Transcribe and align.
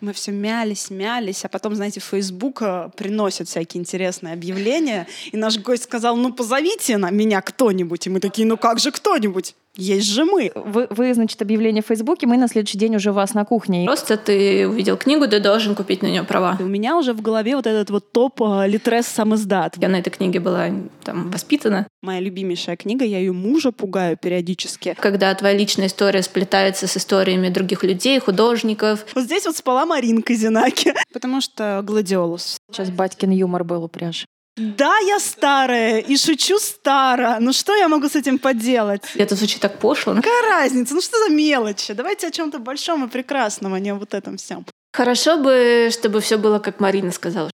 мы 0.00 0.12
все 0.12 0.32
мялись, 0.32 0.90
мялись, 0.90 1.44
а 1.44 1.48
потом, 1.48 1.74
знаете, 1.74 2.00
Facebook 2.00 2.62
э, 2.62 2.90
приносит 2.96 3.48
всякие 3.48 3.80
интересные 3.80 4.34
объявления, 4.34 5.06
и 5.32 5.36
наш 5.36 5.58
гость 5.58 5.84
сказал, 5.84 6.16
ну, 6.16 6.32
позовите 6.32 6.96
на 6.96 7.10
меня 7.10 7.40
кто-нибудь, 7.40 8.06
и 8.06 8.10
мы 8.10 8.20
такие, 8.20 8.46
ну, 8.46 8.56
как 8.56 8.78
же 8.78 8.90
кто-нибудь? 8.90 9.54
Есть 9.80 10.08
же 10.08 10.24
мы. 10.24 10.52
Вы, 10.54 10.86
вы, 10.90 11.14
значит, 11.14 11.40
объявление 11.40 11.82
в 11.82 11.86
Фейсбуке, 11.86 12.26
мы 12.26 12.36
на 12.36 12.48
следующий 12.48 12.76
день 12.76 12.96
уже 12.96 13.10
у 13.10 13.14
вас 13.14 13.32
на 13.32 13.46
кухне. 13.46 13.86
Просто 13.86 14.18
ты 14.18 14.68
увидел 14.68 14.98
книгу, 14.98 15.26
ты 15.26 15.40
должен 15.40 15.74
купить 15.74 16.02
на 16.02 16.06
нее 16.06 16.22
права. 16.22 16.56
И 16.60 16.62
у 16.62 16.68
меня 16.68 16.96
уже 16.98 17.14
в 17.14 17.22
голове 17.22 17.56
вот 17.56 17.66
этот 17.66 17.88
вот 17.90 18.12
топ 18.12 18.42
э, 18.42 18.68
Литрес 18.68 19.06
сам 19.06 19.34
издат. 19.34 19.76
Я 19.78 19.88
на 19.88 19.96
этой 19.96 20.10
книге 20.10 20.38
была 20.40 20.68
там 21.02 21.30
воспитана. 21.30 21.86
Моя 22.02 22.20
любимейшая 22.20 22.76
книга, 22.76 23.06
я 23.06 23.18
ее 23.18 23.32
мужа 23.32 23.72
пугаю 23.72 24.18
периодически. 24.18 24.94
Когда 25.00 25.34
твоя 25.34 25.56
личная 25.56 25.86
история 25.86 26.22
сплетается 26.22 26.86
с 26.86 26.96
историями 26.96 27.48
других 27.48 27.82
людей, 27.82 28.20
художников. 28.20 29.06
Вот 29.14 29.24
здесь 29.24 29.46
вот 29.46 29.56
спала 29.56 29.86
Маринка 29.86 30.34
Зинаки, 30.34 30.92
потому 31.12 31.40
что 31.40 31.80
гладиолус. 31.82 32.58
Сейчас 32.70 32.90
батькин 32.90 33.30
юмор 33.30 33.64
был 33.64 33.84
упряж. 33.84 34.26
Да, 34.60 34.98
я 34.98 35.18
старая 35.18 36.00
и 36.00 36.16
шучу 36.18 36.58
старо. 36.58 37.38
Ну 37.40 37.52
что 37.54 37.74
я 37.74 37.88
могу 37.88 38.08
с 38.08 38.16
этим 38.16 38.38
поделать? 38.38 39.02
Это 39.14 39.34
звучит 39.34 39.60
так 39.60 39.78
пошло. 39.78 40.14
Какая 40.14 40.42
разница? 40.42 40.94
Ну 40.94 41.00
что 41.00 41.18
за 41.24 41.34
мелочи? 41.34 41.94
Давайте 41.94 42.26
о 42.26 42.30
чем-то 42.30 42.58
большом 42.58 43.04
и 43.06 43.08
прекрасном, 43.08 43.72
а 43.72 43.80
не 43.80 43.90
о 43.90 43.94
вот 43.94 44.12
этом 44.12 44.36
всем. 44.36 44.66
Хорошо 44.92 45.38
бы, 45.38 45.88
чтобы 45.90 46.20
все 46.20 46.36
было, 46.36 46.58
как 46.58 46.78
Марина 46.78 47.10
сказала. 47.10 47.50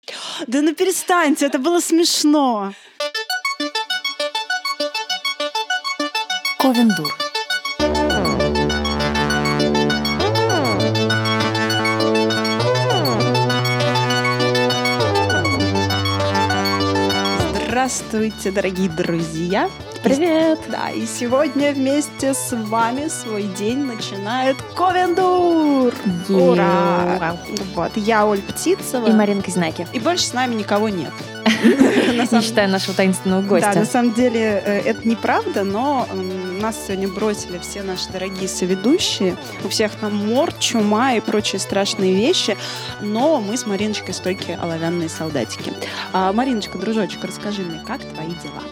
Да 0.48 0.62
ну 0.64 0.74
перестаньте, 0.74 1.46
это 1.46 1.60
было 1.60 1.80
смешно. 1.80 2.74
Ковендур. 6.58 7.25
Здравствуйте, 17.86 18.50
дорогие 18.50 18.90
друзья! 18.90 19.70
Привет! 20.04 20.60
Да, 20.70 20.90
и 20.90 21.06
сегодня 21.06 21.72
вместе 21.72 22.34
с 22.34 22.52
вами 22.52 23.08
свой 23.10 23.44
день 23.44 23.78
начинает 23.78 24.58
Ковендур! 24.76 25.94
Ура! 26.28 27.38
Вот, 27.76 27.92
я 27.96 28.26
Оль 28.26 28.42
Птицева. 28.42 29.06
И 29.06 29.12
Маринка 29.12 29.52
Знаки. 29.52 29.88
И 29.94 30.00
больше 30.00 30.26
с 30.26 30.34
нами 30.34 30.56
никого 30.56 30.90
нет. 30.90 31.12
Не 31.64 32.42
считая 32.42 32.68
нашего 32.68 32.96
таинственного 32.96 33.44
гостя. 33.44 33.70
Да, 33.72 33.82
на 33.82 33.86
самом 33.86 34.16
деле 34.16 34.64
э, 34.66 34.80
это 34.80 35.08
неправда, 35.08 35.64
но 35.64 36.08
нас 36.56 36.76
сегодня 36.86 37.08
бросили 37.08 37.58
все 37.60 37.84
наши 37.84 38.10
дорогие 38.12 38.48
соведущие. 38.48 39.38
У 39.64 39.70
всех 39.70 39.92
там 39.96 40.16
мор, 40.16 40.54
чума 40.54 41.14
и 41.14 41.20
прочие 41.20 41.60
страшные 41.60 42.14
вещи. 42.14 42.58
Но 43.02 43.42
мы 43.42 43.58
с 43.58 43.66
Мариночкой 43.66 44.14
стойкие 44.14 44.58
оловянные 44.58 45.10
солдатики. 45.10 45.74
А, 46.14 46.34
Мариночка, 46.34 46.78
дружочек, 46.78 47.24
расскажи 47.24 47.62
мне, 47.62 47.82
как 47.86 48.02
твои 48.02 48.30
дела? 48.30 48.64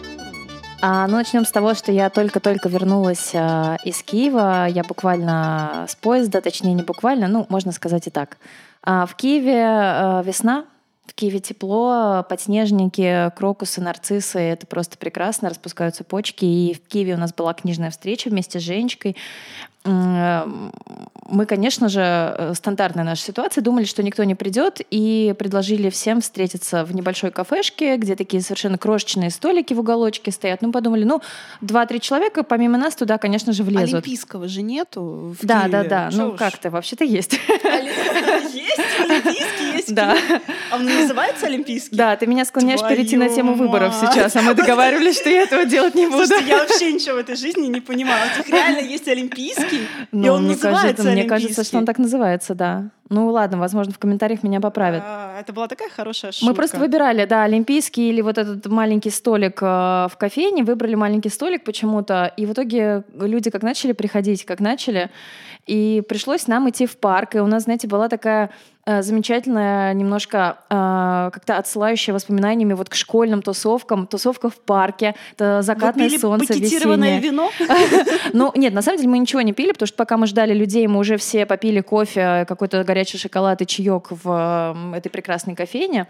А, 0.80 1.06
ну, 1.06 1.14
начнем 1.14 1.46
с 1.46 1.50
того, 1.50 1.74
что 1.74 1.92
я 1.92 2.10
только-только 2.10 2.68
вернулась 2.68 3.30
а, 3.34 3.78
из 3.84 4.02
Киева. 4.02 4.66
Я 4.68 4.82
буквально 4.82 5.86
с 5.88 5.94
поезда, 5.96 6.40
точнее, 6.40 6.74
не 6.74 6.82
буквально, 6.82 7.26
ну, 7.28 7.46
можно 7.48 7.72
сказать 7.72 8.06
и 8.06 8.10
так. 8.10 8.36
А, 8.82 9.06
в 9.06 9.14
Киеве 9.14 9.64
а, 9.66 10.22
весна, 10.22 10.64
в 11.06 11.14
Киеве 11.14 11.38
тепло, 11.40 12.24
подснежники, 12.28 13.30
крокусы, 13.36 13.80
нарциссы. 13.80 14.38
Это 14.38 14.66
просто 14.66 14.96
прекрасно, 14.98 15.50
распускаются 15.50 16.02
почки. 16.04 16.44
И 16.44 16.74
в 16.74 16.88
Киеве 16.88 17.14
у 17.14 17.18
нас 17.18 17.32
была 17.34 17.52
книжная 17.54 17.90
встреча 17.90 18.30
вместе 18.30 18.58
с 18.58 18.62
Женечкой. 18.62 19.16
Мы, 19.86 21.46
конечно 21.46 21.88
же, 21.90 22.00
э, 22.00 22.52
стандартная 22.54 23.04
наша 23.04 23.22
ситуация, 23.22 23.60
думали, 23.62 23.84
что 23.84 24.02
никто 24.02 24.24
не 24.24 24.34
придет, 24.34 24.80
и 24.90 25.34
предложили 25.38 25.90
всем 25.90 26.22
встретиться 26.22 26.84
в 26.84 26.94
небольшой 26.94 27.30
кафешке, 27.30 27.96
где 27.96 28.16
такие 28.16 28.42
совершенно 28.42 28.78
крошечные 28.78 29.28
столики 29.30 29.74
в 29.74 29.80
уголочке 29.80 30.30
стоят. 30.32 30.62
Ну, 30.62 30.72
подумали, 30.72 31.04
ну, 31.04 31.20
два-три 31.60 32.00
человека, 32.00 32.44
помимо 32.44 32.78
нас, 32.78 32.94
туда, 32.94 33.18
конечно 33.18 33.52
же, 33.52 33.62
влезут. 33.62 33.94
Олимпийского 33.94 34.48
же 34.48 34.62
нету 34.62 35.34
в 35.38 35.44
Да, 35.46 35.60
Киеве. 35.64 35.72
да, 35.72 35.84
да. 35.84 36.10
Чё 36.10 36.16
Ну, 36.16 36.32
как-то 36.36 36.70
вообще-то 36.70 37.04
есть. 37.04 37.32
Есть 38.54 39.00
олимпийский, 39.00 39.53
есть 39.86 39.94
Да. 39.94 40.16
А 40.70 40.76
он 40.76 40.84
называется 40.84 41.46
олимпийский? 41.46 41.96
Да, 41.96 42.16
ты 42.16 42.26
меня 42.26 42.44
склоняешь 42.44 42.80
перейти 42.80 43.16
на 43.16 43.28
тему 43.28 43.54
Твою 43.54 43.68
выборов 43.70 44.00
мать. 44.02 44.12
сейчас, 44.12 44.36
а 44.36 44.42
мы 44.42 44.54
договаривались, 44.54 45.16
что 45.20 45.28
я 45.30 45.42
этого 45.42 45.64
делать 45.64 45.94
не 45.94 46.06
буду. 46.06 46.26
Слушайте, 46.26 46.48
я 46.50 46.58
вообще 46.58 46.92
ничего 46.92 47.14
в 47.16 47.18
этой 47.18 47.36
жизни 47.36 47.66
не 47.66 47.80
понимаю. 47.80 48.20
У 48.34 48.38
них 48.38 48.48
реально 48.48 48.78
есть 48.80 49.06
олимпийский, 49.08 49.82
и 49.82 49.86
Ну, 50.12 50.32
он 50.34 50.42
мне 50.44 50.52
называется 50.52 50.82
кажется, 50.82 51.10
мне 51.10 51.24
кажется, 51.24 51.64
что 51.64 51.76
он 51.76 51.82
олимпийский. 51.82 51.86
так 51.86 51.98
называется, 51.98 52.54
да. 52.54 52.84
Ну 53.10 53.28
ладно, 53.30 53.58
возможно, 53.58 53.92
в 53.92 53.98
комментариях 53.98 54.42
меня 54.42 54.60
поправят. 54.60 55.02
А, 55.04 55.38
Это 55.38 55.52
была 55.52 55.68
такая 55.68 55.90
хорошая 55.90 56.32
шутка. 56.32 56.46
Мы 56.46 56.54
просто 56.54 56.78
выбирали, 56.78 57.26
да, 57.26 57.42
олимпийский 57.44 58.08
или 58.08 58.22
вот 58.22 58.38
этот 58.38 58.66
маленький 58.66 59.10
столик 59.10 59.58
э, 59.62 59.66
в 60.10 60.12
кофейне, 60.18 60.64
выбрали 60.64 60.94
маленький 60.94 61.28
столик 61.28 61.64
почему-то, 61.64 62.32
и 62.36 62.46
в 62.46 62.52
итоге 62.52 63.04
люди 63.14 63.50
как 63.50 63.62
начали 63.62 63.92
приходить, 63.92 64.44
как 64.44 64.60
начали, 64.60 65.10
и 65.66 66.02
пришлось 66.08 66.46
нам 66.46 66.68
идти 66.68 66.86
в 66.86 66.96
парк, 66.96 67.34
и 67.36 67.40
у 67.40 67.46
нас, 67.46 67.64
знаете, 67.64 67.88
была 67.88 68.08
такая 68.10 68.50
э, 68.84 69.00
замечательная, 69.02 69.94
немножко 69.94 70.58
э, 70.68 71.30
как-то 71.32 71.56
отсылающая 71.56 72.12
воспоминаниями 72.12 72.74
вот 72.74 72.90
к 72.90 72.94
школьным 72.94 73.40
тусовкам, 73.40 74.06
тусовка 74.06 74.50
в 74.50 74.56
парке, 74.56 75.14
это 75.36 75.56
Вы 75.58 75.62
закатное 75.62 76.08
пили 76.08 76.18
солнце 76.18 76.52
весеннее. 76.54 77.18
вино? 77.18 77.50
Ну, 78.34 78.52
нет, 78.54 78.74
на 78.74 78.82
самом 78.82 78.98
деле 78.98 79.08
мы 79.10 79.18
ничего 79.18 79.40
не 79.40 79.52
пили, 79.52 79.72
потому 79.72 79.86
что 79.86 79.96
пока 79.96 80.16
мы 80.16 80.26
ждали 80.26 80.52
людей, 80.52 80.86
мы 80.86 80.98
уже 81.00 81.16
все 81.16 81.46
попили 81.46 81.80
кофе, 81.80 82.44
какой-то 82.46 82.84
горячий 82.94 83.18
шоколад 83.18 83.60
и 83.60 83.66
чаек 83.66 84.08
в 84.10 84.76
этой 84.94 85.08
прекрасной 85.08 85.56
кофейне. 85.56 86.06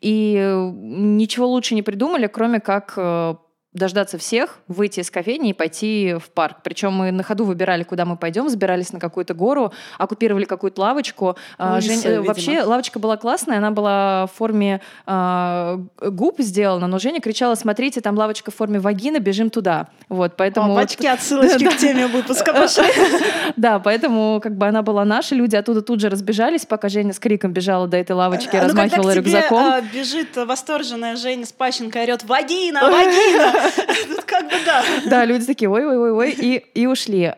И 0.00 0.36
э, 0.40 0.70
ничего 0.72 1.46
лучше 1.46 1.74
не 1.74 1.82
придумали, 1.82 2.28
кроме 2.28 2.60
как 2.60 2.94
э, 2.96 3.34
дождаться 3.74 4.18
всех, 4.18 4.58
выйти 4.68 5.00
из 5.00 5.10
кофейни 5.10 5.50
и 5.50 5.52
пойти 5.52 6.14
в 6.14 6.30
парк. 6.30 6.58
Причем 6.62 6.92
мы 6.92 7.10
на 7.10 7.24
ходу 7.24 7.44
выбирали, 7.44 7.82
куда 7.82 8.04
мы 8.04 8.16
пойдем, 8.16 8.48
забирались 8.48 8.92
на 8.92 9.00
какую-то 9.00 9.34
гору, 9.34 9.72
оккупировали 9.98 10.44
какую-то 10.44 10.80
лавочку. 10.80 11.36
А, 11.58 11.74
Лысая, 11.74 11.96
Жень- 11.96 12.04
э, 12.04 12.08
видимо. 12.10 12.24
Вообще 12.26 12.62
лавочка 12.62 12.98
была 13.00 13.16
классная, 13.16 13.58
она 13.58 13.72
была 13.72 14.26
в 14.26 14.36
форме 14.38 14.80
а, 15.06 15.80
губ 16.00 16.36
сделана, 16.40 16.86
но 16.86 17.00
Женя 17.00 17.20
кричала, 17.20 17.56
смотрите, 17.56 18.00
там 18.00 18.16
лавочка 18.16 18.52
в 18.52 18.54
форме 18.54 18.78
вагины, 18.78 19.18
бежим 19.18 19.50
туда. 19.50 19.88
Вот, 20.08 20.36
поэтому... 20.36 20.68
вот- 20.72 20.78
Опачки, 20.78 21.06
отсылочки 21.06 21.64
к 21.68 21.76
теме 21.76 22.06
выпуска 22.06 22.52
пошли. 22.52 22.84
да, 23.56 23.80
поэтому 23.80 24.40
как 24.40 24.56
бы 24.56 24.66
она 24.68 24.82
была 24.82 25.04
наша, 25.04 25.34
люди 25.34 25.56
оттуда 25.56 25.82
тут 25.82 26.00
же 26.00 26.08
разбежались, 26.10 26.64
пока 26.64 26.88
Женя 26.88 27.12
с 27.12 27.18
криком 27.18 27.52
бежала 27.52 27.88
до 27.88 27.96
этой 27.96 28.12
лавочки, 28.12 28.54
А 28.54 28.62
ну, 28.62 28.68
размахивала 28.68 29.14
рюкзаком. 29.14 29.82
бежит 29.92 30.36
восторженная 30.36 31.16
Женя 31.16 31.44
с 31.44 31.52
Пащенко 31.52 32.00
орет 32.00 32.22
«Вагина! 32.22 32.82
Вагина!» 32.88 33.63
Тут 34.08 34.24
как 34.24 34.44
бы 34.44 34.56
да. 34.64 34.84
Да, 35.06 35.24
люди 35.24 35.46
такие 35.46 35.68
ой-ой-ой-ой, 35.68 36.32
и, 36.32 36.56
и 36.74 36.86
ушли. 36.86 37.34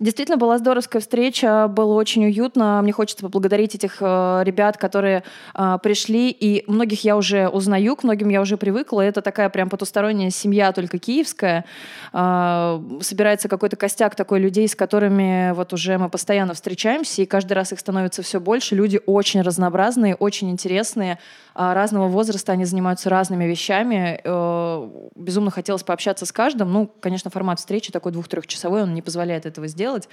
Действительно, 0.00 0.36
была 0.36 0.58
здоровская 0.58 1.00
встреча, 1.00 1.68
было 1.68 1.94
очень 1.94 2.24
уютно. 2.26 2.80
Мне 2.82 2.90
хочется 2.90 3.22
поблагодарить 3.22 3.76
этих 3.76 3.98
э, 4.00 4.42
ребят, 4.42 4.76
которые 4.76 5.22
э, 5.54 5.78
пришли, 5.84 6.30
и 6.30 6.64
многих 6.68 7.04
я 7.04 7.16
уже 7.16 7.48
узнаю, 7.48 7.94
к 7.94 8.02
многим 8.02 8.28
я 8.28 8.40
уже 8.40 8.56
привыкла. 8.56 9.02
Это 9.02 9.22
такая 9.22 9.48
прям 9.50 9.70
потусторонняя 9.70 10.30
семья, 10.30 10.72
только 10.72 10.98
киевская. 10.98 11.64
Э, 12.12 12.80
собирается 13.02 13.48
какой-то 13.48 13.76
костяк 13.76 14.16
такой 14.16 14.40
людей, 14.40 14.66
с 14.66 14.74
которыми 14.74 15.52
вот 15.52 15.72
уже 15.72 15.96
мы 15.96 16.08
постоянно 16.08 16.54
встречаемся, 16.54 17.22
и 17.22 17.24
каждый 17.24 17.52
раз 17.52 17.72
их 17.72 17.78
становится 17.78 18.22
все 18.22 18.40
больше. 18.40 18.74
Люди 18.74 19.00
очень 19.06 19.42
разнообразные, 19.42 20.16
очень 20.16 20.50
интересные, 20.50 21.20
разного 21.54 22.08
возраста, 22.08 22.52
они 22.52 22.64
занимаются 22.64 23.08
разными 23.10 23.44
вещами. 23.44 24.20
Э, 24.24 24.88
Безумно 25.14 25.50
хотелось 25.50 25.82
пообщаться 25.82 26.26
с 26.26 26.32
каждым. 26.32 26.72
Ну, 26.72 26.90
конечно, 27.00 27.30
формат 27.30 27.60
встречи 27.60 27.92
такой 27.92 28.12
двух-трехчасовой, 28.12 28.82
он 28.82 28.94
не 28.94 29.02
позволяет 29.02 29.46
этого 29.46 29.68
сделать. 29.68 30.08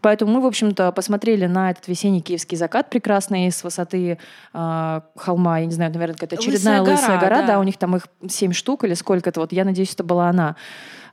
Поэтому 0.00 0.32
мы, 0.32 0.40
в 0.42 0.46
общем-то, 0.46 0.92
посмотрели 0.92 1.46
на 1.46 1.70
этот 1.70 1.88
весенний 1.88 2.20
киевский 2.20 2.58
закат 2.58 2.90
прекрасный 2.90 3.50
с 3.50 3.64
высоты 3.64 4.18
э, 4.52 5.00
холма, 5.16 5.58
я 5.60 5.66
не 5.66 5.72
знаю, 5.72 5.92
наверное, 5.92 6.14
какая-то 6.14 6.36
очередная 6.36 6.82
Лысая 6.82 6.94
лысая, 6.94 7.18
гора, 7.18 7.20
гора, 7.20 7.40
да. 7.40 7.46
да. 7.46 7.60
у 7.60 7.62
них 7.62 7.78
там 7.78 7.96
их 7.96 8.06
семь 8.28 8.52
штук 8.52 8.84
или 8.84 8.94
сколько-то, 8.94 9.40
вот 9.40 9.52
я 9.52 9.64
надеюсь, 9.64 9.94
это 9.94 10.04
была 10.04 10.28
она. 10.28 10.56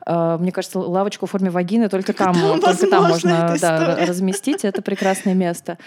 Э, 0.06 0.38
Мне 0.40 0.52
кажется, 0.52 0.80
лавочку 0.80 1.26
в 1.26 1.32
форме 1.32 1.50
вагины 1.50 1.88
только 1.90 2.14
там, 2.14 2.34
там 2.34 2.60
только 2.60 2.88
там 2.88 3.08
можно 3.08 3.56
да, 3.62 4.06
разместить. 4.06 4.66
Это 4.66 4.82
прекрасное 4.82 5.34
место. 5.36 5.78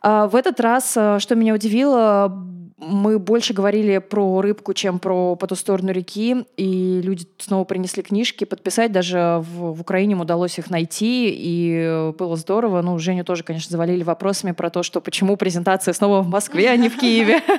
А 0.00 0.26
В 0.26 0.36
этот 0.36 0.58
раз, 0.60 0.94
э, 0.96 1.18
что 1.18 1.34
меня 1.34 1.54
удивило, 1.54 2.32
мы 2.78 3.18
больше 3.18 3.54
говорили 3.54 3.98
про 3.98 4.40
рыбку, 4.40 4.74
чем 4.74 4.98
про 4.98 5.36
по 5.36 5.46
ту 5.46 5.54
сторону 5.54 5.92
реки, 5.92 6.44
и 6.56 7.00
люди 7.02 7.26
снова 7.38 7.64
принесли 7.64 8.02
книжки 8.02 8.44
подписать, 8.44 8.92
даже 8.92 9.38
в, 9.40 9.74
в 9.74 9.80
Украине 9.80 10.12
им 10.12 10.20
удалось 10.20 10.58
их 10.58 10.70
найти, 10.70 11.32
и 11.32 12.12
было 12.18 12.36
здорово. 12.36 12.82
Ну, 12.82 12.98
Женю 12.98 13.24
тоже, 13.24 13.44
конечно, 13.44 13.70
завалили 13.70 14.02
вопросами 14.02 14.52
про 14.52 14.70
то, 14.70 14.82
что 14.82 15.00
почему 15.00 15.36
презентация 15.36 15.94
снова 15.94 16.22
в 16.22 16.28
Москве, 16.28 16.70
а 16.70 16.76
не 16.76 16.88
в 16.88 16.98
Киеве. 16.98 17.40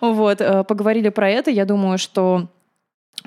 Вот, 0.00 0.40
э, 0.40 0.64
поговорили 0.64 1.08
про 1.08 1.30
это. 1.30 1.50
Я 1.50 1.64
думаю, 1.64 1.98
что 1.98 2.48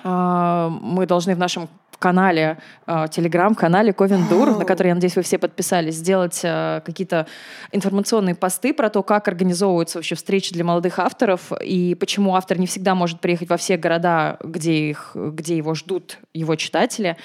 а, 0.03 0.69
мы 0.69 1.05
должны 1.05 1.35
в 1.35 1.39
нашем 1.39 1.69
канале, 1.99 2.57
э, 2.87 3.05
телеграм-канале 3.11 3.93
Ковендур, 3.93 4.57
на 4.57 4.65
который, 4.65 4.87
я 4.87 4.95
надеюсь, 4.95 5.15
вы 5.15 5.21
все 5.21 5.37
подписались, 5.37 5.95
сделать 5.95 6.39
э, 6.43 6.81
какие-то 6.85 7.27
информационные 7.71 8.35
посты 8.35 8.73
про 8.73 8.89
то, 8.89 9.03
как 9.03 9.27
организовываются 9.27 9.97
вообще 9.97 10.15
встречи 10.15 10.53
для 10.53 10.63
молодых 10.63 10.97
авторов 10.99 11.51
и 11.61 11.95
почему 11.95 12.35
автор 12.35 12.57
не 12.57 12.65
всегда 12.65 12.95
может 12.95 13.19
приехать 13.19 13.49
во 13.49 13.57
все 13.57 13.77
города, 13.77 14.37
где, 14.43 14.89
их, 14.89 15.11
где 15.13 15.57
его 15.57 15.75
ждут 15.75 16.17
его 16.33 16.55
читатели. 16.55 17.17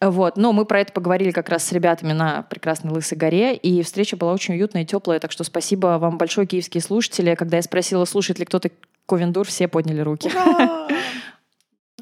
Вот. 0.00 0.38
Но 0.38 0.52
мы 0.52 0.64
про 0.64 0.80
это 0.80 0.92
поговорили 0.92 1.30
как 1.30 1.50
раз 1.50 1.64
с 1.64 1.72
ребятами 1.72 2.12
на 2.12 2.42
прекрасной 2.42 2.90
Лысой 2.90 3.18
горе, 3.18 3.54
и 3.54 3.82
встреча 3.82 4.16
была 4.16 4.32
очень 4.32 4.54
уютная 4.54 4.82
и 4.82 4.86
теплая, 4.86 5.20
так 5.20 5.30
что 5.30 5.44
спасибо 5.44 5.98
вам 5.98 6.16
большое, 6.16 6.46
киевские 6.46 6.82
слушатели. 6.82 7.34
Когда 7.34 7.58
я 7.58 7.62
спросила, 7.62 8.06
слушает 8.06 8.38
ли 8.38 8.46
кто-то 8.46 8.70
Ковендур, 9.06 9.46
все 9.46 9.68
подняли 9.68 10.00
руки. 10.00 10.30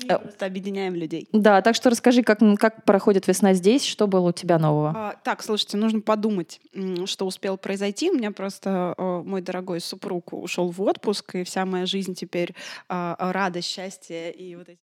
Мы 0.06 0.18
просто 0.18 0.46
объединяем 0.46 0.94
людей. 0.94 1.28
Да, 1.32 1.62
так 1.62 1.74
что 1.74 1.90
расскажи, 1.90 2.22
как, 2.22 2.40
как 2.58 2.84
проходит 2.84 3.26
весна 3.26 3.54
здесь, 3.54 3.84
что 3.84 4.06
было 4.06 4.28
у 4.28 4.32
тебя 4.32 4.58
нового? 4.58 4.92
А, 4.94 5.16
так, 5.22 5.42
слушайте, 5.42 5.76
нужно 5.76 6.00
подумать, 6.00 6.60
что 7.06 7.26
успело 7.26 7.56
произойти. 7.56 8.10
У 8.10 8.14
меня 8.14 8.30
просто 8.32 8.94
мой 8.98 9.42
дорогой 9.42 9.80
супруг 9.80 10.32
ушел 10.32 10.70
в 10.70 10.80
отпуск, 10.82 11.36
и 11.36 11.44
вся 11.44 11.64
моя 11.64 11.86
жизнь 11.86 12.14
теперь 12.14 12.54
а, 12.88 13.16
радость, 13.32 13.68
счастье 13.68 14.32
и 14.32 14.56
вот 14.56 14.68
эти 14.68 14.78
Э, 14.78 14.87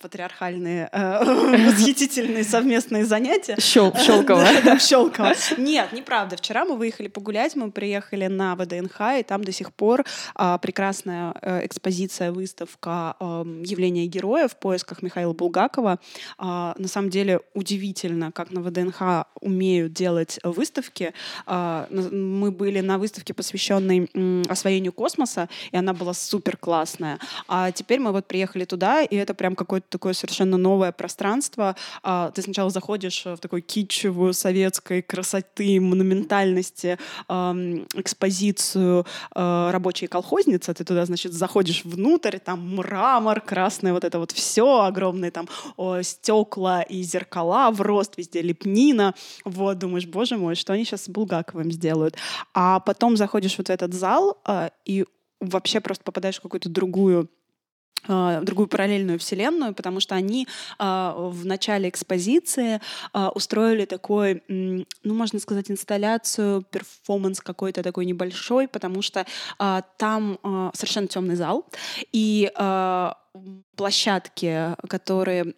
патриархальные 0.00 0.88
э, 0.90 1.24
восхитительные 1.70 2.42
совместные 2.42 3.04
занятия. 3.04 3.54
Щел, 3.60 3.94
Щелково. 3.96 4.44
Да, 4.64 4.76
Щелково. 4.76 5.34
Нет, 5.56 5.92
неправда. 5.92 6.36
Вчера 6.36 6.64
мы 6.64 6.76
выехали 6.76 7.06
погулять, 7.06 7.54
мы 7.54 7.70
приехали 7.70 8.26
на 8.26 8.56
ВДНХ, 8.56 9.00
и 9.20 9.22
там 9.22 9.44
до 9.44 9.52
сих 9.52 9.72
пор 9.72 10.04
а, 10.34 10.58
прекрасная 10.58 11.32
э, 11.40 11.64
экспозиция, 11.64 12.32
выставка 12.32 13.14
а, 13.20 13.44
явления 13.64 14.06
героя 14.06 14.48
в 14.48 14.56
поисках 14.56 15.00
Михаила 15.00 15.32
Булгакова. 15.32 16.00
А, 16.38 16.74
на 16.76 16.88
самом 16.88 17.10
деле 17.10 17.40
удивительно, 17.54 18.32
как 18.32 18.50
на 18.50 18.62
ВДНХ 18.62 19.26
умеют 19.40 19.92
делать 19.92 20.40
выставки. 20.42 21.14
А, 21.46 21.86
мы 21.90 22.50
были 22.50 22.80
на 22.80 22.98
выставке, 22.98 23.32
посвященной 23.32 24.10
м, 24.12 24.42
освоению 24.48 24.92
космоса, 24.92 25.48
и 25.70 25.76
она 25.76 25.92
была 25.92 26.14
супер 26.14 26.56
классная. 26.56 27.20
А 27.46 27.70
теперь 27.70 28.00
мы 28.00 28.10
вот 28.10 28.26
приехали 28.26 28.64
туда, 28.64 29.02
и 29.02 29.14
это 29.14 29.34
прям 29.34 29.51
прям 29.52 29.56
какое-то 29.56 29.86
такое 29.88 30.14
совершенно 30.14 30.56
новое 30.56 30.92
пространство. 30.92 31.76
А, 32.02 32.30
ты 32.30 32.42
сначала 32.42 32.70
заходишь 32.70 33.24
в 33.24 33.36
такую 33.36 33.62
китчевую 33.62 34.32
советской 34.32 35.02
красоты, 35.02 35.80
монументальности 35.80 36.98
экспозицию 37.28 39.06
а, 39.34 39.72
рабочей 39.72 40.06
колхозницы. 40.06 40.74
Ты 40.74 40.84
туда, 40.84 41.04
значит, 41.04 41.32
заходишь 41.32 41.84
внутрь, 41.84 42.38
там 42.38 42.76
мрамор, 42.76 43.40
красное 43.40 43.92
вот 43.92 44.04
это 44.04 44.18
вот 44.18 44.32
все, 44.32 44.82
огромные 44.82 45.30
там 45.30 45.48
стекла 46.02 46.82
и 46.82 47.02
зеркала 47.02 47.70
в 47.70 47.80
рост, 47.80 48.18
везде 48.18 48.42
лепнина. 48.42 49.14
Вот, 49.44 49.78
думаешь, 49.78 50.06
боже 50.06 50.36
мой, 50.36 50.54
что 50.54 50.72
они 50.72 50.84
сейчас 50.84 51.04
с 51.04 51.08
Булгаковым 51.08 51.70
сделают? 51.72 52.16
А 52.54 52.80
потом 52.80 53.16
заходишь 53.16 53.58
вот 53.58 53.68
в 53.68 53.70
этот 53.70 53.94
зал 53.94 54.38
а, 54.44 54.70
и 54.84 55.04
вообще 55.40 55.80
просто 55.80 56.04
попадаешь 56.04 56.38
в 56.38 56.42
какую-то 56.42 56.68
другую 56.68 57.28
другую 58.06 58.68
параллельную 58.68 59.18
вселенную, 59.18 59.74
потому 59.74 60.00
что 60.00 60.14
они 60.14 60.48
а, 60.78 61.14
в 61.16 61.46
начале 61.46 61.88
экспозиции 61.88 62.80
а, 63.12 63.30
устроили 63.30 63.84
такой, 63.84 64.42
ну, 64.48 64.84
можно 65.04 65.38
сказать, 65.38 65.70
инсталляцию, 65.70 66.62
перформанс 66.62 67.40
какой-то 67.40 67.82
такой 67.82 68.06
небольшой, 68.06 68.68
потому 68.68 69.02
что 69.02 69.26
там 69.96 70.38
совершенно 70.74 71.06
темный 71.06 71.36
зал, 71.36 71.66
и 72.12 72.50
площадки, 73.76 74.76
которые 74.88 75.54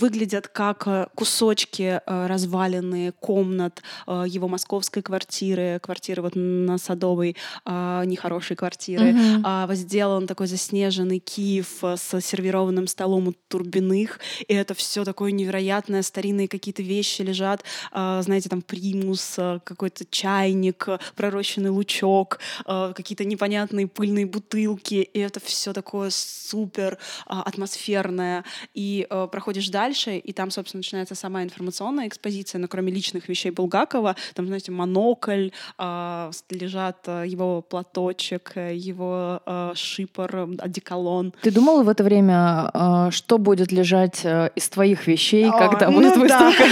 выглядят 0.00 0.48
как 0.48 0.86
э, 0.86 1.06
кусочки 1.14 2.00
э, 2.04 2.26
разваленные 2.26 3.12
комнат 3.12 3.82
э, 4.06 4.24
его 4.26 4.48
московской 4.48 5.02
квартиры, 5.02 5.78
квартиры 5.82 6.22
вот 6.22 6.32
на 6.34 6.78
Садовой, 6.78 7.36
нехорошей 7.66 8.56
квартиры. 8.56 9.12
Mm-hmm. 9.12 9.66
Возделан 9.66 10.26
такой 10.26 10.46
заснеженный 10.46 11.18
Киев 11.18 11.82
с 11.82 12.20
сервированным 12.20 12.86
столом 12.86 13.28
у 13.28 13.34
Турбиных, 13.48 14.18
и 14.48 14.54
это 14.54 14.74
все 14.74 15.04
такое 15.04 15.32
невероятное, 15.32 16.02
старинные 16.02 16.48
какие-то 16.48 16.82
вещи 16.82 17.22
лежат, 17.22 17.64
знаете, 17.92 18.48
там 18.48 18.62
примус, 18.62 19.36
какой-то 19.64 20.04
чайник, 20.10 20.86
пророщенный 21.14 21.70
лучок, 21.70 22.38
какие-то 22.66 23.24
непонятные 23.24 23.86
пыльные 23.86 24.26
бутылки, 24.26 24.94
и 24.94 25.18
это 25.18 25.40
все 25.40 25.72
такое 25.72 25.81
супер 26.10 26.98
а, 27.26 27.42
атмосферная, 27.42 28.44
и 28.74 29.06
а, 29.10 29.26
проходишь 29.26 29.68
дальше, 29.68 30.16
и 30.16 30.32
там, 30.32 30.50
собственно, 30.50 30.80
начинается 30.80 31.14
сама 31.14 31.42
информационная 31.42 32.08
экспозиция, 32.08 32.58
но 32.58 32.68
кроме 32.68 32.92
личных 32.92 33.28
вещей 33.28 33.50
Булгакова, 33.50 34.16
там, 34.34 34.46
знаете, 34.46 34.72
монокль, 34.72 35.50
а, 35.78 36.30
лежат 36.50 36.98
а, 37.06 37.24
его 37.24 37.62
платочек, 37.62 38.52
его 38.56 39.40
а, 39.46 39.72
шипор, 39.74 40.48
одеколон. 40.58 41.32
Ты 41.42 41.50
думала 41.50 41.82
в 41.82 41.88
это 41.88 42.04
время, 42.04 42.70
а, 42.72 43.10
что 43.10 43.38
будет 43.38 43.72
лежать 43.72 44.24
из 44.24 44.68
твоих 44.68 45.06
вещей, 45.06 45.46
а, 45.46 45.68
когда 45.68 45.90
ну 45.90 45.98
будет 45.98 46.16
выставка? 46.16 46.64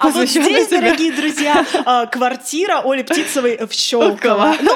А 0.00 0.08
вот 0.08 0.28
здесь, 0.28 0.68
дорогие 0.68 1.12
друзья, 1.12 1.64
квартира 2.10 2.82
Оли 2.84 3.02
Птицевой 3.02 3.58
в 3.66 3.72
Щелково. 3.72 4.56
Ну, 4.60 4.72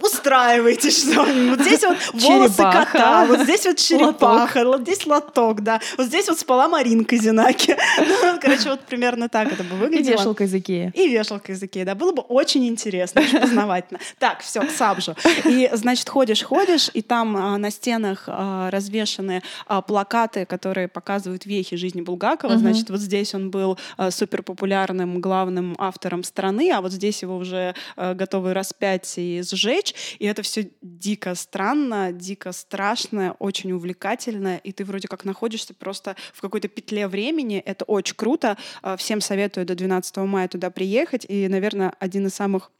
устраивайтесь 0.00 1.02
что-нибудь. 1.02 1.58
Вот 1.58 1.66
здесь 1.66 1.82
вот 1.82 1.98
волосы 2.14 2.56
кота, 2.56 3.01
вот 3.26 3.40
здесь 3.40 3.66
вот 3.66 3.76
черепаха, 3.76 4.64
вот 4.64 4.82
здесь 4.82 5.06
лоток, 5.06 5.62
да. 5.62 5.80
Вот 5.96 6.06
здесь 6.06 6.28
вот 6.28 6.38
спала 6.38 6.68
Маринка 6.68 7.16
Зинаки. 7.16 7.76
Ну, 8.22 8.38
короче, 8.40 8.70
вот 8.70 8.80
примерно 8.80 9.28
так 9.28 9.52
это 9.52 9.64
бы 9.64 9.76
выглядело. 9.76 10.14
И 10.14 10.16
вешалка 10.16 10.44
из 10.44 10.54
Икеи. 10.54 10.92
И 10.94 11.08
вешалка 11.08 11.52
из 11.52 11.62
Икеи, 11.62 11.84
да. 11.84 11.94
Было 11.94 12.12
бы 12.12 12.22
очень 12.22 12.66
интересно, 12.66 13.20
очень 13.20 13.40
познавательно. 13.40 14.00
Так, 14.18 14.40
все, 14.40 14.60
к 14.60 14.70
Сабжу. 14.70 15.14
И, 15.44 15.68
значит, 15.72 16.08
ходишь, 16.08 16.42
ходишь, 16.42 16.90
и 16.94 17.02
там 17.02 17.36
а, 17.36 17.58
на 17.58 17.70
стенах 17.70 18.24
а, 18.26 18.70
развешаны 18.70 19.42
а, 19.66 19.82
плакаты, 19.82 20.44
которые 20.44 20.88
показывают 20.88 21.46
вехи 21.46 21.76
жизни 21.76 22.00
Булгакова. 22.02 22.58
Значит, 22.58 22.90
вот 22.90 23.00
здесь 23.00 23.34
он 23.34 23.50
был 23.50 23.78
супер 24.10 24.42
популярным 24.42 25.20
главным 25.20 25.74
автором 25.78 26.22
страны, 26.24 26.70
а 26.70 26.80
вот 26.80 26.92
здесь 26.92 27.22
его 27.22 27.36
уже 27.36 27.74
готовы 27.96 28.54
распять 28.54 29.12
и 29.16 29.42
сжечь. 29.42 30.16
И 30.18 30.26
это 30.26 30.42
все 30.42 30.70
дико 30.82 31.34
странно, 31.34 32.12
дико 32.12 32.52
страшно, 32.52 32.91
очень 33.38 33.72
увлекательно, 33.72 34.56
и 34.56 34.72
ты 34.72 34.84
вроде 34.84 35.08
как 35.08 35.24
находишься 35.24 35.74
просто 35.74 36.16
в 36.32 36.40
какой-то 36.40 36.68
петле 36.68 37.08
времени. 37.08 37.58
Это 37.58 37.84
очень 37.84 38.16
круто. 38.16 38.56
А, 38.82 38.96
всем 38.96 39.20
советую 39.20 39.66
до 39.66 39.74
12 39.74 40.16
мая 40.18 40.48
туда 40.48 40.70
приехать. 40.70 41.24
И, 41.28 41.48
наверное, 41.48 41.94
один 41.98 42.26
из 42.26 42.34
самых 42.34 42.70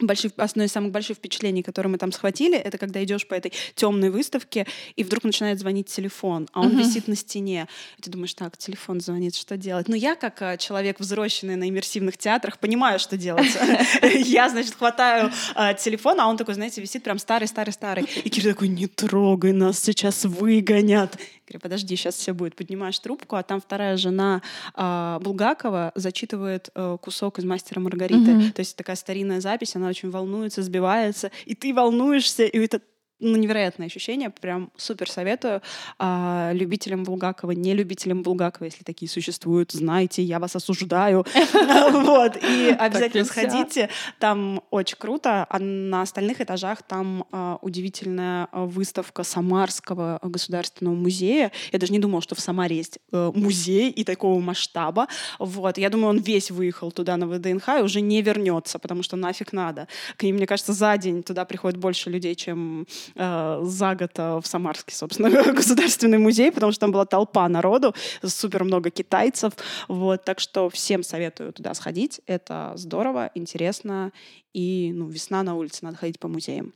больших, 0.00 0.32
одно 0.36 0.64
из 0.64 0.72
самых 0.72 0.92
больших 0.92 1.18
впечатлений, 1.18 1.62
которые 1.62 1.90
мы 1.90 1.98
там 1.98 2.12
схватили, 2.12 2.56
это 2.56 2.78
когда 2.78 3.02
идешь 3.02 3.26
по 3.26 3.34
этой 3.34 3.52
темной 3.74 4.10
выставке, 4.10 4.66
и 4.96 5.04
вдруг 5.04 5.24
начинает 5.24 5.58
звонить 5.58 5.86
телефон, 5.86 6.48
а 6.52 6.60
он 6.60 6.68
uh-huh. 6.68 6.78
висит 6.78 7.08
на 7.08 7.16
стене. 7.16 7.68
И 7.98 8.02
ты 8.02 8.10
думаешь, 8.10 8.34
так, 8.34 8.56
телефон 8.56 9.00
звонит, 9.00 9.34
что 9.34 9.56
делать? 9.56 9.88
Но 9.88 9.96
я, 9.96 10.14
как 10.14 10.40
а, 10.42 10.56
человек, 10.56 11.00
взросленный 11.00 11.56
на 11.56 11.68
иммерсивных 11.68 12.16
театрах, 12.16 12.58
понимаю, 12.58 12.98
что 12.98 13.16
делать. 13.16 13.56
Я, 14.02 14.48
значит, 14.48 14.74
хватаю 14.74 15.32
а, 15.54 15.74
телефон, 15.74 16.20
а 16.20 16.28
он 16.28 16.36
такой, 16.36 16.54
знаете, 16.54 16.80
висит 16.80 17.02
прям 17.02 17.18
старый-старый-старый. 17.18 18.04
И 18.24 18.28
Кирилл 18.28 18.52
такой, 18.52 18.68
не 18.68 18.86
трогай, 18.86 19.52
нас 19.52 19.78
сейчас 19.78 20.24
выгонят. 20.24 21.18
Говорю, 21.48 21.60
подожди, 21.60 21.96
сейчас 21.96 22.16
все 22.16 22.34
будет. 22.34 22.54
Поднимаешь 22.54 22.98
трубку, 22.98 23.36
а 23.36 23.42
там 23.42 23.60
вторая 23.60 23.96
жена 23.96 24.42
э, 24.74 25.18
Булгакова 25.22 25.92
зачитывает 25.94 26.68
э, 26.74 26.98
кусок 27.00 27.38
из 27.38 27.44
«Мастера 27.44 27.80
Маргариты». 27.80 28.50
То 28.52 28.60
есть 28.60 28.76
такая 28.76 28.96
старинная 28.96 29.40
запись, 29.40 29.74
она 29.74 29.87
очень 29.88 30.10
волнуется, 30.10 30.62
сбивается, 30.62 31.30
и 31.46 31.54
ты 31.54 31.74
волнуешься, 31.74 32.44
и 32.44 32.58
это 32.58 32.80
ну, 33.20 33.36
невероятное 33.36 33.86
ощущение, 33.86 34.30
прям 34.30 34.70
супер 34.76 35.10
советую. 35.10 35.60
А, 35.98 36.52
любителям 36.54 37.04
Булгакова, 37.04 37.52
не 37.52 37.74
любителям 37.74 38.22
Булгакова, 38.22 38.66
если 38.66 38.84
такие 38.84 39.08
существуют, 39.08 39.72
знайте, 39.72 40.22
я 40.22 40.38
вас 40.38 40.56
осуждаю. 40.56 41.24
Вот, 42.08 42.36
и 42.36 42.74
обязательно 42.78 43.24
сходите, 43.24 43.88
там 44.18 44.62
очень 44.70 44.96
круто. 44.96 45.46
А 45.48 45.58
на 45.58 46.02
остальных 46.02 46.40
этажах 46.40 46.82
там 46.82 47.24
а, 47.32 47.58
удивительная 47.62 48.48
выставка 48.52 49.22
Самарского 49.22 50.18
государственного 50.22 50.94
музея. 50.94 51.52
Я 51.72 51.78
даже 51.78 51.92
не 51.92 51.98
думала, 51.98 52.22
что 52.22 52.34
в 52.34 52.40
Самаре 52.40 52.76
есть 52.76 52.98
э, 53.12 53.32
музей 53.34 53.90
и 53.90 54.04
такого 54.04 54.40
масштаба. 54.40 55.08
Вот, 55.38 55.78
я 55.78 55.90
думаю, 55.90 56.10
он 56.10 56.18
весь 56.18 56.50
выехал 56.50 56.92
туда 56.92 57.16
на 57.16 57.26
ВДНХ 57.26 57.68
и 57.80 57.82
уже 57.82 58.00
не 58.00 58.22
вернется, 58.22 58.78
потому 58.78 59.02
что 59.02 59.16
нафиг 59.16 59.52
надо. 59.52 59.88
К 60.16 60.22
ним, 60.22 60.36
мне 60.36 60.46
кажется, 60.46 60.72
за 60.72 60.96
день 60.96 61.22
туда 61.22 61.44
приходит 61.44 61.78
больше 61.78 62.10
людей, 62.10 62.34
чем 62.34 62.86
э, 63.14 63.60
за 63.62 63.94
год 63.94 64.12
э, 64.16 64.40
в 64.42 64.46
Самарский, 64.46 64.94
собственно, 64.94 65.30
государственный 65.52 66.18
музей, 66.18 66.52
потому 66.52 66.72
что 66.72 66.80
там 66.80 66.92
была 66.92 67.04
толпа 67.04 67.48
народу, 67.48 67.94
супер 68.24 68.64
много 68.64 68.90
китайцев. 68.90 69.52
Вот, 69.88 70.24
так 70.24 70.40
что 70.40 70.68
всем 70.68 71.02
советую 71.02 71.52
туда 71.52 71.74
сходить. 71.74 72.20
Это 72.26 72.72
здорово, 72.76 73.30
интересно. 73.34 74.12
И 74.52 74.92
ну, 74.94 75.08
весна 75.08 75.42
на 75.42 75.54
улице, 75.54 75.84
надо 75.84 75.96
ходить 75.96 76.18
по 76.18 76.28
музеям. 76.28 76.72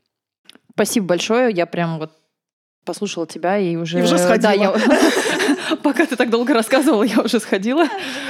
Спасибо 0.75 1.07
большое. 1.07 1.53
Я 1.53 1.67
прям 1.67 1.99
вот 1.99 2.13
послушала 2.85 3.27
тебя 3.27 3.59
и 3.59 3.77
уже... 3.77 4.01
И 4.01 4.03
уже 4.03 4.19
сходила. 4.19 4.43
Да, 4.43 4.53
я... 4.53 5.77
Пока 5.83 6.07
ты 6.07 6.17
так 6.17 6.31
долго 6.31 6.53
рассказывала, 6.55 7.03
я 7.03 7.21
уже 7.21 7.39
сходила. 7.41 7.87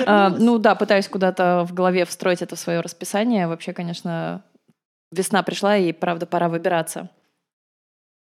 А, 0.07 0.31
ну 0.31 0.59
да, 0.59 0.75
пытаюсь 0.75 1.09
куда-то 1.09 1.65
в 1.69 1.73
голове 1.73 2.05
встроить 2.05 2.43
это 2.43 2.57
в 2.57 2.59
свое 2.59 2.81
расписание. 2.81 3.47
Вообще, 3.47 3.73
конечно, 3.73 4.45
весна 5.11 5.43
пришла, 5.43 5.77
и 5.77 5.93
правда 5.93 6.27
пора 6.27 6.49
выбираться. 6.49 7.09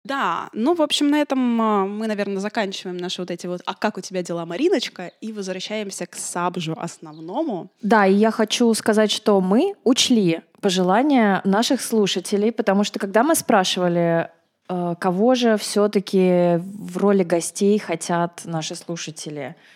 Да, 0.08 0.48
ну, 0.54 0.74
в 0.74 0.80
общем, 0.80 1.10
на 1.10 1.20
этом 1.20 1.60
а, 1.60 1.84
мы, 1.84 2.06
наверное, 2.06 2.40
заканчиваем 2.40 2.96
наши 2.96 3.20
вот 3.20 3.30
эти 3.30 3.46
вот 3.46 3.60
«А 3.66 3.74
как 3.74 3.98
у 3.98 4.00
тебя 4.00 4.22
дела, 4.22 4.46
Мариночка?» 4.46 5.12
и 5.20 5.32
возвращаемся 5.32 6.06
к 6.06 6.16
сабжу 6.16 6.74
основному. 6.78 7.70
Да, 7.82 8.06
и 8.06 8.14
я 8.14 8.30
хочу 8.30 8.72
сказать, 8.72 9.10
что 9.10 9.40
мы 9.42 9.74
учли 9.84 10.40
пожелания 10.62 11.42
наших 11.44 11.82
слушателей, 11.82 12.52
потому 12.52 12.84
что 12.84 12.98
когда 12.98 13.22
мы 13.22 13.34
спрашивали, 13.34 14.30
э, 14.70 14.94
кого 14.98 15.34
же 15.34 15.58
все-таки 15.58 16.56
в 16.56 16.96
роли 16.96 17.22
гостей 17.22 17.78
хотят 17.78 18.42
наши 18.46 18.74
слушатели– 18.74 19.56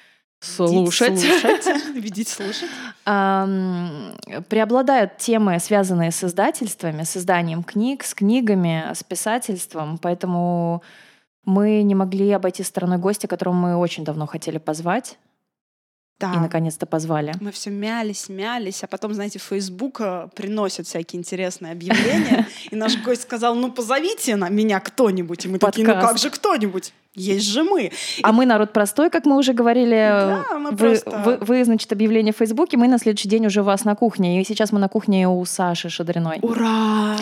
слушать. 0.42 1.20
слушать. 1.20 1.66
Видеть, 1.94 2.28
слушать. 2.28 2.68
Преобладают 3.04 5.16
темы, 5.18 5.58
связанные 5.58 6.10
с 6.10 6.24
издательствами, 6.24 7.04
с 7.04 7.16
изданием 7.16 7.62
книг, 7.62 8.04
с 8.04 8.14
книгами, 8.14 8.84
с 8.92 9.02
писательством, 9.02 9.98
поэтому 9.98 10.82
мы 11.44 11.82
не 11.82 11.94
могли 11.94 12.30
обойти 12.30 12.62
стороной 12.62 12.98
гостя, 12.98 13.28
которого 13.28 13.54
мы 13.54 13.76
очень 13.76 14.04
давно 14.04 14.26
хотели 14.26 14.58
позвать. 14.58 15.18
Да. 16.22 16.34
И 16.34 16.38
наконец-то 16.38 16.86
позвали. 16.86 17.34
Мы 17.40 17.50
все 17.50 17.70
мялись, 17.70 18.28
мялись, 18.28 18.84
а 18.84 18.86
потом, 18.86 19.12
знаете, 19.12 19.40
Facebook 19.40 20.00
э, 20.00 20.28
приносит 20.36 20.86
всякие 20.86 21.18
интересные 21.18 21.72
объявления, 21.72 22.46
и 22.70 22.76
наш 22.76 22.96
гость 23.02 23.22
сказал, 23.22 23.56
ну 23.56 23.72
позовите 23.72 24.36
на 24.36 24.48
меня 24.48 24.78
кто-нибудь. 24.78 25.44
И 25.44 25.48
мы 25.48 25.58
такие, 25.58 25.84
ну 25.84 25.94
как 25.94 26.18
же 26.18 26.30
кто-нибудь? 26.30 26.94
Есть 27.14 27.46
же 27.46 27.64
мы. 27.64 27.90
А 28.22 28.30
и... 28.30 28.32
мы 28.32 28.46
народ 28.46 28.72
простой, 28.72 29.10
как 29.10 29.26
мы 29.26 29.36
уже 29.36 29.52
говорили. 29.52 29.90
Да, 29.90 30.58
мы 30.58 30.70
вы, 30.70 30.76
просто... 30.76 31.10
вы, 31.10 31.36
вы, 31.38 31.64
значит, 31.64 31.90
объявление 31.90 32.32
в 32.32 32.36
Фейсбуке, 32.36 32.76
мы 32.76 32.86
на 32.86 32.98
следующий 32.98 33.28
день 33.28 33.46
уже 33.46 33.62
у 33.62 33.64
вас 33.64 33.84
на 33.84 33.96
кухне. 33.96 34.40
И 34.40 34.44
сейчас 34.44 34.70
мы 34.70 34.78
на 34.78 34.88
кухне 34.88 35.28
у 35.28 35.44
Саши 35.44 35.88
Шадриной. 35.88 36.38
Ура! 36.42 37.16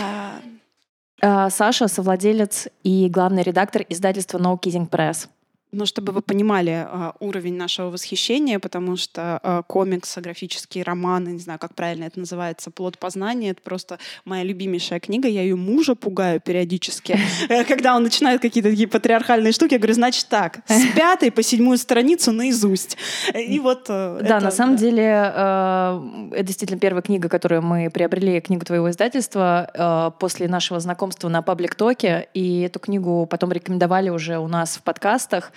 А, 1.23 1.49
Саша— 1.49 1.89
совладелец 1.89 2.69
и 2.83 3.09
главный 3.09 3.43
редактор 3.43 3.85
издательства 3.89 4.39
No 4.39 4.61
Kissing 4.61 4.89
Press. 4.89 5.27
Ну, 5.73 5.87
чтобы 5.87 6.13
вы 6.13 6.21
понимали 6.21 6.87
э, 6.91 7.13
уровень 7.21 7.57
нашего 7.57 7.91
восхищения, 7.91 8.59
потому 8.59 8.97
что 8.97 9.41
э, 9.43 9.63
комикс, 9.69 10.19
графические 10.19 10.83
романы, 10.83 11.29
не 11.31 11.39
знаю, 11.39 11.61
как 11.61 11.75
правильно 11.77 12.05
это 12.05 12.19
называется, 12.19 12.73
плод 12.73 12.99
познания, 12.99 13.51
это 13.51 13.63
просто 13.63 13.99
моя 14.25 14.43
любимейшая 14.43 14.99
книга. 14.99 15.29
Я 15.29 15.43
ее 15.43 15.55
мужа 15.55 15.95
пугаю 15.95 16.41
периодически. 16.41 17.19
Э, 17.49 17.65
когда 17.65 17.97
он 17.97 18.03
начинает 18.03 18.41
какие-то 18.41 18.71
такие 18.71 18.87
патриархальные 18.87 19.53
штуки, 19.53 19.75
я 19.75 19.79
говорю, 19.79 19.95
значит 19.95 20.29
так, 20.29 20.61
с 20.67 20.87
пятой 20.95 21.33
по 21.33 21.43
седьмую 21.43 21.79
страницу 21.79 22.33
наизусть. 22.33 22.97
И 23.35 23.59
вот 23.59 23.87
э, 23.89 24.21
Да, 24.23 24.41
на 24.41 24.51
самом 24.51 24.77
деле, 24.77 25.03
э, 25.03 26.31
это 26.33 26.45
действительно 26.45 26.79
первая 26.79 27.03
книга, 27.03 27.29
которую 27.29 27.63
мы 27.63 27.91
приобрели, 27.91 28.41
книгу 28.41 28.65
твоего 28.65 28.91
издательства, 28.91 29.71
э, 29.75 30.19
после 30.19 30.49
нашего 30.49 30.81
знакомства 30.81 31.29
на 31.29 31.43
Паблик 31.43 31.75
Токе, 31.75 32.29
и 32.35 32.61
эту 32.61 32.79
книгу 32.79 33.27
потом 33.27 33.53
рекомендовали 33.53 34.11
уже 34.11 34.39
у 34.39 34.49
нас 34.49 34.77
в 34.77 34.83
подкастах. 34.83 35.53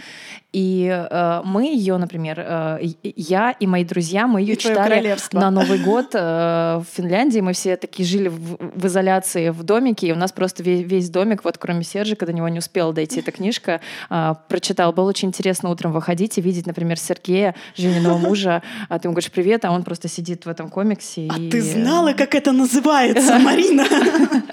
И 0.53 0.87
э, 0.87 1.41
мы 1.43 1.65
ее, 1.65 1.97
например, 1.97 2.39
э, 2.39 2.79
я 3.03 3.51
и 3.51 3.65
мои 3.65 3.83
друзья, 3.83 4.27
мы 4.27 4.41
ее 4.41 4.55
читали 4.55 5.17
на 5.31 5.49
Новый 5.49 5.79
год 5.83 6.09
э, 6.13 6.19
в 6.77 6.85
Финляндии. 6.95 7.39
Мы 7.39 7.53
все 7.53 7.75
такие 7.75 8.07
жили 8.07 8.27
в, 8.27 8.57
в 8.59 8.85
изоляции 8.85 9.49
в 9.49 9.63
домике, 9.63 10.07
и 10.07 10.11
у 10.11 10.15
нас 10.15 10.31
просто 10.31 10.61
весь, 10.61 10.85
весь 10.85 11.09
домик, 11.09 11.43
вот 11.43 11.57
кроме 11.57 11.83
Сержика, 11.83 12.27
до 12.27 12.33
него 12.33 12.47
не 12.49 12.59
успела 12.59 12.93
дойти 12.93 13.21
эта 13.21 13.31
книжка, 13.31 13.81
э, 14.11 14.35
прочитал. 14.47 14.93
Было 14.93 15.09
очень 15.09 15.29
интересно 15.29 15.71
утром 15.71 15.91
выходить 15.91 16.37
и 16.37 16.41
видеть, 16.41 16.67
например, 16.67 16.99
Сергея, 16.99 17.55
Жениного 17.75 18.19
мужа. 18.19 18.61
А 18.89 18.99
ты 18.99 19.07
ему 19.07 19.13
говоришь 19.13 19.31
привет, 19.31 19.65
а 19.65 19.71
он 19.71 19.83
просто 19.83 20.07
сидит 20.07 20.45
в 20.45 20.49
этом 20.49 20.69
комиксе. 20.69 21.29
А 21.31 21.39
и... 21.39 21.49
ты 21.49 21.63
знала, 21.63 22.13
как 22.13 22.35
это 22.35 22.51
называется, 22.51 23.39
Марина? 23.39 23.85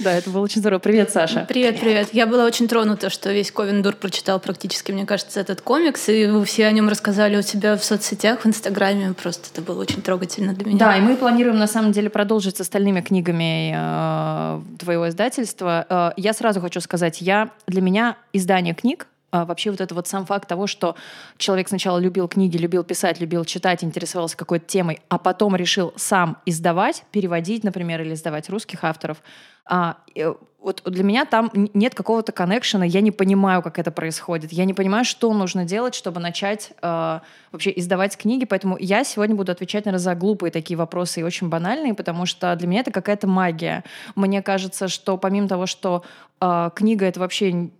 Да, 0.00 0.12
это 0.12 0.30
было 0.30 0.42
очень 0.42 0.60
здорово. 0.60 0.78
Привет, 0.78 1.10
Саша. 1.10 1.44
Привет, 1.46 1.78
привет. 1.78 2.08
Я 2.12 2.26
была 2.26 2.44
очень 2.44 2.68
тронута, 2.68 3.10
что 3.10 3.30
весь 3.32 3.50
Ковендур 3.50 3.94
прочитал 3.94 4.40
практически, 4.40 4.89
мне 4.92 5.06
кажется, 5.06 5.40
этот 5.40 5.60
комикс, 5.60 6.08
и 6.08 6.26
вы 6.26 6.44
все 6.44 6.66
о 6.66 6.72
нем 6.72 6.88
рассказали 6.88 7.36
у 7.36 7.42
себя 7.42 7.76
в 7.76 7.84
соцсетях, 7.84 8.40
в 8.40 8.46
Инстаграме. 8.46 9.12
Просто 9.14 9.48
это 9.52 9.62
было 9.62 9.80
очень 9.80 10.02
трогательно 10.02 10.52
для 10.52 10.66
меня. 10.66 10.78
Да, 10.78 10.96
и 10.96 11.00
мы 11.00 11.16
планируем 11.16 11.58
на 11.58 11.66
самом 11.66 11.92
деле 11.92 12.10
продолжить 12.10 12.56
с 12.56 12.60
остальными 12.60 13.00
книгами 13.00 13.74
э, 13.74 14.60
твоего 14.78 15.08
издательства. 15.08 15.86
Э, 15.88 16.10
я 16.16 16.32
сразу 16.32 16.60
хочу 16.60 16.80
сказать, 16.80 17.20
я 17.20 17.50
для 17.66 17.80
меня 17.80 18.16
издание 18.32 18.74
книг 18.74 19.06
а 19.32 19.44
вообще 19.44 19.70
вот 19.70 19.80
это 19.80 19.94
вот 19.94 20.08
сам 20.08 20.26
факт 20.26 20.48
того, 20.48 20.66
что 20.66 20.96
человек 21.36 21.68
сначала 21.68 21.98
любил 21.98 22.26
книги, 22.26 22.56
любил 22.56 22.82
писать, 22.82 23.20
любил 23.20 23.44
читать, 23.44 23.84
интересовался 23.84 24.36
какой-то 24.36 24.66
темой, 24.66 25.00
а 25.08 25.18
потом 25.18 25.54
решил 25.54 25.92
сам 25.96 26.38
издавать, 26.46 27.04
переводить, 27.12 27.62
например, 27.62 28.02
или 28.02 28.14
издавать 28.14 28.50
русских 28.50 28.82
авторов, 28.82 29.22
а, 29.64 29.98
э, 30.16 30.34
вот 30.62 30.82
для 30.84 31.02
меня 31.02 31.24
там 31.24 31.50
нет 31.54 31.94
какого-то 31.94 32.32
коннекшена, 32.32 32.84
я 32.84 33.00
не 33.00 33.10
понимаю, 33.10 33.62
как 33.62 33.78
это 33.78 33.90
происходит, 33.90 34.52
я 34.52 34.64
не 34.64 34.74
понимаю, 34.74 35.04
что 35.04 35.32
нужно 35.32 35.64
делать, 35.64 35.94
чтобы 35.94 36.20
начать 36.20 36.72
э, 36.82 37.20
вообще 37.52 37.72
издавать 37.76 38.16
книги, 38.16 38.44
поэтому 38.44 38.76
я 38.78 39.04
сегодня 39.04 39.34
буду 39.34 39.52
отвечать, 39.52 39.86
наверное, 39.86 40.02
за 40.02 40.14
глупые 40.14 40.50
такие 40.50 40.76
вопросы 40.76 41.20
и 41.20 41.22
очень 41.22 41.48
банальные, 41.48 41.94
потому 41.94 42.26
что 42.26 42.54
для 42.56 42.68
меня 42.68 42.80
это 42.80 42.90
какая-то 42.90 43.26
магия. 43.26 43.84
Мне 44.14 44.42
кажется, 44.42 44.88
что 44.88 45.16
помимо 45.16 45.48
того, 45.48 45.66
что 45.66 46.04
э, 46.40 46.70
книга— 46.74 47.06
это 47.06 47.20
вообще 47.20 47.70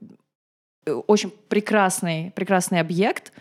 очень 1.07 1.31
прекрасный, 1.49 2.33
прекрасный 2.35 2.81
объект, 2.81 3.33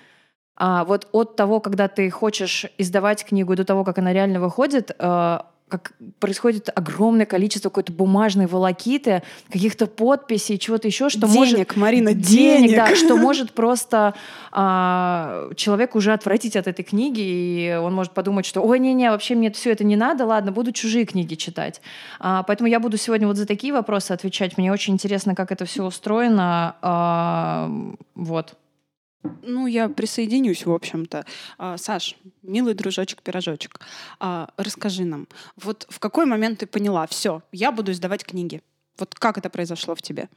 а 0.57 0.83
вот 0.83 1.07
от 1.13 1.37
того, 1.37 1.61
когда 1.61 1.87
ты 1.87 2.09
хочешь 2.09 2.65
издавать 2.77 3.23
книгу, 3.23 3.55
до 3.55 3.63
того, 3.63 3.85
как 3.85 3.97
она 3.97 4.11
реально 4.11 4.41
выходит, 4.41 4.91
э, 4.99 5.39
как 5.69 5.93
происходит 6.19 6.69
огромное 6.73 7.25
количество 7.25 7.69
какой-то 7.69 7.93
бумажной 7.93 8.47
волокиты, 8.47 9.23
каких-то 9.49 9.85
подписей, 9.87 10.57
чего-то 10.57 10.87
еще, 10.87 11.09
что 11.09 11.21
денег, 11.21 11.35
может... 11.35 11.55
Денег, 11.55 11.75
Марина, 11.75 12.13
денег. 12.13 12.75
Да, 12.75 12.95
что 12.95 13.15
может 13.17 13.53
просто 13.53 14.15
а, 14.51 15.49
человек 15.55 15.95
уже 15.95 16.13
отвратить 16.13 16.55
от 16.55 16.67
этой 16.67 16.83
книги, 16.83 17.21
и 17.21 17.79
он 17.81 17.93
может 17.93 18.13
подумать, 18.13 18.45
что 18.45 18.61
ой, 18.61 18.79
не-не, 18.79 19.11
вообще 19.11 19.35
мне 19.35 19.51
все 19.51 19.71
это 19.71 19.83
не 19.83 19.95
надо, 19.95 20.25
ладно, 20.25 20.51
буду 20.51 20.71
чужие 20.71 21.05
книги 21.05 21.35
читать. 21.35 21.81
А, 22.19 22.43
поэтому 22.43 22.67
я 22.67 22.79
буду 22.79 22.97
сегодня 22.97 23.27
вот 23.27 23.37
за 23.37 23.45
такие 23.45 23.71
вопросы 23.71 24.11
отвечать. 24.11 24.57
Мне 24.57 24.71
очень 24.71 24.95
интересно, 24.95 25.35
как 25.35 25.51
это 25.51 25.65
все 25.65 25.85
устроено. 25.85 26.75
А, 26.81 27.71
вот. 28.15 28.55
Ну, 29.41 29.67
я 29.67 29.89
присоединюсь, 29.89 30.65
в 30.65 30.71
общем-то. 30.71 31.25
А, 31.57 31.77
Саш, 31.77 32.15
милый 32.41 32.73
дружочек-пирожочек, 32.73 33.79
а, 34.19 34.49
расскажи 34.57 35.03
нам, 35.03 35.27
вот 35.57 35.85
в 35.89 35.99
какой 35.99 36.25
момент 36.25 36.59
ты 36.59 36.67
поняла, 36.67 37.05
все, 37.07 37.41
я 37.51 37.71
буду 37.71 37.91
издавать 37.91 38.23
книги? 38.23 38.61
Вот 38.97 39.15
как 39.15 39.37
это 39.37 39.49
произошло 39.49 39.95
в 39.95 40.01
тебе? 40.01 40.29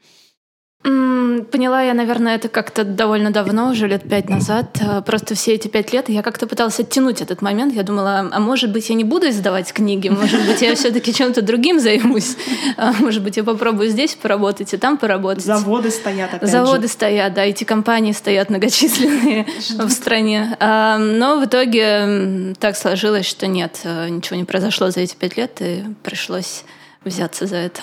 Поняла 0.82 1.82
я, 1.82 1.94
наверное, 1.94 2.34
это 2.36 2.48
как-то 2.48 2.82
довольно 2.84 3.30
давно, 3.30 3.70
уже 3.70 3.86
лет 3.86 4.08
пять 4.08 4.28
назад. 4.28 4.78
А, 4.80 5.00
просто 5.00 5.34
все 5.34 5.54
эти 5.54 5.68
пять 5.68 5.92
лет 5.92 6.08
я 6.08 6.22
как-то 6.22 6.46
пыталась 6.46 6.80
оттянуть 6.80 7.20
этот 7.20 7.40
момент. 7.40 7.74
Я 7.74 7.82
думала, 7.82 8.28
а 8.32 8.40
может 8.40 8.72
быть, 8.72 8.88
я 8.88 8.94
не 8.94 9.04
буду 9.04 9.28
издавать 9.28 9.72
книги, 9.72 10.08
может 10.08 10.44
быть, 10.46 10.60
я 10.60 10.74
все-таки 10.74 11.14
чем-то 11.14 11.42
другим 11.42 11.78
займусь. 11.80 12.36
А 12.76 12.92
может 12.98 13.22
быть, 13.22 13.36
я 13.36 13.44
попробую 13.44 13.90
здесь 13.90 14.14
поработать 14.14 14.72
и 14.72 14.76
там 14.76 14.96
поработать. 14.96 15.44
Заводы 15.44 15.90
стоят, 15.90 16.34
опять 16.34 16.50
Заводы 16.50 16.88
же. 16.88 16.92
стоят, 16.92 17.34
да, 17.34 17.44
эти 17.44 17.64
компании 17.64 18.12
стоят 18.12 18.50
многочисленные 18.50 19.46
в 19.78 19.90
стране. 19.90 20.56
А, 20.58 20.98
но 20.98 21.38
в 21.38 21.44
итоге 21.44 22.54
так 22.58 22.76
сложилось, 22.76 23.26
что 23.26 23.46
нет, 23.46 23.80
э, 23.84 24.08
ничего 24.08 24.36
не 24.36 24.44
произошло 24.44 24.90
за 24.90 25.00
эти 25.00 25.14
пять 25.14 25.36
лет, 25.36 25.58
и 25.60 25.84
пришлось 26.02 26.64
взяться 27.04 27.46
за 27.46 27.56
это. 27.56 27.82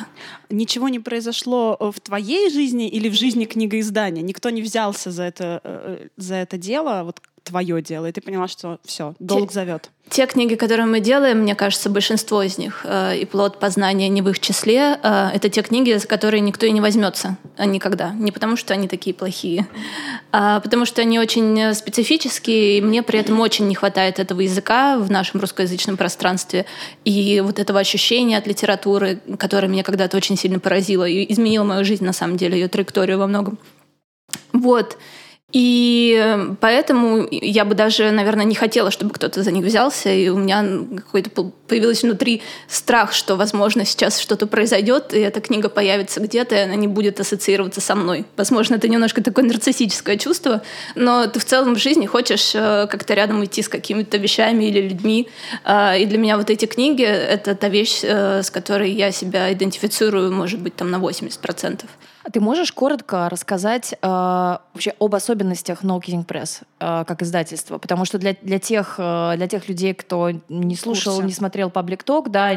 Ничего 0.50 0.90
не 0.90 1.00
произошло 1.00 1.78
э, 1.80 1.92
в 1.92 2.00
твоей 2.00 2.50
жизни 2.50 2.88
или 2.88 3.10
в 3.10 3.14
жизни 3.14 3.46
книгоиздания? 3.46 4.22
Никто 4.22 4.50
не 4.50 4.62
взялся 4.62 5.12
за 5.12 5.24
это, 5.24 5.62
э, 5.64 6.08
за 6.18 6.36
это 6.36 6.58
дело, 6.58 7.04
вот 7.04 7.22
твое 7.44 7.82
дело, 7.82 8.06
и 8.06 8.12
ты 8.12 8.22
поняла, 8.22 8.48
что 8.48 8.80
все, 8.86 9.14
долг 9.20 9.52
зовет. 9.52 9.90
Те 10.10 10.26
книги, 10.26 10.56
которые 10.56 10.88
мы 10.88 11.02
делаем, 11.02 11.40
мне 11.40 11.54
кажется, 11.54 11.88
большинство 11.88 12.42
из 12.42 12.58
них, 12.58 12.82
э, 12.84 13.18
и 13.18 13.26
плод 13.26 13.60
познания 13.60 14.10
не 14.10 14.24
в 14.24 14.30
их 14.30 14.40
числе, 14.40 15.00
э, 15.04 15.30
это 15.36 15.50
те 15.50 15.62
книги, 15.62 15.94
за 15.94 16.08
которые 16.08 16.42
никто 16.42 16.66
и 16.66 16.72
не 16.72 16.82
возьмется 16.82 17.38
э, 17.58 17.66
никогда. 17.66 18.10
Не 18.12 18.32
потому, 18.32 18.56
что 18.56 18.74
они 18.74 18.88
такие 18.88 19.14
плохие, 19.14 19.68
а 20.32 20.62
потому 20.62 20.86
что 20.86 21.02
они 21.02 21.20
очень 21.20 21.76
специфические, 21.76 22.80
и 22.80 22.82
мне 22.82 23.04
при 23.04 23.20
этом 23.20 23.40
очень 23.40 23.68
не 23.68 23.76
хватает 23.76 24.18
этого 24.18 24.42
языка 24.42 24.98
в 24.98 25.12
нашем 25.12 25.42
русскоязычном 25.42 25.96
пространстве 25.96 26.66
и 27.06 27.42
вот 27.46 27.60
этого 27.60 27.80
ощущения 27.80 28.38
от 28.40 28.48
литературы, 28.48 29.22
которое 29.38 29.68
меня 29.68 29.84
когда-то 29.84 30.18
очень 30.18 30.38
сильно 30.38 30.60
поразило 30.60 31.08
и 31.08 31.32
изменило 31.32 31.64
мою 31.64 31.86
жизнь, 31.86 32.04
на 32.04 32.14
самом 32.14 32.38
деле, 32.38 32.60
ее 32.60 32.68
траекторию 32.68 33.20
во 33.20 33.28
многом. 33.28 33.60
Вот. 34.54 34.98
И 35.52 36.48
поэтому 36.62 37.28
я 37.32 37.66
бы 37.66 37.74
даже, 37.74 38.12
наверное, 38.12 38.46
не 38.46 38.54
хотела, 38.54 38.92
чтобы 38.92 39.14
кто-то 39.14 39.42
за 39.42 39.52
них 39.52 39.66
взялся. 39.66 40.12
И 40.12 40.30
у 40.30 40.38
меня 40.38 40.64
какой-то 40.98 41.30
появился 41.68 42.06
внутри 42.06 42.44
страх, 42.68 43.14
что, 43.14 43.36
возможно, 43.36 43.84
сейчас 43.86 44.20
что-то 44.20 44.46
произойдет, 44.46 45.14
и 45.14 45.20
эта 45.20 45.42
книга 45.42 45.70
появится 45.70 46.20
где-то, 46.20 46.56
и 46.56 46.60
она 46.60 46.76
не 46.76 46.88
будет 46.88 47.20
ассоциироваться 47.20 47.82
со 47.82 47.96
мной. 47.96 48.26
Возможно, 48.38 48.76
это 48.76 48.88
немножко 48.88 49.24
такое 49.24 49.46
нарциссическое 49.46 50.18
чувство, 50.18 50.62
но 50.96 51.26
ты 51.28 51.40
в 51.40 51.46
целом 51.46 51.76
в 51.76 51.80
жизни 51.80 52.06
хочешь 52.06 52.52
э, 52.54 52.88
как-то 52.90 53.14
рядом 53.16 53.44
идти 53.44 53.64
с 53.64 53.70
какими-то 53.70 54.18
вещами 54.18 54.66
или 54.66 54.82
людьми. 54.82 55.30
А, 55.64 55.96
и 55.96 56.06
для 56.06 56.18
меня 56.18 56.38
вот 56.38 56.50
эти 56.50 56.66
книги— 56.66 57.04
это 57.06 57.56
та 57.56 57.70
вещь, 57.70 58.02
э, 58.04 58.44
с 58.44 58.52
которой 58.52 58.92
я 58.92 59.12
себя 59.12 59.52
идентифицирую, 59.52 60.32
может 60.32 60.60
быть, 60.60 60.76
там 60.76 60.92
на 60.92 60.98
80%. 60.98 61.86
А 62.30 62.32
ты 62.32 62.42
можешь 62.42 62.72
коротко 62.72 63.28
рассказать 63.28 63.94
э, 63.94 63.98
вообще 64.04 64.94
об 65.00 65.16
особенностях 65.16 65.84
No 65.84 66.00
Kidding 66.00 66.28
Press 66.28 66.62
э, 66.80 67.04
как 67.08 67.24
издательства? 67.24 67.80
Потому 67.80 68.06
что 68.06 68.20
для, 68.20 68.36
для, 68.44 68.60
тех, 68.60 68.98
э, 69.00 69.34
для 69.36 69.48
тех 69.48 69.68
людей, 69.68 69.96
кто 69.96 70.30
не 70.48 70.76
слушал, 70.76 71.14
Курсе. 71.14 71.26
не 71.26 71.34
смотрел 71.34 71.70
Public 71.70 72.06
Talk, 72.06 72.30
да, 72.30 72.52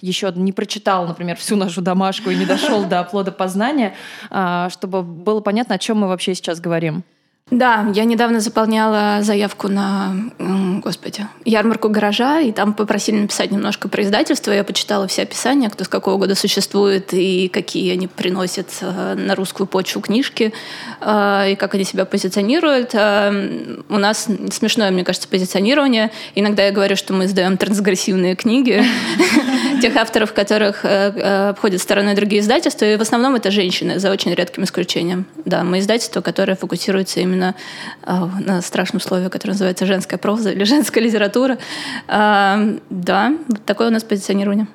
еще 0.00 0.32
не 0.34 0.52
прочитал, 0.52 1.06
например, 1.06 1.36
всю 1.36 1.56
нашу 1.56 1.82
домашку 1.82 2.30
и 2.30 2.34
не 2.34 2.46
дошел 2.46 2.84
до 2.84 3.04
плода 3.04 3.30
познания, 3.30 3.94
э, 4.30 4.68
чтобы 4.70 5.02
было 5.02 5.42
понятно, 5.42 5.74
о 5.74 5.78
чем 5.78 5.98
мы 5.98 6.08
вообще 6.08 6.34
сейчас 6.34 6.58
говорим. 6.58 7.04
Да, 7.50 7.90
я 7.94 8.04
недавно 8.04 8.38
заполняла 8.38 9.22
заявку 9.22 9.66
на, 9.66 10.14
господи, 10.38 11.26
ярмарку 11.44 11.88
гаража, 11.88 12.40
и 12.40 12.52
там 12.52 12.74
попросили 12.74 13.16
написать 13.16 13.50
немножко 13.50 13.88
про 13.88 14.04
издательство. 14.04 14.52
Я 14.52 14.62
почитала 14.62 15.08
все 15.08 15.22
описания, 15.22 15.68
кто 15.68 15.82
с 15.82 15.88
какого 15.88 16.16
года 16.16 16.36
существует, 16.36 17.12
и 17.12 17.48
какие 17.48 17.92
они 17.92 18.06
приносят 18.06 18.68
э, 18.82 19.14
на 19.14 19.34
русскую 19.34 19.66
почву 19.66 20.00
книжки, 20.00 20.52
э, 21.00 21.52
и 21.52 21.56
как 21.56 21.74
они 21.74 21.82
себя 21.82 22.04
позиционируют. 22.04 22.90
Э, 22.94 23.80
у 23.88 23.98
нас 23.98 24.28
смешное, 24.52 24.92
мне 24.92 25.02
кажется, 25.02 25.26
позиционирование. 25.26 26.12
Иногда 26.36 26.66
я 26.66 26.70
говорю, 26.70 26.94
что 26.94 27.14
мы 27.14 27.24
издаем 27.24 27.56
трансгрессивные 27.56 28.36
книги 28.36 28.84
тех 29.82 29.96
авторов, 29.96 30.32
которых 30.32 30.84
обходят 30.84 31.82
стороной 31.82 32.14
другие 32.14 32.42
издательства, 32.42 32.84
и 32.84 32.96
в 32.96 33.02
основном 33.02 33.34
это 33.34 33.50
женщины, 33.50 33.98
за 33.98 34.12
очень 34.12 34.32
редким 34.34 34.62
исключением. 34.62 35.26
Да, 35.44 35.64
мы 35.64 35.80
издательство, 35.80 36.20
которое 36.20 36.54
фокусируется 36.54 37.18
именно 37.18 37.39
именно 37.40 37.54
а, 38.02 38.26
на 38.26 38.60
страшном 38.62 39.00
слове, 39.00 39.30
которое 39.30 39.52
называется 39.52 39.86
женская 39.86 40.18
проза 40.18 40.50
или 40.52 40.64
женская 40.64 41.00
литература. 41.00 41.58
А, 42.06 42.76
да, 42.90 43.34
такое 43.66 43.88
у 43.88 43.90
нас 43.90 44.04
позиционирование. 44.04 44.66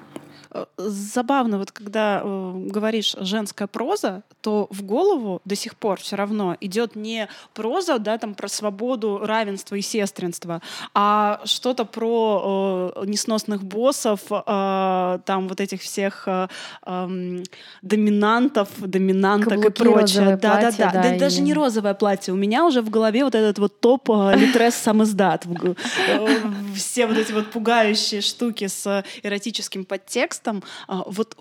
Забавно, 0.77 1.57
вот 1.57 1.71
когда 1.71 2.21
э, 2.23 2.53
говоришь 2.67 3.15
женская 3.19 3.67
проза, 3.67 4.23
то 4.41 4.67
в 4.69 4.83
голову 4.83 5.41
до 5.43 5.55
сих 5.55 5.75
пор 5.75 5.99
все 5.99 6.15
равно 6.15 6.55
идет 6.61 6.95
не 6.95 7.27
проза, 7.53 7.97
да, 7.97 8.17
там 8.17 8.35
про 8.35 8.47
свободу, 8.47 9.19
равенство 9.23 9.75
и 9.75 9.81
сестринство, 9.81 10.61
а 10.93 11.41
что-то 11.45 11.83
про 11.85 12.93
э, 12.95 13.05
несносных 13.05 13.63
боссов, 13.63 14.21
э, 14.29 15.19
там 15.25 15.47
вот 15.47 15.59
этих 15.59 15.81
всех 15.81 16.23
э, 16.27 16.47
э, 16.85 17.43
доминантов, 17.81 18.69
доминанток 18.77 19.61
Каблуки, 19.61 19.67
и 19.67 19.83
прочее. 19.83 20.37
Да, 20.41 20.51
платье, 20.51 20.85
да, 20.85 20.91
да, 20.91 20.91
да. 20.91 21.01
да 21.01 21.15
и... 21.15 21.19
Даже 21.19 21.41
не 21.41 21.53
розовое 21.53 21.93
платье. 21.95 22.33
У 22.33 22.37
меня 22.37 22.65
уже 22.65 22.81
в 22.81 22.89
голове 22.89 23.23
вот 23.23 23.35
этот 23.35 23.59
вот 23.59 23.79
топ 23.79 24.09
э, 24.09 24.35
Литрес 24.35 24.75
сам 24.75 25.03
издат. 25.03 25.45
Э, 26.07 26.25
все 26.75 27.07
вот 27.07 27.17
эти 27.17 27.31
вот 27.31 27.51
пугающие 27.51 28.21
штуки 28.21 28.67
с 28.67 29.03
эротическим 29.23 29.85
подтекстом 29.85 30.44
текстом, 30.45 30.63
а, 30.87 31.03
вот 31.05 31.35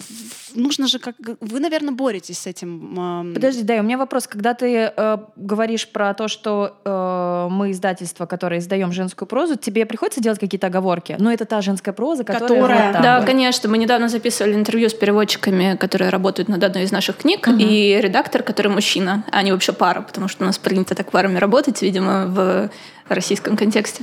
нужно 0.54 0.88
же 0.88 0.98
как... 0.98 1.14
Вы, 1.40 1.60
наверное, 1.60 1.92
боретесь 1.92 2.38
с 2.38 2.46
этим. 2.46 3.32
Подожди, 3.34 3.62
да, 3.62 3.74
у 3.74 3.82
меня 3.82 3.98
вопрос. 3.98 4.26
Когда 4.26 4.54
ты 4.54 4.92
э, 4.96 5.18
говоришь 5.36 5.88
про 5.88 6.14
то, 6.14 6.28
что 6.28 6.76
э, 6.84 7.48
мы 7.50 7.70
издательство, 7.70 8.26
которое 8.26 8.60
издаем 8.60 8.92
женскую 8.92 9.28
прозу, 9.28 9.56
тебе 9.56 9.86
приходится 9.86 10.20
делать 10.20 10.38
какие-то 10.38 10.66
оговорки? 10.66 11.16
Но 11.18 11.32
это 11.32 11.44
та 11.44 11.60
женская 11.60 11.92
проза, 11.92 12.24
которая... 12.24 12.48
которая... 12.48 12.92
Вот 12.92 13.02
да, 13.02 13.22
конечно. 13.22 13.68
Мы 13.68 13.78
недавно 13.78 14.08
записывали 14.08 14.54
интервью 14.54 14.88
с 14.88 14.94
переводчиками, 14.94 15.76
которые 15.76 16.10
работают 16.10 16.48
над 16.48 16.62
одной 16.64 16.84
из 16.84 16.92
наших 16.92 17.16
книг, 17.16 17.46
угу. 17.46 17.56
и 17.58 17.98
редактор, 18.00 18.42
который 18.42 18.68
мужчина. 18.68 19.24
Они 19.32 19.52
вообще 19.52 19.72
пара, 19.72 20.00
потому 20.00 20.28
что 20.28 20.44
у 20.44 20.46
нас 20.46 20.58
принято 20.58 20.94
так 20.94 21.10
парами 21.10 21.38
работать, 21.38 21.82
видимо, 21.82 22.26
в 22.26 22.70
российском 23.08 23.56
контексте. 23.56 24.02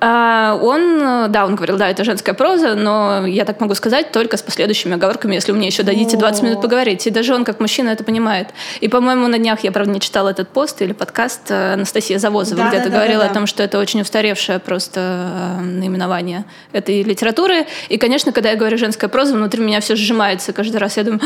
А, 0.00 0.58
он, 0.62 1.30
да, 1.30 1.44
он 1.44 1.56
говорил, 1.56 1.76
да, 1.76 1.88
это 1.88 2.04
женская 2.04 2.34
проза, 2.34 2.74
но 2.74 3.26
я 3.26 3.44
так 3.44 3.60
могу 3.60 3.74
сказать 3.74 4.12
только 4.12 4.36
с 4.36 4.42
последующими 4.42 4.94
оговорками, 4.94 5.34
если 5.34 5.52
мне 5.52 5.66
еще 5.66 5.82
дадите 5.82 6.16
20 6.16 6.42
минут 6.42 6.62
поговорить. 6.62 7.06
И 7.06 7.10
даже 7.10 7.34
он, 7.34 7.44
как 7.44 7.58
мужчина, 7.58 7.90
это 7.90 8.04
понимает. 8.04 8.48
И, 8.80 8.88
по-моему, 8.88 9.26
на 9.26 9.38
днях, 9.38 9.64
я, 9.64 9.72
правда, 9.72 9.92
не 9.92 10.00
читала 10.00 10.28
этот 10.28 10.48
пост 10.48 10.80
или 10.82 10.92
подкаст, 10.92 11.50
э, 11.50 11.74
Анастасия 11.74 12.18
Завозова 12.18 12.62
да, 12.62 12.68
где-то 12.68 12.90
да, 12.90 12.96
говорила 12.96 13.22
да, 13.22 13.26
да. 13.26 13.30
о 13.32 13.34
том, 13.34 13.46
что 13.46 13.62
это 13.62 13.78
очень 13.78 14.00
устаревшее 14.02 14.60
просто 14.60 15.58
э, 15.58 15.62
наименование 15.62 16.44
этой 16.72 17.02
литературы. 17.02 17.66
И, 17.88 17.98
конечно, 17.98 18.30
когда 18.30 18.50
я 18.50 18.56
говорю 18.56 18.78
женская 18.78 19.08
проза, 19.08 19.34
внутри 19.34 19.62
меня 19.62 19.80
все 19.80 19.96
сжимается. 19.96 20.52
Каждый 20.52 20.76
раз 20.76 20.96
я 20.96 21.02
думаю, 21.02 21.20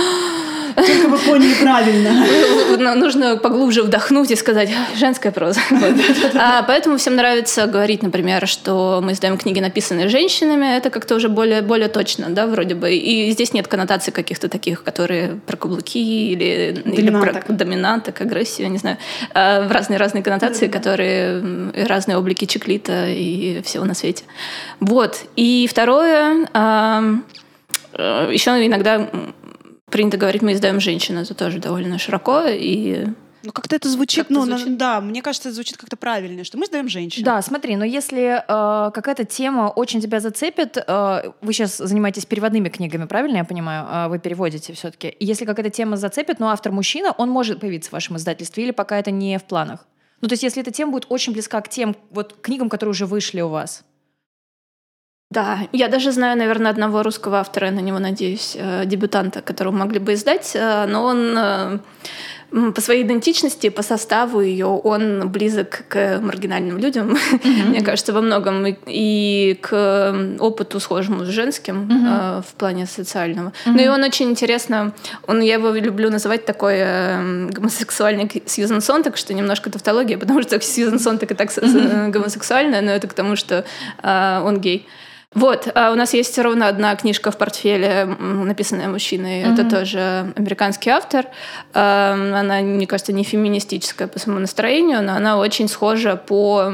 только 0.74 1.08
вы 1.08 1.18
поняли 1.18 1.54
правильно. 1.54 2.94
Нужно 2.94 3.36
поглубже 3.36 3.82
вдохнуть 3.82 4.30
и 4.30 4.36
сказать 4.36 4.70
«женская 4.96 5.32
проза». 5.32 5.60
А, 6.34 6.62
поэтому 6.62 6.98
всем 7.02 7.16
нравится 7.16 7.66
говорить, 7.66 8.00
например, 8.04 8.46
что 8.46 9.00
мы 9.02 9.12
издаем 9.12 9.36
книги, 9.36 9.58
написанные 9.58 10.08
женщинами. 10.08 10.76
Это 10.76 10.88
как-то 10.88 11.16
уже 11.16 11.28
более, 11.28 11.60
более 11.60 11.88
точно, 11.88 12.30
да, 12.30 12.46
вроде 12.46 12.76
бы. 12.76 12.94
И 12.94 13.32
здесь 13.32 13.52
нет 13.52 13.66
коннотаций 13.66 14.12
каких-то 14.12 14.48
таких, 14.48 14.84
которые 14.84 15.40
про 15.44 15.56
каблуки 15.56 15.98
или, 15.98 16.80
или 16.86 17.10
про 17.10 17.42
доминанток, 17.48 18.20
агрессию, 18.20 18.70
не 18.70 18.78
знаю. 18.78 18.98
А, 19.34 19.66
в 19.66 19.72
разные-разные 19.72 20.22
коннотации, 20.22 20.68
которые 20.68 21.72
разные 21.88 22.16
облики 22.16 22.44
чеклита 22.44 23.08
и 23.08 23.62
всего 23.62 23.84
на 23.84 23.94
свете. 23.94 24.22
Вот. 24.78 25.24
И 25.34 25.66
второе, 25.68 26.46
э, 26.54 27.18
еще 28.32 28.64
иногда 28.64 29.10
принято 29.90 30.18
говорить, 30.18 30.42
мы 30.42 30.52
издаем 30.52 30.78
женщин, 30.78 31.18
это 31.18 31.34
тоже 31.34 31.58
довольно 31.58 31.98
широко 31.98 32.44
и 32.46 33.06
ну, 33.42 33.52
как-то 33.52 33.76
это 33.76 33.88
звучит, 33.88 34.26
как 34.26 34.30
ну, 34.30 34.44
звучит? 34.44 34.76
да, 34.76 35.00
мне 35.00 35.22
кажется, 35.22 35.48
это 35.48 35.54
звучит 35.54 35.76
как-то 35.76 35.96
правильно, 35.96 36.44
что 36.44 36.58
мы 36.58 36.66
сдаем 36.66 36.88
женщин. 36.88 37.24
Да, 37.24 37.40
смотри, 37.42 37.76
но 37.76 37.84
если 37.84 38.42
э, 38.46 38.90
какая-то 38.92 39.24
тема 39.24 39.68
очень 39.68 40.00
тебя 40.00 40.20
зацепит, 40.20 40.76
э, 40.76 41.32
вы 41.40 41.52
сейчас 41.52 41.78
занимаетесь 41.78 42.26
переводными 42.26 42.68
книгами, 42.68 43.06
правильно 43.06 43.38
я 43.38 43.44
понимаю? 43.44 43.86
Э, 43.90 44.08
вы 44.08 44.18
переводите 44.18 44.72
все-таки. 44.72 45.16
Если 45.20 45.44
какая-то 45.44 45.70
тема 45.70 45.96
зацепит, 45.96 46.38
но 46.38 46.50
автор 46.50 46.72
мужчина, 46.72 47.12
он 47.12 47.30
может 47.30 47.60
появиться 47.60 47.90
в 47.90 47.92
вашем 47.92 48.16
издательстве 48.16 48.64
или 48.64 48.70
пока 48.70 48.98
это 48.98 49.10
не 49.10 49.38
в 49.38 49.44
планах? 49.44 49.86
Ну, 50.20 50.28
то 50.28 50.34
есть, 50.34 50.44
если 50.44 50.62
эта 50.62 50.70
тема 50.70 50.92
будет 50.92 51.06
очень 51.08 51.32
близка 51.32 51.60
к 51.60 51.68
тем 51.68 51.96
вот 52.10 52.36
книгам, 52.40 52.68
которые 52.68 52.92
уже 52.92 53.06
вышли 53.06 53.40
у 53.40 53.48
вас. 53.48 53.84
Да, 55.32 55.60
я 55.72 55.88
даже 55.88 56.12
знаю, 56.12 56.36
наверное, 56.36 56.70
одного 56.70 57.02
русского 57.02 57.38
автора, 57.38 57.68
я 57.68 57.72
на 57.72 57.80
него 57.80 57.98
надеюсь, 57.98 58.54
э, 58.54 58.84
дебютанта, 58.84 59.40
которого 59.40 59.72
могли 59.72 59.98
бы 59.98 60.12
издать, 60.12 60.52
э, 60.54 60.84
но 60.86 61.04
он 61.04 61.34
э, 61.38 61.78
по 62.74 62.80
своей 62.80 63.02
идентичности, 63.02 63.70
по 63.70 63.82
составу 63.82 64.40
ее, 64.40 64.66
он 64.66 65.28
близок 65.28 65.84
к 65.88 66.20
маргинальным 66.20 66.78
людям, 66.78 67.16
mm-hmm. 67.16 67.66
мне 67.68 67.80
кажется, 67.80 68.12
во 68.12 68.20
многом, 68.20 68.66
и, 68.86 69.58
к 69.60 70.14
опыту 70.38 70.80
схожему 70.80 71.24
с 71.24 71.28
женским 71.28 71.88
mm-hmm. 71.88 72.38
э, 72.38 72.42
в 72.42 72.54
плане 72.54 72.86
социального. 72.86 73.48
Mm-hmm. 73.48 73.72
Ну 73.72 73.82
и 73.82 73.88
он 73.88 74.02
очень 74.02 74.30
интересно, 74.30 74.92
он, 75.26 75.40
я 75.40 75.54
его 75.54 75.70
люблю 75.70 76.10
называть 76.10 76.44
такой 76.44 76.74
э, 76.76 77.48
гомосексуальный 77.50 78.30
Сьюзен 78.46 78.80
Сонтак, 78.80 79.16
что 79.16 79.32
немножко 79.32 79.70
тавтология, 79.70 80.18
потому 80.22 80.42
что 80.42 80.60
Сьюзен 80.60 80.98
Сонтак 80.98 81.30
и 81.30 81.34
так 81.34 81.50
mm-hmm. 81.50 82.10
гомосексуальная, 82.10 82.82
но 82.82 82.90
это 82.90 83.08
к 83.08 83.14
тому, 83.14 83.36
что 83.36 83.64
э, 84.02 84.42
он 84.44 84.60
гей. 84.60 84.86
Вот, 85.34 85.68
а 85.74 85.92
у 85.92 85.94
нас 85.94 86.12
есть 86.12 86.38
ровно 86.38 86.68
одна 86.68 86.94
книжка 86.94 87.30
в 87.30 87.38
портфеле, 87.38 88.04
написанная 88.04 88.88
мужчиной. 88.88 89.42
Mm-hmm. 89.42 89.54
Это 89.54 89.70
тоже 89.70 90.32
американский 90.36 90.90
автор. 90.90 91.26
Она, 91.72 92.60
мне 92.60 92.86
кажется, 92.86 93.12
не 93.12 93.24
феминистическая 93.24 94.08
по 94.08 94.18
своему 94.18 94.40
настроению, 94.40 95.02
но 95.02 95.14
она 95.14 95.38
очень 95.38 95.68
схожа 95.68 96.16
по 96.16 96.70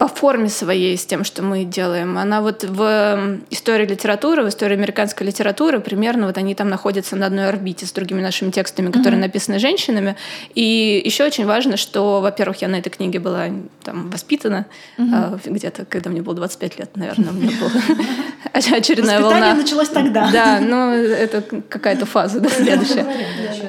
по 0.00 0.08
форме 0.08 0.48
своей 0.48 0.96
с 0.96 1.04
тем, 1.04 1.24
что 1.24 1.42
мы 1.42 1.64
делаем. 1.64 2.16
Она 2.16 2.40
вот 2.40 2.64
в 2.64 3.38
истории 3.50 3.84
литературы, 3.84 4.42
в 4.42 4.48
истории 4.48 4.72
американской 4.72 5.26
литературы 5.26 5.78
примерно 5.78 6.26
вот 6.26 6.38
они 6.38 6.54
там 6.54 6.70
находятся 6.70 7.16
на 7.16 7.26
одной 7.26 7.46
орбите 7.46 7.84
с 7.84 7.92
другими 7.92 8.22
нашими 8.22 8.50
текстами, 8.50 8.90
которые 8.90 9.18
mm-hmm. 9.18 9.24
написаны 9.24 9.58
женщинами. 9.58 10.16
И 10.54 11.02
еще 11.04 11.24
очень 11.24 11.44
важно, 11.44 11.76
что, 11.76 12.22
во-первых, 12.22 12.62
я 12.62 12.68
на 12.68 12.76
этой 12.76 12.88
книге 12.88 13.18
была 13.18 13.48
там 13.84 14.08
воспитана 14.08 14.64
mm-hmm. 14.96 15.40
где-то, 15.44 15.84
когда 15.84 16.08
мне 16.08 16.22
было 16.22 16.34
25 16.34 16.78
лет, 16.78 16.96
наверное, 16.96 17.28
у 17.28 17.34
меня 17.34 17.52
была 17.60 17.70
очередная 18.54 19.20
волна. 19.20 19.54
началось 19.54 19.90
тогда. 19.90 20.30
Да, 20.32 20.60
ну 20.60 20.92
это 20.94 21.42
какая-то 21.68 22.06
фаза 22.06 22.40
да, 22.40 22.48
следующая. 22.48 23.06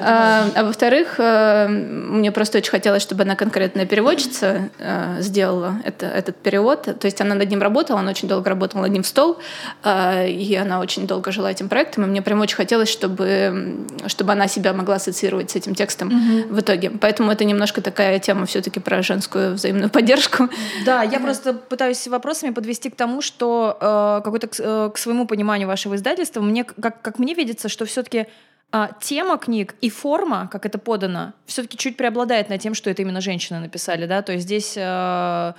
А, 0.00 0.48
а 0.54 0.64
во-вторых, 0.64 1.16
э, 1.18 1.68
мне 1.68 2.32
просто 2.32 2.56
очень 2.56 2.70
хотелось, 2.70 3.02
чтобы 3.02 3.24
она 3.24 3.36
конкретная 3.36 3.84
переводчица 3.84 4.70
э, 4.78 5.18
сделала 5.20 5.74
это 5.84 6.21
этот 6.22 6.36
перевод. 6.36 6.82
То 6.82 7.06
есть 7.06 7.20
она 7.20 7.34
над 7.34 7.50
ним 7.50 7.60
работала, 7.62 8.00
она 8.00 8.10
очень 8.10 8.28
долго 8.28 8.48
работала 8.48 8.82
над 8.82 8.92
ним 8.92 9.02
в 9.02 9.06
стол, 9.06 9.38
э, 9.84 10.28
и 10.28 10.54
она 10.54 10.80
очень 10.80 11.06
долго 11.06 11.32
жила 11.32 11.50
этим 11.50 11.68
проектом, 11.68 12.04
и 12.04 12.06
мне 12.06 12.22
прям 12.22 12.40
очень 12.40 12.56
хотелось, 12.56 12.88
чтобы, 12.88 13.86
чтобы 14.06 14.32
она 14.32 14.48
себя 14.48 14.72
могла 14.72 14.96
ассоциировать 14.96 15.50
с 15.50 15.56
этим 15.56 15.74
текстом 15.74 16.08
mm-hmm. 16.08 16.52
в 16.52 16.60
итоге. 16.60 16.90
Поэтому 16.90 17.30
это 17.30 17.44
немножко 17.44 17.82
такая 17.82 18.18
тема 18.18 18.46
все-таки 18.46 18.80
про 18.80 19.02
женскую 19.02 19.54
взаимную 19.54 19.90
поддержку. 19.90 20.48
Да, 20.84 21.02
я 21.02 21.20
просто 21.20 21.52
пытаюсь 21.54 22.06
вопросами 22.08 22.50
подвести 22.50 22.90
к 22.90 22.96
тому, 22.96 23.20
что 23.22 23.76
э, 23.80 24.20
какой-то 24.24 24.46
к, 24.48 24.54
э, 24.58 24.90
к 24.94 24.98
своему 24.98 25.26
пониманию 25.26 25.68
вашего 25.68 25.96
издательства, 25.96 26.40
мне, 26.40 26.64
как, 26.64 27.02
как 27.02 27.18
мне 27.18 27.34
видится, 27.34 27.68
что 27.68 27.84
все-таки 27.84 28.26
а, 28.74 28.90
тема 29.00 29.36
книг 29.36 29.74
и 29.82 29.90
форма, 29.90 30.48
как 30.50 30.64
это 30.64 30.78
подано, 30.78 31.34
все-таки 31.44 31.76
чуть 31.76 31.98
преобладает 31.98 32.48
над 32.48 32.62
тем, 32.62 32.72
что 32.72 32.88
это 32.88 33.02
именно 33.02 33.20
женщины 33.20 33.60
написали, 33.60 34.06
да, 34.06 34.22
то 34.22 34.32
есть 34.32 34.44
здесь 34.44 34.74
э, 34.78 35.52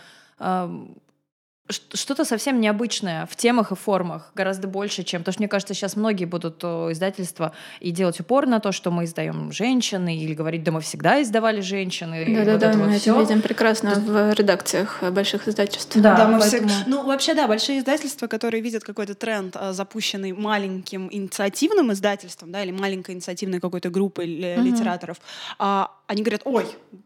что-то 1.69 2.25
совсем 2.25 2.59
необычное 2.59 3.25
в 3.25 3.37
темах 3.37 3.71
и 3.71 3.75
формах, 3.75 4.31
гораздо 4.35 4.67
больше, 4.67 5.03
чем... 5.03 5.21
Потому 5.21 5.33
что, 5.33 5.41
мне 5.41 5.47
кажется, 5.47 5.73
сейчас 5.73 5.95
многие 5.95 6.25
будут 6.25 6.61
издательства 6.61 7.53
и 7.79 7.91
делать 7.91 8.19
упор 8.19 8.45
на 8.47 8.59
то, 8.59 8.73
что 8.73 8.91
мы 8.91 9.05
издаем 9.05 9.51
женщины, 9.53 10.17
или 10.17 10.33
говорить, 10.33 10.63
да 10.63 10.73
мы 10.73 10.81
всегда 10.81 11.21
издавали 11.21 11.61
женщины. 11.61 12.25
Да-да-да, 12.35 12.73
вот 12.73 12.87
мы 12.87 12.95
это 12.95 13.17
видим 13.17 13.41
прекрасно 13.41 13.95
в 13.95 14.33
редакциях 14.33 15.01
больших 15.11 15.47
издательств. 15.47 15.95
Да, 15.95 16.17
да 16.17 16.27
мы 16.27 16.39
поэтому... 16.39 16.67
все... 16.67 16.83
Ну, 16.85 17.05
вообще, 17.05 17.33
да, 17.33 17.47
большие 17.47 17.79
издательства, 17.79 18.27
которые 18.27 18.61
видят 18.61 18.83
какой-то 18.83 19.15
тренд, 19.15 19.55
а, 19.55 19.71
запущенный 19.71 20.33
маленьким 20.33 21.07
инициативным 21.09 21.93
издательством, 21.93 22.51
да, 22.51 22.61
или 22.61 22.71
маленькой 22.71 23.15
инициативной 23.15 23.61
какой-то 23.61 23.89
группой 23.89 24.27
uh-huh. 24.27 24.61
литераторов, 24.61 25.17
а, 25.59 25.91
они 26.07 26.21
говорят, 26.21 26.41
ой, 26.45 26.65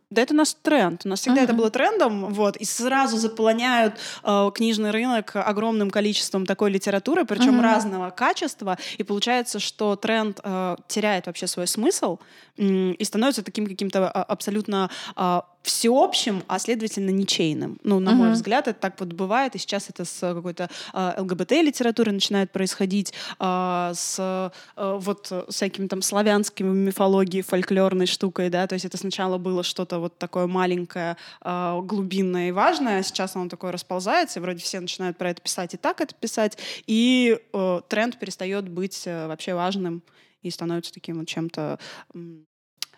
да 0.10 0.21
это 0.21 0.33
наш 0.33 0.53
тренд, 0.53 1.01
у 1.05 1.10
нас 1.10 1.19
всегда 1.19 1.41
uh-huh. 1.41 1.43
это 1.45 1.53
было 1.53 1.69
трендом, 1.69 2.33
вот, 2.33 2.55
и 2.57 2.65
сразу 2.65 3.17
заполоняют 3.17 3.95
э, 4.23 4.51
книжный 4.55 4.91
рынок 4.91 5.36
огромным 5.36 5.89
количеством 5.89 6.45
такой 6.45 6.71
литературы, 6.71 7.25
причем 7.25 7.60
uh-huh. 7.60 7.63
разного 7.63 8.10
качества, 8.10 8.77
и 8.97 9.03
получается, 9.03 9.60
что 9.60 9.95
тренд 9.95 10.39
э, 10.43 10.75
теряет 10.88 11.27
вообще 11.27 11.47
свой 11.47 11.67
смысл 11.67 12.19
и 12.58 13.04
становится 13.04 13.43
таким 13.43 13.67
каким-то 13.67 14.10
а, 14.10 14.24
абсолютно 14.24 14.89
э, 15.15 15.41
всеобщим, 15.62 16.43
а 16.48 16.60
следовательно 16.60 17.10
ничейным. 17.10 17.78
Ну, 17.84 18.00
на 18.00 18.12
uh-huh. 18.12 18.13
мой 18.13 18.32
взгляд, 18.32 18.67
это 18.67 18.80
так 18.80 19.00
вот 19.00 19.10
бывает, 19.10 19.56
и 19.56 19.60
сейчас 19.60 19.89
это 19.89 20.06
с 20.06 20.20
какой-то 20.20 20.70
э, 20.93 21.13
ЛГБТ-литературой 21.17 22.13
начинает 22.13 22.52
происходить, 22.52 23.13
э, 23.39 23.91
с 23.93 24.15
э, 24.17 24.98
вот 25.00 25.32
всякими 25.50 25.88
там 25.88 26.02
славянскими 26.02 26.74
мифологией, 26.74 27.43
фольклорной 27.43 28.08
штукой, 28.08 28.50
да, 28.50 28.65
то 28.65 28.74
есть 28.74 28.86
это 28.86 28.98
сначала 28.98 29.38
было 29.38 29.62
что-то 29.62 30.00
вот 30.00 30.17
такое 30.17 30.48
маленькое, 30.48 31.17
э, 31.41 31.80
глубинное 31.84 32.50
и 32.50 32.52
важное, 32.52 33.00
а 33.00 33.04
сейчас 33.04 33.36
оно 33.36 33.50
такое 33.50 33.72
расползается, 33.72 34.39
и 34.39 34.41
вроде 34.41 34.63
все 34.63 34.80
начинают 34.80 35.17
про 35.17 35.30
это 35.32 35.41
писать 35.41 35.74
и 35.74 35.78
так 35.78 36.02
это 36.02 36.15
писать, 36.15 36.58
и 36.88 37.39
э, 37.54 37.82
тренд 37.89 38.17
перестает 38.17 38.70
быть 38.70 39.04
э, 39.06 39.28
вообще 39.28 39.54
важным 39.54 40.02
и 40.41 40.50
становится 40.50 40.93
таким 40.93 41.19
вот 41.19 41.28
чем-то 41.28 41.80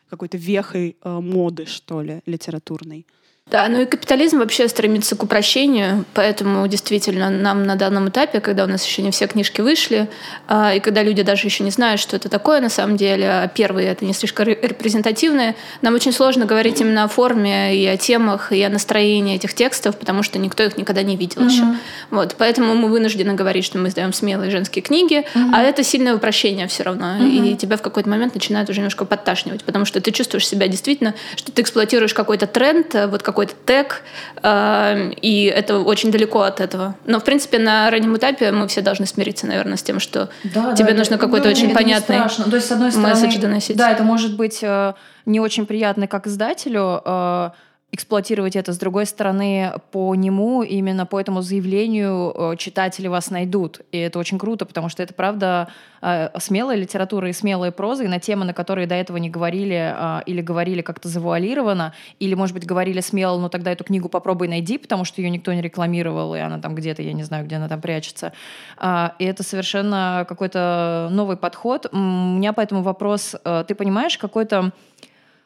какой-то 0.10 0.38
вехой 0.38 0.98
э, 1.02 1.20
моды, 1.20 1.66
что 1.66 2.02
ли, 2.02 2.22
литературной. 2.26 3.06
Да, 3.52 3.68
ну 3.68 3.82
и 3.82 3.86
капитализм 3.86 4.40
вообще 4.40 4.68
стремится 4.68 5.16
к 5.16 5.24
упрощению, 5.24 6.06
поэтому 6.14 6.68
действительно 6.68 7.32
нам 7.32 7.64
на 7.64 7.76
данном 7.76 8.10
этапе, 8.10 8.42
когда 8.42 8.64
у 8.64 8.68
нас 8.68 8.86
еще 8.86 9.02
не 9.02 9.10
все 9.10 9.26
книжки 9.26 9.62
вышли, 9.62 10.08
а, 10.48 10.76
и 10.76 10.80
когда 10.80 11.02
люди 11.02 11.24
даже 11.24 11.48
еще 11.48 11.64
не 11.64 11.72
знают, 11.72 12.00
что 12.00 12.16
это 12.16 12.30
такое 12.30 12.62
на 12.62 12.70
самом 12.70 12.96
деле, 12.96 13.28
а 13.28 13.48
первые 13.48 13.88
это 13.88 14.06
не 14.06 14.14
слишком 14.14 14.48
репрезентативные, 14.48 15.56
нам 15.82 15.96
очень 15.96 16.12
сложно 16.12 16.46
говорить 16.46 16.80
именно 16.80 17.06
о 17.06 17.08
форме 17.08 17.76
и 17.76 17.88
о 17.88 17.98
темах, 17.98 18.52
и 18.52 18.62
о 18.62 18.70
настроении 18.70 19.36
этих 19.36 19.56
текстов, 19.56 19.98
потому 19.98 20.22
что 20.22 20.38
никто 20.38 20.64
их 20.64 20.78
никогда 20.78 21.02
не 21.02 21.16
видел 21.16 21.42
угу. 21.42 21.50
еще. 21.50 21.64
Вот, 22.12 22.36
поэтому 22.38 22.76
мы 22.76 22.88
вынуждены 22.88 23.34
говорить, 23.34 23.66
что 23.66 23.80
мы 23.80 23.88
издаем 23.88 24.14
смелые 24.14 24.52
женские 24.52 24.84
книги, 24.84 25.26
угу. 25.34 25.46
а 25.54 25.64
это 25.64 25.84
сильное 25.84 26.14
упрощение 26.14 26.68
все 26.68 26.84
равно, 26.84 27.16
угу. 27.16 27.26
и 27.26 27.56
тебя 27.56 27.78
в 27.78 27.82
какой-то 27.82 28.10
момент 28.10 28.36
начинает 28.36 28.70
уже 28.70 28.82
немножко 28.82 29.06
подташнивать, 29.06 29.64
потому 29.64 29.86
что 29.86 30.02
ты 30.02 30.12
чувствуешь 30.12 30.48
себя 30.48 30.68
действительно, 30.68 31.16
что 31.36 31.52
ты 31.52 31.64
эксплуатируешь 31.64 32.14
какой-то 32.14 32.46
тренд, 32.46 32.94
вот 33.08 33.24
какой 33.24 33.39
какой-то 33.40 33.56
тег, 33.66 34.02
э, 34.44 35.12
и 35.22 35.46
это 35.46 35.80
очень 35.80 36.12
далеко 36.12 36.42
от 36.42 36.60
этого. 36.60 36.96
Но, 37.06 37.20
в 37.20 37.24
принципе, 37.24 37.58
на 37.58 37.90
раннем 37.90 38.18
этапе 38.18 38.52
мы 38.52 38.68
все 38.68 38.82
должны 38.82 39.06
смириться, 39.06 39.48
наверное, 39.48 39.78
с 39.78 39.84
тем, 39.84 40.00
что 40.02 40.30
да, 40.44 40.74
тебе 40.74 40.92
да, 40.92 40.98
нужно 40.98 41.18
какой-то 41.18 41.46
ну, 41.46 41.52
очень 41.52 41.74
понятный 41.74 42.18
То 42.18 42.56
есть, 42.56 42.68
с 42.68 42.72
одной 42.72 42.92
стороны, 42.92 43.14
месседж 43.14 43.40
доносить. 43.40 43.78
Да, 43.78 43.92
это 43.92 44.04
может 44.04 44.36
быть 44.36 44.60
э, 44.62 44.94
не 45.26 45.40
очень 45.40 45.66
приятно 45.66 46.08
как 46.08 46.28
издателю, 46.28 47.02
э, 47.06 47.50
эксплуатировать 47.92 48.56
это. 48.56 48.72
С 48.72 48.78
другой 48.78 49.06
стороны, 49.08 49.74
по 49.92 50.14
нему, 50.14 50.62
именно 50.62 51.06
по 51.08 51.20
этому 51.20 51.42
заявлению 51.42 52.34
э, 52.36 52.56
читатели 52.58 53.08
вас 53.08 53.32
найдут. 53.32 53.82
И 53.92 53.98
это 53.98 54.20
очень 54.20 54.38
круто, 54.38 54.66
потому 54.66 54.90
что 54.90 55.02
это, 55.02 55.14
правда, 55.16 55.70
э, 56.02 56.30
смелая 56.40 56.78
литература 56.78 57.30
и 57.30 57.34
смелая 57.34 57.72
проза, 57.72 58.04
и 58.04 58.08
на 58.08 58.20
темы, 58.20 58.46
на 58.46 58.54
которые 58.54 58.86
до 58.86 58.94
этого 58.94 59.18
не 59.18 59.30
говорили 59.30 59.96
э, 59.96 60.22
или 60.28 60.42
говорили 60.42 60.84
как-то 60.84 61.10
завуалированно, 61.10 61.94
или, 62.20 62.36
может 62.36 62.54
быть, 62.54 62.68
говорили 62.68 63.02
смело, 63.02 63.40
но 63.40 63.50
тогда 63.50 63.72
эту 63.72 63.84
книгу 63.84 64.08
попробуй 64.08 64.48
найди, 64.48 64.78
потому 64.78 65.04
что 65.04 65.22
ее 65.22 65.32
никто 65.32 65.52
не 65.52 65.62
рекламировал, 65.62 66.36
и 66.36 66.40
она 66.40 66.60
там 66.60 66.76
где-то, 66.76 67.02
я 67.02 67.14
не 67.14 67.24
знаю, 67.24 67.46
где 67.46 67.56
она 67.56 67.68
там 67.68 67.82
прячется. 67.82 68.34
А, 68.78 69.16
и 69.18 69.26
это 69.26 69.42
совершенно 69.42 70.26
какой-то 70.30 71.10
новый 71.12 71.38
подход. 71.38 71.88
У 71.92 71.98
меня 71.98 72.54
поэтому 72.54 72.84
вопрос, 72.84 73.36
ты 73.68 73.74
понимаешь, 73.76 74.18
какой-то 74.18 74.74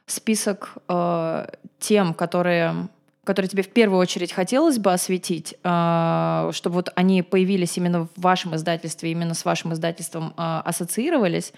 список 0.06 0.78
э, 0.88 1.48
тем, 1.80 2.14
которые 2.14 2.90
которые 3.24 3.50
тебе 3.50 3.64
в 3.64 3.70
первую 3.70 4.00
очередь 4.00 4.34
хотелось 4.34 4.80
бы 4.80 4.92
осветить, 4.92 5.56
э, 5.64 6.50
чтобы 6.52 6.76
вот 6.76 6.92
они 6.96 7.22
появились 7.22 7.78
именно 7.78 8.06
в 8.06 8.10
вашем 8.18 8.56
издательстве, 8.56 9.12
именно 9.12 9.34
с 9.34 9.46
вашим 9.46 9.72
издательством 9.74 10.34
э, 10.38 10.62
ассоциировались, 10.66 11.54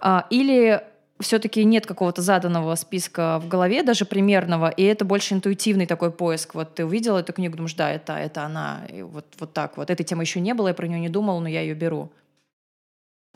э, 0.00 0.20
или 0.30 0.82
все-таки 1.20 1.64
нет 1.64 1.86
какого-то 1.86 2.22
заданного 2.22 2.74
списка 2.76 3.40
в 3.40 3.48
голове, 3.48 3.82
даже 3.82 4.04
примерного, 4.04 4.68
и 4.68 4.82
это 4.84 5.04
больше 5.04 5.34
интуитивный 5.34 5.86
такой 5.86 6.10
поиск. 6.10 6.54
Вот 6.54 6.74
ты 6.74 6.84
увидела 6.84 7.18
эту 7.18 7.32
книгу, 7.32 7.56
думаешь, 7.56 7.74
да, 7.74 7.90
это, 7.90 8.14
это 8.14 8.44
она, 8.44 8.82
и 8.88 9.02
вот, 9.02 9.26
вот 9.38 9.52
так 9.52 9.76
вот. 9.76 9.90
Этой 9.90 10.04
темы 10.04 10.22
еще 10.22 10.40
не 10.40 10.54
было, 10.54 10.68
я 10.68 10.74
про 10.74 10.86
нее 10.86 11.00
не 11.00 11.08
думала, 11.08 11.40
но 11.40 11.48
я 11.48 11.60
ее 11.60 11.74
беру. 11.74 12.10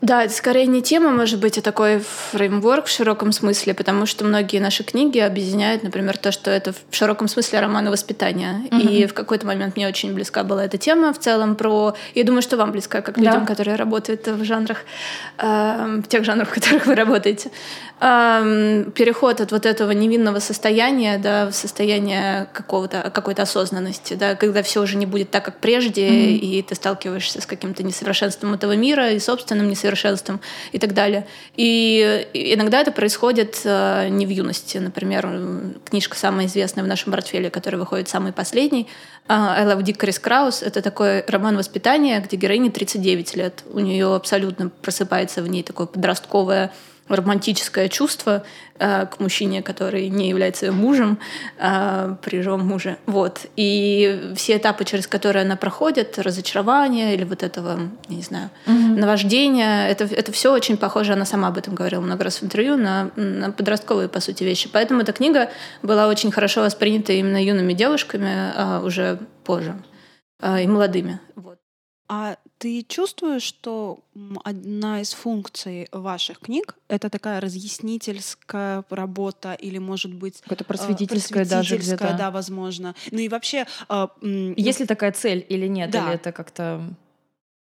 Да, 0.00 0.24
это 0.24 0.34
скорее 0.34 0.66
не 0.66 0.82
тема, 0.82 1.10
может 1.10 1.38
быть, 1.38 1.56
а 1.56 1.62
такой 1.62 2.00
фреймворк 2.32 2.86
в 2.86 2.90
широком 2.90 3.30
смысле, 3.30 3.74
потому 3.74 4.06
что 4.06 4.24
многие 4.24 4.58
наши 4.58 4.82
книги 4.82 5.20
объединяют, 5.20 5.84
например, 5.84 6.16
то, 6.16 6.32
что 6.32 6.50
это 6.50 6.72
в 6.72 6.94
широком 6.94 7.28
смысле 7.28 7.60
романы 7.60 7.92
воспитания. 7.92 8.66
Mm-hmm. 8.70 8.90
И 8.90 9.06
в 9.06 9.14
какой-то 9.14 9.46
момент 9.46 9.76
мне 9.76 9.86
очень 9.86 10.12
близка 10.12 10.42
была 10.42 10.64
эта 10.64 10.78
тема 10.78 11.12
в 11.12 11.20
целом 11.20 11.54
про... 11.54 11.94
Я 12.14 12.24
думаю, 12.24 12.42
что 12.42 12.56
вам 12.56 12.72
близка, 12.72 13.02
как 13.02 13.18
людям, 13.18 13.40
да. 13.40 13.46
которые 13.46 13.76
работают 13.76 14.26
в 14.26 14.44
жанрах, 14.44 14.78
э, 15.38 16.00
в 16.04 16.08
тех 16.08 16.24
жанрах, 16.24 16.48
в 16.48 16.54
которых 16.54 16.86
вы 16.86 16.96
работаете. 16.96 17.52
Э, 18.00 18.84
переход 18.96 19.40
от 19.40 19.52
вот 19.52 19.64
этого 19.64 19.92
невинного 19.92 20.40
состояния 20.40 21.18
да, 21.18 21.46
в 21.46 21.54
состояние 21.54 22.48
какого-то, 22.52 23.12
какой-то 23.14 23.42
осознанности, 23.42 24.14
да, 24.14 24.34
когда 24.34 24.64
все 24.64 24.82
уже 24.82 24.96
не 24.96 25.06
будет 25.06 25.30
так, 25.30 25.44
как 25.44 25.60
прежде, 25.60 26.08
mm-hmm. 26.08 26.36
и 26.36 26.62
ты 26.62 26.74
сталкиваешься 26.74 27.40
с 27.40 27.46
каким-то 27.46 27.84
несовершенством 27.84 28.54
этого 28.54 28.74
мира 28.74 29.10
и 29.10 29.20
собственным 29.20 29.68
несовершенством 29.68 29.83
несовершенством 29.84 30.40
и 30.72 30.78
так 30.78 30.94
далее. 30.94 31.26
И 31.56 32.26
иногда 32.32 32.80
это 32.80 32.92
происходит 32.92 33.60
э, 33.64 34.08
не 34.08 34.26
в 34.26 34.30
юности. 34.30 34.78
Например, 34.78 35.28
книжка 35.84 36.16
самая 36.16 36.46
известная 36.46 36.84
в 36.84 36.86
нашем 36.86 37.12
портфеле, 37.12 37.50
которая 37.50 37.78
выходит 37.78 38.08
самый 38.08 38.32
последний, 38.32 38.88
э, 39.28 39.32
«I 39.32 39.64
love 39.64 39.82
Dick 39.82 39.96
Крис 39.96 40.18
Краус». 40.18 40.62
Это 40.62 40.82
такой 40.82 41.24
роман 41.26 41.56
воспитания, 41.56 42.20
где 42.20 42.36
героине 42.36 42.70
39 42.70 43.36
лет. 43.36 43.64
У 43.72 43.78
нее 43.78 44.14
абсолютно 44.14 44.70
просыпается 44.70 45.42
в 45.42 45.48
ней 45.48 45.62
такое 45.62 45.86
подростковое 45.86 46.72
романтическое 47.08 47.88
чувство 47.88 48.44
э, 48.78 49.06
к 49.06 49.20
мужчине, 49.20 49.62
который 49.62 50.08
не 50.08 50.28
является 50.28 50.72
мужем, 50.72 51.18
э, 51.58 52.16
при 52.22 52.40
живом 52.42 52.66
муже. 52.66 52.96
Вот. 53.06 53.46
И 53.56 54.32
все 54.36 54.56
этапы, 54.56 54.84
через 54.84 55.06
которые 55.06 55.44
она 55.44 55.56
проходит, 55.56 56.18
разочарование 56.18 57.14
или 57.14 57.24
вот 57.24 57.42
этого, 57.42 57.78
я 58.08 58.16
не 58.16 58.22
знаю, 58.22 58.50
mm-hmm. 58.66 58.98
наваждения, 58.98 59.88
это, 59.88 60.04
это 60.04 60.32
все 60.32 60.52
очень 60.52 60.76
похоже, 60.76 61.12
она 61.12 61.26
сама 61.26 61.48
об 61.48 61.58
этом 61.58 61.74
говорила 61.74 62.00
много 62.00 62.24
раз 62.24 62.38
в 62.38 62.44
интервью, 62.44 62.76
на, 62.76 63.10
на 63.16 63.52
подростковые, 63.52 64.08
по 64.08 64.20
сути, 64.20 64.44
вещи. 64.44 64.68
Поэтому 64.72 65.02
эта 65.02 65.12
книга 65.12 65.50
была 65.82 66.08
очень 66.08 66.32
хорошо 66.32 66.62
воспринята 66.62 67.12
именно 67.12 67.42
юными 67.42 67.74
девушками 67.74 68.52
э, 68.54 68.80
уже 68.80 69.18
позже 69.44 69.76
э, 70.40 70.62
и 70.62 70.66
молодыми. 70.66 71.20
Вот. 71.36 71.58
А 72.08 72.36
ты 72.58 72.82
чувствуешь, 72.82 73.42
что 73.42 74.00
одна 74.44 75.00
из 75.00 75.12
функций 75.12 75.88
ваших 75.92 76.38
книг— 76.38 76.76
это 76.88 77.10
такая 77.10 77.40
разъяснительская 77.40 78.84
работа 78.90 79.54
или, 79.54 79.78
может 79.78 80.14
быть... 80.14 80.40
Какая-то 80.40 80.64
просветительская, 80.64 81.44
просветительская 81.44 81.44
даже 81.44 81.76
где-то. 81.76 82.16
да, 82.16 82.30
возможно. 82.30 82.94
Ну 83.10 83.18
и 83.18 83.28
вообще... 83.28 83.66
Есть 84.22 84.80
ли 84.80 84.86
такая 84.86 85.12
цель 85.12 85.44
или 85.48 85.66
нет? 85.66 85.90
Да. 85.90 86.06
Или 86.06 86.14
это 86.14 86.32
как-то... 86.32 86.82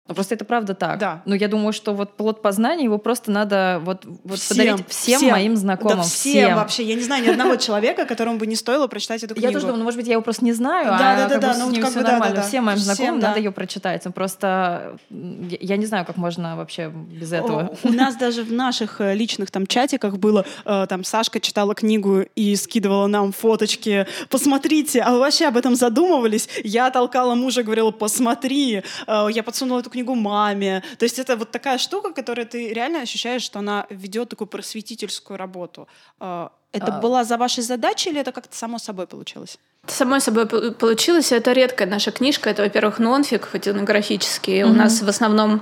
Ну, 0.07 0.13
просто 0.13 0.35
это 0.35 0.45
правда 0.45 0.75
так. 0.75 0.99
Да. 0.99 1.21
Но 1.25 1.33
я 1.33 1.47
думаю, 1.47 1.73
что 1.73 1.93
вот 1.95 2.15
плод 2.15 2.43
познания, 2.43 2.83
его 2.83 2.99
просто 2.99 3.31
надо 3.31 3.81
вот, 3.83 4.05
вот 4.23 4.37
Всем, 4.37 4.57
подарить 4.57 4.87
всем, 4.89 5.17
всем. 5.17 5.31
моим 5.31 5.55
знакомым. 5.55 5.97
Да 5.97 6.03
всем, 6.03 6.55
вообще. 6.55 6.83
Я 6.83 6.93
не 6.93 7.01
знаю 7.01 7.23
ни 7.23 7.29
одного 7.29 7.55
человека, 7.55 8.05
которому 8.05 8.37
бы 8.37 8.45
не 8.45 8.55
стоило 8.55 8.85
прочитать 8.85 9.23
эту 9.23 9.33
книгу. 9.33 9.47
Я 9.47 9.53
тоже 9.53 9.65
думаю, 9.65 9.79
ну, 9.79 9.83
может 9.83 9.97
быть, 9.99 10.05
я 10.07 10.13
его 10.13 10.21
просто 10.21 10.45
не 10.45 10.53
знаю, 10.53 10.85
Да, 10.85 10.95
а 10.95 10.99
да, 10.99 11.15
да, 11.15 11.29
как 11.29 11.41
да, 11.41 11.47
бы 11.47 11.53
с 11.53 11.57
ну, 11.57 11.65
вот 11.65 11.73
ним 11.73 11.85
все 11.85 12.01
да, 12.01 12.11
нормально. 12.11 12.35
да, 12.35 12.41
да. 12.41 12.47
Всем 12.47 12.65
моим 12.65 12.77
Всем, 12.77 12.95
знакомым 12.95 13.19
да. 13.19 13.27
надо 13.29 13.39
ее 13.39 13.51
прочитать. 13.51 14.05
Ну, 14.05 14.11
просто 14.11 14.97
я 15.09 15.77
не 15.77 15.87
знаю, 15.87 16.05
как 16.05 16.17
можно 16.17 16.55
вообще 16.55 16.89
без 16.89 17.33
этого. 17.33 17.75
У 17.83 17.91
нас 17.91 18.15
даже 18.15 18.43
в 18.43 18.51
наших 18.51 19.01
э, 19.01 19.15
личных 19.15 19.49
там 19.49 19.65
чатиках 19.65 20.17
было, 20.17 20.45
э, 20.65 20.85
там 20.87 21.03
Сашка 21.03 21.39
читала 21.39 21.73
книгу 21.73 22.25
и 22.35 22.55
скидывала 22.55 23.07
нам 23.07 23.31
фоточки. 23.31 24.05
Посмотрите, 24.29 25.01
а 25.01 25.11
вы 25.13 25.19
вообще 25.19 25.45
об 25.47 25.57
этом 25.57 25.75
задумывались? 25.75 26.47
Я 26.63 26.91
толкала 26.91 27.33
мужа, 27.33 27.63
говорила, 27.63 27.89
посмотри. 27.89 28.83
Э, 29.07 29.27
Я 29.31 29.41
подсунула 29.41 29.79
эту 29.79 29.89
книгу 29.95 30.15
маме. 30.15 30.81
То 30.97 31.05
есть 31.05 31.19
это 31.19 31.35
вот 31.37 31.51
такая 31.51 31.77
штука, 31.77 32.11
которая 32.13 32.45
ты 32.45 32.73
реально 32.73 33.01
ощущаешь, 33.01 33.43
что 33.43 33.59
она 33.59 33.85
ведет 33.89 34.29
такую 34.29 34.47
просветительскую 34.47 35.37
работу. 35.37 35.87
Э, 36.19 36.49
Это 36.73 36.91
А. 36.97 36.99
была 37.01 37.23
за 37.23 37.37
вашей 37.37 37.63
задачей 37.63 38.09
или 38.11 38.19
это 38.19 38.31
как-то 38.31 38.55
само 38.57 38.79
собой 38.79 39.05
получилось? 39.07 39.57
Само 39.87 40.19
собой 40.19 40.45
пол- 40.45 40.71
получилось. 40.73 41.31
Это 41.31 41.53
редкая 41.53 41.87
наша 41.89 42.11
книжка. 42.11 42.49
Это, 42.49 42.63
во-первых, 42.63 42.99
нонфик, 42.99 43.45
хоть 43.51 43.67
он 43.67 43.77
и 43.79 43.83
графический. 43.85 44.63
У 44.63 44.73
нас 44.73 45.01
в 45.01 45.07
основном 45.07 45.61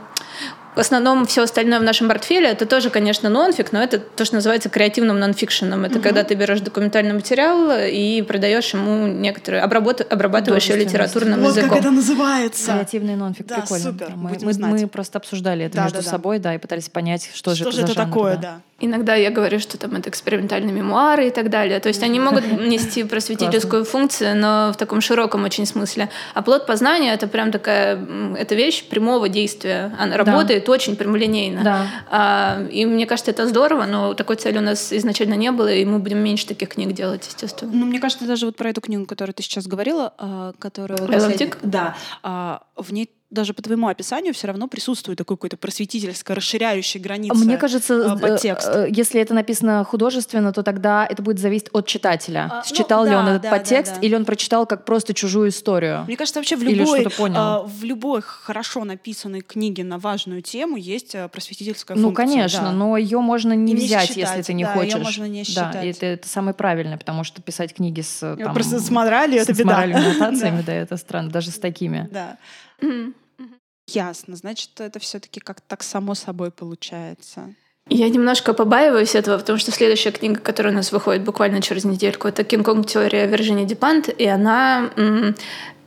в 0.75 0.79
основном 0.79 1.25
все 1.25 1.43
остальное 1.43 1.79
в 1.79 1.83
нашем 1.83 2.07
портфеле 2.07 2.47
это 2.49 2.65
тоже, 2.65 2.89
конечно, 2.89 3.29
нонфик, 3.29 3.71
но 3.71 3.81
это 3.81 3.99
то, 3.99 4.25
что 4.25 4.35
называется 4.35 4.69
креативным 4.69 5.19
нонфикшеном. 5.19 5.85
Это 5.85 5.95
Мгм. 5.95 6.03
когда 6.03 6.23
ты 6.23 6.33
берешь 6.35 6.61
документальный 6.61 7.13
материал 7.13 7.69
и 7.79 8.21
придаешь 8.23 8.73
ему 8.73 9.07
некоторые 9.07 9.61
обработ... 9.63 10.01
обрабатываешь 10.11 10.65
ее 10.65 10.77
литературным 10.77 11.39
вот 11.41 11.49
языком. 11.49 11.69
как 11.69 11.79
это 11.79 11.91
называется. 11.91 12.71
Креативный 12.73 13.15
нонфик, 13.15 13.45
Да, 13.47 13.59
прикольно. 13.61 13.91
супер, 13.91 14.11
Мы, 14.15 14.29
будем 14.29 14.47
мы- 14.47 14.53
знать. 14.53 14.71
мы 14.81 14.87
просто 14.87 15.17
обсуждали 15.19 15.65
это 15.65 15.75
Да, 15.77 15.83
между 15.83 15.99
да, 15.99 16.03
да. 16.05 16.09
собой, 16.09 16.39
да, 16.39 16.55
и 16.55 16.57
пытались 16.57 16.89
понять, 16.89 17.29
что, 17.33 17.51
же 17.51 17.57
Что 17.63 17.69
это 17.69 17.71
же 17.71 17.77
за 17.77 17.83
это 17.91 17.93
жанр, 17.93 18.07
такое, 18.09 18.35
да. 18.35 18.41
да. 18.41 18.59
Иногда 18.85 19.15
я 19.15 19.29
говорю, 19.31 19.59
что 19.59 19.77
там 19.77 19.95
это 19.95 20.09
экспериментальные 20.09 20.73
мемуары 20.73 21.27
и 21.27 21.29
так 21.31 21.49
далее. 21.49 21.79
То 21.79 21.87
есть 21.89 22.03
они 22.03 22.19
могут 22.19 22.43
нести 22.61 23.03
просветительскую 23.03 23.85
функцию, 23.85 24.35
но 24.37 24.71
в 24.73 24.77
таком 24.77 25.01
широком 25.01 25.43
очень 25.43 25.65
смысле. 25.65 26.09
А 26.33 26.41
плод 26.41 26.65
познания— 26.65 27.13
это 27.15 27.27
прям 27.27 27.51
такая 27.51 27.95
м, 27.95 28.35
это 28.35 28.55
вещь 28.55 28.83
прямого 28.89 29.29
действия. 29.29 29.95
Она 29.99 30.17
работает 30.17 30.67
очень 30.69 30.95
прямолинейно. 30.95 31.63
Да. 31.63 31.87
А, 32.11 32.61
и 32.71 32.85
мне 32.85 33.05
кажется, 33.05 33.31
это 33.31 33.47
здорово, 33.47 33.85
но 33.85 34.13
такой 34.13 34.35
цели 34.35 34.57
у 34.57 34.61
нас 34.61 34.91
изначально 34.93 35.35
не 35.35 35.51
было, 35.51 35.71
и 35.73 35.85
мы 35.85 35.99
будем 35.99 36.17
меньше 36.19 36.45
таких 36.47 36.69
книг 36.69 36.91
делать, 36.93 37.25
естественно. 37.27 37.71
Ну, 37.73 37.85
мне 37.85 37.99
кажется, 37.99 38.25
даже 38.25 38.45
вот 38.45 38.55
про 38.55 38.69
эту 38.69 38.81
книгу, 38.81 39.05
которую 39.05 39.33
ты 39.33 39.43
сейчас 39.43 39.67
говорила, 39.67 40.13
а, 40.17 40.53
которая... 40.59 40.97
последняя- 40.97 41.47
Dick? 41.47 41.57
Да. 41.63 41.95
а, 42.21 42.61
В 42.77 42.91
ней 42.91 43.09
даже 43.33 43.53
по 43.53 43.61
твоему 43.61 43.87
описанию 43.87 44.33
все 44.33 44.47
равно 44.47 44.67
присутствует 44.67 45.17
такой 45.17 45.37
какой-то 45.37 45.57
просветительско 45.57 46.35
расширяющий 46.35 46.99
границы. 46.99 47.35
Мне 47.43 47.57
кажется, 47.57 48.13
а, 48.13 48.15
э, 48.15 48.19
подтекст. 48.19 48.67
э, 48.67 48.87
если 48.89 49.19
это 49.19 49.33
написано 49.33 49.83
художественно, 49.83 50.53
то 50.53 50.63
тогда 50.63 51.05
это 51.05 51.21
будет 51.21 51.39
зависеть 51.39 51.69
от 51.73 51.87
читателя. 51.87 52.49
А, 52.51 52.63
ну, 52.69 52.75
Считал 52.75 53.03
ли 53.05 53.11
да, 53.11 53.19
он 53.19 53.27
этот 53.27 53.41
да, 53.43 53.49
да, 53.51 53.57
подтекст, 53.57 53.95
да. 53.95 53.99
или 54.01 54.15
он 54.15 54.25
прочитал 54.25 54.65
как 54.65 54.85
просто 54.85 55.13
чужую 55.13 55.49
историю. 55.49 56.03
Мне 56.05 56.15
кажется, 56.17 56.39
вообще 56.39 56.55
в 56.55 56.61
Или 56.63 56.75
любой, 56.75 57.01
что-то 57.01 57.15
понял. 57.17 57.35
а, 57.37 57.63
в 57.63 57.83
любой 57.83 58.21
хорошо 58.21 58.83
написанной 58.85 59.41
книге 59.41 59.83
на 59.83 59.97
важную 59.97 60.41
тему 60.41 60.77
есть 60.77 61.15
а, 61.15 61.27
просветительская 61.27 61.97
Ну, 61.97 62.09
функция. 62.09 62.25
конечно, 62.25 62.61
да. 62.61 62.71
но 62.71 62.97
ее 62.97 63.19
можно 63.19 63.53
не 63.53 63.73
не 63.73 63.85
взять, 63.85 64.09
считать, 64.09 64.17
если 64.17 64.41
ты 64.41 64.53
не 64.53 64.63
да, 64.65 64.73
хочешь. 64.73 65.01
можно 65.03 65.25
не 65.27 65.43
Да, 65.55 65.81
и 65.83 65.89
это, 65.89 66.05
это 66.05 66.27
самое 66.27 66.53
правильное, 66.53 66.97
потому 66.97 67.23
что 67.23 67.41
писать 67.41 67.73
книги 67.73 68.01
с 68.01 68.21
э, 68.23 68.35
Я 68.37 68.45
там, 68.45 68.53
Просто 68.53 68.79
с 68.79 68.89
моралью 68.89 69.41
это 69.41 69.53
с 69.53 69.63
моральными 69.63 70.07
нотациями, 70.13 70.57
Да. 70.57 70.63
да, 70.67 70.73
это 70.73 70.97
странно, 70.97 71.29
даже 71.31 71.49
с 71.51 71.59
такими. 71.59 72.07
Да. 72.11 72.37
Мгм. 72.81 73.15
Ясно. 73.87 74.35
Значит, 74.35 74.79
это 74.79 74.99
все-таки 74.99 75.39
как 75.39 75.61
так 75.61 75.83
само 75.83 76.15
собой 76.15 76.51
получается. 76.51 77.53
Я 77.89 78.09
немножко 78.09 78.53
побаиваюсь 78.53 79.13
этого, 79.13 79.37
потому 79.37 79.59
что 79.59 79.71
следующая 79.71 80.11
книга, 80.11 80.39
которая 80.39 80.71
у 80.71 80.75
нас 80.75 80.93
выходит 80.93 81.23
буквально 81.23 81.61
через 81.61 81.83
недельку, 81.83 82.29
это 82.29 82.45
«Кинг-Конг. 82.45 82.87
Теория 82.87 83.27
Вирджини 83.27 83.65
Депант», 83.65 84.07
и 84.07 84.25
она 84.25 84.89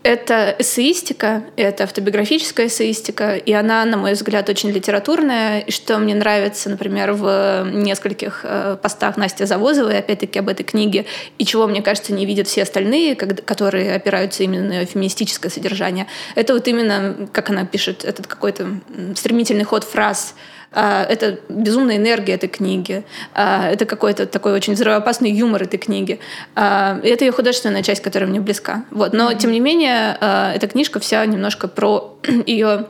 это 0.07 0.55
эссеистика, 0.61 1.42
это 1.57 1.83
автобиографическая 1.83 2.69
эссеистика, 2.69 3.35
и 3.35 3.53
она, 3.53 3.85
на 3.85 3.97
мой 3.97 4.12
взгляд, 4.12 4.49
очень 4.49 4.71
литературная. 4.71 5.59
И 5.61 5.73
что 5.73 5.99
мне 5.99 6.14
нравится, 6.14 6.71
например, 6.71 7.12
в 7.12 7.69
нескольких 7.73 8.42
э, 8.45 8.77
постах 8.81 9.16
Насти 9.16 9.45
Завозовой, 9.45 9.99
опять-таки, 9.99 10.38
об 10.38 10.49
этой 10.49 10.62
книге, 10.62 11.07
и 11.38 11.45
чего, 11.45 11.66
мне 11.66 11.83
кажется, 11.83 12.12
не 12.12 12.25
видят 12.25 12.47
все 12.47 12.62
остальные, 12.62 13.16
которые 13.16 13.97
опираются 13.97 14.45
именно 14.45 14.79
на 14.79 14.85
феминистическое 14.87 15.51
содержание, 15.51 16.07
это 16.37 16.55
вот 16.55 16.69
именно, 16.69 17.29
как 17.33 17.51
она 17.51 17.64
пишет, 17.64 18.05
этот 18.05 18.29
какой-то 18.29 18.79
стремительный 19.16 19.64
ход 19.64 19.83
фраз, 19.83 20.37
это 20.72 21.38
безумная 21.48 21.96
энергия 21.96 22.35
этой 22.35 22.48
книги, 22.48 23.05
а, 23.35 23.68
это 23.68 23.87
какой-то 23.87 24.26
такой 24.26 24.52
очень 24.52 24.74
взрывоопасный 24.74 25.31
юмор 25.31 25.62
этой 25.62 25.79
книги. 25.79 26.18
А, 26.55 27.00
и 27.02 27.09
Это 27.09 27.24
ее 27.24 27.33
художественная 27.33 27.83
часть, 27.83 28.02
которая 28.02 28.29
мне 28.29 28.40
близка. 28.40 28.85
Вот. 28.90 29.12
Но, 29.12 29.33
тем 29.35 29.52
не 29.52 29.61
менее, 29.61 30.16
а, 30.20 30.52
эта 30.52 30.66
книжка 30.66 31.00
вся 31.00 31.24
немножко 31.24 31.68
про 31.68 32.18
ее 32.46 32.87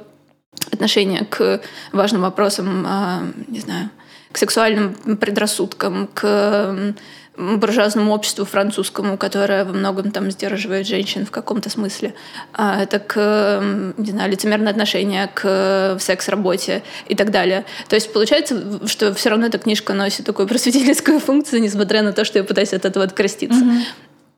отношение 0.72 1.24
к 1.24 1.60
важным 1.92 2.22
вопросам, 2.22 2.84
а, 2.86 3.22
не 3.48 3.60
знаю, 3.60 3.90
к 4.32 4.38
сексуальным 4.38 4.94
предрассудкам, 5.16 6.08
к 6.12 6.94
буржуазному 7.36 8.12
обществу 8.12 8.44
французскому, 8.44 9.16
которое 9.16 9.64
во 9.64 9.72
многом 9.72 10.10
там 10.10 10.30
сдерживает 10.30 10.86
женщин 10.86 11.26
в 11.26 11.30
каком-то 11.30 11.70
смысле. 11.70 12.14
А, 12.52 12.82
Это 12.82 12.98
к, 12.98 13.62
не 13.98 14.10
знаю, 14.10 14.30
лицемерное 14.30 14.72
отношение 14.72 15.28
к 15.32 15.42
э, 15.44 15.98
секс-работе 16.00 16.82
и 17.08 17.14
так 17.14 17.30
далее. 17.30 17.64
То 17.88 17.96
есть 17.96 18.12
получается, 18.12 18.86
что 18.86 19.12
все 19.14 19.30
равно 19.30 19.46
эта 19.46 19.58
книжка 19.58 19.92
носит 19.92 20.24
такую 20.26 20.48
просветительскую 20.48 21.20
функцию, 21.26 21.60
несмотря 21.60 22.02
на 22.02 22.12
то, 22.12 22.24
что 22.24 22.38
я 22.38 22.44
пытаюсь 22.44 22.72
от 22.72 22.84
этого 22.84 23.04
откреститься. 23.04 23.60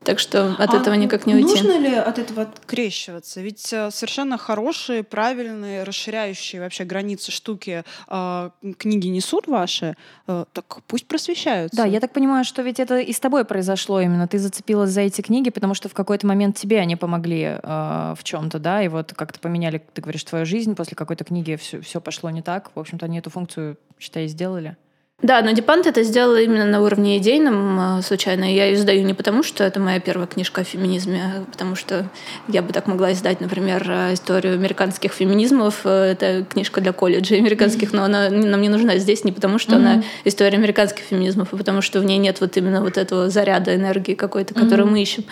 Так 0.05 0.21
что 0.21 0.55
от 0.59 0.73
А 0.73 0.77
этого 0.79 0.95
никак 0.95 1.27
не 1.27 1.35
уйти. 1.35 1.49
Нужно 1.49 1.79
ли 1.79 1.95
от 1.95 2.19
этого 2.19 2.43
открещиваться? 2.43 3.41
Ведь 3.41 3.73
э, 3.73 3.91
совершенно 3.91 4.39
хорошие, 4.39 5.03
правильные, 5.03 5.83
расширяющие 5.83 6.63
вообще 6.63 6.85
границы 6.85 7.33
штуки 7.33 7.85
э, 8.09 8.51
книги 8.79 9.09
несут 9.09 9.49
ваши, 9.49 9.97
э, 10.29 10.45
так 10.53 10.83
пусть 10.87 11.07
просвещаются. 11.09 11.77
Да, 11.77 11.85
я 11.85 12.01
так 12.01 12.13
понимаю, 12.13 12.45
что 12.45 12.63
ведь 12.63 12.81
это 12.81 12.99
и 12.99 13.13
с 13.13 13.21
тобой 13.21 13.45
произошло 13.45 14.01
именно. 14.01 14.29
Ты 14.29 14.39
зацепилась 14.39 14.91
за 14.91 15.01
эти 15.03 15.21
книги, 15.21 15.51
потому 15.51 15.75
что 15.75 15.89
в 15.89 15.95
какой-то 15.95 16.27
момент 16.27 16.57
тебе 16.57 16.79
они 16.79 16.95
помогли 16.97 17.59
э, 17.61 18.15
в 18.17 18.21
чем-то, 18.23 18.61
да, 18.61 18.83
и 18.83 18.89
вот 18.89 19.13
как-то 19.15 19.41
поменяли, 19.41 19.83
ты 19.93 20.01
говоришь, 20.01 20.25
твою 20.25 20.47
жизнь 20.47 20.75
после 20.77 20.97
какой-то 20.97 21.25
книги, 21.25 21.57
все, 21.57 22.01
пошло 22.01 22.31
не 22.31 22.43
так. 22.43 22.71
В 22.75 22.79
общем-то, 22.79 23.05
они 23.05 23.19
эту 23.19 23.31
функцию, 23.31 23.77
считай, 23.99 24.29
сделали. 24.29 24.77
Да, 25.21 25.43
но 25.43 25.51
Дипант 25.51 25.89
это 25.89 26.05
сделала 26.05 26.41
именно 26.41 26.65
на 26.65 26.81
уровне 26.81 27.19
идейном 27.19 27.99
э, 27.99 28.03
случайно. 28.03 28.45
Я 28.45 28.67
ее 28.67 28.75
издаю 28.75 29.03
не 29.03 29.15
потому, 29.15 29.43
что 29.43 29.65
это 29.65 29.81
моя 29.81 29.99
первая 29.99 30.29
книжка 30.29 30.61
о 30.61 30.65
феминизме, 30.65 31.21
а 31.25 31.45
потому 31.51 31.75
что 31.75 32.09
я 32.47 32.63
бы 32.63 32.73
так 32.73 32.87
могла 32.87 33.13
издать, 33.13 33.41
например, 33.41 33.85
э, 33.91 34.15
историю 34.15 34.55
американских 34.55 35.13
феминизмов. 35.13 35.81
Э, 35.83 36.13
Это 36.13 36.45
книжка 36.45 36.81
для 36.81 36.93
колледжа 36.93 37.35
американских, 37.35 37.93
но 37.93 38.05
она 38.05 38.31
нам 38.31 38.61
не 38.61 38.69
нужна 38.69 38.99
здесь 38.99 39.25
не 39.25 39.33
потому, 39.33 39.59
что 39.59 39.75
она 39.75 40.05
история 40.23 40.57
американских 40.57 41.03
феминизмов, 41.03 41.49
а 41.51 41.57
потому 41.57 41.83
что 41.83 41.99
в 41.99 42.05
ней 42.05 42.19
нет 42.19 42.41
вот 42.41 42.57
именно 42.57 42.81
вот 42.81 42.97
этого 42.97 43.29
заряда 43.29 43.75
энергии 43.75 44.15
какой-то, 44.15 44.55
которую 44.55 44.87
мы 44.87 45.03
ищем. 45.03 45.25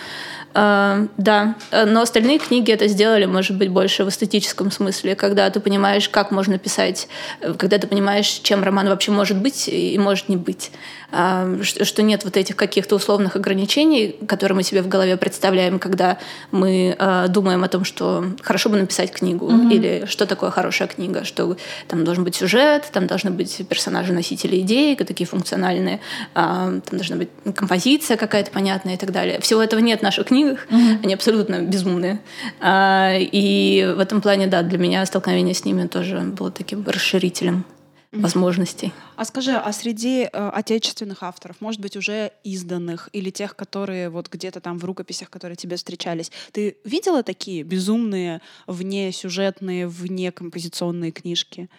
Э, 0.53 1.07
Да, 1.17 1.55
Э, 1.71 1.85
но 1.85 2.01
остальные 2.01 2.39
книги 2.39 2.71
это 2.71 2.87
сделали, 2.87 3.25
может 3.25 3.57
быть, 3.57 3.69
больше 3.69 4.03
в 4.03 4.09
эстетическом 4.09 4.71
смысле, 4.71 5.15
когда 5.15 5.49
ты 5.49 5.59
понимаешь, 5.59 6.09
как 6.09 6.31
можно 6.31 6.57
писать, 6.57 7.07
э, 7.41 7.53
когда 7.53 7.77
ты 7.77 7.87
понимаешь, 7.87 8.27
чем 8.43 8.63
роман 8.63 8.87
вообще 8.89 9.11
может 9.11 9.37
быть 9.37 9.67
и 9.67 9.97
может 9.97 10.29
не 10.29 10.37
быть. 10.37 10.71
А, 11.09 11.47
Что 11.63 12.03
нет 12.03 12.25
вот 12.25 12.35
этих 12.35 12.55
каких-то 12.57 12.95
условных 12.95 13.37
ограничений, 13.37 14.17
которые 14.27 14.57
мы 14.57 14.63
себе 14.63 14.81
в 14.81 14.89
голове 14.89 15.15
представляем, 15.15 15.79
когда 15.79 16.17
мы 16.51 16.95
э, 16.99 17.25
думаем 17.29 17.63
о 17.63 17.69
том, 17.69 17.85
что 17.85 18.25
хорошо 18.41 18.69
бы 18.69 18.77
написать 18.77 19.11
книгу, 19.11 19.49
или 19.71 20.05
что 20.05 20.25
такое 20.25 20.51
хорошая 20.51 20.87
книга, 20.89 21.23
что 21.23 21.55
там 21.87 22.03
должен 22.03 22.23
быть 22.25 22.35
сюжет, 22.35 22.89
там 22.91 23.07
должны 23.07 23.31
быть 23.31 23.61
персонажи-носители 23.69 24.59
идей, 24.59 24.95
такие 24.97 25.25
функциональные, 25.27 26.01
а, 26.33 26.65
там 26.85 26.97
должна 26.99 27.15
быть 27.15 27.29
композиция 27.55 28.17
какая-то 28.17 28.51
понятная 28.51 28.95
и 28.95 28.97
так 28.97 29.11
далее. 29.11 29.39
Всего 29.39 29.61
этого 29.63 29.79
нет 29.79 29.99
в 30.01 30.03
наших 30.03 30.29
книгах, 30.37 30.67
они 31.03 31.13
абсолютно 31.13 31.61
безумные. 31.61 32.19
А, 32.59 33.15
И 33.19 33.93
в 33.95 33.99
этом 33.99 34.21
плане, 34.21 34.47
да, 34.47 34.61
для 34.61 34.77
меня 34.77 35.05
столкновение 35.05 35.53
с 35.53 35.65
ними 35.65 35.87
тоже 35.87 36.19
было 36.19 36.51
таким 36.51 36.83
расширителем 36.85 37.65
возможностей. 38.11 38.93
А 39.15 39.25
скажи, 39.25 39.51
а 39.51 39.71
среди 39.73 40.29
э, 40.31 40.49
отечественных 40.53 41.23
авторов, 41.23 41.57
может 41.59 41.81
быть, 41.81 41.97
уже 41.97 42.31
изданных 42.43 43.09
или 43.11 43.29
тех, 43.29 43.55
которые 43.55 44.09
вот 44.09 44.29
где-то 44.29 44.59
там 44.59 44.77
в 44.79 44.85
рукописях, 44.85 45.29
которые 45.29 45.55
тебе 45.55 45.75
встречались, 45.75 46.31
ты 46.51 46.77
видела 46.85 47.21
такие 47.23 47.63
безумные, 47.63 48.41
вне 48.65 49.11
сюжетные, 49.11 49.87
вне 49.87 50.31
композиционные 50.31 51.11
книжки? 51.11 51.69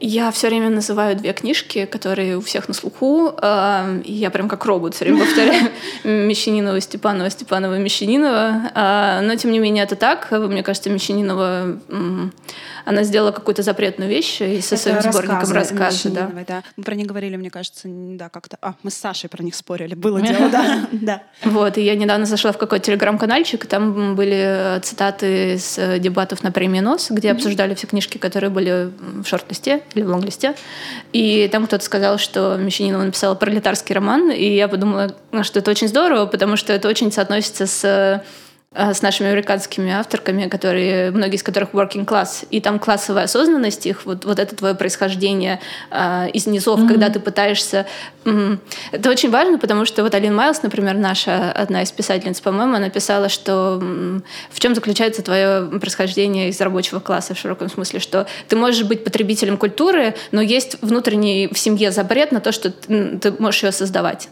Я 0.00 0.32
все 0.32 0.48
время 0.48 0.70
называю 0.70 1.16
две 1.16 1.32
книжки, 1.32 1.86
которые 1.86 2.36
у 2.36 2.40
всех 2.40 2.66
на 2.66 2.74
слуху. 2.74 3.32
Э, 3.40 4.02
я 4.04 4.30
прям 4.30 4.48
как 4.48 4.64
робот 4.64 4.94
все 4.94 5.04
время 5.04 5.20
повторяю 5.20 5.70
Мещанинова, 6.04 6.80
Степанова, 6.80 7.30
Степанова, 7.30 7.78
Мещанинова. 7.78 8.72
Э, 8.74 9.20
но, 9.22 9.36
тем 9.36 9.52
не 9.52 9.60
менее, 9.60 9.84
это 9.84 9.94
так. 9.94 10.32
Мне 10.32 10.64
кажется, 10.64 10.90
Мещанинова 10.90 11.78
она 12.84 13.02
сделала 13.02 13.30
какую-то 13.30 13.62
запретную 13.62 14.10
вещь 14.10 14.40
и 14.40 14.60
со 14.60 14.76
своим 14.76 15.00
сборником 15.00 15.50
рассказы. 15.52 16.10
Да. 16.10 16.30
да. 16.46 16.62
Мы 16.76 16.84
про 16.84 16.94
них 16.94 17.06
говорили, 17.06 17.36
мне 17.36 17.50
кажется, 17.50 17.82
да, 17.86 18.28
как-то... 18.28 18.58
А, 18.60 18.74
мы 18.82 18.90
с 18.90 18.94
Сашей 18.94 19.30
про 19.30 19.42
них 19.42 19.54
спорили. 19.54 19.94
Было 19.94 20.20
дело, 20.20 20.48
да. 20.50 20.86
да. 20.92 21.22
Вот, 21.44 21.78
и 21.78 21.82
я 21.82 21.94
недавно 21.94 22.26
зашла 22.26 22.52
в 22.52 22.58
какой-то 22.58 22.84
телеграм-канальчик, 22.84 23.64
и 23.64 23.68
там 23.68 24.14
были 24.16 24.80
цитаты 24.82 25.58
с 25.58 25.78
э, 25.78 25.98
дебатов 25.98 26.42
на 26.42 26.52
премии 26.52 26.80
НОС, 26.80 27.10
где 27.10 27.30
обсуждали 27.30 27.74
все 27.74 27.86
книжки, 27.86 28.18
которые 28.18 28.50
были 28.50 28.90
в 28.98 29.24
шорт-листе 29.24 29.82
или 29.94 30.02
в 30.02 30.08
лонг-листе. 30.08 30.54
И 31.12 31.48
там 31.52 31.66
кто-то 31.66 31.84
сказал, 31.84 32.18
что 32.18 32.56
Мещанинова 32.56 33.02
написала 33.02 33.34
пролетарский 33.34 33.94
роман, 33.94 34.30
и 34.30 34.54
я 34.54 34.68
подумала, 34.68 35.14
что 35.42 35.58
это 35.58 35.70
очень 35.70 35.88
здорово, 35.88 36.26
потому 36.26 36.56
что 36.56 36.72
это 36.72 36.88
очень 36.88 37.12
соотносится 37.12 37.66
с 37.66 37.84
Э, 37.84 38.20
с 38.74 39.02
нашими 39.02 39.28
американскими 39.28 39.92
авторками, 39.92 40.48
которые, 40.48 41.10
многие 41.12 41.36
из 41.36 41.42
которых 41.42 41.70
working 41.70 42.04
class, 42.04 42.46
и 42.50 42.60
там 42.60 42.78
классовая 42.78 43.24
осознанность 43.24 43.86
их, 43.86 44.04
вот, 44.04 44.24
вот 44.24 44.38
это 44.38 44.56
твое 44.56 44.74
происхождение 44.74 45.60
э, 45.90 46.30
из 46.32 46.46
низов, 46.46 46.80
mm-hmm. 46.80 46.88
когда 46.88 47.08
ты 47.08 47.20
пытаешься... 47.20 47.86
Mm, 48.24 48.58
это 48.90 49.10
очень 49.10 49.30
важно, 49.30 49.58
потому 49.58 49.84
что 49.84 50.02
вот 50.02 50.14
Алин 50.14 50.34
Майлз, 50.34 50.62
например, 50.62 50.96
наша 50.96 51.52
одна 51.52 51.82
из 51.82 51.92
писательниц, 51.92 52.40
по-моему, 52.40 52.74
она 52.74 52.90
писала, 52.90 53.28
что 53.28 53.78
mm, 53.80 54.22
в 54.50 54.58
чем 54.58 54.74
заключается 54.74 55.22
твое 55.22 55.66
происхождение 55.78 56.48
из 56.48 56.60
рабочего 56.60 56.98
класса 56.98 57.34
в 57.34 57.38
широком 57.38 57.70
смысле, 57.70 58.00
что 58.00 58.26
ты 58.48 58.56
можешь 58.56 58.84
быть 58.84 59.04
потребителем 59.04 59.56
культуры, 59.56 60.14
но 60.32 60.40
есть 60.40 60.78
внутренний 60.82 61.48
в 61.52 61.58
семье 61.58 61.92
запрет 61.92 62.32
на 62.32 62.40
то, 62.40 62.50
что 62.50 62.70
ты, 62.70 63.18
ты 63.18 63.32
можешь 63.38 63.62
ее 63.62 63.72
создавать. 63.72 64.28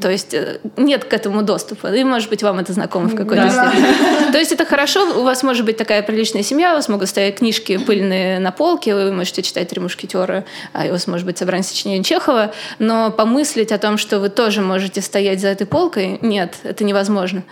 То 0.00 0.10
есть 0.10 0.32
э, 0.32 0.60
нет 0.76 1.04
к 1.04 1.12
этому 1.12 1.42
доступа. 1.42 1.94
И, 1.94 2.02
может 2.04 2.30
быть, 2.30 2.42
вам 2.42 2.58
это 2.58 2.72
знакомо 2.72 3.08
в 3.08 3.14
какой-то 3.14 3.42
да. 3.42 3.70
степени. 3.70 4.32
То 4.32 4.38
есть 4.38 4.52
это 4.52 4.64
хорошо, 4.64 5.20
у 5.20 5.22
вас 5.22 5.42
может 5.42 5.64
быть 5.66 5.76
такая 5.76 6.02
приличная 6.02 6.42
семья, 6.42 6.72
у 6.72 6.76
вас 6.76 6.88
могут 6.88 7.08
стоять 7.08 7.36
книжки 7.36 7.76
пыльные 7.76 8.38
на 8.38 8.52
полке, 8.52 8.94
вы 8.94 9.12
можете 9.12 9.42
читать 9.42 9.68
«Три 9.68 9.80
мушкетера», 9.80 10.44
а 10.72 10.86
у 10.86 10.90
вас 10.90 11.06
может 11.06 11.26
быть 11.26 11.36
собрание 11.36 11.64
сочинений 11.64 12.02
Чехова, 12.02 12.52
но 12.78 13.10
помыслить 13.10 13.72
о 13.72 13.78
том, 13.78 13.98
что 13.98 14.18
вы 14.18 14.30
тоже 14.30 14.62
можете 14.62 15.02
стоять 15.02 15.40
за 15.40 15.48
этой 15.48 15.66
полкой, 15.66 16.18
нет, 16.22 16.54
это 16.62 16.84
невозможно. 16.84 17.42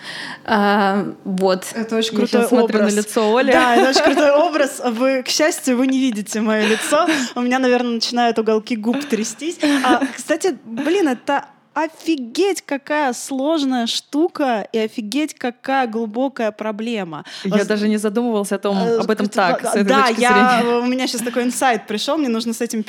А, 0.45 1.07
вот. 1.25 1.65
Это 1.75 1.97
очень 1.97 2.17
крутой 2.17 2.47
образ. 2.47 2.93
на 2.93 2.97
лицо 2.97 3.37
Оли. 3.37 3.53
Да, 3.53 3.77
это 3.77 3.91
очень 3.91 4.03
крутой 4.15 4.31
образ. 4.31 4.81
Вы, 4.85 5.23
к 5.23 5.29
счастью, 5.29 5.77
вы 5.77 5.87
не 5.87 5.99
видите 5.99 6.41
мое 6.41 6.67
лицо. 6.67 7.07
У 7.35 7.41
меня, 7.41 7.59
наверное, 7.59 7.95
начинают 7.95 8.39
уголки 8.39 8.77
губ 8.77 9.05
трястись. 9.05 9.59
А, 9.85 10.01
кстати, 10.17 10.57
блин, 10.65 11.09
это 11.09 11.45
офигеть, 11.75 12.63
какая 12.63 13.13
сложная 13.13 13.87
штука 13.87 14.69
и 14.73 14.79
офигеть, 14.79 15.35
какая 15.35 15.87
глубокая 15.87 16.53
проблема. 16.53 17.25
Я 17.45 17.65
даже 17.65 17.89
не 17.89 17.97
задумывался 17.99 18.55
о 18.55 18.59
том, 18.59 18.79
э, 18.79 18.99
об 18.99 19.11
этом 19.11 19.29
так, 19.29 19.63
с 19.63 19.75
этой 19.75 19.85
Да, 19.85 20.09
я, 20.09 20.63
у 20.83 20.87
меня 20.87 21.07
сейчас 21.07 21.23
такой 21.23 21.43
инсайт 21.43 21.87
пришел, 21.87 22.17
мне 22.17 22.29
нужно 22.29 22.53
с 22.53 22.61
этим 22.61 22.85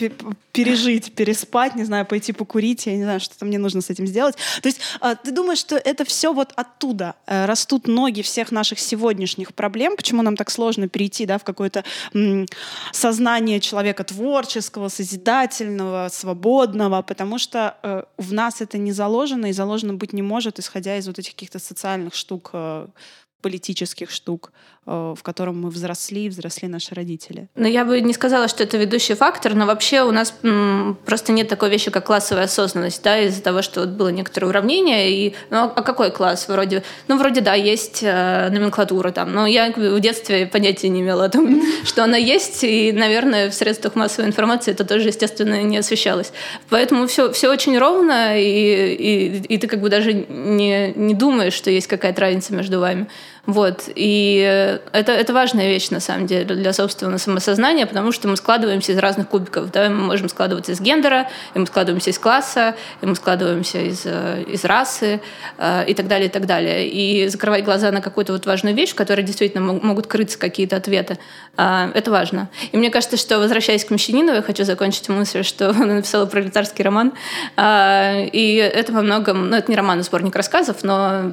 пережить, 0.51 1.13
переспать, 1.13 1.75
не 1.75 1.83
знаю, 1.83 2.05
пойти 2.05 2.31
покурить, 2.31 2.85
я 2.85 2.95
не 2.95 3.03
знаю, 3.03 3.19
что-то 3.19 3.45
мне 3.45 3.57
нужно 3.57 3.81
с 3.81 3.89
этим 3.89 4.07
сделать. 4.07 4.35
То 4.61 4.69
есть 4.69 4.79
а, 5.01 5.15
ты 5.15 5.31
думаешь, 5.31 5.59
что 5.59 5.75
это 5.75 6.05
все 6.05 6.31
вот 6.31 6.53
оттуда 6.55 7.15
э, 7.25 7.45
растут 7.45 7.87
ноги 7.87 8.21
всех 8.21 8.51
наших 8.51 8.79
сегодняшних 8.79 9.53
проблем, 9.53 9.95
почему 9.97 10.21
нам 10.21 10.35
так 10.35 10.51
сложно 10.51 10.87
перейти 10.87 11.25
да, 11.25 11.37
в 11.37 11.43
какое-то 11.43 11.83
сознание 12.91 13.59
человека 13.59 14.03
творческого, 14.03 14.89
созидательного, 14.89 16.09
свободного, 16.11 17.01
потому 17.01 17.39
что 17.39 17.75
э, 17.83 18.03
в 18.17 18.33
нас 18.33 18.61
это 18.61 18.74
это 18.75 18.83
не 18.83 18.91
заложено 18.91 19.45
и 19.45 19.53
заложено 19.53 19.93
быть 19.93 20.13
не 20.13 20.21
может, 20.21 20.59
исходя 20.59 20.97
из 20.97 21.07
вот 21.07 21.17
этих 21.17 21.31
каких-то 21.31 21.59
социальных 21.59 22.13
штук, 22.13 22.49
э, 22.53 22.87
политических 23.41 24.11
штук. 24.11 24.51
Э, 24.87 25.15
в 25.17 25.23
котором 25.23 25.61
мы 25.61 25.71
взросли, 25.71 26.29
взросли 26.29 26.67
наши 26.67 26.93
родители. 26.93 27.47
Но 27.55 27.67
я 27.67 27.85
бы 27.85 27.99
не 28.01 28.13
сказала, 28.13 28.47
что 28.47 28.61
это 28.61 28.77
ведущий 28.77 29.15
фактор, 29.15 29.55
но 29.55 29.65
вообще 29.65 30.03
у 30.03 30.11
нас 30.11 30.31
просто 31.05 31.31
нет 31.31 31.47
такой 31.47 31.71
вещи, 31.71 31.89
как 31.89 32.05
классовая 32.05 32.43
осознанность, 32.43 33.01
да, 33.01 33.19
из-за 33.21 33.41
того, 33.41 33.63
что 33.63 33.79
вот 33.79 33.89
было 33.89 34.09
некоторое 34.09 34.45
уравнение, 34.45 35.09
и, 35.09 35.33
ну, 35.49 35.71
а 35.75 35.81
какой 35.81 36.11
класс? 36.11 36.47
Вроде, 36.47 36.83
ну, 37.07 37.17
вроде, 37.17 37.41
да, 37.41 37.55
есть 37.55 38.01
э, 38.03 38.49
номенклатура 38.51 39.09
там, 39.09 39.33
но 39.33 39.47
я 39.47 39.71
в 39.75 39.99
детстве 39.99 40.45
понятия 40.45 40.89
не 40.89 41.01
имела 41.01 41.25
о 41.25 41.29
том, 41.29 41.63
что 41.83 42.03
она 42.03 42.17
есть, 42.17 42.63
и, 42.63 42.91
наверное, 42.91 43.49
в 43.49 43.55
средствах 43.55 43.95
массовой 43.95 44.27
информации 44.27 44.69
это 44.69 44.85
тоже, 44.85 45.07
естественно, 45.07 45.63
не 45.63 45.79
освещалось. 45.79 46.31
Поэтому 46.69 47.07
все, 47.07 47.31
все 47.31 47.49
очень 47.49 47.75
ровно, 47.79 48.39
и, 48.39 48.93
и, 48.93 49.55
и 49.55 49.57
ты 49.57 49.67
как 49.67 49.81
бы 49.81 49.89
даже 49.89 50.13
не, 50.13 50.93
не 50.95 51.15
думаешь, 51.15 51.53
что 51.53 51.71
есть 51.71 51.87
какая-то 51.87 52.21
разница 52.21 52.53
между 52.53 52.79
вами. 52.79 53.07
Вот. 53.45 53.83
И 53.93 54.37
это, 54.91 55.11
это 55.11 55.33
важная 55.33 55.67
вещь, 55.67 55.89
на 55.89 55.99
самом 55.99 56.25
деле, 56.25 56.45
для 56.55 56.73
собственного 56.73 57.17
самосознания, 57.17 57.85
потому 57.85 58.11
что 58.11 58.27
мы 58.27 58.37
складываемся 58.37 58.93
из 58.93 58.97
разных 58.97 59.29
кубиков. 59.29 59.71
Да? 59.71 59.89
Мы 59.89 60.03
можем 60.03 60.29
складываться 60.29 60.71
из 60.71 60.81
гендера, 60.81 61.29
и 61.53 61.59
мы 61.59 61.67
складываемся 61.67 62.09
из 62.09 62.17
класса, 62.17 62.75
и 63.01 63.05
мы 63.05 63.15
складываемся 63.15 63.79
из, 63.79 64.01
э, 64.05 64.43
из 64.47 64.65
расы, 64.65 65.21
э, 65.57 65.85
и 65.87 65.93
так 65.93 66.07
далее, 66.07 66.27
и 66.27 66.31
так 66.31 66.45
далее. 66.47 66.87
И 66.87 67.27
закрывать 67.27 67.63
глаза 67.63 67.91
на 67.91 68.01
какую-то 68.01 68.33
вот 68.33 68.45
важную 68.45 68.75
вещь, 68.75 68.91
в 68.91 68.95
которой 68.95 69.21
действительно 69.21 69.73
могут 69.73 70.07
крыться 70.07 70.39
какие-то 70.39 70.77
ответы, 70.77 71.19
э, 71.57 71.91
это 71.93 72.11
важно. 72.11 72.49
И 72.71 72.77
мне 72.77 72.89
кажется, 72.89 73.17
что, 73.17 73.37
возвращаясь 73.37 73.85
к 73.85 73.91
Мещаниновой, 73.91 74.41
хочу 74.41 74.63
закончить 74.63 75.07
мысль, 75.09 75.43
что 75.43 75.69
она 75.81 75.95
написала 75.95 76.25
пролетарский 76.25 76.83
роман, 76.83 77.13
и 77.57 78.71
это 78.73 78.91
во 78.91 79.01
многом, 79.01 79.49
ну, 79.49 79.55
это 79.55 79.69
не 79.69 79.77
роман, 79.77 79.99
а 79.99 80.03
сборник 80.03 80.35
рассказов, 80.35 80.77
но 80.83 81.31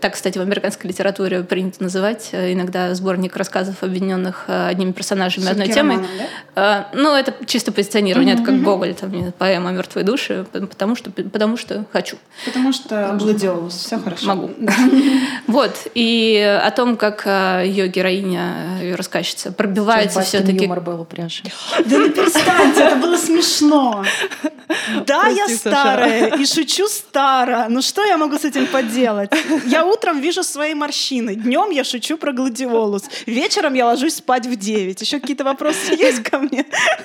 так, 0.00 0.14
кстати, 0.14 0.38
в 0.38 0.40
американской 0.40 0.90
литературе 0.90 1.42
принято 1.52 1.82
называть 1.82 2.30
э, 2.32 2.54
иногда 2.54 2.94
сборник 2.94 3.36
рассказов, 3.36 3.82
объединенных 3.82 4.44
э, 4.46 4.68
одними 4.68 4.92
персонажами, 4.92 5.50
одной 5.50 5.68
темой. 5.68 5.98
Да? 6.54 6.88
Э, 6.94 6.96
ну, 6.96 7.14
это 7.14 7.34
чисто 7.44 7.72
позиционирование, 7.72 8.36
это 8.36 8.42
как 8.42 8.62
Гоголь, 8.62 8.94
там, 8.94 9.32
поэма 9.32 9.70
«Мертвые 9.70 10.02
души», 10.02 10.46
потому 10.50 10.96
что, 10.96 11.10
потому 11.10 11.58
что 11.58 11.84
хочу. 11.92 12.16
Потому 12.46 12.72
что 12.72 13.14
гладиолус, 13.18 13.74
все 13.74 13.98
хорошо. 13.98 14.26
Могу. 14.28 14.50
Вот, 15.46 15.88
и 15.94 16.58
о 16.64 16.70
том, 16.70 16.96
как 16.96 17.26
ее 17.26 17.88
героиня, 17.88 18.78
ее 18.80 18.94
рассказчица, 18.94 19.52
пробивается 19.52 20.22
все-таки... 20.22 20.64
юмор 20.64 20.80
был. 20.80 21.06
Да 21.12 21.98
ну 21.98 22.08
перестаньте, 22.10 22.80
это 22.80 22.96
было 22.96 23.18
смешно. 23.18 24.04
Да, 25.06 25.28
я 25.28 25.48
старая 25.48 26.36
и 26.36 26.46
шучу 26.46 26.88
старо. 26.88 27.66
Ну 27.68 27.82
что 27.82 28.04
я 28.04 28.16
могу 28.16 28.38
с 28.38 28.44
этим 28.44 28.66
поделать? 28.66 29.30
Я 29.66 29.84
утром 29.84 30.20
вижу 30.20 30.42
свои 30.42 30.74
морщины. 30.74 31.41
Днем 31.42 31.70
я 31.70 31.84
шучу 31.84 32.16
про 32.16 32.32
гладиолус. 32.32 33.04
Вечером 33.26 33.74
я 33.74 33.86
ложусь 33.86 34.16
спать 34.16 34.46
в 34.46 34.56
9. 34.56 35.00
Еще 35.00 35.20
какие-то 35.20 35.44
вопросы 35.44 35.92
есть 35.98 36.22
ко 36.22 36.38
мне? 36.38 36.64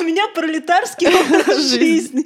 У 0.00 0.02
меня 0.02 0.24
пролетарский 0.34 1.08
образ 1.08 1.70
жизни. 1.70 2.24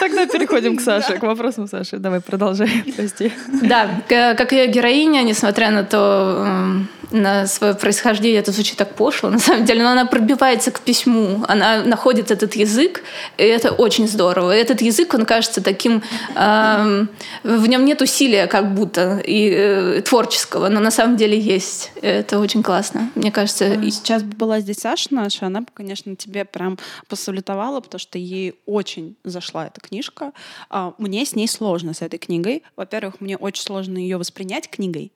Тогда 0.00 0.26
переходим 0.26 0.76
к 0.76 0.80
Саше, 0.80 1.18
к 1.18 1.22
вопросам 1.22 1.68
Саши. 1.68 1.98
Давай, 1.98 2.20
продолжай. 2.20 2.84
Прости. 2.96 3.32
Да, 3.62 3.88
как 4.08 4.52
ее 4.52 4.66
героиня, 4.66 5.22
несмотря 5.22 5.70
на 5.70 5.84
то, 5.84 6.44
эм, 6.46 6.88
на 7.12 7.46
свое 7.46 7.74
происхождение, 7.74 8.40
это 8.40 8.52
звучит 8.52 8.76
так 8.76 8.94
пошло, 8.94 9.30
на 9.30 9.38
самом 9.38 9.64
деле, 9.64 9.82
но 9.82 9.90
она 9.90 10.06
пробивается 10.06 10.70
к 10.70 10.80
письму, 10.80 11.44
она 11.48 11.82
находит 11.84 12.30
этот 12.30 12.56
язык, 12.56 13.02
и 13.38 13.42
это 13.42 13.70
очень 13.70 14.08
здорово. 14.08 14.56
И 14.56 14.60
этот 14.60 14.80
язык, 14.82 15.14
он 15.14 15.24
кажется 15.24 15.62
таким, 15.62 16.02
э, 16.34 17.06
в 17.44 17.66
нем 17.66 17.84
нет 17.84 18.02
усилия 18.02 18.46
как 18.46 18.74
будто 18.74 19.18
и 19.24 19.50
э, 19.50 20.02
творческого, 20.32 20.68
но 20.68 20.80
на 20.80 20.90
самом 20.90 21.16
деле 21.16 21.38
есть. 21.38 21.92
Это 22.00 22.38
очень 22.38 22.62
классно, 22.62 23.10
мне 23.14 23.30
кажется. 23.30 23.74
И 23.74 23.90
сейчас 23.90 24.22
бы 24.22 24.34
была 24.36 24.60
здесь 24.60 24.78
Саша 24.78 25.08
наша, 25.10 25.46
она 25.46 25.60
бы, 25.60 25.66
конечно, 25.74 26.16
тебе 26.16 26.44
прям 26.44 26.78
посалютовала, 27.08 27.80
потому 27.80 27.98
что 27.98 28.18
ей 28.18 28.54
очень 28.66 29.16
зашла 29.24 29.66
эта 29.66 29.80
книжка. 29.80 30.32
А, 30.70 30.94
мне 30.98 31.26
с 31.26 31.36
ней 31.36 31.48
сложно, 31.48 31.92
с 31.92 32.02
этой 32.02 32.18
книгой. 32.18 32.62
Во-первых, 32.76 33.20
мне 33.20 33.36
очень 33.36 33.62
сложно 33.62 33.98
ее 33.98 34.16
воспринять 34.16 34.70
книгой, 34.70 35.12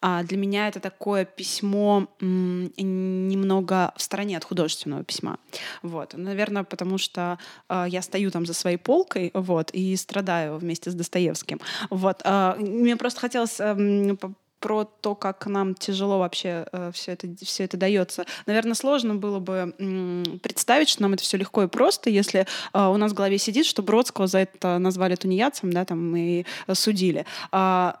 а 0.00 0.22
для 0.22 0.38
меня 0.38 0.68
это 0.68 0.78
такое 0.80 1.24
письмо 1.24 2.06
немного 2.20 3.92
в 3.96 4.02
стороне 4.02 4.36
от 4.36 4.44
художественного 4.44 5.04
письма. 5.04 5.38
Вот. 5.82 6.14
Наверное, 6.16 6.62
потому 6.62 6.96
что 6.96 7.38
э, 7.68 7.86
я 7.88 8.02
стою 8.02 8.30
там 8.30 8.46
за 8.46 8.54
своей 8.54 8.78
полкой 8.78 9.30
вот, 9.34 9.70
и 9.72 9.96
страдаю 9.96 10.56
вместе 10.56 10.90
с 10.90 10.94
Достоевским. 10.94 11.60
Вот. 11.90 12.22
Э, 12.24 12.54
мне 12.58 12.96
просто 12.96 13.20
хотелось 13.20 13.60
э, 13.60 14.16
про 14.60 14.84
то, 14.84 15.14
как 15.14 15.46
нам 15.46 15.74
тяжело 15.74 16.18
вообще 16.18 16.66
э, 16.72 16.90
все 16.94 17.12
это 17.12 17.28
все 17.42 17.64
это 17.64 17.76
дается. 17.76 18.24
Наверное, 18.46 18.74
сложно 18.74 19.14
было 19.14 19.38
бы 19.40 19.74
м, 19.78 20.40
представить, 20.42 20.88
что 20.88 21.02
нам 21.02 21.14
это 21.14 21.22
все 21.22 21.36
легко 21.36 21.62
и 21.62 21.66
просто, 21.66 22.10
если 22.10 22.46
э, 22.72 22.86
у 22.86 22.96
нас 22.96 23.12
в 23.12 23.14
голове 23.14 23.38
сидит, 23.38 23.66
что 23.66 23.82
Бродского 23.82 24.26
за 24.26 24.40
это 24.40 24.78
назвали 24.78 25.14
тунеядцем, 25.16 25.72
да, 25.72 25.84
там 25.84 26.14
и 26.14 26.44
судили. 26.72 27.24
А, 27.50 28.00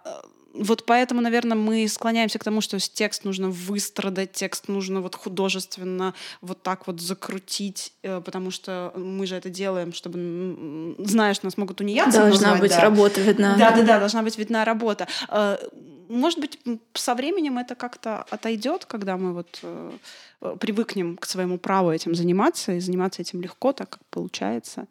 вот 0.52 0.84
поэтому, 0.84 1.20
наверное, 1.20 1.56
мы 1.56 1.86
склоняемся 1.88 2.38
к 2.38 2.44
тому, 2.44 2.60
что 2.60 2.78
текст 2.78 3.24
нужно 3.24 3.50
выстрадать, 3.50 4.32
текст 4.32 4.68
нужно 4.68 5.00
вот 5.00 5.14
художественно 5.14 6.14
вот 6.40 6.62
так 6.62 6.86
вот 6.86 7.00
закрутить, 7.00 7.92
э, 8.02 8.20
потому 8.20 8.50
что 8.50 8.92
мы 8.96 9.26
же 9.26 9.36
это 9.36 9.48
делаем, 9.48 9.92
чтобы, 9.92 10.96
знаешь, 10.98 11.42
нас 11.42 11.56
могут 11.56 11.78
тунеядцем 11.78 12.22
Должна 12.22 12.50
назвать, 12.52 12.60
быть 12.60 12.70
да. 12.70 12.80
работа 12.80 13.20
видна. 13.20 13.56
Да-да-да, 13.56 13.98
должна 13.98 14.22
быть 14.22 14.38
видна 14.38 14.64
работа. 14.64 15.06
Э, 15.28 15.56
может 16.08 16.40
быть, 16.40 16.58
со 16.94 17.14
временем 17.14 17.58
это 17.58 17.76
как-то 17.76 18.24
отойдет, 18.30 18.84
когда 18.84 19.16
мы 19.16 19.32
вот 19.32 19.60
э, 19.62 19.92
привыкнем 20.58 21.16
к 21.16 21.26
своему 21.26 21.58
праву 21.58 21.92
этим 21.92 22.16
заниматься, 22.16 22.72
и 22.72 22.80
заниматься 22.80 23.22
этим 23.22 23.40
легко, 23.40 23.72
так 23.72 23.90
как 23.90 24.00
получается. 24.10 24.86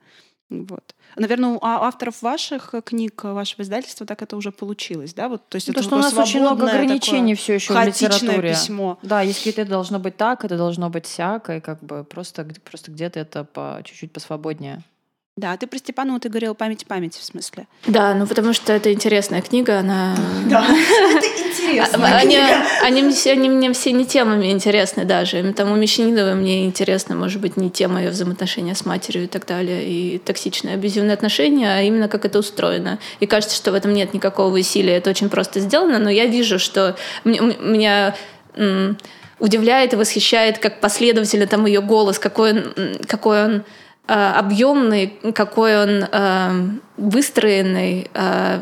Вот. 0.50 0.96
Наверное, 1.16 1.50
у 1.52 1.60
авторов 1.62 2.22
ваших 2.22 2.74
книг, 2.84 3.24
вашего 3.24 3.62
издательства 3.62 4.06
так 4.08 4.22
это 4.24 4.36
уже 4.36 4.52
получилось, 4.52 5.14
да? 5.14 5.30
Вот, 5.30 5.48
то 5.48 5.56
есть 5.58 5.68
Потому 5.68 5.82
это 5.82 5.88
что 5.88 5.96
у 5.96 6.00
нас 6.00 6.28
очень 6.28 6.42
много 6.42 6.68
ограничений 6.68 7.36
все 7.36 7.56
еще 7.56 7.74
в 7.74 7.86
литературе. 7.86 8.52
письмо. 8.54 8.98
Да, 9.04 9.22
если 9.22 9.52
это 9.52 9.66
должно 9.66 10.00
быть 10.00 10.18
так, 10.18 10.44
это 10.46 10.58
должно 10.58 10.90
быть 10.90 11.06
всяко, 11.06 11.58
и 11.58 11.60
как 11.60 11.84
бы 11.84 12.04
просто, 12.04 12.48
просто 12.64 12.92
где-то 12.92 13.20
это 13.20 13.44
по, 13.44 13.82
чуть-чуть 13.84 14.12
посвободнее. 14.12 14.82
Да, 15.40 15.56
ты 15.56 15.68
про 15.68 15.78
Степанову 15.78 16.20
ты 16.20 16.28
говорила 16.28 16.54
память 16.54 16.86
памяти 16.86 17.18
в 17.18 17.24
смысле. 17.24 17.66
Да, 17.88 18.14
ну 18.14 18.28
потому 18.28 18.52
что 18.52 18.74
это 18.74 18.92
интересная 18.92 19.42
книга, 19.42 19.80
она... 19.80 20.14
Да, 20.50 20.68
это 21.16 21.26
интересная 21.26 22.18
они, 22.18 22.36
книга. 22.36 22.66
Они, 22.84 23.00
они, 23.02 23.30
они 23.32 23.50
мне 23.50 23.72
все 23.72 23.94
не 23.94 24.06
темами 24.06 24.52
интересны 24.52 25.06
даже. 25.06 25.42
Там 25.54 25.72
у 25.72 25.76
Мещанидовой 25.78 26.36
мне 26.36 26.66
интересно, 26.66 27.16
может 27.16 27.40
быть, 27.40 27.56
не 27.56 27.72
тема 27.72 28.02
ее 28.02 28.10
взаимоотношения 28.10 28.76
с 28.76 28.86
матерью 28.86 29.24
и 29.24 29.28
так 29.28 29.46
далее, 29.46 29.86
и 29.86 30.18
токсичные 30.18 30.74
абьюзивные 30.74 31.14
отношения, 31.14 31.74
а 31.74 31.82
именно 31.84 32.10
как 32.10 32.26
это 32.26 32.40
устроено. 32.40 33.00
И 33.22 33.26
кажется, 33.26 33.56
что 33.56 33.72
в 33.72 33.76
этом 33.76 33.94
нет 33.94 34.14
никакого 34.14 34.54
усилия, 34.58 34.98
это 34.98 35.10
очень 35.10 35.30
просто 35.30 35.62
сделано, 35.62 36.00
но 36.00 36.10
я 36.10 36.26
вижу, 36.26 36.60
что 36.60 36.98
меня 37.24 38.14
удивляет 39.40 39.94
и 39.94 39.96
восхищает, 39.96 40.58
как 40.58 40.82
последовательно 40.82 41.48
там 41.48 41.66
ее 41.66 41.80
голос, 41.80 42.20
какой 42.20 42.52
он, 42.52 42.98
какой 43.08 43.46
он 43.46 43.64
объемный, 44.14 45.14
какой 45.34 45.82
он 45.82 46.06
э, 46.12 46.52
выстроенный 46.98 48.10
э, 48.14 48.60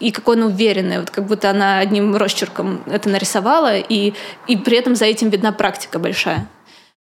и 0.00 0.10
какой 0.10 0.36
он 0.36 0.42
уверенный. 0.44 0.98
Вот 0.98 1.10
как 1.10 1.24
будто 1.26 1.50
она 1.50 1.78
одним 1.78 2.16
росчерком 2.16 2.82
это 2.86 3.08
нарисовала, 3.08 3.76
и, 3.76 4.12
и 4.46 4.56
при 4.56 4.76
этом 4.76 4.94
за 4.96 5.04
этим 5.04 5.30
видна 5.30 5.52
практика 5.52 5.98
большая. 5.98 6.48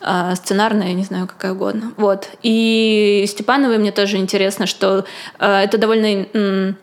Э, 0.02 0.34
сценарная, 0.36 0.94
не 0.94 1.04
знаю, 1.04 1.28
какая 1.28 1.52
угодно. 1.52 1.94
Вот. 1.98 2.30
И 2.42 3.26
Степановой 3.28 3.78
мне 3.78 3.92
тоже 3.92 4.18
интересно, 4.18 4.66
что 4.66 5.06
э, 5.40 5.64
это 5.64 5.78
довольно... 5.78 6.26
Э, 6.34 6.74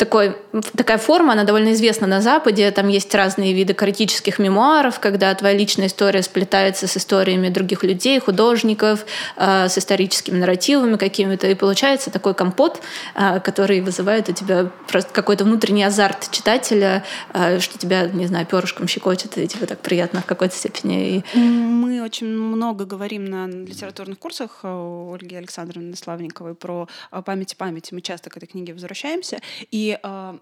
такой, 0.00 0.34
такая 0.76 0.96
форма, 0.96 1.34
она 1.34 1.44
довольно 1.44 1.72
известна 1.74 2.06
на 2.06 2.22
Западе. 2.22 2.70
Там 2.70 2.88
есть 2.88 3.14
разные 3.14 3.52
виды 3.52 3.74
критических 3.74 4.38
мемуаров, 4.38 4.98
когда 4.98 5.34
твоя 5.34 5.54
личная 5.54 5.88
история 5.88 6.22
сплетается 6.22 6.86
с 6.86 6.96
историями 6.96 7.50
других 7.50 7.84
людей, 7.84 8.18
художников, 8.18 9.04
э, 9.36 9.68
с 9.68 9.76
историческими 9.76 10.38
нарративами 10.38 10.96
какими-то. 10.96 11.46
И 11.48 11.54
получается 11.54 12.10
такой 12.10 12.32
компот, 12.32 12.80
э, 13.14 13.40
который 13.40 13.82
вызывает 13.82 14.30
у 14.30 14.32
тебя 14.32 14.70
просто 14.88 15.12
какой-то 15.12 15.44
внутренний 15.44 15.84
азарт 15.84 16.30
читателя, 16.30 17.04
э, 17.34 17.60
что 17.60 17.78
тебя, 17.78 18.06
не 18.06 18.26
знаю, 18.26 18.46
перышком 18.46 18.88
щекочет, 18.88 19.36
и 19.36 19.46
тебе 19.46 19.66
так 19.66 19.80
приятно 19.80 20.22
в 20.22 20.24
какой-то 20.24 20.56
степени. 20.56 21.18
И... 21.18 21.38
Мы 21.38 22.02
очень 22.02 22.26
много 22.26 22.86
говорим 22.86 23.26
на 23.26 23.46
литературных 23.46 24.18
курсах 24.18 24.60
Ольги 24.62 25.36
Александровны 25.36 25.94
Славниковой 25.94 26.54
про 26.54 26.88
память 27.26 27.52
и 27.52 27.56
память. 27.56 27.92
Мы 27.92 28.00
часто 28.00 28.30
к 28.30 28.38
этой 28.38 28.46
книге 28.46 28.72
возвращаемся. 28.72 29.40
И 29.70 29.89
э, 30.02 30.38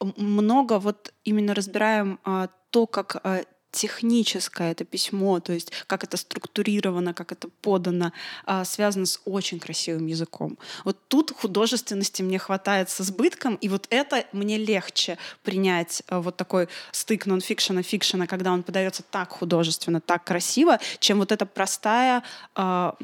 много 0.00 0.78
вот 0.78 1.12
именно 1.24 1.54
разбираем 1.54 2.18
э, 2.24 2.48
то, 2.70 2.86
как 2.86 3.20
э, 3.24 3.44
техническое 3.74 4.70
это 4.70 4.84
письмо, 4.84 5.40
то 5.40 5.52
есть 5.52 5.72
как 5.86 6.04
это 6.04 6.16
структурировано, 6.16 7.12
как 7.12 7.32
это 7.32 7.48
подано, 7.60 8.12
а, 8.46 8.64
связано 8.64 9.04
с 9.04 9.20
очень 9.24 9.58
красивым 9.58 10.06
языком. 10.06 10.58
Вот 10.84 10.96
тут 11.08 11.32
художественности 11.32 12.22
мне 12.22 12.38
хватает 12.38 12.88
с 12.88 13.00
избытком, 13.00 13.56
и 13.56 13.68
вот 13.68 13.86
это 13.90 14.24
мне 14.32 14.58
легче 14.58 15.18
принять 15.42 16.02
а, 16.06 16.20
вот 16.20 16.36
такой 16.36 16.68
стык 16.92 17.26
нонфикшена, 17.26 17.82
фикшена, 17.82 18.26
когда 18.26 18.52
он 18.52 18.62
подается 18.62 19.02
так 19.02 19.30
художественно, 19.30 20.00
так 20.00 20.24
красиво, 20.24 20.78
чем 21.00 21.18
вот 21.18 21.32
это 21.32 21.44
простая, 21.44 22.22
а, 22.54 22.96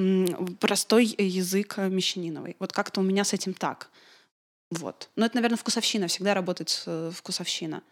простой 0.60 1.06
язык 1.18 1.78
Мещаниновой. 1.78 2.56
Вот 2.60 2.72
как-то 2.72 3.00
у 3.00 3.02
меня 3.02 3.24
с 3.24 3.32
этим 3.32 3.54
так. 3.54 3.90
Вот. 4.70 5.08
Но 5.16 5.26
это, 5.26 5.36
наверное, 5.36 5.56
вкусовщина. 5.56 6.06
Всегда 6.06 6.34
работает 6.34 6.82
э, 6.86 7.10
вкусовщина. 7.14 7.82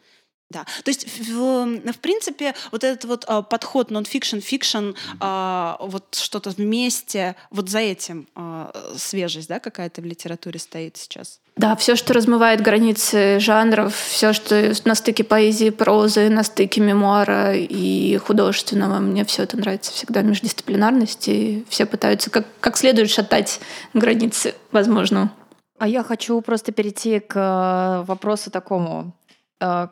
Да, 0.51 0.65
то 0.83 0.91
есть 0.91 1.07
в, 1.29 1.93
в 1.93 1.99
принципе 1.99 2.55
вот 2.73 2.83
этот 2.83 3.05
вот 3.05 3.25
а, 3.29 3.43
подход 3.43 3.91
non-fiction, 3.91 4.41
fiction, 4.41 4.97
а, 5.21 5.77
вот 5.79 6.15
что-то 6.15 6.49
вместе, 6.49 7.37
вот 7.51 7.69
за 7.69 7.81
этим 7.81 8.27
а, 8.35 8.73
свежесть, 8.97 9.49
да, 9.49 9.61
какая-то 9.61 10.01
в 10.01 10.07
литературе 10.07 10.59
стоит 10.59 10.97
сейчас. 10.97 11.41
Да, 11.57 11.77
все, 11.77 11.97
что 11.97 12.15
размывает 12.15 12.63
границы 12.63 13.39
жанров, 13.41 13.95
все, 13.95 14.33
что 14.33 14.73
на 14.87 14.95
стыке 14.95 15.23
поэзии, 15.23 15.69
прозы, 15.69 16.31
на 16.31 16.43
стыке 16.45 16.81
мемуара 16.81 17.55
и 17.55 18.17
художественного, 18.17 19.01
мне 19.01 19.27
все 19.27 19.43
это 19.43 19.59
нравится 19.59 19.93
всегда 19.93 20.23
междисциплинарность, 20.23 21.29
и 21.29 21.67
все 21.69 21.85
пытаются 21.85 22.31
как, 22.31 22.47
как 22.61 22.79
следует 22.79 23.11
шатать 23.11 23.61
границы, 23.93 24.55
возможно. 24.73 25.31
А 25.79 25.87
я 25.87 26.03
хочу 26.03 26.41
просто 26.41 26.73
перейти 26.73 27.21
к 27.21 27.37
э, 27.37 28.05
вопросу 28.05 28.51
такому. 28.51 29.13
Э, 29.61 29.89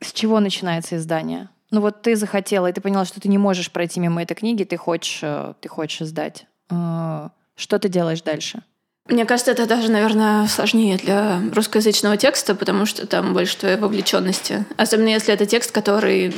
с 0.00 0.12
чего 0.12 0.40
начинается 0.40 0.96
издание? 0.96 1.48
Ну 1.70 1.82
вот 1.82 2.00
ты 2.02 2.16
захотела, 2.16 2.68
и 2.68 2.72
ты 2.72 2.80
поняла, 2.80 3.04
что 3.04 3.20
ты 3.20 3.28
не 3.28 3.36
можешь 3.36 3.70
пройти 3.70 4.00
мимо 4.00 4.22
этой 4.22 4.34
книги, 4.34 4.64
ты 4.64 4.76
хочешь, 4.78 5.20
э, 5.22 5.52
ты 5.60 5.68
хочешь 5.68 6.02
издать. 6.02 6.46
Что 6.70 7.78
ты 7.78 7.88
делаешь 7.88 8.22
дальше? 8.22 8.62
Мне 9.08 9.24
кажется, 9.24 9.52
это 9.52 9.66
даже, 9.66 9.90
наверное, 9.90 10.46
сложнее 10.48 10.98
для 10.98 11.40
русскоязычного 11.54 12.18
текста, 12.18 12.54
потому 12.54 12.84
что 12.84 13.06
там 13.06 13.32
больше 13.32 13.56
твоей 13.56 13.78
вовлеченности. 13.78 14.66
Особенно 14.76 15.08
если 15.08 15.32
это 15.32 15.46
текст, 15.46 15.72
который 15.72 16.32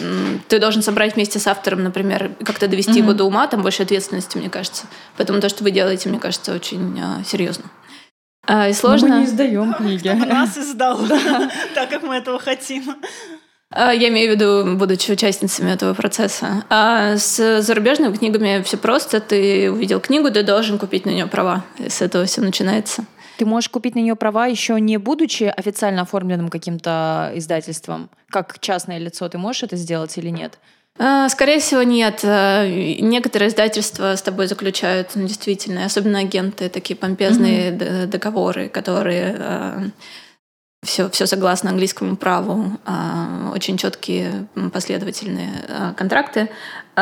ты 0.47 0.61
должен 0.61 0.83
собрать 0.83 1.17
вместе 1.17 1.41
с 1.41 1.49
автором, 1.49 1.83
например, 1.83 2.31
как-то 2.45 2.69
довести 2.69 2.93
mm-hmm. 2.93 2.99
его 3.03 3.13
до 3.13 3.25
ума, 3.25 3.49
там 3.49 3.63
больше 3.63 3.83
ответственности, 3.83 4.39
мне 4.39 4.49
кажется. 4.49 4.87
Поэтому 5.17 5.41
то, 5.41 5.49
что 5.49 5.65
вы 5.65 5.73
делаете, 5.73 6.09
мне 6.09 6.21
кажется, 6.21 6.55
очень 6.55 6.97
серьезно. 7.27 7.65
А, 8.53 8.69
и 8.69 8.73
сложно. 8.73 9.09
Но 9.09 9.15
мы 9.15 9.21
не 9.21 9.27
издаем 9.27 9.75
книги. 9.75 10.09
Нас 10.09 10.59
издал, 10.59 10.99
так 11.75 11.89
как 11.89 12.03
мы 12.03 12.17
этого 12.17 12.41
хотим. 12.41 12.83
А, 13.71 13.93
я 13.93 14.09
имею 14.09 14.33
в 14.33 14.35
виду, 14.35 14.77
будучи 14.77 15.13
участницами 15.13 15.71
этого 15.71 15.95
процесса. 15.95 16.65
А 16.69 17.17
с 17.17 17.61
зарубежными 17.63 18.13
книгами 18.17 18.63
все 18.65 18.77
просто. 18.77 19.21
Ты 19.21 19.71
увидел 19.71 20.01
книгу, 20.01 20.33
ты 20.33 20.43
должен 20.43 20.81
купить 20.81 21.07
на 21.07 21.11
нее 21.11 21.29
права. 21.29 21.65
И 21.79 21.89
с 21.89 22.03
этого 22.03 22.25
все 22.25 22.41
начинается. 22.41 23.05
Ты 23.39 23.47
можешь 23.47 23.71
купить 23.71 23.95
на 23.95 24.01
нее 24.01 24.17
права 24.17 24.49
еще 24.49 24.81
не 24.81 24.97
будучи 24.97 25.45
официально 25.45 26.03
оформленным 26.03 26.49
каким-то 26.49 27.31
издательством. 27.37 28.11
Как 28.31 28.59
частное 28.59 28.99
лицо 28.99 29.29
ты 29.29 29.39
можешь 29.39 29.63
это 29.63 29.77
сделать 29.77 30.19
или 30.19 30.29
нет? 30.29 30.59
А, 31.03 31.31
скорее 31.31 31.61
всего, 31.61 31.83
нет. 31.83 32.21
А, 32.25 32.67
некоторые 32.69 33.49
издательства 33.49 34.15
с 34.15 34.21
тобой 34.21 34.47
заключают 34.47 35.13
ну, 35.15 35.27
действительно, 35.27 35.87
особенно 35.87 36.19
агенты, 36.19 36.69
такие 36.69 36.95
помпезные 36.95 37.71
mm-hmm. 37.71 38.07
договоры, 38.07 38.69
которые 38.69 39.93
все, 40.83 41.09
все 41.11 41.27
согласно 41.27 41.71
английскому 41.71 42.17
праву, 42.17 42.79
а, 42.85 43.51
очень 43.55 43.77
четкие 43.77 44.47
последовательные 44.73 45.65
а, 45.69 45.95
контракты. 45.95 46.49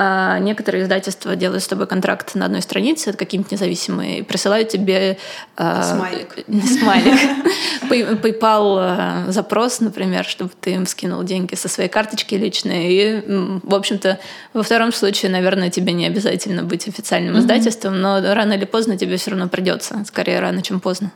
А 0.00 0.38
некоторые 0.38 0.84
издательства 0.84 1.34
делают 1.34 1.64
с 1.64 1.66
тобой 1.66 1.88
контракт 1.88 2.36
на 2.36 2.44
одной 2.44 2.62
странице, 2.62 3.10
это 3.10 3.18
какие-нибудь 3.18 3.50
независимые, 3.50 4.20
и 4.20 4.22
присылают 4.22 4.68
тебе 4.68 5.18
смайлик, 5.56 6.38
смайлик. 6.46 7.18
PayPal 7.90 9.32
запрос, 9.32 9.80
например, 9.80 10.24
чтобы 10.24 10.52
ты 10.60 10.74
им 10.74 10.86
скинул 10.86 11.24
деньги 11.24 11.56
со 11.56 11.68
своей 11.68 11.88
карточки 11.88 12.36
личной. 12.36 12.92
И, 12.92 13.22
в 13.26 13.74
общем-то, 13.74 14.20
во 14.54 14.62
втором 14.62 14.92
случае, 14.92 15.32
наверное, 15.32 15.68
тебе 15.68 15.92
не 15.92 16.06
обязательно 16.06 16.62
быть 16.62 16.86
официальным 16.86 17.36
издательством, 17.36 18.00
но 18.00 18.20
рано 18.20 18.52
или 18.52 18.66
поздно 18.66 18.96
тебе 18.96 19.16
все 19.16 19.32
равно 19.32 19.48
придется, 19.48 20.04
скорее 20.06 20.38
рано, 20.38 20.62
чем 20.62 20.78
поздно. 20.78 21.10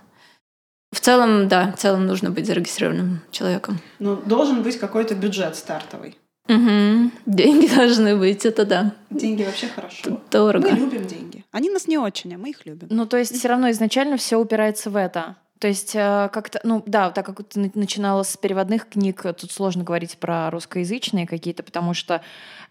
В 0.93 0.99
целом, 0.99 1.47
да, 1.47 1.73
в 1.77 1.81
целом 1.81 2.07
нужно 2.07 2.31
быть 2.31 2.47
зарегистрированным 2.47 3.21
человеком. 3.31 3.79
Ну, 4.01 4.17
должен 4.17 4.65
быть 4.65 4.77
какой-то 4.79 5.15
бюджет 5.15 5.55
стартовый. 5.55 6.17
Угу. 6.49 7.11
Деньги 7.27 7.75
должны 7.75 8.17
быть, 8.17 8.45
это 8.45 8.65
да. 8.65 8.95
Деньги 9.11 9.45
вообще 9.45 9.69
хорошо. 9.69 10.21
Дорого. 10.31 10.71
Мы 10.71 10.77
любим 10.77 11.07
деньги. 11.07 11.45
Они 11.53 11.71
нас 11.71 11.87
не 11.87 11.99
очень, 11.99 12.35
а 12.35 12.39
мы 12.39 12.51
их 12.51 12.67
любим. 12.67 12.89
Ну, 12.91 13.07
то 13.07 13.17
есть 13.17 13.37
все 13.37 13.49
равно 13.49 13.71
изначально 13.71 14.17
все 14.17 14.39
упирается 14.39 14.91
в 14.91 14.97
это. 14.97 15.37
То 15.61 15.69
есть 15.69 15.95
э, 15.95 16.29
как-то, 16.33 16.61
ну 16.65 16.83
да, 16.87 17.13
так 17.13 17.25
как 17.25 17.45
ты 17.45 17.71
начинала 17.75 18.25
с 18.25 18.37
переводных 18.37 18.89
книг, 18.89 19.23
тут 19.23 19.53
сложно 19.53 19.85
говорить 19.85 20.19
про 20.19 20.51
русскоязычные 20.51 21.25
какие-то, 21.25 21.63
потому 21.63 21.95
что 21.95 22.21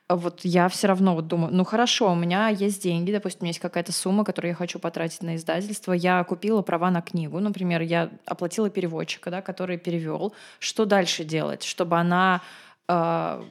вот 0.10 0.42
я 0.44 0.68
все 0.68 0.88
равно 0.88 1.16
вот 1.16 1.28
думаю, 1.28 1.54
ну 1.54 1.64
хорошо, 1.64 2.12
у 2.12 2.16
меня 2.16 2.50
есть 2.50 2.84
деньги, 2.84 3.14
допустим, 3.14 3.40
у 3.42 3.44
меня 3.44 3.52
есть 3.52 3.60
какая-то 3.60 3.94
сумма, 3.94 4.26
которую 4.26 4.50
я 4.50 4.56
хочу 4.56 4.78
потратить 4.78 5.24
на 5.24 5.38
издательство, 5.38 5.94
я 5.94 6.22
купила 6.26 6.62
права 6.64 6.92
на 6.92 7.02
книгу, 7.02 7.40
например, 7.40 7.82
я 7.82 8.10
оплатила 8.26 8.70
переводчика, 8.70 9.32
да, 9.32 9.42
который 9.42 9.78
перевел. 9.78 10.34
Что 10.60 10.84
дальше 10.84 11.24
делать, 11.24 11.64
чтобы 11.64 11.98
она 11.98 12.42
э, 12.90 13.42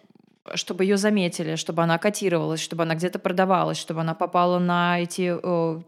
чтобы 0.54 0.84
ее 0.84 0.96
заметили, 0.96 1.56
чтобы 1.56 1.82
она 1.82 1.98
котировалась, 1.98 2.60
чтобы 2.60 2.84
она 2.84 2.94
где-то 2.94 3.18
продавалась, 3.18 3.76
чтобы 3.76 4.00
она 4.00 4.14
попала 4.14 4.58
на 4.58 5.00
эти 5.00 5.36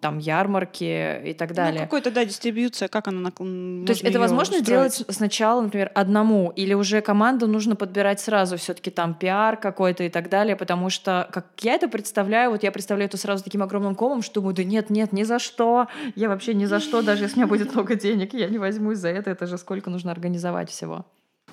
там 0.01 0.19
ярмарки 0.19 1.31
и 1.31 1.33
так 1.33 1.51
ну, 1.51 1.57
далее. 1.57 1.81
Ну, 1.81 1.87
какой-то, 1.87 2.11
да, 2.11 2.25
дистрибьюция, 2.25 2.89
как 2.89 3.09
она... 3.09 3.31
То 3.31 3.45
есть 3.89 4.03
это 4.03 4.19
возможно 4.19 4.59
устроить? 4.59 4.67
делать 4.67 5.05
сначала, 5.09 5.63
например, 5.63 5.91
одному, 5.95 6.53
или 6.55 6.75
уже 6.75 7.01
команду 7.01 7.47
нужно 7.47 7.77
подбирать 7.77 8.21
сразу 8.21 8.59
все 8.59 8.75
таки 8.75 8.91
там 8.91 9.15
пиар 9.15 9.57
какой-то 9.57 10.05
и 10.05 10.11
так 10.11 10.29
далее, 10.29 10.55
потому 10.55 10.91
что, 10.91 11.29
как 11.33 11.47
я 11.63 11.75
это 11.75 11.89
представляю, 11.89 12.51
вот 12.51 12.63
я 12.63 12.73
представляю 12.73 13.09
это 13.09 13.17
сразу 13.17 13.43
таким 13.43 13.63
огромным 13.63 13.95
комом, 13.95 14.23
что 14.23 14.35
думаю, 14.35 14.55
да 14.55 14.65
нет, 14.65 14.91
нет, 14.91 15.13
ни 15.13 15.23
за 15.23 15.39
что, 15.39 15.89
я 16.15 16.29
вообще 16.29 16.53
ни 16.53 16.67
за 16.67 16.79
что, 16.79 17.03
даже 17.03 17.25
если 17.25 17.37
у 17.37 17.39
меня 17.39 17.47
будет 17.47 17.73
много 17.73 17.95
денег, 17.95 18.35
я 18.35 18.49
не 18.49 18.59
возьмусь 18.59 18.99
за 18.99 19.09
это, 19.09 19.31
это 19.31 19.47
же 19.47 19.57
сколько 19.57 19.89
нужно 19.89 20.13
организовать 20.13 20.69
всего. 20.69 21.07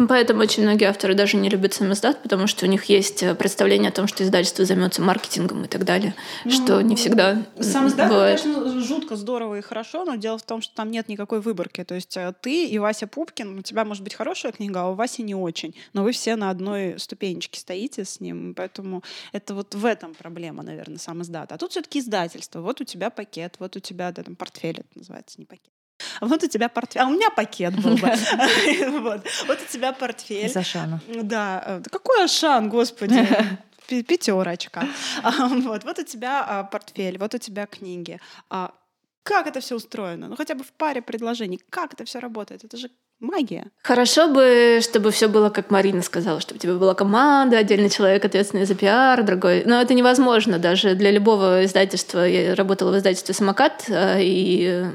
Поэтому 0.07 0.39
очень 0.41 0.63
многие 0.63 0.85
авторы 0.85 1.13
даже 1.13 1.35
не 1.35 1.49
любят 1.49 1.73
сам 1.73 1.91
издат, 1.91 2.23
потому 2.23 2.47
что 2.47 2.65
у 2.65 2.69
них 2.69 2.85
есть 2.85 3.21
э, 3.21 3.35
представление 3.35 3.89
о 3.89 3.91
том, 3.91 4.07
что 4.07 4.23
издательство 4.23 4.63
займется 4.63 5.01
маркетингом 5.01 5.65
и 5.65 5.67
так 5.67 5.83
далее, 5.83 6.15
ну, 6.45 6.51
что 6.51 6.79
не 6.79 6.95
всегда 6.95 7.43
Сам 7.59 7.87
издат, 7.87 8.09
конечно, 8.09 8.79
жутко 8.79 9.17
здорово 9.17 9.55
и 9.55 9.61
хорошо, 9.61 10.05
но 10.05 10.15
дело 10.15 10.37
в 10.37 10.43
том, 10.43 10.61
что 10.61 10.73
там 10.73 10.89
нет 10.89 11.09
никакой 11.09 11.41
выборки. 11.41 11.83
То 11.83 11.95
есть 11.95 12.15
э, 12.15 12.33
ты 12.39 12.67
и 12.67 12.79
Вася 12.79 13.07
Пупкин, 13.07 13.59
у 13.59 13.61
тебя 13.61 13.83
может 13.83 14.01
быть 14.01 14.13
хорошая 14.13 14.53
книга, 14.53 14.83
а 14.83 14.89
у 14.89 14.93
Васи 14.93 15.21
не 15.21 15.35
очень, 15.35 15.75
но 15.91 16.03
вы 16.03 16.13
все 16.13 16.37
на 16.37 16.49
одной 16.49 16.97
ступенечке 16.97 17.59
стоите 17.59 18.05
с 18.05 18.21
ним, 18.21 18.53
поэтому 18.55 19.03
это 19.33 19.53
вот 19.53 19.75
в 19.75 19.85
этом 19.85 20.13
проблема, 20.13 20.63
наверное, 20.63 20.97
сам 20.97 21.21
издат. 21.23 21.51
А 21.51 21.57
тут 21.57 21.71
все-таки 21.71 21.99
издательство. 21.99 22.61
Вот 22.61 22.79
у 22.79 22.85
тебя 22.85 23.09
пакет, 23.09 23.55
вот 23.59 23.75
у 23.75 23.81
тебя 23.81 24.13
да, 24.13 24.23
там 24.23 24.37
портфель 24.37 24.79
это 24.79 24.97
называется, 24.97 25.39
не 25.39 25.45
пакет. 25.45 25.73
Вот 26.21 26.43
у 26.43 26.47
тебя 26.47 26.69
портфель. 26.69 27.01
А 27.01 27.05
у 27.05 27.11
меня 27.11 27.29
пакет 27.29 27.75
был 27.81 27.95
бы. 27.95 28.07
вот. 28.99 29.25
у 29.49 29.71
тебя 29.71 29.93
портфель. 29.93 30.45
Из 30.45 30.57
Ашана. 30.57 31.01
Да. 31.07 31.81
Какой 31.91 32.23
Ашан, 32.23 32.69
господи? 32.69 33.27
Пятерочка. 33.87 34.87
А, 35.23 35.47
вот. 35.47 35.83
вот 35.83 35.99
у 35.99 36.03
тебя 36.03 36.45
а, 36.47 36.63
портфель, 36.63 37.17
вот 37.17 37.33
у 37.33 37.37
тебя 37.37 37.65
книги. 37.65 38.19
А 38.49 38.73
как 39.23 39.47
это 39.47 39.59
все 39.59 39.75
устроено? 39.75 40.27
Ну, 40.27 40.35
хотя 40.35 40.55
бы 40.55 40.63
в 40.63 40.71
паре 40.71 41.01
предложений. 41.01 41.61
Как 41.69 41.93
это 41.93 42.05
все 42.05 42.19
работает? 42.19 42.63
Это 42.63 42.77
же 42.77 42.89
магия. 43.19 43.67
Хорошо 43.83 44.27
бы, 44.29 44.79
чтобы 44.81 45.11
все 45.11 45.27
было, 45.27 45.49
как 45.49 45.71
Марина 45.71 46.01
сказала, 46.01 46.39
чтобы 46.39 46.57
у 46.57 46.61
тебя 46.61 46.73
была 46.75 46.93
команда, 46.93 47.57
отдельный 47.57 47.89
человек, 47.89 48.23
ответственный 48.25 48.65
за 48.65 48.75
пиар, 48.75 49.23
другой. 49.23 49.63
Но 49.65 49.81
это 49.81 49.93
невозможно 49.93 50.59
даже 50.59 50.95
для 50.95 51.11
любого 51.11 51.65
издательства. 51.65 52.27
Я 52.27 52.55
работала 52.55 52.91
в 52.91 52.97
издательстве 52.97 53.33
«Самокат» 53.33 53.85
э, 53.87 54.19
и 54.21 54.85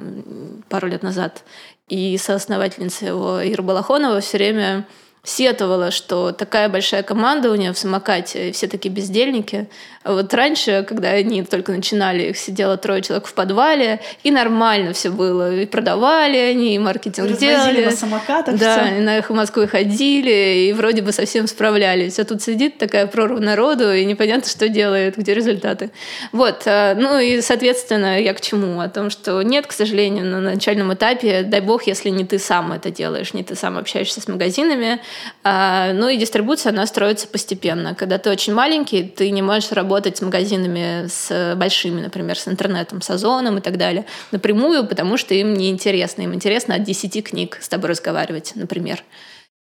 пару 0.68 0.88
лет 0.88 1.02
назад. 1.02 1.44
И 1.88 2.16
соосновательница 2.16 3.06
его 3.06 3.40
Ира 3.46 3.62
Балахонова 3.62 4.20
все 4.20 4.38
время 4.38 4.86
сетовала, 5.24 5.90
что 5.90 6.32
такая 6.32 6.68
большая 6.68 7.02
команда 7.02 7.50
у 7.50 7.54
нее 7.54 7.72
в 7.72 7.78
самокате, 7.78 8.50
и 8.50 8.52
все 8.52 8.68
такие 8.68 8.92
бездельники. 8.92 9.68
А 10.02 10.12
вот 10.12 10.34
раньше, 10.34 10.84
когда 10.86 11.08
они 11.08 11.42
только 11.44 11.72
начинали, 11.72 12.24
их 12.24 12.36
сидело 12.36 12.76
трое 12.76 13.00
человек 13.00 13.26
в 13.26 13.32
подвале, 13.32 14.00
и 14.22 14.30
нормально 14.30 14.92
все 14.92 15.08
было. 15.08 15.54
И 15.60 15.64
продавали 15.64 16.36
они, 16.36 16.74
и 16.74 16.78
маркетинг 16.78 17.30
Развозили 17.30 17.50
делали. 17.52 17.84
на 17.86 17.90
самокатах 17.92 18.58
Да, 18.58 18.84
все. 18.84 18.96
и 18.96 19.00
на 19.00 19.18
их 19.18 19.30
Москвы 19.30 19.66
ходили, 19.66 20.66
и 20.68 20.72
вроде 20.74 21.00
бы 21.00 21.10
совсем 21.10 21.46
справлялись. 21.46 22.18
А 22.18 22.24
тут 22.24 22.42
сидит 22.42 22.76
такая 22.76 23.06
прорва 23.06 23.40
народу, 23.40 23.92
и 23.94 24.04
непонятно, 24.04 24.48
что 24.48 24.68
делает, 24.68 25.16
где 25.16 25.32
результаты. 25.32 25.90
Вот. 26.32 26.64
А, 26.66 26.94
ну 26.94 27.18
и, 27.18 27.40
соответственно, 27.40 28.20
я 28.20 28.34
к 28.34 28.42
чему? 28.42 28.80
О 28.80 28.88
том, 28.90 29.08
что 29.08 29.40
нет, 29.40 29.66
к 29.66 29.72
сожалению, 29.72 30.26
на 30.26 30.40
начальном 30.40 30.92
этапе, 30.92 31.42
дай 31.44 31.62
бог, 31.62 31.86
если 31.86 32.10
не 32.10 32.24
ты 32.26 32.38
сам 32.38 32.72
это 32.72 32.90
делаешь, 32.90 33.32
не 33.32 33.42
ты 33.42 33.54
сам 33.54 33.78
общаешься 33.78 34.20
с 34.20 34.28
магазинами, 34.28 35.00
ну 35.42 36.08
и 36.08 36.16
дистрибуция, 36.16 36.70
она 36.72 36.86
строится 36.86 37.26
постепенно. 37.28 37.94
Когда 37.94 38.18
ты 38.18 38.30
очень 38.30 38.54
маленький, 38.54 39.02
ты 39.04 39.30
не 39.30 39.42
можешь 39.42 39.72
работать 39.72 40.16
с 40.16 40.22
магазинами 40.22 41.06
с 41.08 41.54
большими, 41.56 42.00
например, 42.00 42.38
с 42.38 42.48
интернетом, 42.48 43.02
с 43.02 43.10
Озоном 43.10 43.58
и 43.58 43.60
так 43.60 43.76
далее, 43.76 44.06
напрямую, 44.32 44.86
потому 44.86 45.16
что 45.16 45.34
им 45.34 45.54
не 45.54 45.70
интересно. 45.70 46.22
Им 46.22 46.34
интересно 46.34 46.76
от 46.76 46.82
10 46.82 47.24
книг 47.24 47.58
с 47.60 47.68
тобой 47.68 47.90
разговаривать, 47.90 48.52
например. 48.54 49.02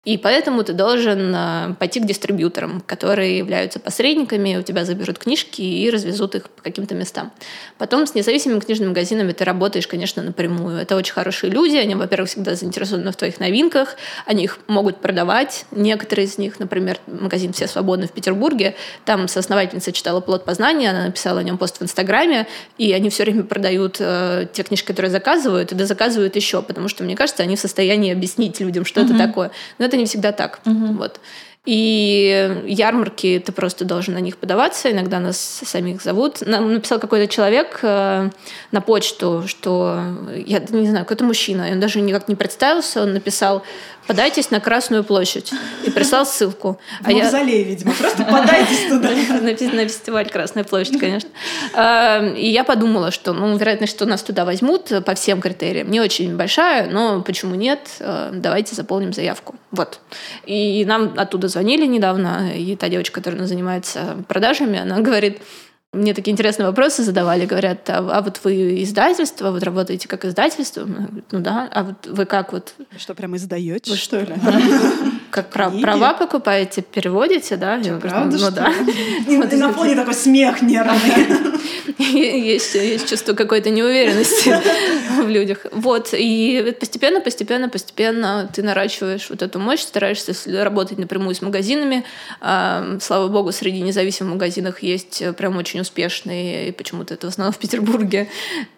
И 0.04 0.18
поэтому 0.18 0.62
ты 0.64 0.74
должен 0.74 1.34
э, 1.34 1.74
пойти 1.78 1.98
к 1.98 2.04
дистрибьюторам, 2.04 2.82
которые 2.84 3.38
являются 3.38 3.80
посредниками, 3.80 4.56
у 4.56 4.62
тебя 4.62 4.84
заберут 4.84 5.18
книжки 5.18 5.62
и 5.62 5.88
развезут 5.90 6.34
их 6.34 6.50
по 6.50 6.62
каким-то 6.62 6.94
местам. 6.94 7.32
Потом 7.78 8.06
с 8.06 8.14
независимыми 8.14 8.60
книжными 8.60 8.90
магазинами 8.90 9.32
ты 9.32 9.44
работаешь, 9.44 9.86
конечно, 9.86 10.22
напрямую. 10.22 10.76
Это 10.76 10.96
очень 10.96 11.14
хорошие 11.14 11.50
люди, 11.50 11.76
они, 11.76 11.94
во-первых, 11.94 12.28
всегда 12.28 12.54
заинтересованы 12.54 13.12
в 13.12 13.16
твоих 13.16 13.40
новинках, 13.40 13.96
они 14.26 14.44
их 14.44 14.58
могут 14.66 15.00
продавать. 15.00 15.64
Некоторые 15.70 16.26
из 16.26 16.36
них, 16.36 16.60
например, 16.60 16.98
магазин 17.06 17.54
«Все 17.54 17.66
свободны» 17.66 18.06
в 18.06 18.12
Петербурге, 18.12 18.76
там 19.06 19.26
соосновательница 19.26 19.92
читала 19.92 20.20
«Плод 20.20 20.44
познания», 20.44 20.90
она 20.90 21.06
написала 21.06 21.40
о 21.40 21.42
нем 21.42 21.56
пост 21.56 21.78
в 21.78 21.82
Инстаграме, 21.82 22.46
и 22.76 22.92
они 22.92 23.08
все 23.08 23.24
время 23.24 23.44
продают 23.44 23.96
э, 24.00 24.48
те 24.52 24.64
книжки, 24.64 24.86
которые 24.88 25.10
заказывают, 25.10 25.72
и 25.72 25.74
да 25.74 25.86
заказывают 25.86 26.36
еще, 26.36 26.60
потому 26.60 26.88
что, 26.88 27.04
мне 27.04 27.16
кажется, 27.16 27.42
они 27.42 27.56
в 27.56 27.60
состоянии 27.60 28.12
объяснить 28.12 28.60
людям, 28.60 28.84
что 28.84 29.00
mm-hmm. 29.00 29.04
это 29.14 29.18
такое. 29.18 29.50
Но 29.78 29.86
это 29.86 29.93
это 29.94 30.00
не 30.00 30.06
всегда 30.06 30.32
так. 30.32 30.60
Угу. 30.66 30.94
Вот. 30.98 31.20
И 31.66 32.62
ярмарки, 32.66 33.42
ты 33.44 33.50
просто 33.50 33.86
должен 33.86 34.14
на 34.14 34.18
них 34.18 34.36
подаваться, 34.36 34.90
иногда 34.90 35.18
нас 35.18 35.38
самих 35.38 36.02
зовут. 36.02 36.42
Нам 36.42 36.74
написал 36.74 36.98
какой-то 36.98 37.26
человек 37.26 37.78
э, 37.82 38.28
на 38.70 38.80
почту, 38.82 39.44
что, 39.46 39.98
я 40.46 40.58
не 40.58 40.88
знаю, 40.88 41.06
какой-то 41.06 41.24
мужчина, 41.24 41.68
он 41.72 41.80
даже 41.80 42.02
никак 42.02 42.28
не 42.28 42.34
представился, 42.34 43.02
он 43.02 43.14
написал, 43.14 43.62
подайтесь 44.06 44.50
на 44.50 44.60
Красную 44.60 45.04
площадь. 45.04 45.52
И 45.84 45.90
прислал 45.90 46.26
ссылку. 46.26 46.78
В 47.00 47.08
а 47.08 47.12
мавзолей, 47.12 47.62
я... 47.62 47.64
видимо, 47.64 47.92
просто 47.92 48.24
подайтесь 48.24 48.88
туда. 48.88 49.10
На 49.74 49.86
фестиваль 49.86 50.28
Красная 50.30 50.64
площадь, 50.64 50.98
конечно. 50.98 51.30
Эм, 51.74 52.34
и 52.34 52.46
я 52.46 52.64
подумала, 52.64 53.10
что, 53.10 53.32
ну, 53.32 53.56
вероятность, 53.56 53.94
что 53.94 54.06
нас 54.06 54.22
туда 54.22 54.44
возьмут 54.44 54.92
по 55.04 55.14
всем 55.14 55.40
критериям, 55.40 55.90
не 55.90 56.00
очень 56.00 56.36
большая, 56.36 56.88
но 56.90 57.22
почему 57.22 57.54
нет? 57.54 57.80
Э, 58.00 58.30
давайте 58.32 58.74
заполним 58.74 59.12
заявку. 59.12 59.54
Вот. 59.70 60.00
И 60.46 60.84
нам 60.86 61.14
оттуда 61.16 61.48
звонили 61.48 61.86
недавно, 61.86 62.52
и 62.54 62.76
та 62.76 62.88
девочка, 62.88 63.20
которая 63.20 63.46
занимается 63.46 64.24
продажами, 64.28 64.78
она 64.78 65.00
говорит, 65.00 65.40
мне 65.94 66.14
такие 66.14 66.32
интересные 66.32 66.66
вопросы 66.66 67.02
задавали, 67.02 67.46
говорят, 67.46 67.88
а, 67.88 67.98
а 67.98 68.22
вот 68.22 68.40
вы 68.44 68.82
издательство, 68.82 69.50
вот 69.50 69.62
работаете 69.62 70.08
как 70.08 70.24
издательство? 70.24 70.86
Ну 70.86 71.40
да, 71.40 71.68
а 71.72 71.84
вот 71.84 72.06
вы 72.06 72.26
как 72.26 72.52
вот... 72.52 72.74
Что, 72.96 73.14
прям 73.14 73.36
издаете, 73.36 73.90
вы 73.90 73.96
что 73.96 74.20
ли? 74.20 74.34
Как 75.30 75.50
права 75.50 76.14
покупаете, 76.14 76.82
переводите, 76.82 77.56
да? 77.56 77.80
Правда, 78.00 78.38
ну, 78.38 78.50
да. 78.52 78.72
И 79.28 79.36
на 79.36 79.72
фоне 79.72 79.96
такой 79.96 80.14
смех 80.14 80.62
нервный. 80.62 81.54
есть, 81.98 82.74
есть 82.74 83.08
чувство 83.08 83.34
какой-то 83.34 83.70
неуверенности 83.70 84.54
в 85.20 85.28
людях. 85.28 85.66
Вот. 85.72 86.10
И 86.12 86.74
постепенно, 86.78 87.20
постепенно, 87.20 87.68
постепенно 87.68 88.48
ты 88.52 88.62
наращиваешь 88.62 89.28
вот 89.30 89.42
эту 89.42 89.58
мощь, 89.58 89.80
стараешься 89.80 90.34
работать 90.64 90.98
напрямую 90.98 91.34
с 91.34 91.42
магазинами. 91.42 92.04
Слава 92.40 93.28
богу, 93.28 93.52
среди 93.52 93.80
независимых 93.80 94.34
магазинов 94.34 94.82
есть 94.82 95.22
прям 95.36 95.56
очень 95.56 95.80
успешные, 95.84 96.68
и 96.68 96.72
почему-то 96.72 97.14
это 97.14 97.28
в 97.28 97.30
основном 97.30 97.52
в 97.52 97.58
Петербурге, 97.58 98.28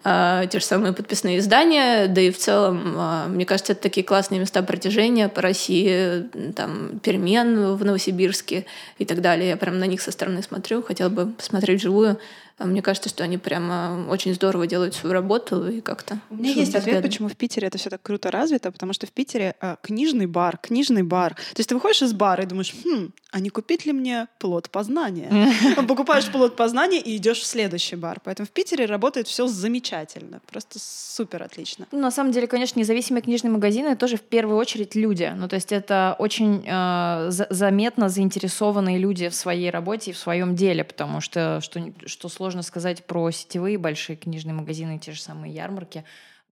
а, 0.04 0.46
те 0.46 0.60
же 0.60 0.64
самые 0.64 0.92
подписные 0.92 1.38
издания. 1.38 2.06
Да 2.06 2.20
и 2.20 2.30
в 2.30 2.38
целом, 2.38 2.94
а, 2.96 3.26
мне 3.28 3.46
кажется, 3.46 3.72
это 3.72 3.82
такие 3.82 4.04
классные 4.04 4.40
места 4.40 4.62
притяжения 4.62 5.28
по 5.28 5.40
России, 5.40 6.24
там, 6.54 6.98
перемен 7.00 7.74
в 7.74 7.84
Новосибирске 7.84 8.66
и 8.98 9.04
так 9.04 9.20
далее. 9.20 9.48
Я 9.50 9.56
прям 9.56 9.78
на 9.78 9.86
них 9.86 10.00
со 10.00 10.12
стороны 10.12 10.42
смотрю, 10.42 10.82
хотела 10.82 11.08
бы 11.08 11.26
посмотреть 11.26 11.80
вживую. 11.80 12.18
А 12.58 12.64
мне 12.64 12.80
кажется, 12.80 13.08
что 13.08 13.22
они 13.22 13.36
прямо 13.36 14.06
очень 14.08 14.34
здорово 14.34 14.66
делают 14.66 14.94
свою 14.94 15.12
работу 15.12 15.68
и 15.68 15.80
как-то. 15.80 16.18
У 16.30 16.36
меня 16.36 16.52
есть 16.52 16.74
ответ, 16.74 17.02
почему 17.02 17.28
в 17.28 17.36
Питере 17.36 17.68
это 17.68 17.76
все 17.76 17.90
так 17.90 18.00
круто 18.02 18.30
развито, 18.30 18.70
потому 18.72 18.94
что 18.94 19.06
в 19.06 19.12
Питере 19.12 19.54
э, 19.60 19.76
книжный 19.82 20.26
бар, 20.26 20.56
книжный 20.56 21.02
бар. 21.02 21.34
То 21.34 21.58
есть 21.58 21.68
ты 21.68 21.74
выходишь 21.74 22.02
из 22.02 22.14
бара 22.14 22.44
и 22.44 22.46
думаешь, 22.46 22.74
хм, 22.84 23.12
а 23.30 23.40
не 23.40 23.50
купить 23.50 23.84
ли 23.84 23.92
мне 23.92 24.28
плод 24.38 24.70
познания? 24.70 25.30
Покупаешь 25.88 26.26
плод 26.30 26.56
познания 26.56 26.98
и 26.98 27.16
идешь 27.16 27.40
в 27.40 27.46
следующий 27.46 27.96
бар. 27.96 28.20
Поэтому 28.24 28.46
в 28.46 28.50
Питере 28.50 28.86
работает 28.86 29.28
все 29.28 29.46
замечательно, 29.46 30.40
просто 30.46 30.78
супер 30.80 31.42
отлично. 31.42 31.86
Ну, 31.92 32.00
на 32.00 32.10
самом 32.10 32.32
деле, 32.32 32.46
конечно, 32.46 32.80
независимые 32.80 33.22
книжные 33.22 33.50
магазины 33.50 33.96
тоже 33.96 34.16
в 34.16 34.22
первую 34.22 34.56
очередь 34.56 34.94
люди. 34.94 35.30
Ну, 35.36 35.48
то 35.48 35.56
есть 35.56 35.72
это 35.72 36.16
очень 36.18 36.64
э, 36.66 37.26
заметно 37.30 38.08
заинтересованные 38.08 38.96
люди 38.96 39.28
в 39.28 39.34
своей 39.34 39.68
работе 39.68 40.12
и 40.12 40.14
в 40.14 40.18
своем 40.18 40.56
деле, 40.56 40.84
потому 40.84 41.20
что 41.20 41.60
что, 41.60 41.92
что 42.06 42.28
сложно 42.30 42.45
сложно 42.46 42.62
сказать 42.62 43.04
про 43.04 43.28
сетевые 43.32 43.76
большие 43.76 44.14
книжные 44.14 44.54
магазины, 44.54 45.00
те 45.00 45.10
же 45.10 45.20
самые 45.20 45.52
ярмарки, 45.52 46.04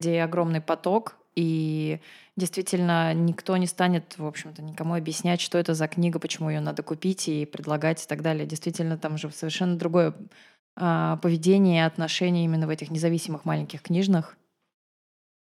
где 0.01 0.21
огромный 0.21 0.61
поток, 0.61 1.17
и 1.37 2.01
действительно 2.37 3.15
никто 3.15 3.57
не 3.57 3.69
станет, 3.69 4.19
в 4.19 4.27
общем-то, 4.27 4.63
никому 4.63 4.95
объяснять, 4.95 5.41
что 5.41 5.59
это 5.59 5.75
за 5.75 5.87
книга, 5.87 6.19
почему 6.19 6.51
ее 6.51 6.59
надо 6.59 6.83
купить 6.83 7.29
и 7.29 7.47
предлагать 7.47 8.05
и 8.05 8.09
так 8.09 8.23
далее. 8.23 8.47
Действительно, 8.47 8.99
там 8.99 9.17
же 9.17 9.31
совершенно 9.31 9.77
другое 9.77 10.13
а, 10.75 11.19
поведение 11.19 11.83
и 11.83 11.87
отношение 11.87 12.47
именно 12.47 12.67
в 12.67 12.71
этих 12.71 12.91
независимых 12.91 13.45
маленьких 13.45 13.81
книжных. 13.81 14.37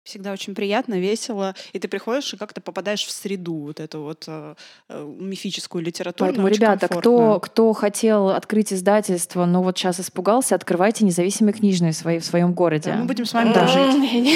Всегда 0.09 0.33
очень 0.33 0.55
приятно, 0.55 0.99
весело, 0.99 1.55
и 1.75 1.79
ты 1.79 1.87
приходишь 1.87 2.33
и 2.33 2.39
как-то 2.39 2.63
попадаешь 2.63 3.05
в 3.05 3.11
среду 3.11 3.57
вот 3.57 3.79
эту 3.79 4.01
вот 4.01 4.25
э, 4.27 4.55
э 4.89 5.15
мифическую 5.19 5.85
литературу. 5.85 6.31
Поэтому, 6.31 6.49
ребята, 6.49 6.89
кто, 6.89 7.39
кто 7.41 7.75
хотел 7.75 8.31
открыть 8.31 8.73
издательство, 8.73 9.45
но 9.45 9.63
вот 9.63 9.77
сейчас 9.77 10.01
испугался, 10.01 10.55
открывайте 10.55 11.05
независимые 11.05 11.53
книжные 11.53 11.93
свои 11.93 12.21
в 12.21 12.25
своем 12.25 12.55
городе. 12.55 12.93
Да, 12.93 12.97
мы 12.97 13.05
будем 13.05 13.27
с 13.27 13.35
вами 13.35 13.53
дружить. 13.53 14.33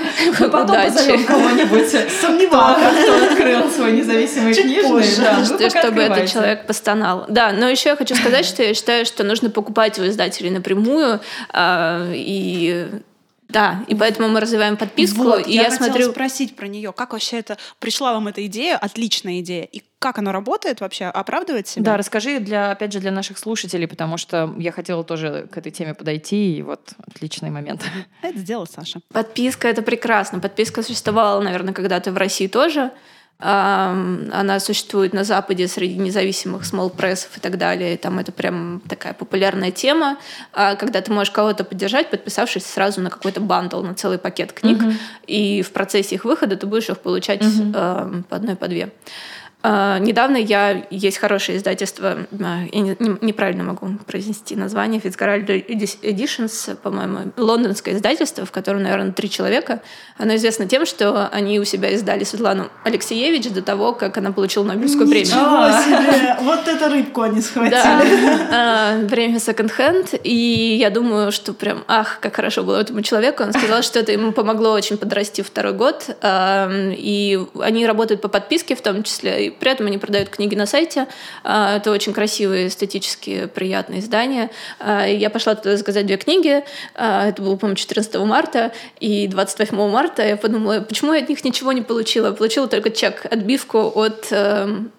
Потом 0.38 0.66
позовем 0.66 1.26
кого-нибудь 1.26 1.90
сомневался, 2.20 3.02
кто 3.02 3.24
открыл 3.26 3.70
свой 3.70 3.92
независимый 3.92 4.54
книжный. 4.54 5.68
Чтобы 5.68 6.02
этот 6.02 6.30
человек 6.30 6.66
постонал. 6.66 7.26
Да, 7.28 7.52
но 7.52 7.68
еще 7.68 7.90
я 7.90 7.96
хочу 7.96 8.14
сказать, 8.14 8.46
что 8.46 8.62
я 8.62 8.72
считаю, 8.72 9.04
что 9.04 9.24
нужно 9.24 9.50
покупать 9.50 9.98
у 9.98 10.06
издателей 10.06 10.48
напрямую 10.48 11.20
а, 11.52 12.10
и 12.14 12.88
да, 13.50 13.84
и 13.88 13.94
поэтому 13.94 14.28
мы 14.28 14.40
развиваем 14.40 14.76
подписку. 14.76 15.22
Вот, 15.22 15.46
и 15.46 15.52
я, 15.52 15.62
я 15.62 15.70
хотела 15.70 15.88
смотрю... 15.88 16.10
спросить 16.10 16.56
про 16.56 16.66
нее. 16.66 16.92
Как 16.92 17.12
вообще 17.12 17.38
это 17.38 17.58
пришла 17.78 18.12
вам 18.12 18.28
эта 18.28 18.44
идея? 18.46 18.76
Отличная 18.76 19.40
идея. 19.40 19.64
И 19.64 19.82
как 19.98 20.18
оно 20.18 20.32
работает 20.32 20.80
вообще? 20.80 21.06
Оправдывает 21.06 21.68
себя? 21.68 21.84
Да, 21.84 21.96
расскажи 21.96 22.40
для, 22.40 22.70
опять 22.70 22.92
же, 22.92 23.00
для 23.00 23.10
наших 23.10 23.38
слушателей, 23.38 23.86
потому 23.86 24.16
что 24.16 24.54
я 24.58 24.72
хотела 24.72 25.04
тоже 25.04 25.48
к 25.52 25.58
этой 25.58 25.72
теме 25.72 25.94
подойти, 25.94 26.56
и 26.56 26.62
вот 26.62 26.92
отличный 27.06 27.50
момент. 27.50 27.84
Это 28.22 28.38
сделала 28.38 28.66
Саша. 28.66 29.00
Подписка— 29.12 29.68
это 29.68 29.82
прекрасно. 29.82 30.40
Подписка 30.40 30.82
существовала, 30.82 31.40
наверное, 31.42 31.74
когда-то 31.74 32.12
в 32.12 32.16
России 32.16 32.46
тоже. 32.46 32.92
Она 33.40 34.60
существует 34.60 35.14
на 35.14 35.24
Западе 35.24 35.66
среди 35.66 35.96
независимых 35.96 36.62
small 36.62 36.90
прессов 36.90 37.36
и 37.36 37.40
так 37.40 37.56
далее. 37.56 37.96
Там 37.96 38.18
это 38.18 38.32
прям 38.32 38.82
такая 38.88 39.14
популярная 39.14 39.70
тема, 39.70 40.18
а 40.52 40.74
когда 40.76 41.00
ты 41.00 41.12
можешь 41.12 41.30
кого-то 41.30 41.64
поддержать, 41.64 42.10
подписавшись 42.10 42.66
сразу 42.66 43.00
на 43.00 43.08
какой-то 43.08 43.40
бандл, 43.40 43.82
на 43.82 43.94
целый 43.94 44.18
пакет 44.18 44.52
книг, 44.52 44.82
uh-huh. 44.82 44.94
и 45.26 45.62
в 45.62 45.72
процессе 45.72 46.16
их 46.16 46.24
выхода 46.24 46.56
ты 46.56 46.66
будешь 46.66 46.90
их 46.90 46.98
получать 47.00 47.40
uh-huh. 47.40 48.24
по 48.24 48.36
одной, 48.36 48.56
по 48.56 48.68
две. 48.68 48.90
Uh, 49.62 50.00
недавно 50.00 50.38
я 50.38 50.86
есть 50.90 51.18
хорошее 51.18 51.58
издательство, 51.58 52.26
uh, 52.30 52.68
я 52.72 52.80
не, 52.80 52.96
не, 52.98 53.16
неправильно 53.20 53.62
могу 53.62 53.90
произнести 54.06 54.56
название, 54.56 55.02
Fitzgerald 55.02 55.46
Editions, 55.46 56.76
по-моему, 56.76 57.32
лондонское 57.36 57.94
издательство, 57.94 58.46
в 58.46 58.52
котором, 58.52 58.82
наверное, 58.82 59.12
три 59.12 59.28
человека. 59.28 59.82
Оно 60.16 60.34
известно 60.36 60.66
тем, 60.66 60.86
что 60.86 61.28
они 61.28 61.60
у 61.60 61.64
себя 61.64 61.90
издали 61.90 62.24
Светлану 62.24 62.70
Алексеевич 62.84 63.50
до 63.50 63.60
того, 63.60 63.92
как 63.92 64.16
она 64.16 64.32
получила 64.32 64.64
Нобелевскую 64.64 65.06
премию. 65.06 65.26
Ничего 65.26 65.70
себе! 65.82 66.36
Вот 66.40 66.66
это 66.66 66.88
рыбку 66.88 67.20
они 67.20 67.42
схватили. 67.42 67.70
Да, 67.70 68.96
uh, 68.96 69.08
премия 69.10 69.36
Second 69.36 69.72
Hand. 69.76 70.20
И 70.24 70.78
я 70.80 70.88
думаю, 70.88 71.32
что 71.32 71.52
прям, 71.52 71.84
ах, 71.86 72.18
как 72.20 72.36
хорошо 72.36 72.62
было 72.62 72.80
этому 72.80 73.02
человеку. 73.02 73.42
Он 73.42 73.52
сказал, 73.52 73.82
что 73.82 73.98
это 73.98 74.12
ему 74.12 74.32
помогло 74.32 74.72
очень 74.72 74.96
подрасти 74.96 75.42
второй 75.42 75.74
год. 75.74 76.08
И 76.24 77.38
они 77.60 77.86
работают 77.86 78.22
по 78.22 78.28
подписке 78.28 78.74
в 78.74 78.80
том 78.80 79.02
числе, 79.02 79.49
при 79.58 79.70
этом 79.70 79.86
они 79.86 79.98
продают 79.98 80.28
книги 80.28 80.54
на 80.54 80.66
сайте. 80.66 81.06
А, 81.44 81.76
это 81.76 81.90
очень 81.90 82.12
красивые, 82.12 82.68
эстетически 82.68 83.46
приятные 83.46 84.00
издания. 84.00 84.50
А, 84.78 85.06
я 85.06 85.30
пошла 85.30 85.54
туда 85.54 85.76
заказать 85.76 86.06
две 86.06 86.16
книги. 86.16 86.64
А, 86.94 87.28
это 87.28 87.42
было, 87.42 87.56
по-моему, 87.56 87.76
14 87.76 88.14
марта. 88.16 88.72
И 89.00 89.26
28 89.26 89.76
марта 89.90 90.26
я 90.26 90.36
подумала, 90.36 90.80
почему 90.80 91.12
я 91.12 91.22
от 91.22 91.28
них 91.28 91.44
ничего 91.44 91.72
не 91.72 91.82
получила? 91.82 92.32
Получила 92.32 92.66
только 92.68 92.90
чек, 92.90 93.26
отбивку 93.30 93.92
от, 93.94 94.28
эм, 94.30 94.92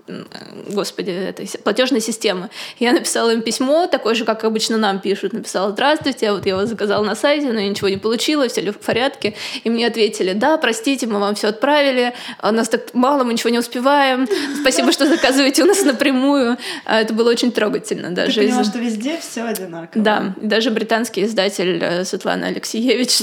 господи, 0.68 1.12
этой 1.12 1.50
платежной 1.64 2.02
системы. 2.02 2.50
Я 2.80 2.94
написала 2.94 3.32
им 3.32 3.42
письмо, 3.42 3.88
такое 3.88 4.16
же, 4.16 4.26
как 4.26 4.44
обычно 4.44 4.78
нам 4.78 5.00
пишут. 5.00 5.34
Написала, 5.34 5.72
здравствуйте, 5.72 6.32
вот 6.32 6.46
я 6.46 6.56
вас 6.56 6.70
заказала 6.70 7.04
на 7.04 7.16
сайте, 7.16 7.52
но 7.52 7.60
я 7.60 7.70
ничего 7.70 7.90
не 7.90 7.98
получила, 7.98 8.48
все 8.48 8.62
ли 8.62 8.72
в 8.72 8.78
порядке. 8.78 9.36
И 9.64 9.70
мне 9.70 9.88
ответили, 9.88 10.34
да, 10.34 10.58
простите, 10.58 11.08
мы 11.08 11.20
вам 11.20 11.36
все 11.36 11.48
отправили, 11.48 12.14
у 12.42 12.52
нас 12.52 12.70
так 12.70 12.94
мало, 12.94 13.24
мы 13.24 13.34
ничего 13.34 13.50
не 13.50 13.60
успеваем. 13.60 14.28
Спасибо, 14.62 14.92
что 14.92 15.08
заказываете 15.08 15.64
у 15.64 15.66
нас 15.66 15.84
напрямую. 15.84 16.58
А, 16.86 17.02
это 17.02 17.14
было 17.14 17.30
очень 17.30 17.52
трогательно. 17.52 18.12
Даже 18.12 18.40
Ты 18.40 18.48
поняла, 18.48 18.62
из... 18.62 18.68
что 18.68 18.80
везде 18.80 19.20
все 19.20 19.44
одинаково. 19.44 20.04
Да, 20.04 20.36
даже 20.42 20.72
британский 20.72 21.24
издатель 21.24 21.80
э, 21.82 22.06
Светлана 22.06 22.48
Алексеевич 22.48 23.20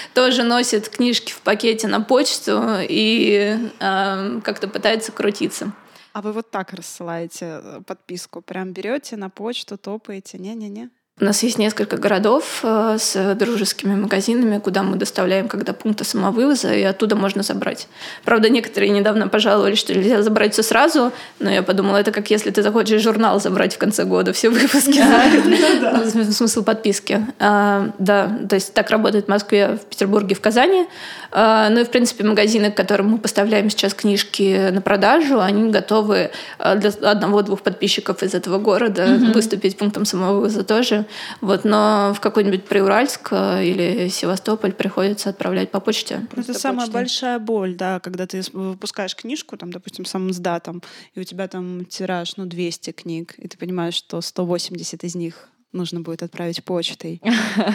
тоже 0.14 0.42
носит 0.42 0.88
книжки 0.88 1.32
в 1.32 1.40
пакете 1.40 1.88
на 1.88 2.00
почту 2.00 2.62
и 2.80 3.58
а, 3.80 4.40
как-то 4.42 4.68
пытается 4.68 5.12
крутиться. 5.12 5.72
А 6.12 6.22
вы 6.22 6.32
вот 6.32 6.50
так 6.50 6.72
рассылаете 6.72 7.60
э, 7.62 7.80
подписку? 7.84 8.40
Прям 8.40 8.72
берете 8.72 9.16
на 9.16 9.30
почту, 9.30 9.76
топаете? 9.76 10.38
Не-не-не. 10.38 10.90
У 11.20 11.24
нас 11.24 11.44
есть 11.44 11.58
несколько 11.58 11.96
городов 11.96 12.58
э, 12.64 12.96
с 12.98 13.36
дружескими 13.36 13.94
магазинами, 13.94 14.58
куда 14.58 14.82
мы 14.82 14.96
доставляем, 14.96 15.46
когда 15.46 15.72
пункты 15.72 16.02
самовывоза, 16.02 16.74
и 16.74 16.82
оттуда 16.82 17.14
можно 17.14 17.44
забрать. 17.44 17.86
Правда, 18.24 18.48
некоторые 18.48 18.90
недавно 18.90 19.28
пожаловались, 19.28 19.78
что 19.78 19.94
нельзя 19.94 20.22
забрать 20.22 20.54
все 20.54 20.64
сразу, 20.64 21.12
но 21.38 21.52
я 21.52 21.62
подумала, 21.62 21.98
это 21.98 22.10
как 22.10 22.30
если 22.30 22.50
ты 22.50 22.64
захочешь 22.64 23.00
журнал 23.00 23.40
забрать 23.40 23.76
в 23.76 23.78
конце 23.78 24.02
года, 24.02 24.32
все 24.32 24.50
выпуски. 24.50 25.04
Ну 26.14 26.32
смысл 26.32 26.64
подписки. 26.64 27.24
А, 27.38 27.90
да, 27.98 28.40
то 28.48 28.56
есть 28.56 28.74
так 28.74 28.90
работает 28.90 29.26
в 29.26 29.28
Москве, 29.28 29.78
в 29.80 29.86
Петербурге, 29.86 30.34
в 30.34 30.40
Казани. 30.40 30.86
А, 31.30 31.68
ну 31.70 31.80
и, 31.80 31.84
в 31.84 31.90
принципе, 31.90 32.24
магазины, 32.24 32.72
к 32.72 32.76
которым 32.76 33.10
мы 33.10 33.18
поставляем 33.18 33.70
сейчас 33.70 33.94
книжки 33.94 34.70
на 34.70 34.80
продажу, 34.80 35.40
они 35.40 35.70
готовы 35.70 36.30
а, 36.58 36.74
для 36.74 36.90
одного-двух 36.90 37.62
подписчиков 37.62 38.22
из 38.24 38.34
этого 38.34 38.58
города 38.58 39.20
выступить 39.32 39.76
пунктом 39.76 40.04
самовывоза 40.04 40.64
тоже. 40.64 41.03
Вот, 41.40 41.64
но 41.64 42.12
в 42.14 42.20
какой-нибудь 42.20 42.64
Приуральск 42.64 43.28
э, 43.32 43.64
или 43.64 44.08
Севастополь 44.08 44.72
приходится 44.72 45.30
отправлять 45.30 45.70
по 45.70 45.80
почте. 45.80 46.26
Это 46.36 46.54
самая 46.54 46.88
большая 46.88 47.38
боль, 47.38 47.74
да, 47.74 48.00
когда 48.00 48.26
ты 48.26 48.42
выпускаешь 48.52 49.16
книжку, 49.16 49.56
там, 49.56 49.72
допустим, 49.72 50.04
самым 50.04 50.32
сдатом, 50.32 50.82
и 51.14 51.20
у 51.20 51.24
тебя 51.24 51.48
там 51.48 51.84
тираж, 51.84 52.36
ну, 52.36 52.46
200 52.46 52.92
книг, 52.92 53.34
и 53.38 53.48
ты 53.48 53.56
понимаешь, 53.58 53.94
что 53.94 54.20
180 54.20 55.04
из 55.04 55.14
них 55.14 55.48
нужно 55.74 56.00
будет 56.00 56.22
отправить 56.22 56.64
почтой. 56.64 57.20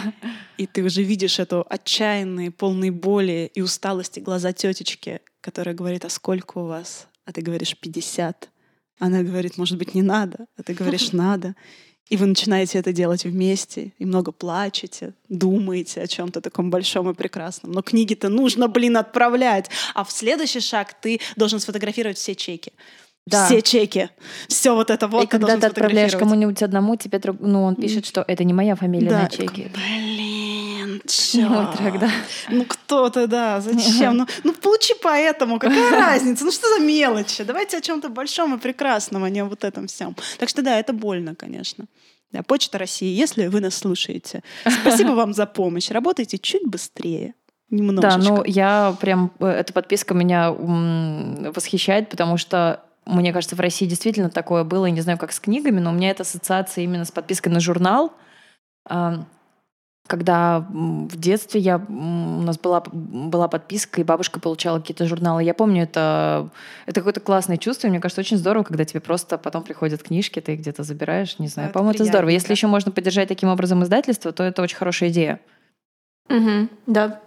И 0.58 0.66
ты 0.66 0.84
уже 0.84 1.04
видишь 1.04 1.40
эту 1.40 1.66
отчаянные, 1.70 2.50
полные 2.50 2.92
боли 2.92 3.52
и 3.54 3.62
усталости 3.62 4.20
глаза 4.20 4.54
тетечки, 4.54 5.20
которая 5.42 5.76
говорит, 5.76 6.06
а 6.06 6.10
сколько 6.10 6.60
у 6.60 6.66
вас? 6.66 7.08
А 7.26 7.32
ты 7.32 7.42
говоришь, 7.42 7.78
50. 7.78 8.50
Она 9.00 9.24
говорит, 9.24 9.58
может 9.58 9.78
быть, 9.78 9.94
не 9.94 10.02
надо. 10.02 10.48
А 10.58 10.64
ты 10.64 10.74
говоришь, 10.74 11.12
надо. 11.14 11.56
И 12.10 12.18
вы 12.18 12.26
начинаете 12.26 12.80
это 12.80 12.92
делать 12.92 13.24
вместе, 13.24 13.94
и 14.00 14.06
много 14.06 14.32
плачете, 14.32 15.14
думаете 15.30 16.02
о 16.02 16.08
чем-то 16.08 16.42
таком 16.42 16.72
большом 16.72 17.10
и 17.10 17.14
прекрасном. 17.14 17.72
Но 17.72 17.82
книги-то 17.84 18.30
нужно, 18.30 18.68
блин, 18.68 18.98
отправлять. 18.98 19.70
А 19.94 20.04
в 20.04 20.12
следующий 20.12 20.60
шаг 20.60 20.96
ты 21.00 21.20
должен 21.36 21.60
сфотографировать 21.60 22.18
все 22.18 22.34
чеки. 22.34 22.74
Да. 23.28 23.46
Все 23.46 23.62
чеки. 23.62 24.10
Все 24.48 24.74
вот 24.74 24.90
это 24.90 25.08
вот. 25.08 25.26
И 25.26 25.28
когда 25.28 25.58
ты 25.58 25.68
отправляешь 25.68 26.16
кому-нибудь 26.16 26.64
одному, 26.64 26.96
тебе 26.96 27.22
ну, 27.40 27.64
он 27.64 27.76
пишет, 27.76 28.08
что 28.08 28.26
это 28.28 28.44
не 28.44 28.54
моя 28.54 28.76
фамилия 28.76 29.10
да. 29.10 29.22
на 29.24 29.30
чеке. 29.30 29.72
Блин, 29.72 30.39
черт. 31.10 32.00
да. 32.00 32.10
Ну 32.50 32.66
кто-то, 32.66 33.28
да, 33.28 33.62
зачем? 33.62 34.18
Ну, 34.18 34.28
ну 34.44 34.54
получи 34.54 34.94
поэтому, 35.02 35.60
какая 35.60 35.92
разница? 36.00 36.46
Ну 36.46 36.52
что 36.52 36.68
за 36.78 36.84
мелочи? 36.84 37.44
Давайте 37.44 37.78
о 37.78 37.82
чем-то 37.82 38.10
большом 38.10 38.56
и 38.56 38.58
прекрасном, 38.58 39.24
а 39.24 39.30
не 39.30 39.40
о 39.40 39.46
вот 39.46 39.64
этом 39.64 39.88
всем. 39.88 40.16
Так 40.38 40.50
что 40.50 40.62
да, 40.62 40.80
это 40.80 40.94
больно, 40.94 41.36
конечно. 41.36 41.86
Да, 42.32 42.44
Почта 42.44 42.78
России, 42.78 43.16
если 43.16 43.48
вы 43.48 43.60
нас 43.60 43.76
слушаете, 43.76 44.44
спасибо 44.82 45.12
вам 45.12 45.34
за 45.34 45.46
помощь. 45.48 45.90
Работайте 45.90 46.38
чуть 46.38 46.66
быстрее. 46.66 47.34
Немножечко. 47.72 48.20
Да, 48.20 48.30
ну 48.30 48.44
я 48.46 48.96
прям, 49.00 49.32
э, 49.40 49.48
эта 49.48 49.74
подписка 49.74 50.14
меня 50.14 50.52
восхищает, 50.52 52.10
потому 52.10 52.38
что 52.38 52.84
мне 53.06 53.34
кажется, 53.34 53.56
в 53.56 53.60
России 53.60 53.86
действительно 53.86 54.30
такое 54.30 54.64
было, 54.64 54.86
я 54.86 54.92
не 54.92 55.02
знаю, 55.02 55.18
как 55.18 55.32
с 55.32 55.40
книгами, 55.40 55.80
но 55.80 55.90
у 55.90 55.94
меня 55.94 56.12
это 56.12 56.24
ассоциация 56.24 56.84
именно 56.84 57.06
с 57.06 57.12
подпиской 57.12 57.52
на 57.52 57.60
журнал. 57.60 58.14
Когда 60.10 60.66
в 60.72 61.16
детстве 61.16 61.62
я, 61.62 61.78
у 61.78 62.42
нас 62.42 62.58
была, 62.58 62.82
была 62.92 63.48
подписка, 63.48 64.02
и 64.02 64.04
бабушка 64.04 64.40
получала 64.40 64.80
какие-то 64.80 65.06
журналы. 65.06 65.44
Я 65.44 65.54
помню, 65.54 65.84
это, 65.84 66.50
это 66.88 67.02
какое-то 67.02 67.20
классное 67.20 67.58
чувство. 67.58 67.88
мне 67.90 68.00
кажется, 68.00 68.22
очень 68.22 68.38
здорово, 68.38 68.64
когда 68.64 68.86
тебе 68.86 69.02
просто 69.02 69.38
потом 69.38 69.64
приходят 69.64 70.02
книжки, 70.02 70.42
ты 70.42 70.54
их 70.56 70.62
где-то 70.62 70.82
забираешь. 70.82 71.38
Не 71.38 71.48
знаю, 71.48 71.72
по-моему, 71.72 71.94
это 71.94 72.06
здорово. 72.06 72.32
Если 72.32 72.52
еще 72.52 72.66
можно 72.66 72.92
поддержать 72.92 73.28
таким 73.28 73.50
образом 73.50 73.84
издательство, 73.84 74.32
то 74.32 74.44
это 74.44 74.64
очень 74.64 74.78
хорошая 74.78 75.10
идея. 75.10 75.40
Угу, 76.28 76.70
да, 76.88 77.22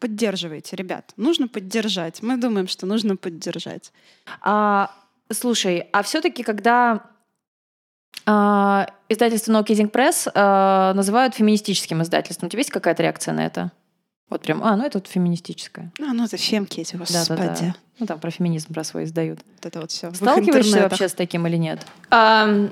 поддерживайте, 0.00 0.74
ребят. 0.74 1.12
Нужно 1.16 1.46
поддержать. 1.46 2.20
Мы 2.20 2.36
думаем, 2.36 2.66
что 2.66 2.84
нужно 2.84 3.16
поддержать. 3.16 3.92
А 4.40 4.90
Слушай, 5.32 5.88
а 5.92 6.02
все-таки, 6.02 6.42
когда 6.42 7.06
издательство 9.08 9.52
No 9.52 9.64
Kidding 9.64 9.90
Press 9.90 10.94
называют 10.94 11.34
феминистическим 11.34 12.02
издательством, 12.02 12.46
у 12.46 12.50
тебя 12.50 12.60
есть 12.60 12.70
какая-то 12.70 13.02
реакция 13.02 13.34
на 13.34 13.44
это? 13.44 13.72
Вот 14.30 14.42
прям, 14.42 14.64
а, 14.64 14.76
ну 14.76 14.84
это 14.84 14.98
вот 14.98 15.06
феминистическое. 15.06 15.92
А, 16.00 16.12
ну 16.12 16.24
это 16.24 16.36
фемки 16.36 16.80
эти, 16.80 16.96
господи. 16.96 17.28
Да, 17.28 17.36
да, 17.36 17.56
да. 17.60 17.74
Ну 18.00 18.06
там 18.06 18.18
про 18.18 18.30
феминизм 18.30 18.74
про 18.74 18.82
свой 18.82 19.04
издают. 19.04 19.38
Вот 19.56 19.66
это 19.66 19.80
вот 19.80 19.92
все. 19.92 20.12
Сталкиваешься 20.12 20.80
вообще 20.80 21.08
с 21.08 21.14
таким 21.14 21.46
или 21.46 21.56
нет? 21.56 21.86
А, 22.10 22.68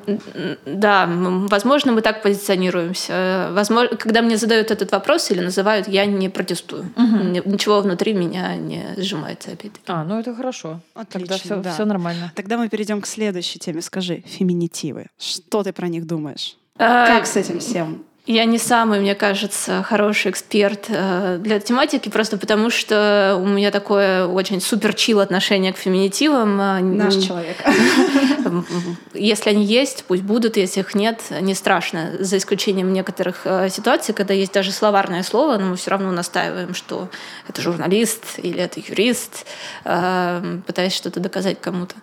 да, 0.67 1.07
возможно, 1.09 1.93
мы 1.93 2.01
так 2.03 2.23
позиционируемся. 2.23 3.51
Возможно, 3.53 3.97
когда 3.97 4.23
мне 4.23 4.37
задают 4.37 4.73
этот 4.73 4.91
вопрос 4.91 5.31
или 5.31 5.41
называют, 5.41 5.87
я 5.87 6.07
не 6.07 6.29
протестую. 6.29 6.91
Угу. 6.97 7.51
Ничего 7.51 7.81
внутри 7.81 8.15
меня 8.15 8.57
не 8.57 8.95
сжимается 8.97 9.53
опять. 9.53 9.73
А, 9.87 10.03
ну 10.03 10.19
это 10.19 10.35
хорошо. 10.35 10.81
Отлично, 10.95 11.21
Тогда 11.21 11.39
все, 11.39 11.57
да. 11.57 11.73
все 11.73 11.85
нормально. 11.85 12.33
Тогда 12.35 12.59
мы 12.59 12.69
перейдем 12.69 13.01
к 13.01 13.07
следующей 13.07 13.61
теме. 13.61 13.83
Скажи, 13.83 14.25
феминитивы. 14.27 15.07
Что 15.19 15.63
ты 15.63 15.73
про 15.73 15.87
них 15.87 16.07
думаешь? 16.07 16.57
А, 16.79 17.07
как 17.07 17.27
с 17.27 17.37
этим 17.37 17.61
всем? 17.61 18.05
Я 18.25 18.45
не 18.45 18.59
самый, 18.59 19.01
мне 19.01 19.16
кажется, 19.16 19.83
хороший 19.83 20.31
эксперт 20.31 20.87
э, 20.89 21.39
для 21.41 21.59
тематики, 21.59 22.09
просто 22.09 22.39
потому 22.39 22.70
что 22.70 23.37
у 23.43 23.45
меня 23.45 23.73
такое 23.73 24.29
очень 24.29 24.61
супер 24.61 24.95
чил 24.95 25.18
отношение 25.18 25.73
к 25.73 25.77
феминитивам. 25.77 26.61
А, 26.61 26.79
Наш 26.79 27.16
человек. 27.16 27.57
Если 29.14 29.51
они 29.51 29.64
есть, 29.64 30.05
пусть 30.07 30.23
будут, 30.23 30.57
если 30.57 30.81
их 30.81 30.95
нет, 30.95 31.20
не 31.41 31.55
страшно. 31.55 32.12
За 32.20 32.37
исключением 32.37 32.93
некоторых 32.93 33.41
э, 33.45 33.68
ситуаций, 33.70 34.14
когда 34.14 34.35
есть 34.35 34.53
даже 34.53 34.70
словарное 34.70 35.25
слово, 35.25 35.59
но 35.59 35.70
мы 35.70 35.77
все 35.77 35.91
равно 35.91 36.12
настаиваем, 36.12 36.75
что 36.75 37.09
это 37.49 37.61
журналист 37.61 38.39
или 38.39 38.61
это 38.61 38.79
юрист, 38.79 39.47
э, 39.85 40.61
пытаясь 40.64 40.95
что-то 40.95 41.18
доказать 41.18 41.61
кому-то. 41.61 41.97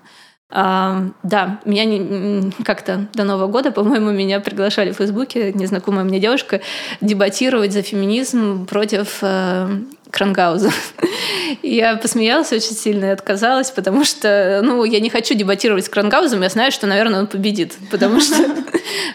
А, 0.52 1.04
да, 1.22 1.60
меня 1.64 1.86
не, 1.86 2.52
как-то 2.64 3.08
до 3.14 3.24
Нового 3.24 3.47
года, 3.47 3.72
по-моему, 3.72 4.10
меня 4.10 4.39
приглашали 4.39 4.91
в 4.91 4.97
Фейсбуке, 4.97 5.54
незнакомая 5.54 6.04
мне 6.04 6.20
девушка, 6.20 6.62
дебатировать 7.02 7.72
за 7.72 7.84
феминизм 7.84 8.66
против 8.66 9.20
э, 9.22 9.68
Крангауза. 10.12 10.72
Я 11.62 11.97
посмеялась 11.97 12.51
очень 12.51 12.76
сильно 12.76 13.05
и 13.05 13.10
отказалась, 13.10 13.72
потому 13.72 14.03
что, 14.03 14.62
ну, 14.64 14.84
я 14.84 14.99
не 14.99 15.10
хочу 15.10 15.34
дебатировать 15.34 15.86
с 15.86 15.89
Крангаузом, 15.89 16.41
я 16.41 16.49
знаю, 16.49 16.72
что, 16.72 16.88
наверное, 16.88 17.22
он 17.22 17.28
победит, 17.28 17.76
потому 17.91 18.20
что, 18.22 18.36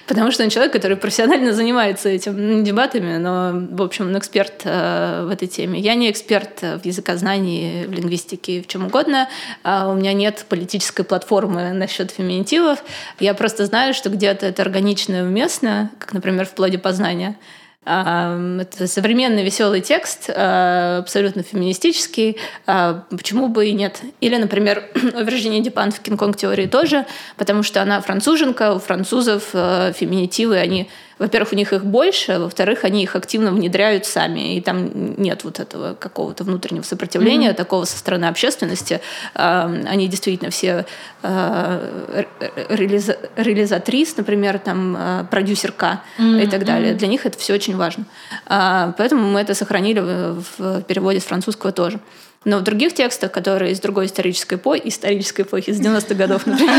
потому 0.06 0.30
что 0.30 0.42
он 0.42 0.50
человек, 0.50 0.72
который 0.72 0.96
профессионально 0.96 1.52
занимается 1.52 2.08
этим 2.08 2.64
дебатами, 2.64 3.16
но, 3.18 3.52
в 3.70 3.82
общем, 3.82 4.06
он 4.06 4.18
эксперт 4.18 4.62
э, 4.64 5.24
в 5.26 5.30
этой 5.30 5.48
теме. 5.48 5.80
Я 5.80 5.94
не 5.94 6.10
эксперт 6.10 6.60
в 6.62 6.80
языкознании, 6.84 7.86
в 7.86 7.92
лингвистике, 7.92 8.62
в 8.62 8.66
чем 8.66 8.86
угодно. 8.86 9.28
А 9.62 9.88
у 9.88 9.94
меня 9.94 10.12
нет 10.12 10.44
политической 10.48 11.04
платформы 11.04 11.72
насчет 11.72 12.10
феминитивов. 12.10 12.84
Я 13.20 13.34
просто 13.34 13.66
знаю, 13.66 13.94
что 13.94 14.10
где-то 14.10 14.46
это 14.46 14.62
органично 14.62 15.16
и 15.16 15.22
уместно, 15.22 15.90
как, 15.98 16.12
например, 16.12 16.46
в 16.46 16.54
плоде 16.54 16.78
познания. 16.78 17.36
Это 17.84 18.86
современный 18.86 19.44
веселый 19.44 19.82
текст, 19.82 20.30
а, 20.34 20.98
абсолютно 20.98 21.42
феминистический. 21.42 22.38
А, 22.66 23.04
почему 23.10 23.48
бы 23.48 23.66
и 23.66 23.72
нет? 23.72 24.00
Или, 24.20 24.36
например, 24.36 24.84
у 24.94 25.22
Вирджинии 25.22 25.60
Дипан 25.60 25.92
в 25.92 26.00
Кинг-Конг 26.00 26.36
теории 26.36 26.66
тоже, 26.66 27.04
потому 27.36 27.62
что 27.62 27.82
она 27.82 28.00
француженка, 28.00 28.74
у 28.74 28.78
французов 28.78 29.50
э, 29.52 29.92
феминитивы, 29.94 30.56
они 30.56 30.88
во-первых, 31.18 31.52
у 31.52 31.56
них 31.56 31.72
их 31.72 31.84
больше, 31.84 32.38
во-вторых, 32.38 32.84
они 32.84 33.02
их 33.02 33.16
активно 33.16 33.52
внедряют 33.52 34.06
сами, 34.06 34.56
и 34.56 34.60
там 34.60 35.14
нет 35.16 35.44
вот 35.44 35.60
этого 35.60 35.94
какого-то 35.94 36.44
внутреннего 36.44 36.82
сопротивления, 36.82 37.50
mm-hmm. 37.50 37.54
такого 37.54 37.84
со 37.84 37.96
стороны 37.98 38.26
общественности. 38.26 39.00
Они 39.34 40.08
действительно 40.08 40.50
все 40.50 40.86
а, 41.22 42.24
реализа- 42.68 43.18
реализатрис, 43.36 44.16
например, 44.16 44.58
там 44.58 44.96
а, 44.98 45.24
продюсерка 45.24 46.02
mm-hmm. 46.18 46.44
и 46.44 46.46
так 46.46 46.64
далее. 46.64 46.94
Для 46.94 47.08
них 47.08 47.26
это 47.26 47.38
все 47.38 47.54
очень 47.54 47.76
важно. 47.76 48.04
А, 48.46 48.94
поэтому 48.98 49.30
мы 49.30 49.40
это 49.40 49.54
сохранили 49.54 50.00
в 50.00 50.82
переводе 50.82 51.20
с 51.20 51.24
французского 51.24 51.72
тоже. 51.72 52.00
Но 52.44 52.58
в 52.58 52.62
других 52.62 52.94
текстах, 52.94 53.32
которые 53.32 53.72
из 53.72 53.80
другой 53.80 54.06
исторической 54.06 54.54
эпохи, 54.54 54.82
исторической 54.84 55.42
эпохи, 55.42 55.70
из 55.70 55.80
90-х 55.80 56.14
годов, 56.14 56.46
например. 56.46 56.74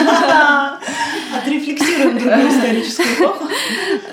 Отрефлексируем 1.35 2.19
другую 2.19 2.49
историческую 2.49 3.07
эпоху. 3.15 3.45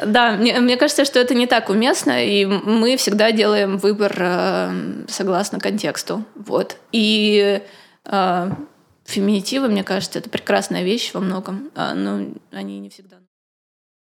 Да, 0.04 0.32
мне, 0.32 0.76
кажется, 0.76 1.04
что 1.04 1.20
это 1.20 1.34
не 1.34 1.46
так 1.46 1.68
уместно, 1.68 2.24
и 2.24 2.44
мы 2.44 2.96
всегда 2.96 3.30
делаем 3.30 3.78
выбор 3.78 4.12
э, 4.18 5.04
согласно 5.08 5.60
контексту. 5.60 6.24
Вот. 6.34 6.76
И 6.90 7.62
э, 8.04 8.50
феминитивы, 9.04 9.68
мне 9.68 9.84
кажется, 9.84 10.18
это 10.18 10.28
прекрасная 10.28 10.82
вещь 10.82 11.12
во 11.14 11.20
многом, 11.20 11.70
э, 11.76 11.92
но 11.94 12.26
они 12.50 12.80
не 12.80 12.88
всегда. 12.88 13.21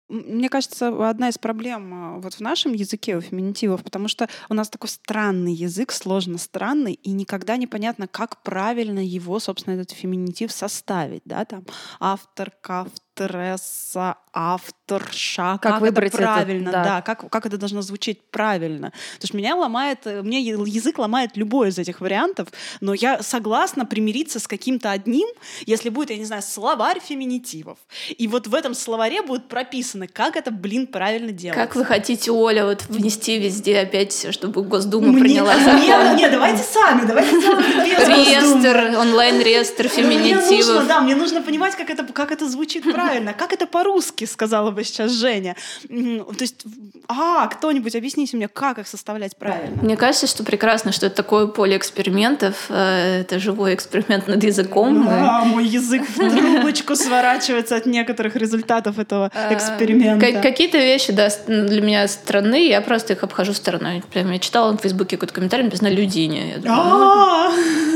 Мне 0.08 0.48
кажется, 0.48 1.08
одна 1.08 1.28
из 1.28 1.38
проблем 1.38 2.20
вот 2.20 2.34
в 2.34 2.40
нашем 2.40 2.72
языке 2.72 3.16
у 3.16 3.20
феминитивов, 3.20 3.82
потому 3.82 4.06
что 4.06 4.28
у 4.48 4.54
нас 4.54 4.68
такой 4.68 4.88
странный 4.88 5.52
язык, 5.52 5.90
сложно 5.90 6.38
странный, 6.38 6.94
и 6.94 7.10
никогда 7.10 7.56
непонятно, 7.56 8.06
как 8.06 8.42
правильно 8.42 9.04
его, 9.04 9.40
собственно, 9.40 9.74
этот 9.74 9.90
феминитив 9.90 10.52
составить, 10.52 11.22
да, 11.24 11.44
там 11.44 11.64
автор, 11.98 12.52
кафт, 12.60 13.02
авторесса, 13.16 14.16
авторша, 14.32 15.58
как, 15.62 15.72
как 15.72 15.80
выбрать 15.80 16.12
это 16.12 16.18
правильно, 16.18 16.68
это, 16.68 16.72
да, 16.72 16.84
да 16.84 17.02
как, 17.02 17.30
как 17.30 17.46
это 17.46 17.56
должно 17.56 17.80
звучить 17.80 18.20
правильно. 18.30 18.92
Потому 19.14 19.28
что 19.28 19.36
меня 19.36 19.56
ломает, 19.56 20.04
мне 20.04 20.40
язык 20.40 20.98
ломает 20.98 21.36
любой 21.36 21.68
из 21.68 21.78
этих 21.78 22.00
вариантов, 22.00 22.48
но 22.80 22.92
я 22.92 23.22
согласна 23.22 23.86
примириться 23.86 24.38
с 24.38 24.46
каким-то 24.46 24.90
одним, 24.90 25.26
если 25.64 25.88
будет, 25.88 26.10
я 26.10 26.18
не 26.18 26.26
знаю, 26.26 26.42
словарь 26.42 27.00
феминитивов. 27.00 27.78
И 28.16 28.28
вот 28.28 28.46
в 28.46 28.54
этом 28.54 28.74
словаре 28.74 29.22
будет 29.22 29.48
прописано, 29.48 30.06
как 30.08 30.36
это, 30.36 30.50
блин, 30.50 30.86
правильно 30.86 31.32
делать. 31.32 31.56
Как 31.56 31.74
вы 31.74 31.84
хотите, 31.84 32.30
Оля, 32.30 32.66
вот 32.66 32.84
внести 32.88 33.38
везде 33.38 33.78
опять, 33.78 34.26
чтобы 34.32 34.62
Госдума 34.62 35.08
мне, 35.08 35.22
приняла 35.22 35.54
закон? 35.58 35.80
Нет, 35.80 36.16
нет, 36.18 36.32
давайте 36.32 36.62
сами, 36.62 37.06
давайте 37.06 37.40
сами. 37.40 37.62
Реестр, 38.06 38.98
онлайн-реестр 38.98 39.88
феминитивов. 39.88 40.46
Мне 40.46 40.58
нужно, 40.58 40.84
да, 40.84 41.00
мне 41.00 41.14
нужно 41.14 41.42
понимать, 41.42 41.74
как 41.74 41.88
это, 41.88 42.04
как 42.04 42.32
это 42.32 42.46
звучит 42.48 42.82
правильно 42.84 43.05
правильно. 43.06 43.32
Как 43.34 43.52
это 43.52 43.66
по-русски, 43.66 44.24
сказала 44.24 44.70
бы 44.70 44.84
сейчас 44.84 45.12
Женя? 45.12 45.56
То 45.88 46.40
есть, 46.40 46.64
а, 47.08 47.46
кто-нибудь 47.46 47.94
объясните 47.94 48.36
мне, 48.36 48.48
как 48.48 48.78
их 48.78 48.88
составлять 48.88 49.36
правильно? 49.36 49.82
Мне 49.82 49.96
кажется, 49.96 50.26
что 50.26 50.44
прекрасно, 50.44 50.92
что 50.92 51.06
это 51.06 51.16
такое 51.16 51.46
поле 51.46 51.76
экспериментов. 51.76 52.66
Э, 52.68 53.20
это 53.20 53.38
живой 53.38 53.74
эксперимент 53.74 54.28
над 54.28 54.42
языком. 54.42 55.04
Да, 55.06 55.44
мой 55.44 55.66
язык 55.66 56.02
в 56.08 56.16
трубочку 56.16 56.96
сворачивается 56.96 57.76
от 57.76 57.86
некоторых 57.86 58.36
результатов 58.36 58.98
этого 58.98 59.30
э, 59.34 59.54
эксперимента. 59.54 60.42
Какие-то 60.42 60.78
вещи, 60.78 61.12
да, 61.12 61.28
для 61.46 61.80
меня 61.80 62.08
странны, 62.08 62.66
я 62.66 62.80
просто 62.80 63.12
их 63.12 63.22
обхожу 63.22 63.52
стороной. 63.52 64.02
Прям 64.12 64.32
я 64.32 64.38
читала 64.38 64.72
на 64.72 64.78
Фейсбуке 64.78 65.16
какой-то 65.16 65.34
комментарий, 65.34 65.64
написано 65.64 65.88
«Людине». 65.88 66.62
А! 66.68 67.50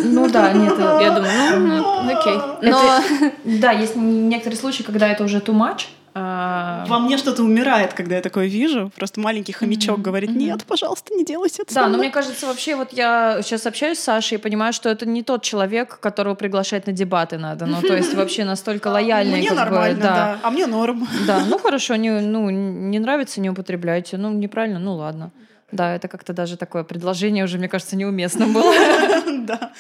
Ну 0.05 0.29
да, 0.29 0.53
нет. 0.53 0.75
Я 0.79 1.11
думаю, 1.11 1.61
ну 1.61 2.19
окей. 2.19 2.39
Но 2.63 3.01
да, 3.45 3.73
есть 3.73 3.97
некоторые 3.97 4.59
случаи, 4.59 4.83
когда 4.83 5.00
когда 5.01 5.13
это 5.13 5.25
уже 5.25 5.39
too 5.39 5.55
much, 5.55 5.87
а... 6.13 6.85
Во 6.89 6.99
мне 6.99 7.17
что-то 7.17 7.43
умирает, 7.45 7.95
когда 7.95 8.17
я 8.17 8.21
такое 8.21 8.49
вижу. 8.49 8.91
Просто 8.97 9.21
маленький 9.21 9.53
хомячок 9.53 9.99
mm-hmm. 9.99 10.03
говорит, 10.03 10.31
нет, 10.31 10.65
пожалуйста, 10.65 11.15
не 11.15 11.25
делайте 11.25 11.63
это. 11.63 11.73
Да, 11.73 11.87
но 11.87 11.99
мне 11.99 12.11
кажется, 12.11 12.47
вообще 12.47 12.75
вот 12.75 12.93
я 12.93 13.41
сейчас 13.43 13.65
общаюсь 13.65 13.99
с 13.99 14.03
Сашей 14.03 14.37
и 14.37 14.41
понимаю, 14.41 14.73
что 14.73 14.89
это 14.89 15.07
не 15.07 15.23
тот 15.23 15.43
человек, 15.43 16.01
которого 16.01 16.35
приглашать 16.35 16.87
на 16.89 16.93
дебаты 16.93 17.39
надо. 17.39 17.65
Ну, 17.67 17.81
то 17.81 17.97
есть 17.97 18.13
вообще 18.15 18.45
настолько 18.45 18.89
лояльный. 18.89 19.39
Мне 19.39 19.53
нормально, 19.53 20.03
да. 20.03 20.39
А 20.43 20.51
мне 20.51 20.67
норм. 20.67 21.09
Да, 21.27 21.45
ну 21.49 21.59
хорошо, 21.59 21.95
не, 21.97 22.11
ну, 22.11 22.51
не 22.51 22.99
нравится, 22.99 23.41
не 23.41 23.49
употребляйте. 23.49 24.17
Ну, 24.17 24.33
неправильно, 24.33 24.81
ну 24.81 24.97
ладно. 24.97 25.31
Да, 25.73 25.95
это 25.95 26.09
как-то 26.09 26.33
даже 26.33 26.57
такое 26.57 26.85
предложение 26.85 27.45
уже, 27.45 27.59
мне 27.59 27.69
кажется, 27.69 27.97
неуместным 27.97 28.53
было. 28.53 28.73
Да. 29.41 29.73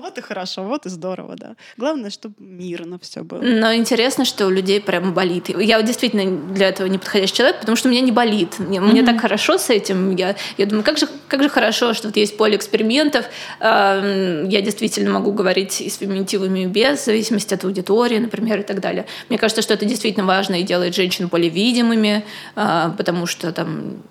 Вот 0.00 0.16
и 0.18 0.20
хорошо, 0.20 0.62
вот 0.64 0.86
и 0.86 0.88
здорово, 0.88 1.34
да. 1.36 1.56
Главное, 1.76 2.10
чтобы 2.10 2.34
мирно 2.38 2.98
все 2.98 3.22
было. 3.22 3.40
Но 3.42 3.74
интересно, 3.74 4.24
что 4.24 4.46
у 4.46 4.50
людей 4.50 4.80
прям 4.80 5.12
болит. 5.12 5.48
Я 5.48 5.82
действительно 5.82 6.54
для 6.54 6.68
этого 6.68 6.86
не 6.86 6.98
подходящий 6.98 7.34
человек, 7.34 7.60
потому 7.60 7.76
что 7.76 7.88
у 7.88 7.90
меня 7.90 8.00
не 8.00 8.12
болит. 8.12 8.58
Мне, 8.58 9.02
так 9.02 9.20
хорошо 9.20 9.58
с 9.58 9.70
этим. 9.70 10.14
Я, 10.16 10.36
я 10.56 10.66
думаю, 10.66 10.84
как 10.84 10.98
же, 10.98 11.08
как 11.28 11.42
же 11.42 11.48
хорошо, 11.48 11.94
что 11.94 12.08
вот 12.08 12.16
есть 12.16 12.36
поле 12.36 12.56
экспериментов. 12.56 13.26
Я 13.60 14.60
действительно 14.62 15.10
могу 15.10 15.32
говорить 15.32 15.80
и 15.80 15.90
с 15.90 15.96
феминитивами 15.96 16.66
без, 16.66 17.00
в 17.00 17.04
зависимости 17.04 17.54
от 17.54 17.64
аудитории, 17.64 18.18
например, 18.18 18.60
и 18.60 18.64
так 18.64 18.80
далее. 18.80 19.06
Мне 19.28 19.38
кажется, 19.38 19.62
что 19.62 19.74
это 19.74 19.84
действительно 19.84 20.26
важно 20.26 20.60
и 20.60 20.62
делает 20.62 20.94
женщин 20.94 21.28
более 21.28 21.50
видимыми, 21.50 22.24
а, 22.54 22.94
потому 22.96 23.26
что 23.26 23.52
там 23.52 24.02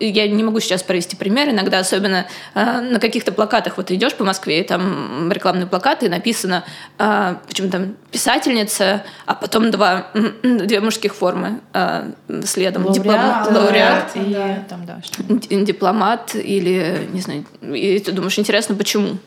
я 0.00 0.28
не 0.28 0.42
могу 0.42 0.60
сейчас 0.60 0.82
провести 0.82 1.16
пример, 1.16 1.50
иногда 1.50 1.78
особенно 1.78 2.26
э, 2.54 2.80
на 2.80 3.00
каких-то 3.00 3.32
плакатах, 3.32 3.76
вот 3.76 3.90
идешь 3.90 4.14
по 4.14 4.24
Москве, 4.24 4.60
и 4.60 4.64
там 4.64 5.30
рекламные 5.30 5.66
плакаты, 5.66 6.06
и 6.06 6.08
написано, 6.08 6.64
э, 6.98 7.34
почему 7.46 7.70
там 7.70 7.96
писательница, 8.10 9.04
а 9.26 9.34
потом 9.34 9.70
два, 9.70 10.06
две 10.42 10.80
мужских 10.80 11.14
формы 11.14 11.60
э, 11.72 12.10
следом. 12.44 12.86
Лауреат, 12.86 13.02
дипломат, 13.02 13.52
лауреат 13.52 14.16
и 14.16 14.34
да. 14.34 14.64
там, 14.68 14.86
да, 14.86 15.00
дипломат 15.64 16.34
или, 16.34 17.08
не 17.12 17.20
знаю, 17.20 17.44
и 17.62 17.98
ты 18.00 18.12
думаешь, 18.12 18.38
интересно, 18.38 18.74
почему? 18.74 19.18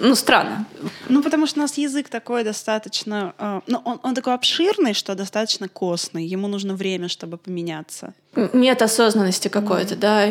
Ну, 0.00 0.14
странно. 0.14 0.66
Ну, 1.08 1.22
потому 1.22 1.46
что 1.46 1.60
у 1.60 1.62
нас 1.62 1.78
язык 1.78 2.08
такой 2.08 2.44
достаточно... 2.44 3.34
Э, 3.38 3.60
ну, 3.66 3.80
он, 3.84 4.00
он 4.02 4.14
такой 4.14 4.34
обширный, 4.34 4.94
что 4.94 5.14
достаточно 5.14 5.68
костный. 5.68 6.26
Ему 6.26 6.48
нужно 6.48 6.74
время, 6.74 7.08
чтобы 7.08 7.38
поменяться. 7.38 8.12
Нет 8.52 8.82
осознанности 8.82 9.48
какой-то, 9.48 9.94
mm. 9.94 9.98
да. 9.98 10.24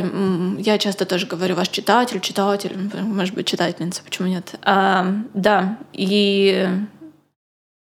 Я 0.61 0.77
часто 0.77 1.05
тоже 1.05 1.25
говорю, 1.25 1.55
ваш 1.55 1.69
читатель, 1.69 2.19
читатель, 2.19 2.77
может 3.01 3.33
быть, 3.33 3.47
читательница, 3.47 4.03
почему 4.03 4.27
нет? 4.27 4.55
А, 4.61 5.07
да, 5.33 5.79
и 5.93 6.67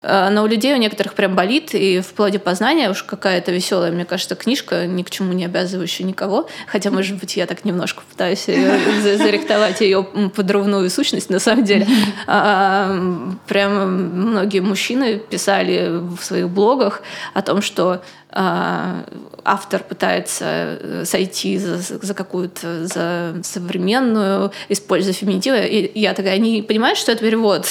но 0.03 0.43
у 0.43 0.47
людей 0.47 0.73
у 0.73 0.79
некоторых 0.79 1.15
прям 1.15 1.35
болит, 1.35 1.75
и 1.75 2.01
в 2.01 2.07
плоде 2.15 2.39
познания 2.39 2.91
уж 2.91 3.03
какая-то 3.03 3.53
веселая, 3.53 3.93
мне 3.93 4.07
кажется, 4.07 4.35
книжка, 4.35 4.87
ни 4.87 5.03
к 5.03 5.11
чему 5.11 5.33
не 5.35 5.45
обязывающая 5.45 6.07
никого. 6.07 6.49
Хотя, 6.67 6.91
может 6.91 7.19
быть, 7.19 7.37
я 7.37 7.47
так 7.47 7.65
немножко 7.67 8.03
пытаюсь 8.09 8.45
зарихтовать 9.03 9.81
ее 9.83 10.03
подрывную 10.03 10.89
сущность, 10.89 11.29
на 11.29 11.39
самом 11.39 11.65
деле. 11.65 11.87
А, 12.27 12.99
прям 13.47 14.31
многие 14.31 14.61
мужчины 14.61 15.19
писали 15.19 15.89
в 15.91 16.25
своих 16.25 16.49
блогах 16.49 17.03
о 17.35 17.43
том, 17.43 17.61
что 17.61 18.03
а, 18.33 19.05
автор 19.45 19.83
пытается 19.83 20.45
э, 20.81 21.05
сойти 21.05 21.59
за, 21.59 21.79
за 21.79 22.15
какую-то 22.15 22.87
за 22.87 23.35
современную, 23.43 24.53
используя 24.69 25.13
феминитивы. 25.13 25.59
И 25.67 25.99
я 25.99 26.15
такая, 26.15 26.35
они 26.35 26.63
понимают, 26.63 26.99
что 26.99 27.11
это 27.11 27.21
перевод? 27.25 27.67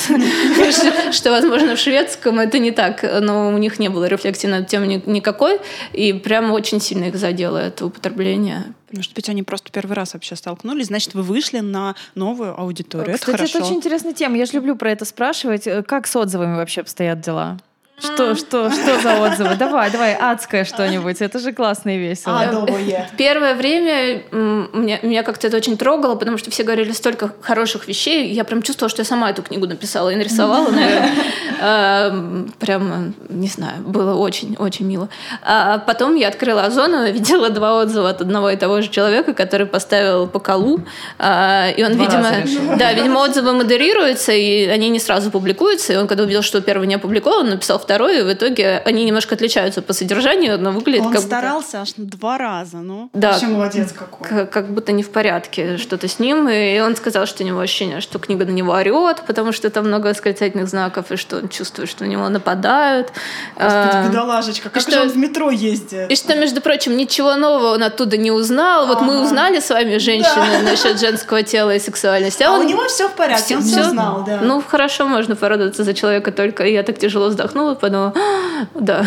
Что, 1.11 1.32
возможно, 1.32 1.75
в 1.75 1.80
шведском 1.80 2.18
это 2.26 2.59
не 2.59 2.72
так, 2.72 3.03
но 3.22 3.49
у 3.49 3.57
них 3.57 3.80
не 3.80 3.89
было 3.89 4.05
рефлексии 4.05 4.47
на 4.47 4.59
эту 4.59 4.70
тему 4.70 4.86
никакой, 4.86 5.59
и 5.93 6.13
прямо 6.13 6.53
очень 6.53 6.80
сильно 6.80 7.05
их 7.05 7.15
задело 7.15 7.57
это 7.57 7.86
употребление. 7.86 8.74
Может 8.91 9.13
быть, 9.13 9.30
они 9.30 9.43
просто 9.43 9.72
первый 9.72 9.93
раз 9.93 10.13
вообще 10.13 10.36
столкнулись, 10.36 10.88
значит, 10.88 11.13
вы 11.13 11.22
вышли 11.22 11.59
на 11.59 11.95
новую 12.15 12.59
аудиторию. 12.59 13.15
Кстати, 13.15 13.36
это, 13.36 13.43
это 13.43 13.63
очень 13.63 13.76
интересная 13.76 14.13
тема. 14.13 14.38
Я 14.38 14.45
же 14.45 14.53
люблю 14.53 14.76
про 14.76 14.91
это 14.91 15.05
спрашивать. 15.05 15.67
Как 15.86 16.07
с 16.07 16.15
отзывами 16.15 16.55
вообще 16.55 16.82
обстоят 16.82 17.22
дела? 17.22 17.59
Что, 17.99 18.35
что, 18.35 18.69
что 18.71 19.01
за 19.01 19.19
отзывы? 19.19 19.55
Давай, 19.55 19.91
давай, 19.91 20.15
адское 20.15 20.63
что-нибудь. 20.63 21.21
Это 21.21 21.39
же 21.39 21.51
классно 21.51 21.95
и 21.95 21.99
весело. 21.99 22.67
Первое 23.17 23.55
время 23.55 24.23
меня, 24.31 24.99
меня 25.01 25.23
как-то 25.23 25.47
это 25.47 25.57
очень 25.57 25.77
трогало, 25.77 26.15
потому 26.15 26.37
что 26.37 26.51
все 26.51 26.63
говорили 26.63 26.91
столько 26.91 27.33
хороших 27.41 27.87
вещей. 27.87 28.31
Я 28.31 28.43
прям 28.43 28.61
чувствовала, 28.61 28.89
что 28.89 29.01
я 29.01 29.05
сама 29.05 29.29
эту 29.29 29.41
книгу 29.41 29.67
написала 29.67 30.09
и 30.09 30.15
нарисовала, 30.15 30.69
наверное. 30.69 31.11
А, 31.61 32.45
прям, 32.59 33.13
не 33.29 33.47
знаю, 33.47 33.81
было 33.81 34.15
очень-очень 34.15 34.85
мило. 34.85 35.09
А 35.41 35.79
потом 35.79 36.15
я 36.15 36.29
открыла 36.29 36.63
Озону 36.63 37.05
и 37.05 37.11
видела 37.11 37.49
два 37.49 37.81
отзыва 37.81 38.09
от 38.09 38.21
одного 38.21 38.49
и 38.49 38.55
того 38.55 38.81
же 38.81 38.89
человека, 38.89 39.33
который 39.33 39.67
поставил 39.67 40.27
по 40.27 40.39
колу. 40.39 40.81
А, 41.17 41.69
и 41.69 41.83
он, 41.83 41.93
видимо... 41.93 42.77
Да, 42.77 42.93
видимо, 42.93 43.19
отзывы 43.19 43.53
модерируются, 43.53 44.31
и 44.31 44.67
они 44.67 44.89
не 44.89 44.99
сразу 44.99 45.31
публикуются. 45.31 45.93
И 45.93 45.95
он, 45.97 46.07
когда 46.07 46.23
увидел, 46.23 46.41
что 46.41 46.61
первый 46.61 46.87
не 46.87 46.95
опубликован, 46.95 47.49
написал 47.49 47.79
второй, 47.89 48.19
и 48.19 48.21
в 48.21 48.31
итоге 48.31 48.83
они 48.85 49.03
немножко 49.03 49.33
отличаются 49.33 49.81
по 49.81 49.93
содержанию, 49.93 50.59
но 50.59 50.71
выглядит 50.71 51.07
Он 51.07 51.11
как 51.11 51.21
старался 51.21 51.79
будто... 51.79 51.81
аж 51.81 51.93
два 51.97 52.37
раза, 52.37 52.77
ну. 52.77 53.09
Да. 53.13 53.31
Вообще 53.31 53.47
молодец 53.47 53.91
какой. 53.91 54.27
Как, 54.27 54.51
как 54.51 54.71
будто 54.71 54.91
не 54.91 55.01
в 55.01 55.09
порядке 55.09 55.77
что-то 55.77 56.07
с 56.07 56.19
ним, 56.19 56.47
и 56.47 56.79
он 56.81 56.95
сказал, 56.95 57.25
что 57.25 57.41
у 57.41 57.47
него 57.47 57.59
ощущение, 57.59 57.99
что 57.99 58.19
книга 58.19 58.45
на 58.45 58.51
него 58.51 58.73
орет, 58.73 59.23
потому 59.25 59.51
что 59.51 59.71
там 59.71 59.87
много 59.87 60.09
восклицательных 60.09 60.67
знаков, 60.67 61.11
и 61.11 61.15
что 61.15 61.37
он 61.37 61.49
чувствует, 61.49 61.89
что 61.89 62.03
на 62.03 62.09
него 62.09 62.29
нападают. 62.29 63.07
Господи, 63.55 63.89
а, 63.91 64.07
бедолажечка, 64.07 64.69
как 64.69 64.83
же 64.83 64.99
он 64.99 65.09
в 65.09 65.17
метро 65.17 65.49
ездит. 65.49 66.11
И 66.11 66.15
что, 66.15 66.35
между 66.35 66.61
прочим, 66.61 66.95
ничего 66.95 67.35
нового 67.37 67.73
он 67.73 67.81
оттуда 67.81 68.17
не 68.17 68.29
узнал. 68.29 68.85
Вот 68.85 69.01
мы 69.01 69.23
узнали 69.23 69.59
с 69.59 69.69
вами, 69.71 69.97
женщины, 69.97 70.61
насчет 70.61 70.99
женского 70.99 71.41
тела 71.41 71.73
и 71.73 71.79
сексуальности. 71.79 72.43
А, 72.43 72.51
у 72.51 72.61
него 72.61 72.87
все 72.87 73.09
в 73.09 73.13
порядке, 73.13 73.55
он 73.55 73.63
все 73.63 73.83
знал, 73.85 74.23
да. 74.23 74.41
Ну, 74.43 74.61
хорошо, 74.61 75.07
можно 75.07 75.35
порадоваться 75.35 75.83
за 75.83 75.95
человека 75.95 76.31
только. 76.31 76.67
Я 76.67 76.83
так 76.83 76.99
тяжело 76.99 77.29
вздохнула, 77.29 77.78
подумала, 77.80 78.13
да, 78.75 79.05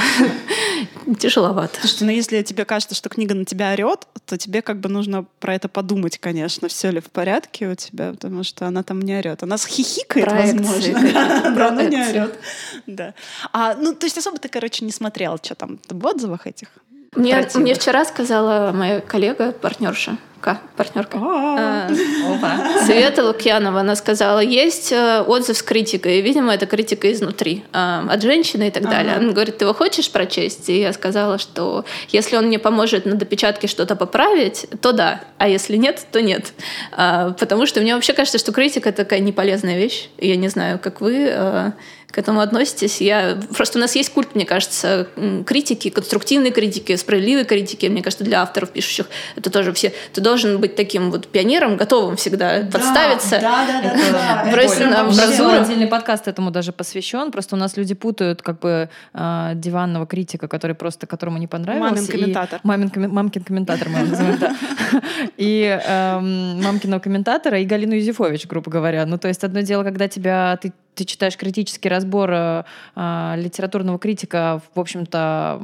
тяжеловато. 1.18 1.78
Слушайте, 1.80 2.04
ну 2.04 2.10
если 2.10 2.42
тебе 2.42 2.64
кажется, 2.64 2.94
что 2.94 3.08
книга 3.08 3.34
на 3.34 3.44
тебя 3.44 3.72
орет, 3.72 4.06
то 4.26 4.36
тебе 4.36 4.62
как 4.62 4.80
бы 4.80 4.88
нужно 4.88 5.24
про 5.40 5.54
это 5.54 5.68
подумать, 5.68 6.18
конечно, 6.18 6.68
все 6.68 6.90
ли 6.90 7.00
в 7.00 7.10
порядке 7.10 7.68
у 7.68 7.74
тебя, 7.74 8.12
потому 8.12 8.42
что 8.42 8.66
она 8.66 8.82
там 8.82 9.00
не 9.00 9.16
орет. 9.16 9.42
Она 9.42 9.56
хихикает, 9.58 10.30
возможно, 10.30 11.00
да, 11.54 11.70
но 11.70 11.82
не 11.82 12.00
орет. 12.00 12.38
Да. 12.86 13.14
А, 13.52 13.74
ну, 13.74 13.94
то 13.94 14.06
есть 14.06 14.18
особо 14.18 14.38
ты, 14.38 14.48
короче, 14.48 14.84
не 14.84 14.92
смотрел, 14.92 15.38
что 15.42 15.54
там 15.54 15.78
в 15.88 16.06
отзывах 16.06 16.46
этих? 16.46 16.68
Мне, 17.14 17.46
мне 17.54 17.74
вчера 17.74 18.04
сказала 18.06 18.72
моя 18.72 19.00
коллега, 19.00 19.52
партнерша, 19.52 20.16
партнерка. 20.76 21.18
А, 21.18 21.88
Света 22.84 23.24
Лукьянова, 23.24 23.80
она 23.80 23.96
сказала, 23.96 24.40
есть 24.40 24.92
э, 24.92 25.22
отзыв 25.22 25.56
с 25.56 25.62
критикой, 25.62 26.18
и, 26.18 26.22
видимо, 26.22 26.52
это 26.52 26.66
критика 26.66 27.12
изнутри, 27.12 27.64
а, 27.72 28.04
от 28.10 28.22
женщины 28.22 28.68
и 28.68 28.70
так 28.70 28.82
далее. 28.82 29.14
Она 29.14 29.32
говорит, 29.32 29.58
ты 29.58 29.64
его 29.64 29.74
хочешь 29.74 30.10
прочесть? 30.10 30.68
И 30.68 30.80
я 30.80 30.92
сказала, 30.92 31.38
что 31.38 31.84
если 32.08 32.36
он 32.36 32.46
мне 32.46 32.58
поможет 32.58 33.06
на 33.06 33.14
допечатке 33.14 33.68
что-то 33.68 33.96
поправить, 33.96 34.66
то 34.80 34.92
да, 34.92 35.20
а 35.38 35.48
если 35.48 35.76
нет, 35.76 36.04
то 36.10 36.20
нет. 36.20 36.52
Потому 36.90 37.66
что 37.66 37.80
мне 37.80 37.94
вообще 37.94 38.12
кажется, 38.12 38.38
что 38.38 38.52
критика 38.52 38.92
такая 38.92 39.20
неполезная 39.20 39.78
вещь. 39.78 40.08
Я 40.18 40.36
не 40.36 40.48
знаю, 40.48 40.78
как 40.78 41.00
вы 41.00 41.72
к 42.12 42.18
этому 42.18 42.40
относитесь. 42.40 43.00
Я... 43.00 43.38
Просто 43.56 43.78
у 43.78 43.80
нас 43.80 43.96
есть 43.96 44.12
культ, 44.12 44.34
мне 44.34 44.44
кажется, 44.44 45.08
критики, 45.46 45.88
конструктивной 45.88 46.50
критики, 46.50 46.94
справедливой 46.96 47.44
критики. 47.44 47.86
Мне 47.86 48.02
кажется, 48.02 48.22
для 48.22 48.42
авторов, 48.42 48.70
пишущих, 48.70 49.06
это 49.34 49.50
тоже 49.50 49.72
все... 49.72 49.92
Ты 50.12 50.20
должен 50.32 50.60
быть 50.60 50.76
таким 50.76 51.10
вот 51.10 51.28
пионером, 51.28 51.76
готовым 51.76 52.16
всегда 52.16 52.62
да, 52.62 52.70
подставиться. 52.70 53.38
Да, 53.38 53.66
да, 53.66 53.82
да. 53.82 53.94
да, 53.94 54.44
да. 54.44 54.52
Бросить 54.52 54.80
на. 54.80 55.62
Отдельный 55.62 55.86
подкаст 55.86 56.26
этому 56.26 56.50
даже 56.50 56.72
посвящен. 56.72 57.30
Просто 57.30 57.54
у 57.54 57.58
нас 57.58 57.76
люди 57.76 57.94
путают 57.94 58.40
как 58.40 58.60
бы 58.60 58.88
э, 59.12 59.52
диванного 59.54 60.06
критика, 60.06 60.48
который 60.48 60.74
просто, 60.74 61.06
которому 61.06 61.36
не 61.36 61.46
понравилось. 61.46 61.90
Мамин 61.90 62.06
комментатор. 62.06 62.60
Мамин, 62.62 62.90
мамкин 62.94 63.44
комментатор, 63.44 63.88
мы 63.90 64.08
называем, 64.08 64.38
да. 64.38 64.54
И 65.36 65.78
эм, 65.86 66.62
мамкиного 66.62 67.00
комментатора 67.00 67.60
и 67.60 67.66
Галину 67.66 67.94
Юзефович, 67.94 68.46
грубо 68.46 68.70
говоря. 68.70 69.04
Ну, 69.04 69.18
то 69.18 69.28
есть 69.28 69.44
одно 69.44 69.60
дело, 69.60 69.84
когда 69.84 70.08
тебя 70.08 70.58
ты 70.62 70.72
ты 70.94 71.04
читаешь 71.04 71.36
критический 71.36 71.88
разбор 71.88 72.30
э, 72.32 72.64
э, 72.96 73.34
литературного 73.36 73.98
критика, 73.98 74.60
в 74.74 74.80
общем-то, 74.80 75.58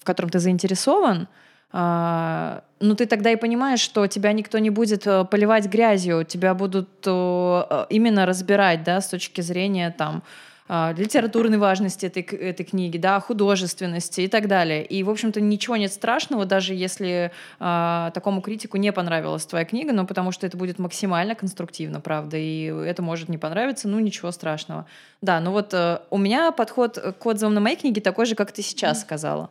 в 0.00 0.04
котором 0.04 0.28
ты 0.28 0.40
заинтересован, 0.40 1.28
э, 1.72 2.60
ну 2.80 2.94
ты 2.94 3.06
тогда 3.06 3.30
и 3.30 3.36
понимаешь, 3.36 3.80
что 3.80 4.06
тебя 4.06 4.32
никто 4.32 4.58
не 4.58 4.70
будет 4.70 5.06
э, 5.06 5.24
поливать 5.24 5.66
грязью, 5.66 6.24
тебя 6.24 6.54
будут 6.54 6.88
э, 7.06 7.86
именно 7.90 8.26
разбирать, 8.26 8.82
да, 8.84 9.00
с 9.00 9.08
точки 9.08 9.40
зрения 9.40 9.94
там 9.96 10.22
литературной 10.68 11.58
важности 11.58 12.06
этой, 12.06 12.22
этой 12.22 12.64
книги, 12.64 12.98
да, 12.98 13.20
художественности 13.20 14.22
и 14.22 14.28
так 14.28 14.48
далее. 14.48 14.84
И, 14.84 15.04
в 15.04 15.10
общем-то, 15.10 15.40
ничего 15.40 15.76
нет 15.76 15.92
страшного, 15.92 16.44
даже 16.44 16.74
если 16.74 17.30
э, 17.60 18.10
такому 18.12 18.40
критику 18.40 18.76
не 18.76 18.92
понравилась 18.92 19.46
твоя 19.46 19.64
книга, 19.64 19.92
но 19.92 20.04
потому 20.06 20.32
что 20.32 20.44
это 20.44 20.56
будет 20.56 20.80
максимально 20.80 21.36
конструктивно, 21.36 22.00
правда, 22.00 22.36
и 22.36 22.64
это 22.64 23.00
может 23.00 23.28
не 23.28 23.38
понравиться, 23.38 23.86
ну 23.86 24.00
ничего 24.00 24.32
страшного. 24.32 24.86
Да, 25.22 25.38
ну 25.38 25.52
вот 25.52 25.72
э, 25.72 26.00
у 26.10 26.18
меня 26.18 26.50
подход 26.50 26.98
к 26.98 27.26
отзывам 27.26 27.54
на 27.54 27.60
моей 27.60 27.76
книге 27.76 28.00
такой 28.00 28.26
же, 28.26 28.34
как 28.34 28.50
ты 28.50 28.62
сейчас 28.62 29.02
сказала. 29.02 29.50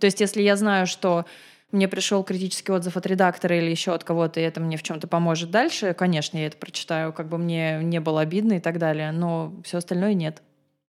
То 0.00 0.06
есть, 0.06 0.20
если 0.20 0.42
я 0.42 0.56
знаю, 0.56 0.86
что 0.86 1.24
мне 1.70 1.88
пришел 1.88 2.22
критический 2.24 2.72
отзыв 2.72 2.96
от 2.96 3.06
редактора 3.06 3.58
или 3.58 3.70
еще 3.70 3.92
от 3.92 4.04
кого-то, 4.04 4.40
и 4.40 4.42
это 4.42 4.60
мне 4.60 4.76
в 4.76 4.82
чем-то 4.82 5.06
поможет 5.06 5.50
дальше, 5.50 5.94
конечно, 5.94 6.38
я 6.38 6.46
это 6.46 6.56
прочитаю, 6.56 7.12
как 7.12 7.28
бы 7.28 7.38
мне 7.38 7.80
не 7.82 8.00
было 8.00 8.22
обидно 8.22 8.54
и 8.54 8.60
так 8.60 8.78
далее, 8.78 9.12
но 9.12 9.52
все 9.64 9.78
остальное 9.78 10.14
нет. 10.14 10.42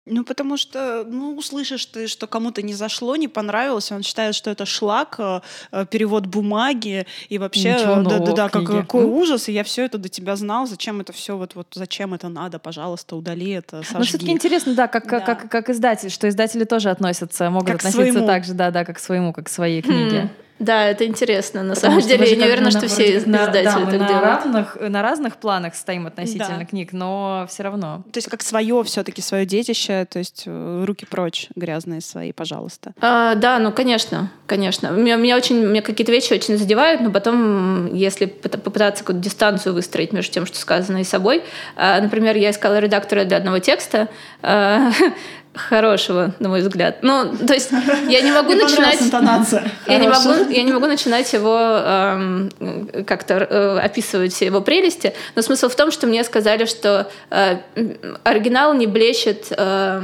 Ну, 0.09 0.23
потому 0.23 0.55
что, 0.55 1.03
ну, 1.05 1.35
услышишь 1.35 1.85
ты, 1.85 2.07
что 2.07 2.27
кому-то 2.27 2.61
не 2.61 2.73
зашло, 2.73 3.15
не 3.17 3.27
понравилось, 3.27 3.91
он 3.91 4.03
считает, 4.03 4.35
что 4.35 4.49
это 4.49 4.65
шлак, 4.65 5.15
э, 5.19 5.41
э, 5.71 5.85
перевод 5.89 6.27
бумаги, 6.27 7.05
и 7.27 7.37
вообще, 7.37 7.75
да-да-да, 7.75 8.47
как, 8.47 8.65
какой 8.65 9.03
ужас, 9.03 9.49
и 9.49 9.51
я 9.51 9.65
все 9.65 9.83
это 9.83 9.97
до 9.97 10.07
тебя 10.07 10.37
знал, 10.37 10.65
зачем 10.65 11.01
это 11.01 11.11
все, 11.11 11.35
вот, 11.35 11.55
вот 11.55 11.67
зачем 11.73 12.13
это 12.13 12.29
надо, 12.29 12.57
пожалуйста, 12.57 13.17
удали 13.17 13.51
это, 13.51 13.83
сожги. 13.83 13.97
Ну, 13.97 14.03
все-таки 14.05 14.31
интересно, 14.31 14.75
да, 14.75 14.87
как, 14.87 15.09
да. 15.09 15.19
Как, 15.19 15.41
как, 15.41 15.51
как 15.51 15.69
издатель, 15.71 16.09
что 16.09 16.29
издатели 16.29 16.63
тоже 16.63 16.89
относятся, 16.89 17.49
могут 17.49 17.67
как 17.67 17.75
относиться 17.77 18.11
своему. 18.11 18.27
так 18.27 18.45
же, 18.45 18.53
да-да, 18.53 18.85
как 18.85 18.95
к 18.95 18.99
своему, 18.99 19.33
как 19.33 19.47
к 19.47 19.49
своей 19.49 19.81
книге. 19.81 20.21
Хм. 20.21 20.46
Да, 20.59 20.85
это 20.85 21.05
интересно. 21.05 21.63
На 21.63 21.75
Потому 21.75 22.01
самом 22.01 22.07
деле, 22.07 22.29
я 22.29 22.35
не 22.35 22.43
уверена, 22.43 22.71
что 22.71 22.87
все 22.87 23.17
издатели 23.17 23.63
да, 23.63 23.73
так 23.73 23.85
на 23.85 24.07
делают. 24.07 24.23
Разных, 24.23 24.77
на 24.79 25.01
разных 25.01 25.37
планах 25.37 25.75
стоим 25.75 26.07
относительно 26.07 26.59
да. 26.59 26.65
книг, 26.65 26.93
но 26.93 27.45
все 27.49 27.63
равно. 27.63 28.03
То 28.11 28.17
есть 28.17 28.29
как 28.29 28.41
свое 28.41 28.83
все-таки 28.83 29.21
свое 29.21 29.45
детище, 29.45 30.05
то 30.09 30.19
есть 30.19 30.43
э, 30.45 30.83
руки 30.85 31.05
прочь 31.05 31.47
грязные 31.55 32.01
свои, 32.01 32.31
пожалуйста. 32.31 32.93
А, 33.01 33.35
да, 33.35 33.59
ну 33.59 33.71
конечно, 33.71 34.31
конечно. 34.45 34.87
Меня, 34.87 35.15
меня 35.15 35.37
очень, 35.37 35.63
меня 35.63 35.81
какие-то 35.81 36.11
вещи 36.11 36.33
очень 36.33 36.57
задевают, 36.57 37.01
но 37.01 37.11
потом, 37.11 37.93
если 37.93 38.25
попытаться 38.25 39.03
какую-то 39.03 39.23
дистанцию 39.23 39.73
выстроить 39.73 40.13
между 40.13 40.33
тем, 40.33 40.45
что 40.45 40.57
сказано 40.57 40.99
и 40.99 41.03
собой, 41.03 41.43
а, 41.75 41.99
например, 42.01 42.35
я 42.35 42.51
искала 42.51 42.79
редактора 42.79 43.25
для 43.25 43.37
одного 43.37 43.59
текста, 43.59 44.07
а, 44.41 44.91
хорошего, 45.57 46.33
на 46.39 46.49
мой 46.49 46.61
взгляд. 46.61 46.99
Ну, 47.01 47.35
то 47.45 47.53
есть 47.53 47.71
я 48.07 48.21
не 48.21 48.31
могу 48.31 48.53
начинать... 48.53 48.99
Я 49.87 49.97
не 49.97 50.07
могу, 50.07 50.49
я 50.49 50.63
не 50.63 50.71
могу 50.71 50.85
начинать 50.87 51.31
его 51.33 51.57
эм, 51.57 52.49
как-то 53.05 53.35
э, 53.35 53.79
описывать 53.79 54.39
его 54.41 54.61
прелести, 54.61 55.13
но 55.35 55.41
смысл 55.41 55.69
в 55.69 55.75
том, 55.75 55.91
что 55.91 56.07
мне 56.07 56.23
сказали, 56.23 56.65
что 56.65 57.09
э, 57.29 57.57
оригинал 58.23 58.73
не 58.73 58.87
блещет... 58.87 59.47
Э, 59.51 60.01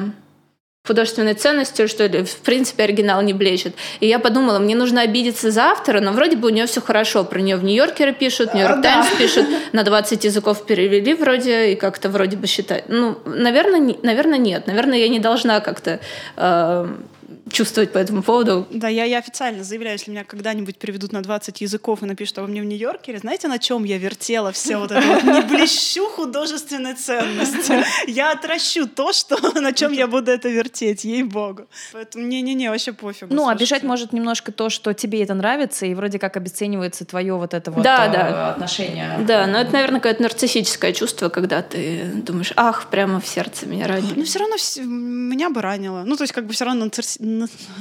художественной 0.86 1.34
ценностью, 1.34 1.88
что 1.88 2.06
ли, 2.08 2.26
в 2.26 2.36
принципе, 2.40 2.84
оригинал 2.84 3.22
не 3.22 3.32
блещет. 3.32 3.74
И 4.02 4.08
я 4.08 4.20
подумала, 4.20 4.60
мне 4.60 4.76
нужно 4.76 5.00
обидеться 5.00 5.50
за 5.50 5.68
автора, 5.68 6.02
но 6.02 6.12
вроде 6.12 6.36
бы 6.36 6.50
у 6.50 6.52
нее 6.52 6.66
все 6.66 6.82
хорошо. 6.82 7.24
Про 7.24 7.40
нее 7.40 7.56
в 7.56 7.64
Нью-Йоркере 7.64 8.12
пишут, 8.12 8.54
Нью-Йорк 8.54 8.82
Таймс 8.82 9.10
да. 9.10 9.18
пишут, 9.18 9.46
на 9.72 9.84
20 9.84 10.26
языков 10.26 10.66
перевели 10.66 11.14
вроде, 11.14 11.72
и 11.72 11.76
как-то 11.76 12.10
вроде 12.10 12.36
бы 12.36 12.48
считать. 12.48 12.90
Ну, 12.90 13.18
наверное, 13.24 13.96
наверное, 14.04 14.38
нет. 14.38 14.68
Наверное, 14.68 14.98
я 14.98 15.08
не 15.08 15.20
должна 15.20 15.62
как-то 15.62 16.02
э, 16.36 16.88
чувствовать 17.52 17.92
по 17.92 17.98
этому 17.98 18.24
поводу. 18.24 18.68
Да, 18.72 18.88
я, 18.88 19.04
я 19.04 19.20
официально 19.20 19.64
заявляю, 19.64 19.98
если 19.98 20.12
меня 20.12 20.24
когда-нибудь 20.24 20.78
переведут 20.78 21.12
на 21.12 21.22
20 21.22 21.62
языков 21.62 22.02
и 22.02 22.06
напишут 22.06 22.38
обо 22.38 22.48
мне 22.48 22.62
в 22.62 22.66
Нью-Йорке, 22.66 23.18
знаете, 23.18 23.48
на 23.48 23.60
чем 23.60 23.84
я 23.84 23.98
вертела 23.98 24.52
все 24.52 24.78
вот 24.78 24.92
это? 24.92 25.06
Вот? 25.06 25.24
Не 25.24 25.42
блещу 25.42 26.08
художественной 26.08 26.96
ценности. 26.96 27.84
Я 28.08 28.32
отращу 28.32 28.88
то, 28.88 29.14
что, 29.14 29.38
на 29.60 29.74
чем 29.74 29.92
я 29.92 30.08
буду 30.08 30.32
это 30.32 30.50
вертеть, 30.50 31.04
ей-богу. 31.04 31.68
Поэтому 31.92 32.26
не-не-не, 32.26 32.70
вообще 32.70 32.94
пофигу. 32.94 33.34
Ну, 33.34 33.48
обижать 33.48 33.84
может 33.84 34.14
немножко 34.14 34.52
то, 34.52 34.70
что 34.70 34.94
тебе 34.94 35.22
это 35.24 35.34
нравится, 35.34 35.86
и 35.86 35.94
вроде 35.94 36.20
как 36.20 36.38
обесценивается 36.38 37.06
твое 37.06 37.36
вот 37.36 37.54
это 37.54 37.72
вот 37.72 37.84
да, 37.84 38.08
э, 38.08 38.12
да. 38.12 38.50
отношение. 38.52 39.20
Да, 39.28 39.48
но 39.48 39.60
это, 39.60 39.74
наверное, 39.74 40.00
какое-то 40.00 40.24
нарциссическое 40.24 40.94
чувство, 40.94 41.30
когда 41.30 41.62
ты 41.62 42.06
думаешь, 42.16 42.54
ах, 42.56 42.88
прямо 42.90 43.20
в 43.20 43.28
сердце 43.28 43.66
меня 43.66 43.88
ранили. 43.88 44.14
Ну, 44.16 44.24
все 44.24 44.40
равно 44.40 44.56
меня 44.82 45.50
бы 45.50 45.62
ранило. 45.62 46.04
Ну, 46.04 46.16
то 46.16 46.24
есть, 46.24 46.34
как 46.34 46.46
бы 46.46 46.54
все 46.54 46.66
равно 46.66 46.86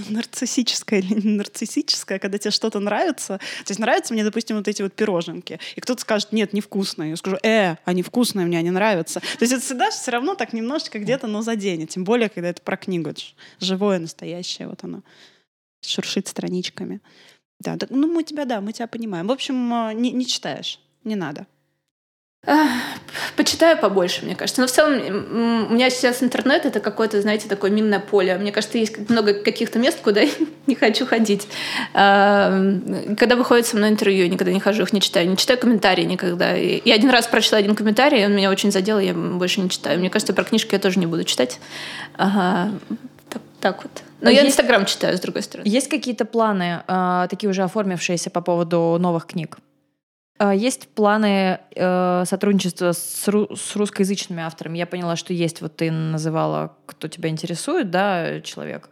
нарциссическое 0.09 1.01
или 1.01 1.15
не 1.15 1.37
нарциссическое, 1.37 2.19
когда 2.19 2.39
тебе 2.39 2.51
что-то 2.51 2.81
нравится. 2.81 3.39
То 3.39 3.71
есть 3.71 3.81
нравятся 3.81 4.15
мне, 4.15 4.25
допустим, 4.25 4.57
вот 4.57 4.69
эти 4.69 4.83
вот 4.83 4.93
пироженки. 4.93 5.59
И 5.77 5.81
кто-то 5.81 6.01
скажет, 6.01 6.33
нет, 6.33 6.53
невкусные. 6.53 7.11
Я 7.11 7.17
скажу, 7.17 7.37
э, 7.43 7.77
они 7.85 8.03
вкусные, 8.03 8.47
мне 8.47 8.59
они 8.59 8.71
нравятся. 8.71 9.21
То 9.21 9.43
есть 9.43 9.53
это 9.53 9.63
всегда 9.63 9.91
все 9.91 10.11
равно 10.11 10.35
так 10.35 10.53
немножечко 10.53 10.99
где-то, 10.99 11.27
но 11.27 11.43
заденет. 11.43 11.91
Тем 11.91 12.05
более, 12.05 12.29
когда 12.29 12.49
это 12.49 12.63
про 12.63 12.77
книгу. 12.77 13.11
Это 13.11 13.21
живое, 13.61 13.99
настоящее. 13.99 14.69
Вот 14.69 14.85
оно 14.85 15.03
шуршит 15.81 16.29
страничками. 16.29 17.01
Да, 17.61 17.77
так, 17.77 17.91
ну 17.91 18.09
мы 18.09 18.25
тебя, 18.25 18.45
да, 18.45 18.61
мы 18.61 18.73
тебя 18.73 18.87
понимаем. 18.87 19.29
В 19.29 19.33
общем, 19.33 19.73
а, 19.73 19.93
не, 19.93 20.11
не 20.11 20.27
читаешь, 20.27 20.81
не 21.05 21.15
надо. 21.15 21.47
Почитаю 23.37 23.79
побольше, 23.79 24.25
мне 24.25 24.35
кажется. 24.35 24.61
Но 24.61 24.67
в 24.67 24.71
целом 24.71 24.95
у 25.71 25.75
меня 25.75 25.91
сейчас 25.91 26.23
интернет— 26.25 26.67
это 26.67 26.81
какое-то, 26.81 27.23
знаете, 27.23 27.49
такое 27.49 27.71
минное 27.71 28.01
поле. 28.01 28.37
Мне 28.37 28.51
кажется, 28.51 28.79
есть 28.79 29.09
много 29.09 29.35
каких-то 29.35 29.79
мест, 29.79 30.01
куда 30.03 30.23
я 30.23 30.31
не 30.67 30.75
хочу 30.75 31.07
ходить. 31.07 31.47
Когда 31.93 33.37
выходит 33.37 33.67
со 33.67 33.77
мной 33.77 33.91
интервью, 33.91 34.25
я 34.25 34.29
никогда 34.29 34.53
не 34.53 34.59
хожу, 34.59 34.83
их 34.83 34.93
не 34.93 35.01
читаю. 35.01 35.29
Не 35.29 35.37
читаю 35.37 35.59
комментарии 35.59 36.03
никогда. 36.03 36.53
Я 36.55 36.95
один 36.95 37.11
раз 37.11 37.29
прочла 37.29 37.59
один 37.59 37.77
комментарий, 37.77 38.27
он 38.27 38.35
меня 38.35 38.51
очень 38.51 38.73
задел, 38.73 38.99
я 38.99 39.15
больше 39.15 39.61
не 39.61 39.71
читаю. 39.71 40.01
Мне 40.01 40.11
кажется, 40.11 40.35
про 40.35 40.43
книжки 40.43 40.75
я 40.75 40.81
тоже 40.81 40.99
не 40.99 41.07
буду 41.07 41.23
читать. 41.23 41.61
Ага. 42.17 42.73
Так, 43.31 43.43
так 43.61 43.83
вот. 43.85 44.03
Но 44.21 44.31
есть, 44.31 44.43
я 44.43 44.49
Инстаграм 44.49 44.85
читаю, 44.85 45.17
с 45.17 45.21
другой 45.21 45.43
стороны. 45.43 45.67
Есть 45.69 45.89
какие-то 45.89 46.25
планы, 46.25 46.83
а, 46.87 47.29
такие 47.29 47.49
уже 47.49 47.63
оформившиеся 47.63 48.31
по 48.31 48.41
поводу 48.41 48.99
новых 49.01 49.27
книг? 49.27 49.59
А, 50.43 50.53
есть 50.53 50.89
планы 50.89 51.61
э, 51.77 52.25
сотрудничества 52.27 52.91
с, 52.91 53.29
ру- 53.29 53.55
с 53.55 53.77
русскоязычными 53.77 54.43
авторами. 54.43 54.77
Я 54.77 54.87
поняла, 54.87 55.15
что 55.15 55.33
есть, 55.33 55.61
вот 55.61 55.77
ты 55.77 55.93
называла, 55.93 56.77
кто 56.87 57.07
тебя 57.07 57.29
интересует, 57.29 57.91
да, 57.91 58.41
человек. 58.41 58.91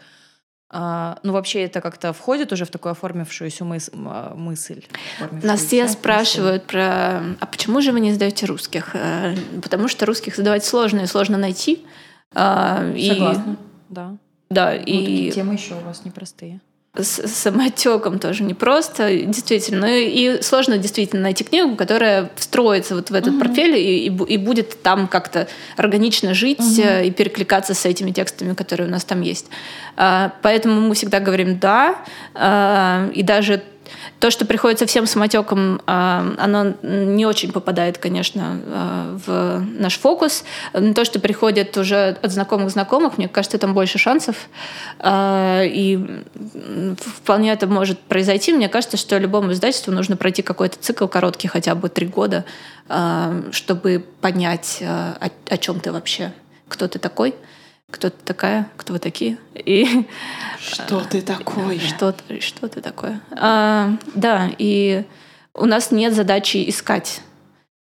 А, 0.72 1.18
ну, 1.24 1.32
вообще 1.32 1.64
это 1.64 1.80
как-то 1.80 2.12
входит 2.12 2.52
уже 2.52 2.66
в 2.66 2.70
такую 2.70 2.92
оформившуюся 2.92 3.64
мыс- 3.64 3.90
а, 3.92 4.32
мысль. 4.36 4.84
Нас 5.42 5.64
все 5.64 5.88
спрашивают 5.88 6.68
про, 6.68 7.18
а 7.40 7.46
почему 7.50 7.80
же 7.80 7.90
вы 7.90 7.98
не 7.98 8.12
сдаете 8.12 8.46
русских? 8.46 8.94
Э, 8.94 9.34
потому 9.60 9.88
что 9.88 10.06
русских 10.06 10.36
задавать 10.36 10.64
сложно 10.64 11.00
и 11.00 11.06
сложно 11.06 11.36
найти. 11.36 11.84
Согласна, 12.32 12.92
и... 12.94 13.56
да. 13.88 14.16
Да, 14.50 14.72
ну, 14.72 14.78
и... 14.86 14.98
Такие 14.98 15.32
темы 15.32 15.54
еще 15.54 15.74
у 15.74 15.80
вас 15.80 16.04
непростые 16.04 16.60
с 16.96 17.28
самотеком 17.28 18.18
тоже 18.18 18.42
непросто, 18.42 19.14
действительно. 19.14 19.86
Ну 19.86 19.92
и 19.94 20.42
сложно 20.42 20.76
действительно 20.76 21.22
найти 21.22 21.44
книгу, 21.44 21.76
которая 21.76 22.30
встроится 22.34 22.96
вот 22.96 23.10
в 23.10 23.14
этот 23.14 23.34
угу. 23.34 23.40
портфель 23.40 23.76
и, 23.76 24.06
и, 24.08 24.08
и 24.08 24.36
будет 24.36 24.82
там 24.82 25.06
как-то 25.06 25.46
органично 25.76 26.34
жить 26.34 26.58
угу. 26.58 26.82
и 27.04 27.10
перекликаться 27.12 27.74
с 27.74 27.86
этими 27.86 28.10
текстами, 28.10 28.54
которые 28.54 28.88
у 28.88 28.90
нас 28.90 29.04
там 29.04 29.20
есть. 29.20 29.46
А, 29.96 30.32
поэтому 30.42 30.80
мы 30.80 30.94
всегда 30.94 31.20
говорим 31.20 31.58
«да», 31.58 31.96
а, 32.34 33.08
и 33.14 33.22
даже 33.22 33.62
то, 34.18 34.30
что 34.30 34.44
приходит 34.44 34.78
совсем 34.78 35.06
самотеком, 35.06 35.80
а, 35.86 36.34
оно 36.38 36.74
не 36.82 37.24
очень 37.24 37.52
попадает, 37.52 37.98
конечно, 37.98 38.60
а, 38.66 39.18
в 39.26 39.60
наш 39.78 39.98
фокус. 39.98 40.44
То, 40.72 41.04
что 41.04 41.20
приходит 41.20 41.76
уже 41.76 42.18
от 42.20 42.30
знакомых 42.30 42.70
знакомых, 42.70 43.18
мне 43.18 43.28
кажется, 43.28 43.58
там 43.58 43.72
больше 43.72 43.98
шансов. 43.98 44.36
А, 44.98 45.62
и 45.64 45.98
вполне 46.98 47.52
это 47.52 47.66
может 47.66 47.98
произойти. 47.98 48.52
Мне 48.52 48.68
кажется, 48.68 48.96
что 48.96 49.16
любому 49.18 49.52
издательству 49.52 49.92
нужно 49.92 50.16
пройти 50.16 50.42
какой-то 50.42 50.76
цикл 50.78 51.06
короткий, 51.06 51.48
хотя 51.48 51.74
бы 51.74 51.88
три 51.88 52.06
года, 52.06 52.44
чтобы 53.52 54.04
понять, 54.20 54.82
о 54.82 55.56
чем 55.58 55.80
ты 55.80 55.92
вообще, 55.92 56.32
кто 56.68 56.88
ты 56.88 56.98
такой 56.98 57.34
кто 57.90 58.10
ты 58.10 58.16
такая, 58.24 58.68
кто 58.76 58.92
вы 58.92 58.98
такие. 58.98 59.38
И, 59.54 60.06
что 60.60 61.00
ты 61.04 61.22
такое? 61.22 61.78
Что, 61.78 62.14
что 62.40 62.68
ты 62.68 62.80
такое. 62.80 63.20
А, 63.32 63.92
да, 64.14 64.50
и 64.58 65.04
у 65.54 65.66
нас 65.66 65.90
нет 65.90 66.14
задачи 66.14 66.68
искать, 66.68 67.20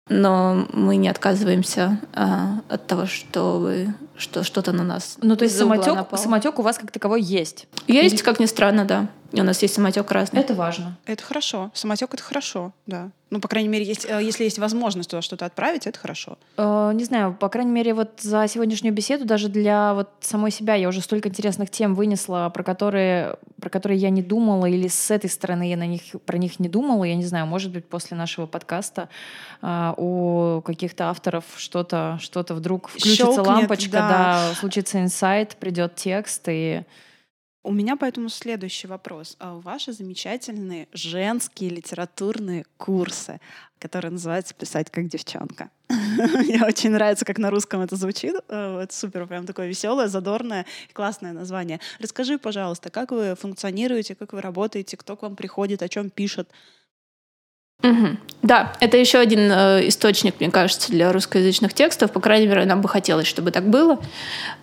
но 0.10 0.68
мы 0.74 0.96
не 0.96 1.10
отказываемся 1.10 2.00
а, 2.14 2.62
от 2.70 2.88
того, 2.88 3.06
что 3.06 3.60
вы 3.60 3.94
что 4.18 4.44
что-то 4.44 4.72
на 4.72 4.84
нас. 4.84 5.18
Ну, 5.22 5.36
то 5.36 5.44
есть 5.44 5.58
самотек, 5.58 6.08
самотек 6.16 6.60
у 6.60 6.62
вас 6.62 6.78
как 6.78 6.92
таковой 6.92 7.22
есть? 7.22 7.68
Есть, 7.88 8.16
Или... 8.16 8.22
как 8.22 8.40
ни 8.40 8.46
странно, 8.46 8.86
да. 8.86 9.08
И 9.32 9.42
у 9.42 9.44
нас 9.44 9.62
есть 9.62 9.74
самотек 9.74 10.10
разный. 10.12 10.40
Это 10.40 10.54
важно. 10.54 10.98
Это 11.06 11.24
хорошо. 11.24 11.70
Самотек 11.74 12.14
это 12.14 12.24
хорошо, 12.24 12.72
да. 12.86 13.10
Ну, 13.30 13.42
по 13.42 13.50
крайней 13.50 13.68
мере, 13.68 13.84
есть, 13.84 14.06
э, 14.06 14.24
если 14.24 14.46
есть 14.46 14.58
возможность 14.58 15.10
туда 15.10 15.22
что-то 15.22 15.46
отправить, 15.46 15.86
это 15.86 16.00
хорошо. 16.00 16.38
Э, 16.56 16.92
не 16.94 17.04
знаю, 17.04 17.36
по 17.38 17.50
крайней 17.50 17.72
мере, 17.72 17.94
вот 17.94 18.22
за 18.22 18.48
сегодняшнюю 18.48 18.94
беседу 18.94 19.26
даже 19.26 19.50
для 19.50 19.94
вот 19.94 20.10
самой 20.22 20.50
себя 20.50 20.76
я 20.76 20.88
уже 20.88 21.02
столько 21.02 21.28
интересных 21.28 21.70
тем 21.70 21.94
вынесла, 21.94 22.50
про 22.54 22.64
которые, 22.64 23.36
про 23.60 23.70
которые 23.70 23.98
я 23.98 24.12
не 24.12 24.22
думала, 24.22 24.66
или 24.66 24.88
с 24.88 25.12
этой 25.12 25.30
стороны 25.30 25.70
я 25.70 25.76
на 25.76 25.88
них, 25.88 26.04
про 26.26 26.38
них 26.38 26.60
не 26.60 26.70
думала. 26.70 27.04
Я 27.04 27.16
не 27.16 27.26
знаю, 27.26 27.48
может 27.48 27.74
быть, 27.74 27.86
после 27.86 28.16
нашего 28.16 28.46
подкаста 28.46 29.10
э, 29.62 29.94
у 29.98 30.62
каких-то 30.62 31.10
авторов 31.10 31.44
что-то 31.58 32.18
что 32.22 32.46
вдруг 32.48 32.88
включится 32.88 33.26
Щелкнет, 33.26 33.46
лампочка, 33.46 33.92
да. 33.92 34.07
Да, 34.10 34.54
случится 34.56 35.02
инсайт, 35.02 35.58
придет 35.58 35.96
текст 35.96 36.44
и 36.48 36.84
у 37.68 37.74
меня 37.74 37.98
поэтому 37.98 38.30
следующий 38.30 38.88
вопрос. 38.88 39.36
А 39.40 39.56
ваши 39.56 39.92
замечательные 39.92 40.88
женские 40.94 41.70
литературные 41.70 42.64
курсы, 42.78 43.42
которые 43.78 44.12
называются 44.12 44.54
«Писать 44.54 44.90
как 44.90 45.08
девчонка». 45.10 45.70
Мне 45.90 46.64
очень 46.64 46.92
нравится, 46.92 47.26
как 47.26 47.38
на 47.40 47.50
русском 47.50 47.82
это 47.82 47.98
звучит. 47.98 48.36
Это 48.48 48.88
супер, 48.90 49.28
прям 49.28 49.46
такое 49.46 49.68
веселое, 49.68 50.08
задорное, 50.08 50.66
классное 50.94 51.34
название. 51.34 51.82
Расскажи, 52.00 52.38
пожалуйста, 52.38 52.90
как 52.90 53.12
вы 53.12 53.36
функционируете, 53.36 54.16
как 54.16 54.32
вы 54.32 54.40
работаете, 54.40 54.96
кто 54.96 55.18
к 55.18 55.24
вам 55.24 55.36
приходит, 55.36 55.82
о 55.82 55.90
чем 55.90 56.10
пишет, 56.10 56.50
Угу. 57.88 58.18
Да, 58.44 58.74
это 58.80 58.98
еще 58.98 59.18
один 59.18 59.52
э, 59.52 59.88
источник, 59.88 60.36
мне 60.40 60.52
кажется, 60.52 60.92
для 60.92 61.12
русскоязычных 61.12 61.74
текстов. 61.74 62.12
По 62.12 62.20
крайней 62.20 62.48
мере, 62.48 62.66
нам 62.66 62.82
бы 62.82 62.88
хотелось, 62.88 63.28
чтобы 63.28 63.52
так 63.52 63.68
было. 63.68 64.00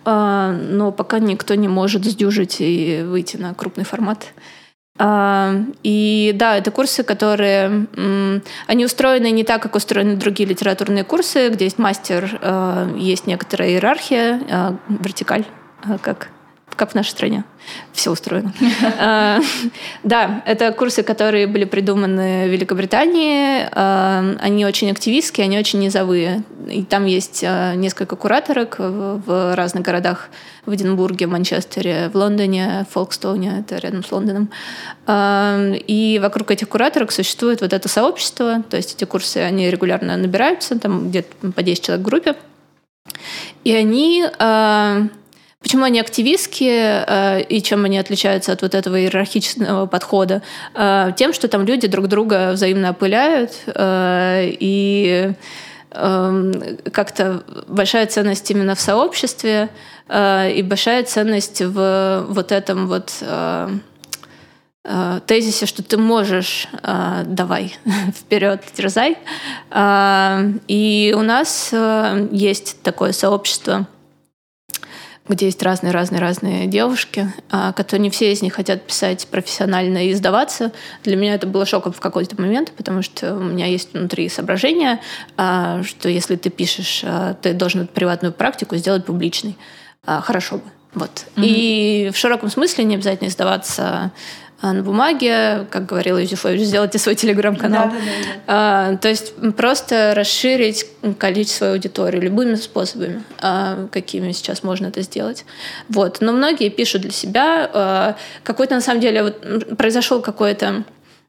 Э, 0.05 0.57
но 0.69 0.91
пока 0.91 1.19
никто 1.19 1.55
не 1.55 1.67
может 1.67 2.05
сдюжить 2.05 2.57
и 2.59 3.03
выйти 3.05 3.37
на 3.37 3.53
крупный 3.53 3.83
формат. 3.83 4.27
Э, 4.97 5.65
и 5.83 6.31
да, 6.35 6.57
это 6.57 6.71
курсы, 6.71 7.03
которые... 7.03 7.87
Э, 7.95 8.39
они 8.67 8.85
устроены 8.85 9.29
не 9.31 9.43
так, 9.43 9.61
как 9.61 9.75
устроены 9.75 10.15
другие 10.15 10.47
литературные 10.47 11.03
курсы, 11.03 11.49
где 11.49 11.65
есть 11.65 11.77
мастер, 11.77 12.39
э, 12.41 12.95
есть 12.97 13.27
некоторая 13.27 13.71
иерархия, 13.71 14.41
э, 14.47 14.71
вертикаль, 14.87 15.45
э, 15.83 15.97
как 16.01 16.29
как 16.75 16.91
в 16.91 16.95
нашей 16.95 17.09
стране. 17.09 17.43
Все 17.93 18.11
устроено. 18.11 18.53
А, 18.99 19.39
да, 20.03 20.43
это 20.45 20.71
курсы, 20.71 21.03
которые 21.03 21.47
были 21.47 21.65
придуманы 21.65 22.45
в 22.47 22.51
Великобритании. 22.51 23.67
А, 23.71 24.35
они 24.39 24.65
очень 24.65 24.91
активистские, 24.91 25.45
они 25.45 25.57
очень 25.57 25.79
низовые. 25.79 26.43
И 26.69 26.83
там 26.83 27.05
есть 27.05 27.43
а, 27.45 27.73
несколько 27.75 28.15
кураторок 28.15 28.75
в 28.79 29.55
разных 29.55 29.83
городах. 29.83 30.29
В 30.65 30.73
Эдинбурге, 30.73 31.27
Манчестере, 31.27 32.09
в 32.11 32.17
Лондоне, 32.17 32.85
Фолкстоуне, 32.89 33.59
это 33.59 33.77
рядом 33.77 34.03
с 34.03 34.11
Лондоном. 34.11 34.49
И 35.07 36.19
вокруг 36.19 36.49
этих 36.49 36.69
кураторок 36.69 37.11
существует 37.11 37.61
вот 37.61 37.71
это 37.71 37.87
сообщество. 37.87 38.63
То 38.67 38.75
есть 38.75 38.95
эти 38.95 39.05
курсы, 39.05 39.37
они 39.37 39.69
регулярно 39.69 40.17
набираются, 40.17 40.79
там 40.79 41.09
где-то 41.09 41.51
по 41.51 41.61
10 41.61 41.85
человек 41.85 42.03
в 42.03 42.09
группе. 42.09 42.35
И 43.63 43.73
они 43.73 44.25
Почему 45.65 45.83
они 45.83 45.99
активистские 45.99 47.03
э, 47.07 47.41
и 47.41 47.59
чем 47.59 47.85
они 47.85 47.97
отличаются 47.97 48.51
от 48.51 48.61
вот 48.61 48.75
этого 48.75 49.01
иерархичного 49.01 49.87
подхода? 49.87 50.43
Э, 50.75 51.11
тем, 51.17 51.33
что 51.33 51.47
там 51.47 51.65
люди 51.65 51.87
друг 51.87 52.07
друга 52.07 52.51
взаимно 52.51 52.91
опыляют 52.91 53.53
э, 53.65 54.51
и 54.59 55.31
э, 55.89 56.51
как-то 56.91 57.43
большая 57.67 58.05
ценность 58.05 58.51
именно 58.51 58.75
в 58.75 58.79
сообществе 58.79 59.69
и 60.07 60.63
большая 60.63 61.03
ценность 61.03 61.63
в 61.63 62.25
вот 62.29 62.51
этом 62.51 62.85
вот 62.85 63.11
тезисе, 65.25 65.65
что 65.65 65.81
ты 65.81 65.97
можешь, 65.97 66.67
давай, 67.25 67.75
вперед, 68.15 68.61
дерзай. 68.77 69.17
И 70.67 71.15
у 71.17 71.21
нас 71.23 71.73
есть 72.31 72.83
такое 72.83 73.13
сообщество 73.13 73.87
где 75.27 75.47
есть 75.47 75.61
разные-разные-разные 75.63 76.67
девушки, 76.67 77.31
а, 77.49 77.73
которые 77.73 78.03
не 78.03 78.09
все 78.09 78.31
из 78.31 78.41
них 78.41 78.53
хотят 78.53 78.83
писать 78.83 79.27
профессионально 79.27 80.07
и 80.07 80.13
сдаваться. 80.13 80.71
Для 81.03 81.15
меня 81.15 81.33
это 81.33 81.47
было 81.47 81.65
шоком 81.65 81.93
в 81.93 81.99
какой-то 81.99 82.39
момент, 82.39 82.71
потому 82.77 83.01
что 83.01 83.35
у 83.35 83.43
меня 83.43 83.65
есть 83.65 83.93
внутри 83.93 84.29
соображение, 84.29 84.99
а, 85.35 85.81
что 85.83 86.09
если 86.09 86.35
ты 86.35 86.49
пишешь, 86.49 87.01
а, 87.03 87.33
ты 87.33 87.53
должен 87.53 87.87
приватную 87.87 88.33
практику 88.33 88.75
сделать 88.75 89.05
публичной. 89.05 89.57
Хорошо 90.05 90.57
бы. 90.57 90.63
Вот. 90.93 91.25
Mm-hmm. 91.35 91.43
И 91.43 92.11
в 92.13 92.17
широком 92.17 92.49
смысле 92.49 92.83
не 92.83 92.93
обязательно 92.93 93.31
сдаваться 93.31 94.11
а, 94.61 94.71
на 94.73 94.83
бумаге, 94.83 95.67
как 95.69 95.85
говорила 95.85 96.17
Юзефович, 96.17 96.61
сделайте 96.61 96.97
свой 96.97 97.15
телеграм-канал. 97.15 97.89
Да, 97.89 97.91
да, 97.91 97.99
да, 97.99 98.41
а, 98.47 98.97
то 98.97 99.09
есть 99.09 99.33
просто 99.55 100.13
расширить 100.15 100.85
количество 101.17 101.71
аудитории 101.71 102.19
любыми 102.19 102.55
способами, 102.55 103.23
а, 103.41 103.87
какими 103.91 104.31
сейчас 104.31 104.63
можно 104.63 104.87
это 104.87 105.01
сделать. 105.01 105.45
Вот. 105.89 106.21
Но 106.21 106.31
многие 106.31 106.69
пишут 106.69 107.01
для 107.01 107.11
себя. 107.11 107.69
А, 107.73 108.15
какой-то, 108.43 108.75
на 108.75 108.81
самом 108.81 109.01
деле, 109.01 109.23
вот 109.23 109.77
произошел 109.77 110.21
какой-то... 110.21 110.83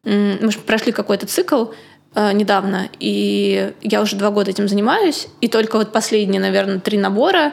Мы 0.05 0.51
прошли 0.65 0.93
какой-то 0.93 1.27
цикл, 1.27 1.67
недавно, 2.15 2.89
и 2.99 3.73
я 3.83 4.01
уже 4.01 4.17
два 4.17 4.31
года 4.31 4.51
этим 4.51 4.69
занимаюсь, 4.69 5.27
и 5.43 5.49
только 5.49 5.77
вот 5.77 5.93
последние, 5.93 6.41
наверное, 6.41 6.79
три 6.79 6.97
набора 6.97 7.53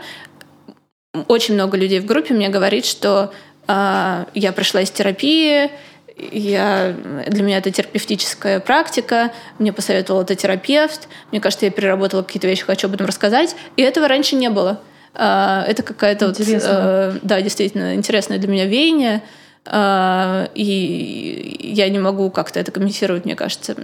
очень 1.28 1.56
много 1.56 1.78
людей 1.78 2.00
в 2.00 2.06
группе 2.06 2.34
мне 2.34 2.50
говорит, 2.50 2.86
что 2.86 3.34
я 3.68 4.54
пришла 4.56 4.82
из 4.82 4.92
терапии, 4.92 5.72
я, 6.18 6.96
для 7.28 7.44
меня 7.44 7.58
это 7.58 7.72
терапевтическая 7.72 8.60
практика, 8.60 9.32
мне 9.60 9.74
посоветовал 9.74 10.22
это 10.22 10.36
терапевт, 10.36 11.08
мне 11.32 11.42
кажется, 11.42 11.66
я 11.66 11.72
переработала 11.72 12.22
какие-то 12.22 12.48
вещи, 12.48 12.64
хочу 12.64 12.88
об 12.88 12.94
этом 12.94 13.08
рассказать, 13.08 13.56
и 13.78 13.82
этого 13.82 14.08
раньше 14.08 14.36
не 14.36 14.50
было. 14.50 14.80
А, 15.16 15.64
это 15.68 15.84
какая-то 15.84 16.28
вот, 16.28 16.40
э, 16.40 17.20
да, 17.22 17.42
действительно 17.42 17.96
интересное 17.96 18.38
для 18.38 18.50
меня 18.50 18.66
веяние, 18.66 19.22
а, 19.66 20.50
и 20.56 21.60
я 21.62 21.90
не 21.90 22.00
могу 22.00 22.30
как-то 22.30 22.60
это 22.60 22.72
комментировать, 22.72 23.26
мне 23.26 23.36
кажется. 23.36 23.76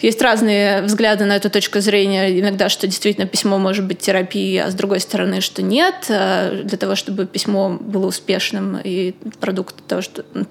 Есть 0.00 0.22
разные 0.22 0.82
взгляды 0.82 1.24
на 1.24 1.34
эту 1.34 1.50
точку 1.50 1.80
зрения. 1.80 2.38
Иногда, 2.38 2.68
что 2.68 2.86
действительно 2.86 3.26
письмо 3.26 3.58
может 3.58 3.84
быть 3.84 3.98
терапией, 3.98 4.62
а 4.62 4.70
с 4.70 4.74
другой 4.74 5.00
стороны, 5.00 5.40
что 5.40 5.60
нет. 5.60 6.06
А 6.08 6.62
для 6.62 6.78
того, 6.78 6.94
чтобы 6.94 7.26
письмо 7.26 7.76
было 7.80 8.06
успешным 8.06 8.78
и 8.82 9.16
продукт 9.40 9.74
того, 9.88 10.00
что... 10.00 10.24
Ну, 10.34 10.46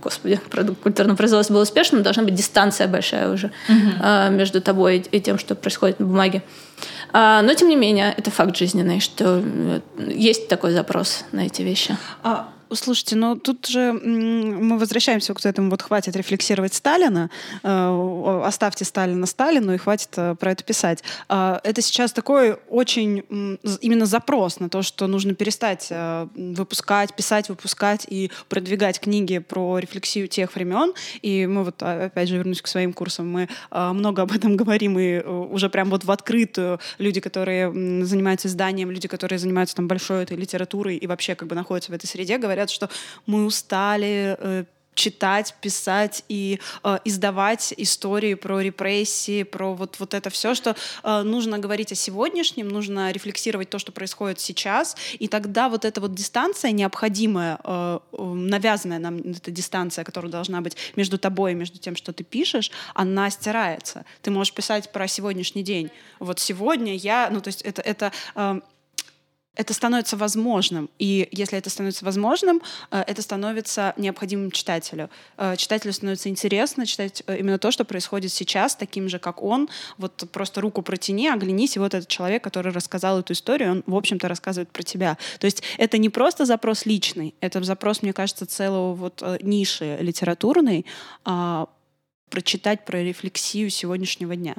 господи, 0.00 0.38
продукт 0.48 0.80
культурного 0.80 1.16
производства 1.16 1.54
был 1.54 1.62
успешным, 1.62 2.04
должна 2.04 2.22
быть 2.22 2.36
дистанция 2.36 2.86
большая 2.86 3.30
уже 3.30 3.50
угу. 3.68 4.30
между 4.32 4.60
тобой 4.60 5.04
и 5.10 5.20
тем, 5.20 5.40
что 5.40 5.56
происходит 5.56 5.98
на 5.98 6.06
бумаге. 6.06 6.44
А, 7.12 7.42
но, 7.42 7.52
тем 7.54 7.68
не 7.68 7.76
менее, 7.76 8.14
это 8.16 8.30
факт 8.30 8.56
жизненный, 8.56 9.00
что 9.00 9.42
э, 9.44 9.80
есть 10.14 10.48
такой 10.48 10.72
запрос 10.72 11.24
на 11.32 11.46
эти 11.46 11.62
вещи. 11.62 11.96
А 12.22 12.48
Слушайте, 12.72 13.16
но 13.16 13.36
тут 13.36 13.66
же 13.66 13.92
мы 13.92 14.78
возвращаемся 14.78 15.34
к 15.34 15.44
этому, 15.44 15.70
вот 15.70 15.82
хватит 15.82 16.16
рефлексировать 16.16 16.74
Сталина, 16.74 17.30
э, 17.62 18.42
оставьте 18.44 18.84
Сталина 18.84 19.26
Сталину 19.26 19.74
и 19.74 19.78
хватит 19.78 20.10
э, 20.16 20.34
про 20.34 20.52
это 20.52 20.64
писать. 20.64 21.02
Э, 21.28 21.58
это 21.62 21.82
сейчас 21.82 22.12
такой 22.12 22.54
очень 22.68 23.24
именно 23.80 24.06
запрос 24.06 24.60
на 24.60 24.68
то, 24.68 24.82
что 24.82 25.06
нужно 25.06 25.34
перестать 25.34 25.88
э, 25.90 26.26
выпускать, 26.34 27.14
писать, 27.14 27.48
выпускать 27.48 28.06
и 28.08 28.30
продвигать 28.48 29.00
книги 29.00 29.38
про 29.38 29.78
рефлексию 29.78 30.28
тех 30.28 30.54
времен. 30.54 30.94
И 31.22 31.46
мы 31.46 31.64
вот, 31.64 31.82
а, 31.82 32.06
опять 32.06 32.28
же, 32.28 32.36
вернусь 32.36 32.62
к 32.62 32.66
своим 32.66 32.92
курсам, 32.92 33.30
мы 33.30 33.48
много 33.70 34.22
об 34.22 34.32
этом 34.32 34.56
говорим, 34.56 34.98
и 34.98 35.20
уже 35.20 35.68
прям 35.68 35.90
вот 35.90 36.04
в 36.04 36.10
открытую 36.10 36.80
люди, 36.98 37.20
которые 37.20 37.70
занимаются 38.04 38.48
изданием, 38.48 38.90
люди, 38.90 39.08
которые 39.08 39.38
занимаются 39.38 39.76
там 39.76 39.88
большой 39.88 40.22
этой 40.22 40.36
литературой 40.36 40.96
и 40.96 41.06
вообще 41.06 41.34
как 41.34 41.48
бы 41.48 41.54
находятся 41.54 41.92
в 41.92 41.94
этой 41.94 42.06
среде, 42.06 42.38
говорят, 42.38 42.53
говорят, 42.54 42.70
что 42.70 42.88
мы 43.26 43.44
устали 43.44 44.36
э, 44.38 44.64
читать, 44.94 45.54
писать 45.60 46.24
и 46.28 46.60
э, 46.82 46.98
издавать 47.04 47.74
истории 47.76 48.34
про 48.34 48.60
репрессии, 48.60 49.42
про 49.42 49.74
вот, 49.74 49.98
вот 49.98 50.14
это 50.14 50.30
все, 50.30 50.54
что 50.54 50.76
э, 51.02 51.22
нужно 51.22 51.58
говорить 51.58 51.92
о 51.92 51.94
сегодняшнем, 51.94 52.68
нужно 52.68 53.10
рефлексировать 53.10 53.70
то, 53.70 53.78
что 53.78 53.92
происходит 53.92 54.40
сейчас, 54.40 54.96
и 55.18 55.28
тогда 55.28 55.68
вот 55.68 55.84
эта 55.84 56.00
вот 56.00 56.14
дистанция 56.14 56.70
необходимая, 56.70 57.58
э, 57.64 57.98
навязанная 58.12 58.98
нам 58.98 59.18
эта 59.18 59.50
дистанция, 59.50 60.04
которая 60.04 60.30
должна 60.30 60.60
быть 60.60 60.76
между 60.96 61.18
тобой 61.18 61.52
и 61.52 61.54
между 61.54 61.78
тем, 61.78 61.96
что 61.96 62.12
ты 62.12 62.24
пишешь, 62.24 62.70
она 62.94 63.30
стирается. 63.30 64.04
Ты 64.22 64.30
можешь 64.30 64.54
писать 64.54 64.92
про 64.92 65.08
сегодняшний 65.08 65.62
день. 65.62 65.90
Вот 66.20 66.38
сегодня 66.38 66.94
я, 66.94 67.28
ну 67.30 67.40
то 67.40 67.48
есть 67.48 67.62
это, 67.62 67.82
это 67.82 68.12
э, 68.36 68.60
это 69.56 69.72
становится 69.72 70.16
возможным. 70.16 70.90
И 70.98 71.28
если 71.30 71.58
это 71.58 71.70
становится 71.70 72.04
возможным, 72.04 72.60
э, 72.90 73.04
это 73.06 73.22
становится 73.22 73.94
необходимым 73.96 74.50
читателю. 74.50 75.10
Э, 75.36 75.56
читателю 75.56 75.92
становится 75.92 76.28
интересно 76.28 76.86
читать 76.86 77.22
э, 77.26 77.38
именно 77.38 77.58
то, 77.58 77.70
что 77.70 77.84
происходит 77.84 78.32
сейчас, 78.32 78.74
таким 78.76 79.08
же, 79.08 79.18
как 79.18 79.42
он. 79.42 79.68
Вот 79.98 80.28
просто 80.32 80.60
руку 80.60 80.82
протяни, 80.82 81.28
оглянись, 81.28 81.76
и 81.76 81.78
вот 81.78 81.94
этот 81.94 82.08
человек, 82.08 82.42
который 82.42 82.72
рассказал 82.72 83.20
эту 83.20 83.32
историю, 83.32 83.70
он, 83.70 83.84
в 83.86 83.94
общем-то, 83.94 84.28
рассказывает 84.28 84.70
про 84.70 84.82
тебя. 84.82 85.16
То 85.38 85.46
есть 85.46 85.62
это 85.78 85.98
не 85.98 86.08
просто 86.08 86.44
запрос 86.44 86.86
личный, 86.86 87.34
это 87.40 87.62
запрос, 87.62 88.02
мне 88.02 88.12
кажется, 88.12 88.46
целого 88.46 88.94
вот 88.94 89.22
ниши 89.42 89.96
литературной, 90.00 90.84
а, 91.24 91.68
прочитать 92.30 92.84
про 92.84 93.02
рефлексию 93.02 93.70
сегодняшнего 93.70 94.34
дня. 94.34 94.56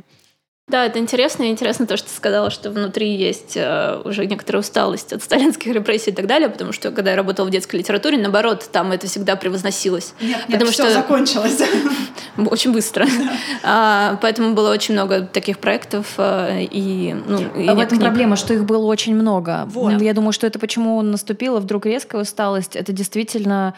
Да, 0.68 0.84
это 0.84 0.97
интересно. 0.97 1.43
И 1.43 1.51
интересно 1.51 1.86
то, 1.86 1.95
что 1.95 2.07
ты 2.09 2.16
сказала, 2.16 2.49
что 2.49 2.72
внутри 2.72 3.16
есть 3.16 3.55
э, 3.55 4.01
уже 4.03 4.26
некоторая 4.26 4.61
усталость 4.61 5.13
от 5.13 5.22
сталинских 5.22 5.72
репрессий 5.72 6.09
и 6.09 6.13
так 6.13 6.26
далее, 6.26 6.49
потому 6.49 6.72
что 6.72 6.89
когда 6.89 7.11
я 7.11 7.18
работала 7.18 7.45
в 7.45 7.51
детской 7.51 7.76
литературе, 7.76 8.18
наоборот, 8.18 8.68
там 8.72 8.91
это 8.91 9.05
всегда 9.05 9.36
превозносилось. 9.36 10.16
Нет, 10.20 10.38
нет, 10.38 10.45
потому 10.47 10.72
все 10.72 10.86
что 10.86 10.93
закончилось. 10.93 11.61
Очень 12.49 12.74
быстро. 12.74 13.05
А, 13.61 14.18
поэтому 14.24 14.55
было 14.55 14.72
очень 14.72 14.95
много 14.95 15.22
таких 15.22 15.59
проектов. 15.59 16.16
Э, 16.18 16.63
и, 16.63 17.16
ну, 17.28 17.39
и 17.55 17.68
а 17.68 17.76
в 17.76 17.80
этом 17.80 17.99
проблема, 17.99 18.36
что 18.36 18.55
их 18.55 18.66
было 18.66 18.86
очень 18.86 19.13
много. 19.16 19.66
Вот. 19.68 20.01
Я 20.01 20.13
думаю, 20.13 20.34
что 20.34 20.47
это 20.47 20.57
почему 20.57 20.99
наступила 21.03 21.59
вдруг 21.59 21.86
резкая 21.86 22.24
усталость. 22.24 22.76
Это 22.76 22.91
действительно 22.91 23.76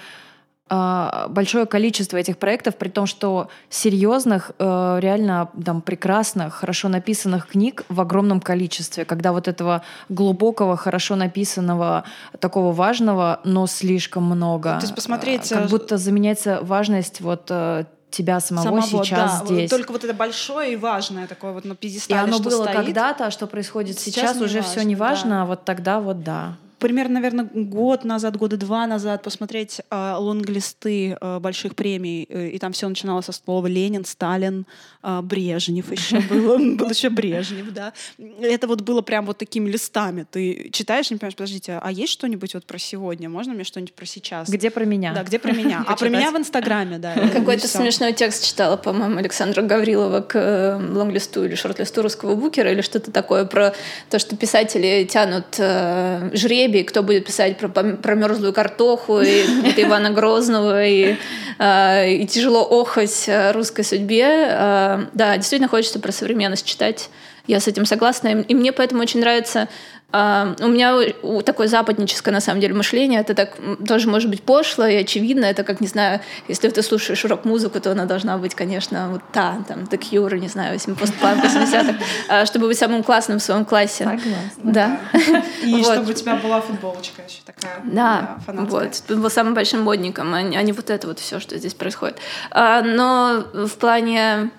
большое 0.70 1.66
количество 1.66 2.18
этих 2.18 2.38
проектов, 2.38 2.76
при 2.76 2.90
том, 2.90 3.06
что 3.06 3.50
серьезных, 3.70 4.52
э, 4.60 4.98
реально 5.00 5.50
там 5.64 5.82
прекрасных, 5.82 6.56
хорошо 6.56 6.90
написанных 6.90 7.48
книг 7.48 7.86
в 7.90 8.02
огромном 8.02 8.42
количестве, 8.42 9.06
когда 9.06 9.32
вот 9.32 9.48
этого 9.48 9.84
глубокого, 10.10 10.76
хорошо 10.76 11.16
написанного, 11.16 12.04
такого 12.40 12.74
важного, 12.74 13.40
но 13.44 13.68
слишком 13.68 14.24
много. 14.24 14.78
То 14.80 14.84
есть 14.84 14.96
посмотреть... 14.96 15.50
Как 15.50 15.66
э, 15.66 15.68
будто 15.70 15.98
заменяется 15.98 16.60
важность 16.62 17.22
вот 17.22 17.48
э, 17.50 17.86
тебя 18.10 18.40
самого, 18.40 18.82
самого 18.82 19.06
сейчас 19.06 19.42
да, 19.42 19.46
здесь. 19.46 19.70
Только 19.70 19.92
вот 19.92 20.04
это 20.04 20.14
большое 20.14 20.74
и 20.74 20.76
важное 20.76 21.28
такое 21.28 21.52
вот 21.52 21.66
на 21.66 21.76
пьедестале, 21.76 22.20
И 22.20 22.24
оно 22.24 22.40
было 22.40 22.66
когда-то, 22.66 23.28
а 23.28 23.32
что 23.32 23.48
происходит 23.48 24.00
сейчас, 24.00 24.34
сейчас 24.34 24.42
уже 24.42 24.62
все 24.62 24.82
не 24.84 24.96
важно, 24.96 25.30
да. 25.30 25.42
а 25.42 25.46
вот 25.46 25.66
тогда 25.66 26.00
вот 26.00 26.24
да 26.24 26.58
примерно, 26.80 27.16
наверное, 27.16 27.50
год 27.54 28.04
назад, 28.04 28.38
года 28.38 28.58
два 28.58 28.88
назад 28.88 29.24
посмотреть 29.24 29.82
э, 29.90 30.14
лонглисты 30.18 31.18
э, 31.20 31.40
больших 31.40 31.76
премий, 31.76 32.26
э, 32.30 32.50
и 32.50 32.60
там 32.60 32.72
все 32.74 32.88
начиналось 32.88 33.26
со 33.26 33.32
слова 33.32 33.68
Ленин, 33.68 34.06
Сталин, 34.06 34.66
э, 35.04 35.22
Брежнев 35.22 35.92
еще 35.92 36.20
был, 36.30 36.76
был 36.76 36.90
еще 36.90 37.10
Брежнев, 37.10 37.72
да. 37.74 37.94
Это 38.42 38.68
вот 38.68 38.82
было 38.82 39.02
прям 39.02 39.26
вот 39.26 39.38
такими 39.38 39.70
листами. 39.70 40.26
Ты 40.30 40.70
читаешь, 40.72 41.10
не 41.12 41.18
понимаешь, 41.18 41.36
подождите, 41.36 41.80
а 41.82 41.92
есть 41.92 42.14
что-нибудь 42.14 42.54
вот 42.54 42.66
про 42.66 42.78
сегодня? 42.78 43.30
Можно 43.30 43.54
мне 43.54 43.64
что-нибудь 43.64 43.94
про 43.94 44.06
сейчас? 44.06 44.50
Где 44.50 44.70
про 44.70 44.86
меня? 44.86 45.14
Да, 45.14 45.24
где 45.24 45.40
про 45.40 45.52
меня? 45.52 45.86
А 45.88 45.96
про 45.96 46.10
меня 46.10 46.32
в 46.32 46.38
Инстаграме, 46.38 46.98
да. 46.98 47.16
Какой-то 47.34 47.68
смешной 47.68 48.14
текст 48.14 48.46
читала, 48.46 48.78
по-моему, 48.78 49.18
Александра 49.18 49.62
Гаврилова 49.62 50.22
к 50.22 50.36
э, 50.36 50.76
лонглисту 50.76 51.46
или 51.46 51.56
шорт-листу 51.56 52.02
русского 52.02 52.36
букера 52.36 52.72
или 52.72 52.82
что-то 52.82 53.12
такое 53.12 53.46
про 53.46 53.74
то, 54.10 54.20
что 54.20 54.36
писатели 54.36 55.06
тянут 55.06 55.56
э, 55.58 56.30
жребий, 56.68 56.84
кто 56.84 57.04
будет 57.04 57.26
писать 57.26 57.58
про, 57.58 57.70
про 57.70 58.16
мерзлую 58.16 58.54
картоху, 58.54 59.22
и 59.22 59.42
Ивана 59.78 60.10
Грозного, 60.12 60.86
и, 60.86 61.16
э, 61.60 62.14
и 62.14 62.28
тяжело 62.28 62.64
охать 62.64 63.30
русской 63.54 63.84
судьбе. 63.84 64.26
Э, 64.50 65.06
да, 65.14 65.38
действительно 65.38 65.70
хочется 65.70 66.00
про 66.00 66.12
современность 66.12 66.66
читать. 66.66 67.10
Я 67.48 67.60
с 67.62 67.68
этим 67.68 67.86
согласна. 67.86 68.42
И 68.42 68.54
мне 68.54 68.74
поэтому 68.74 69.02
очень 69.02 69.22
нравится 69.22 69.70
Uh, 70.10 70.64
у 70.64 70.70
меня 70.70 70.96
такое 71.44 71.68
западническое, 71.68 72.34
на 72.34 72.40
самом 72.40 72.62
деле, 72.62 72.74
мышление. 72.74 73.20
Это 73.20 73.36
так 73.36 73.58
тоже 73.86 74.08
может 74.08 74.30
быть 74.30 74.42
пошло 74.42 74.86
и 74.86 74.96
очевидно. 74.96 75.44
Это 75.44 75.66
как, 75.66 75.82
не 75.82 75.88
знаю, 75.88 76.22
если 76.48 76.70
ты 76.70 76.82
слушаешь 76.82 77.26
рок-музыку, 77.26 77.82
то 77.82 77.92
она 77.92 78.06
должна 78.06 78.38
быть, 78.38 78.56
конечно, 78.56 79.10
вот 79.10 79.22
та, 79.34 79.58
там, 79.68 79.80
The 79.80 80.00
Cure, 80.00 80.40
не 80.40 80.48
знаю, 80.48 80.80
постпанк 80.98 81.44
80-х, 81.44 81.96
uh, 82.30 82.46
чтобы 82.48 82.68
быть 82.68 82.78
самым 82.78 83.04
классным 83.04 83.40
в 83.40 83.44
своем 83.44 83.66
классе. 83.66 84.06
Согласна. 84.06 84.40
Да. 84.64 85.00
И 85.64 85.84
чтобы 85.84 86.12
у 86.12 86.14
тебя 86.14 86.36
была 86.36 86.62
футболочка 86.62 87.24
еще 87.24 87.42
такая. 87.46 87.82
Да, 87.84 88.38
вот. 88.48 89.04
Был 89.10 89.30
самым 89.30 89.56
большим 89.56 89.82
модником, 89.82 90.34
а 90.34 90.42
не 90.42 90.72
вот 90.72 90.90
это 90.90 91.08
вот 91.08 91.20
все, 91.20 91.42
что 91.42 91.58
здесь 91.58 91.74
происходит. 91.74 92.18
Uh, 92.52 92.82
но 92.82 93.46
в 93.54 93.76
плане 93.78 94.52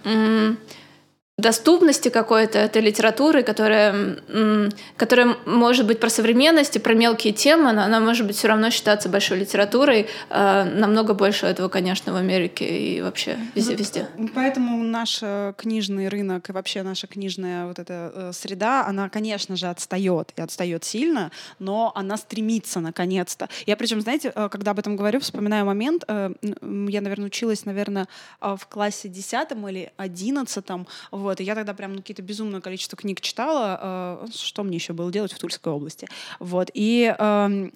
доступности 1.39 2.09
какой-то 2.09 2.59
этой 2.59 2.83
литературы, 2.83 3.45
которая, 3.45 4.19
которая 4.97 5.37
может 5.47 5.87
быть 5.87 6.01
про 6.01 6.11
современность 6.11 6.75
и 6.75 6.81
про 6.81 6.95
мелкие 6.95 7.33
темы, 7.33 7.73
но 7.73 7.83
она 7.85 8.01
может 8.01 8.27
быть 8.27 8.37
все 8.37 8.49
равно 8.49 8.71
считаться 8.71 9.09
большой 9.09 9.39
литературой. 9.39 10.09
А, 10.31 10.65
намного 10.65 11.15
больше 11.15 11.47
этого, 11.47 11.69
конечно, 11.69 12.13
в 12.13 12.17
Америке 12.17 12.67
и 12.67 13.01
вообще. 13.01 13.39
Ну, 14.17 14.29
поэтому 14.35 14.83
наш 14.83 15.21
э, 15.23 15.53
книжный 15.57 16.09
рынок 16.09 16.51
и 16.51 16.53
вообще 16.53 16.83
наша 16.83 17.07
книжная 17.07 17.67
вот 17.67 17.79
эта 17.79 18.11
э, 18.13 18.31
среда, 18.35 18.85
она, 18.85 19.09
конечно 19.09 19.55
же, 19.55 19.69
отстает 19.69 20.33
и 20.37 20.43
отстает 20.43 20.83
сильно, 20.83 21.31
но 21.61 21.93
она 21.95 22.17
стремится 22.17 22.81
наконец-то. 22.81 23.49
Я 23.65 23.77
причем, 23.77 24.01
знаете, 24.01 24.33
э, 24.35 24.49
когда 24.51 24.73
об 24.73 24.81
этом 24.81 24.97
говорю, 24.97 25.21
вспоминаю 25.21 25.65
момент, 25.67 26.05
я, 26.09 27.01
наверное, 27.01 27.27
училась, 27.27 27.65
наверное, 27.65 28.09
в 28.41 28.67
классе 28.69 29.09
10 29.09 29.53
или 29.69 29.93
11 29.97 30.65
в 31.13 31.28
вот, 31.29 31.41
и 31.41 31.45
я 31.45 31.55
тогда 31.55 31.75
прям 31.75 31.93
ну, 31.93 31.99
какие-то 31.99 32.23
безумное 32.23 32.63
количество 32.63 32.97
книг 32.97 33.21
читала, 33.21 34.25
э, 34.25 34.27
что 34.35 34.63
мне 34.63 34.77
еще 34.77 34.95
было 34.95 35.13
делать 35.13 35.33
в 35.33 35.39
Тульской 35.39 35.71
области. 35.71 36.09
Вот, 36.39 36.71
и 36.73 37.15
э, 37.17 37.71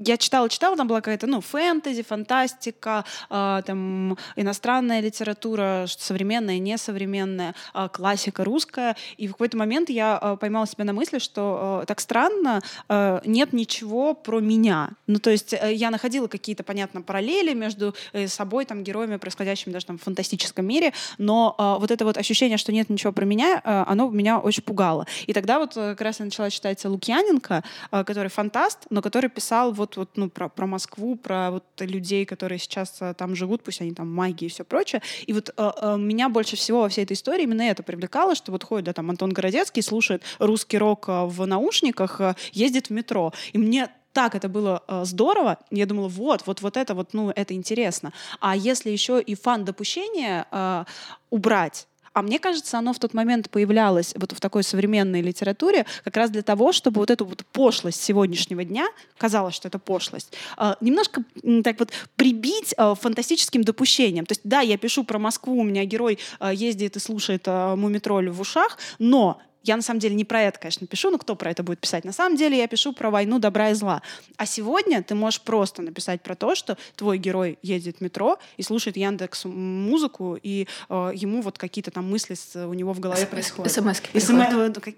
я 0.00 0.16
читала, 0.18 0.48
читала, 0.50 0.76
там 0.76 0.86
была 0.86 1.00
какая-то, 1.00 1.26
ну, 1.26 1.40
фэнтези, 1.40 2.02
фантастика, 2.02 3.06
э, 3.30 3.62
там, 3.64 4.18
иностранная 4.36 5.00
литература, 5.00 5.86
современная, 5.88 6.58
несовременная, 6.58 7.54
э, 7.74 7.88
классика 7.90 8.44
русская, 8.44 8.94
и 9.16 9.26
в 9.26 9.32
какой-то 9.32 9.56
момент 9.56 9.88
я 9.88 10.18
э, 10.20 10.36
поймала 10.38 10.66
себя 10.66 10.84
на 10.84 10.92
мысли, 10.92 11.18
что 11.18 11.80
э, 11.82 11.86
так 11.86 12.00
странно, 12.00 12.60
э, 12.90 13.20
нет 13.24 13.54
ничего 13.54 14.12
про 14.12 14.40
меня. 14.40 14.90
Ну, 15.06 15.18
то 15.18 15.30
есть 15.30 15.54
э, 15.54 15.72
я 15.72 15.90
находила 15.90 16.26
какие-то, 16.26 16.62
понятно, 16.62 17.00
параллели 17.00 17.54
между 17.54 17.94
э, 18.12 18.28
собой, 18.28 18.66
там, 18.66 18.84
героями, 18.84 19.16
происходящими 19.16 19.72
даже 19.72 19.86
там 19.86 19.96
в 19.96 20.02
фантастическом 20.02 20.66
мире, 20.66 20.92
но 21.16 21.54
э, 21.58 21.80
вот 21.80 21.90
это 21.90 22.04
вот 22.04 22.18
ощущение, 22.18 22.58
что 22.58 22.70
нет 22.70 22.90
ничего 22.90 22.97
про 23.12 23.24
меня, 23.24 23.60
э, 23.64 23.84
оно 23.86 24.08
меня 24.10 24.38
очень 24.38 24.62
пугало. 24.62 25.06
И 25.26 25.32
тогда 25.32 25.58
вот 25.58 25.76
э, 25.76 25.90
как 25.90 26.00
раз 26.00 26.18
я 26.18 26.24
начала 26.24 26.50
читать 26.50 26.84
Лукьяненко, 26.84 27.64
э, 27.90 28.04
который 28.04 28.28
фантаст, 28.28 28.86
но 28.90 29.02
который 29.02 29.30
писал 29.30 29.72
вот, 29.72 29.96
вот 29.96 30.10
ну, 30.16 30.28
про, 30.28 30.48
про 30.48 30.66
Москву, 30.66 31.16
про 31.16 31.50
вот 31.50 31.64
людей, 31.80 32.24
которые 32.24 32.58
сейчас 32.58 33.00
там 33.16 33.34
живут, 33.34 33.62
пусть 33.62 33.80
они 33.80 33.92
там 33.92 34.12
магии 34.12 34.46
и 34.46 34.48
все 34.48 34.64
прочее. 34.64 35.02
И 35.26 35.32
вот 35.32 35.54
меня 35.96 36.28
больше 36.28 36.56
всего 36.56 36.82
во 36.82 36.88
всей 36.88 37.04
этой 37.04 37.12
истории 37.12 37.44
именно 37.44 37.62
это 37.62 37.82
привлекало, 37.82 38.34
что 38.34 38.52
вот 38.52 38.64
ходит, 38.64 38.86
да, 38.86 38.92
там 38.92 39.10
Антон 39.10 39.30
Городецкий, 39.30 39.82
слушает 39.82 40.22
русский 40.38 40.78
рок 40.78 41.06
в 41.08 41.46
наушниках, 41.46 42.20
ездит 42.52 42.88
в 42.88 42.90
метро. 42.90 43.32
И 43.52 43.58
мне 43.58 43.88
так 44.18 44.34
это 44.34 44.48
было 44.48 44.82
э, 44.88 45.04
здорово. 45.04 45.58
Я 45.70 45.86
думала, 45.86 46.08
вот, 46.08 46.42
вот, 46.46 46.60
вот 46.60 46.76
это 46.76 46.94
вот, 46.94 47.14
ну, 47.14 47.30
это 47.30 47.54
интересно. 47.54 48.12
А 48.40 48.56
если 48.56 48.90
еще 48.90 49.20
и 49.20 49.36
фан 49.36 49.64
допущения 49.64 50.46
э, 50.50 50.84
убрать, 51.30 51.86
а 52.18 52.22
мне 52.22 52.40
кажется, 52.40 52.76
оно 52.76 52.92
в 52.92 52.98
тот 52.98 53.14
момент 53.14 53.48
появлялось 53.48 54.12
вот 54.16 54.32
в 54.32 54.40
такой 54.40 54.64
современной 54.64 55.20
литературе 55.22 55.86
как 56.02 56.16
раз 56.16 56.30
для 56.30 56.42
того, 56.42 56.72
чтобы 56.72 56.98
вот 56.98 57.12
эту 57.12 57.24
вот 57.24 57.46
пошлость 57.52 58.02
сегодняшнего 58.02 58.64
дня, 58.64 58.88
казалось, 59.16 59.54
что 59.54 59.68
это 59.68 59.78
пошлость, 59.78 60.32
а, 60.56 60.76
немножко 60.80 61.22
так 61.62 61.78
вот 61.78 61.90
прибить 62.16 62.74
а, 62.76 62.96
фантастическим 62.96 63.62
допущением. 63.62 64.26
То 64.26 64.32
есть, 64.32 64.40
да, 64.42 64.62
я 64.62 64.76
пишу 64.78 65.04
про 65.04 65.20
Москву, 65.20 65.60
у 65.60 65.62
меня 65.62 65.84
герой 65.84 66.18
а, 66.40 66.52
ездит 66.52 66.96
и 66.96 66.98
слушает 66.98 67.46
мумитроль 67.46 68.30
в 68.30 68.40
ушах, 68.40 68.78
но 68.98 69.40
я 69.64 69.76
на 69.76 69.82
самом 69.82 70.00
деле 70.00 70.14
не 70.14 70.24
про 70.24 70.42
это, 70.42 70.58
конечно, 70.58 70.86
пишу, 70.86 71.10
но 71.10 71.18
кто 71.18 71.34
про 71.34 71.50
это 71.50 71.62
будет 71.62 71.80
писать? 71.80 72.04
На 72.04 72.12
самом 72.12 72.36
деле 72.36 72.58
я 72.58 72.66
пишу 72.66 72.92
про 72.92 73.10
войну 73.10 73.38
добра 73.38 73.70
и 73.70 73.74
зла. 73.74 74.02
А 74.36 74.46
сегодня 74.46 75.02
ты 75.02 75.14
можешь 75.14 75.40
просто 75.40 75.82
написать 75.82 76.22
про 76.22 76.34
то, 76.34 76.54
что 76.54 76.76
твой 76.96 77.18
герой 77.18 77.58
едет 77.62 77.98
в 77.98 78.00
метро 78.00 78.38
и 78.56 78.62
слушает 78.62 78.96
Яндекс 78.96 79.44
музыку, 79.44 80.38
и 80.42 80.66
э, 80.88 81.12
ему 81.14 81.42
вот 81.42 81.58
какие-то 81.58 81.90
там 81.90 82.10
мысли 82.10 82.34
с, 82.34 82.56
у 82.56 82.74
него 82.74 82.92
в 82.92 83.00
голове 83.00 83.26
происходят. 83.26 83.72
СМСки. 83.72 84.18
СМ... 84.18 84.40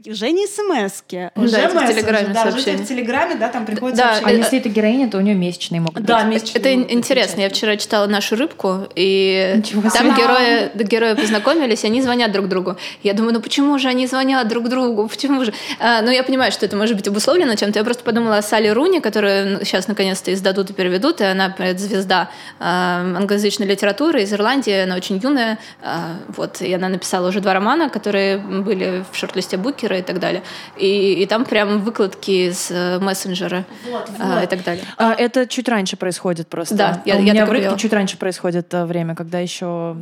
Уже 0.07 0.31
не 0.31 0.47
СМСки. 0.47 1.31
Уже 1.37 1.53
да, 1.53 1.69
в 1.69 1.93
Телеграме 1.93 2.35
да, 2.35 2.49
уже 2.49 2.77
в 2.77 2.87
Телеграме, 2.87 3.35
да, 3.37 3.49
там 3.49 3.67
приходит 3.67 3.97
да, 3.97 4.15
сообщение. 4.15 4.35
А 4.35 4.45
если 4.45 4.59
это 4.59 4.69
героиня, 4.69 5.11
то 5.11 5.19
у 5.19 5.21
нее 5.21 5.35
месячные 5.35 5.81
могут 5.81 6.05
да, 6.05 6.25
быть. 6.25 6.35
Месячные 6.35 6.61
это 6.61 6.77
могут 6.77 6.93
интересно. 6.93 7.41
Я 7.41 7.49
вчера 7.51 7.77
читала 7.77 8.07
«Нашу 8.07 8.37
рыбку», 8.37 8.87
и 8.95 9.55
Ничего 9.57 9.89
там 9.91 10.15
герои, 10.15 10.71
герои 10.75 11.15
познакомились, 11.15 11.85
они 11.85 12.03
звонят 12.03 12.33
друг 12.33 12.49
другу. 12.49 12.77
Я 13.03 13.15
думаю, 13.15 13.35
ну 13.35 13.41
почему 13.41 13.79
же 13.79 13.89
они 13.89 14.07
звонят 14.07 14.49
друг 14.51 14.69
другу? 14.69 15.09
Почему 15.09 15.45
же? 15.45 15.53
А, 15.79 16.03
ну, 16.03 16.11
я 16.11 16.23
понимаю, 16.23 16.53
что 16.53 16.67
это 16.67 16.77
может 16.77 16.97
быть 16.97 17.09
обусловлено 17.09 17.55
чем-то. 17.55 17.79
Я 17.79 17.85
просто 17.85 18.05
подумала 18.05 18.39
о 18.39 18.43
Салли 18.43 18.69
Руни, 18.69 19.01
которую 19.01 19.65
сейчас 19.65 19.89
наконец-то 19.89 20.33
издадут 20.33 20.71
и 20.71 20.73
переведут, 20.75 21.21
и 21.21 21.25
она 21.25 21.55
звезда 21.77 22.31
а, 22.59 23.01
англоязычной 23.17 23.67
литературы 23.67 24.23
из 24.23 24.33
Ирландии, 24.33 24.83
она 24.83 24.97
очень 24.97 25.19
юная, 25.19 25.59
а, 25.83 26.17
вот, 26.29 26.61
и 26.61 26.73
она 26.73 26.89
написала 26.89 27.29
уже 27.29 27.41
два 27.41 27.55
романа, 27.55 27.89
которые 27.89 28.39
были 28.39 29.05
в 29.11 29.17
шорт-листе 29.17 29.57
Букера 29.57 29.99
и 29.99 30.03
так 30.03 30.19
далее. 30.19 30.43
И, 30.77 31.23
и 31.23 31.27
там 31.27 31.45
прям 31.45 31.81
выкладки 31.81 32.49
из 32.49 32.71
э, 32.71 32.99
мессенджера 32.99 33.65
вот, 33.91 34.09
вот. 34.19 34.45
и 34.45 34.47
так 34.47 34.65
далее. 34.65 34.85
А, 34.97 35.15
это 35.15 35.47
чуть 35.47 35.69
раньше 35.69 35.97
происходит 35.97 36.49
просто. 36.49 36.75
Да, 36.75 37.03
я, 37.05 37.17
у 37.17 37.23
я 37.23 37.33
меня 37.33 37.47
в 37.47 37.51
рыбке 37.51 37.77
чуть 37.79 37.93
раньше 37.93 38.17
происходит 38.17 38.73
э, 38.75 38.85
время, 38.85 39.15
когда 39.15 39.39
еще 39.39 39.97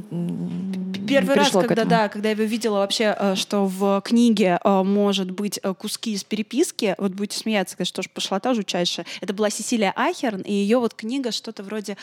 Первый 1.08 1.36
раз, 1.36 1.50
когда, 1.50 1.84
да, 1.84 2.08
когда 2.08 2.28
я 2.28 2.34
видела 2.34 2.78
вообще, 2.78 3.16
э, 3.18 3.34
что 3.34 3.66
в 3.66 4.00
книге 4.02 4.37
может 4.64 5.30
быть 5.30 5.60
куски 5.78 6.12
из 6.12 6.24
переписки, 6.24 6.94
вот 6.98 7.12
будете 7.12 7.38
смеяться, 7.38 7.76
конечно, 7.76 7.96
тоже 7.96 8.10
пошла 8.10 8.40
та 8.40 8.54
жутчайшая. 8.54 9.06
Это 9.20 9.32
была 9.32 9.50
Сесилия 9.50 9.92
Ахерн, 9.96 10.42
и 10.42 10.52
ее 10.52 10.78
вот 10.78 10.94
книга 10.94 11.32
что-то 11.32 11.62
вроде 11.62 11.96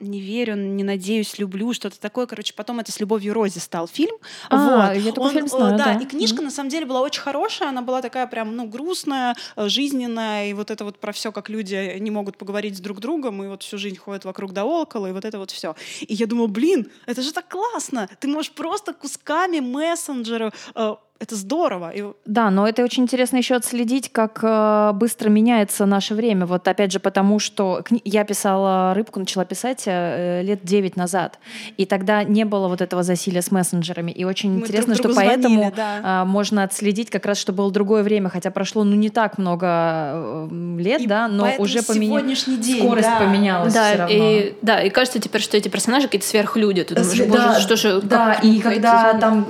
«Не 0.00 0.20
верю, 0.20 0.56
не 0.56 0.84
надеюсь, 0.84 1.38
люблю», 1.38 1.72
что-то 1.72 2.00
такое. 2.00 2.26
Короче, 2.26 2.54
потом 2.54 2.80
это 2.80 2.92
«С 2.92 3.00
любовью 3.00 3.34
Рози» 3.34 3.58
стал 3.58 3.88
фильм. 3.88 4.16
А, 4.50 4.88
вот. 4.88 4.96
я 4.96 5.12
такой 5.12 5.28
Он, 5.28 5.32
фильм 5.32 5.48
знаю, 5.48 5.78
да, 5.78 5.84
да. 5.94 6.00
И 6.00 6.06
книжка, 6.06 6.40
mm-hmm. 6.40 6.44
на 6.44 6.50
самом 6.50 6.70
деле, 6.70 6.86
была 6.86 7.00
очень 7.00 7.20
хорошая, 7.20 7.68
она 7.68 7.82
была 7.82 8.02
такая 8.02 8.26
прям, 8.26 8.56
ну, 8.56 8.66
грустная, 8.66 9.34
жизненная, 9.56 10.50
и 10.50 10.52
вот 10.52 10.70
это 10.70 10.84
вот 10.84 10.98
про 10.98 11.12
все, 11.12 11.32
как 11.32 11.48
люди 11.48 11.96
не 11.98 12.10
могут 12.10 12.36
поговорить 12.38 12.76
с 12.76 12.80
друг 12.80 13.00
другом, 13.00 13.42
и 13.42 13.48
вот 13.48 13.62
всю 13.62 13.78
жизнь 13.78 13.96
ходят 13.96 14.24
вокруг 14.24 14.52
да 14.52 14.64
около, 14.64 15.08
и 15.08 15.12
вот 15.12 15.24
это 15.24 15.38
вот 15.38 15.50
все. 15.50 15.74
И 16.00 16.14
я 16.14 16.26
думала, 16.26 16.46
блин, 16.46 16.90
это 17.06 17.22
же 17.22 17.32
так 17.32 17.48
классно! 17.48 18.08
Ты 18.20 18.28
можешь 18.28 18.52
просто 18.52 18.92
кусками 18.92 19.60
мессенджера 19.60 20.52
э, 20.74 20.94
это 21.18 21.34
здорово. 21.34 21.90
И... 21.94 22.04
Да, 22.26 22.50
но 22.50 22.68
это 22.68 22.82
очень 22.84 23.04
интересно 23.04 23.38
еще 23.38 23.54
отследить, 23.54 24.12
как 24.12 24.40
э, 24.42 24.92
быстро 24.94 25.30
меняется 25.30 25.86
наше 25.86 26.14
время. 26.14 26.46
Вот 26.46 26.68
опять 26.68 26.92
же 26.92 27.00
потому, 27.00 27.38
что 27.38 27.80
кни... 27.84 28.02
я 28.04 28.24
писала 28.24 28.92
«Рыбку», 28.94 29.18
начала 29.18 29.44
писать 29.44 29.84
э, 29.86 30.42
лет 30.42 30.60
9 30.62 30.96
назад. 30.96 31.38
И 31.78 31.86
тогда 31.86 32.22
не 32.22 32.44
было 32.44 32.68
вот 32.68 32.82
этого 32.82 33.02
засилия 33.02 33.40
с 33.40 33.50
мессенджерами. 33.50 34.10
И 34.10 34.24
очень 34.24 34.52
Мы 34.52 34.60
интересно, 34.60 34.94
друг 34.94 35.06
что 35.06 35.12
звонили, 35.12 35.32
поэтому 35.36 35.72
да. 35.74 36.22
э, 36.22 36.24
можно 36.26 36.64
отследить 36.64 37.08
как 37.08 37.24
раз, 37.24 37.38
что 37.38 37.52
было 37.52 37.70
другое 37.70 38.02
время, 38.02 38.28
хотя 38.28 38.50
прошло 38.50 38.84
ну 38.84 38.94
не 38.94 39.08
так 39.08 39.38
много 39.38 39.66
э, 39.66 40.48
лет, 40.78 41.00
и 41.00 41.06
да, 41.06 41.28
но 41.28 41.50
уже 41.58 41.82
поменялось. 41.82 42.40
Скорость 42.40 43.08
да. 43.08 43.18
поменялась 43.18 43.72
да, 43.72 43.88
все 43.88 43.98
равно. 43.98 44.16
И, 44.16 44.54
да, 44.60 44.82
и 44.82 44.90
кажется 44.90 45.18
теперь, 45.18 45.40
что 45.40 45.56
эти 45.56 45.68
персонажи 45.68 46.08
какие-то 46.08 46.26
сверхлюди. 46.26 46.84
Ты 46.84 46.94
думаешь, 46.94 47.18
да, 47.18 47.48
боже, 47.48 47.60
что 47.60 47.76
же... 47.76 48.00
Да, 48.02 48.34
и 48.34 48.60
когда 48.60 49.14
там, 49.14 49.46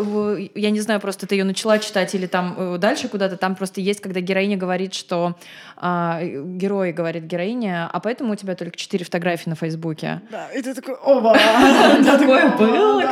я 0.55 0.71
не 0.71 0.81
знаю, 0.81 1.01
просто 1.01 1.27
ты 1.27 1.35
ее 1.35 1.45
начала 1.57 1.79
читать 1.79 2.15
или 2.15 2.27
там 2.27 2.55
э, 2.59 2.79
дальше 2.79 3.09
куда-то, 3.09 3.39
там 3.39 3.57
просто 3.57 3.81
есть, 3.81 4.01
когда 4.03 4.21
героиня 4.21 4.59
говорит, 4.59 4.93
что 4.93 5.37
а, 5.79 6.21
герой 6.23 6.93
говорит 6.93 7.25
героиня, 7.25 7.89
а 7.91 7.99
поэтому 7.99 8.35
у 8.35 8.37
тебя 8.37 8.55
только 8.55 8.77
четыре 8.77 9.07
фотографии 9.07 9.49
на 9.49 9.57
Фейсбуке. 9.57 10.21
Да, 10.31 10.49
и 10.51 10.61
ты 10.61 10.75
такой, 10.75 10.95
оба! 10.95 11.33
Такое 12.05 12.55
было, 12.57 13.03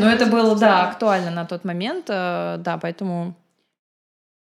Но 0.00 0.10
это 0.10 0.26
было, 0.26 0.56
да, 0.56 0.88
актуально 0.88 1.30
на 1.30 1.44
тот 1.44 1.64
момент, 1.64 2.06
э, 2.08 2.56
да, 2.58 2.78
поэтому... 2.78 3.34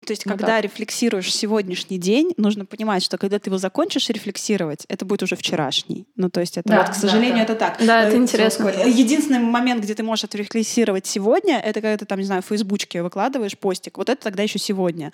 То 0.04 0.12
есть, 0.12 0.26
ну, 0.26 0.32
когда 0.32 0.48
так. 0.48 0.66
рефлексируешь 0.66 1.34
сегодняшний 1.34 1.98
день, 1.98 2.34
нужно 2.38 2.66
понимать, 2.66 3.04
что 3.04 3.18
когда 3.18 3.40
ты 3.40 3.50
его 3.50 3.58
закончишь 3.58 4.10
рефлексировать, 4.10 4.86
это 4.88 5.06
будет 5.06 5.24
уже 5.24 5.36
вчерашний. 5.36 6.08
Ну, 6.16 6.30
то 6.30 6.40
есть, 6.40 6.58
это 6.58 6.70
да, 6.70 6.82
вот, 6.82 6.90
к 6.90 6.96
сожалению, 6.96 7.46
да, 7.46 7.54
да. 7.54 7.54
это 7.54 7.56
так. 7.56 7.86
Да, 7.86 8.04
это 8.04 8.16
э, 8.16 8.20
интересно. 8.20 8.70
Единственный 8.70 9.40
момент, 9.40 9.84
где 9.84 9.96
ты 9.96 10.04
можешь 10.04 10.26
отрефлексировать 10.26 11.06
сегодня, 11.06 11.60
это 11.60 11.82
когда 11.82 11.98
ты 11.98 12.06
там, 12.06 12.20
не 12.20 12.26
знаю, 12.26 12.42
в 12.42 12.46
Фейсбучке 12.46 13.02
выкладываешь 13.02 13.58
постик. 13.58 13.98
Вот 13.98 14.10
это 14.10 14.22
тогда 14.22 14.44
еще 14.44 14.60
сегодня. 14.60 15.14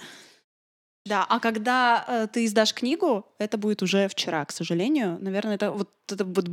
Да, 1.06 1.26
а 1.28 1.40
когда 1.40 2.06
э, 2.08 2.28
ты 2.32 2.46
издашь 2.46 2.74
книгу, 2.74 3.26
это 3.40 3.58
будет 3.58 3.82
уже 3.82 4.08
вчера, 4.10 4.44
к 4.46 4.52
сожалению. 4.52 5.18
Наверное, 5.22 5.56
это 5.56 5.72
вот 5.72 5.90
это 6.12 6.26
вот 6.26 6.46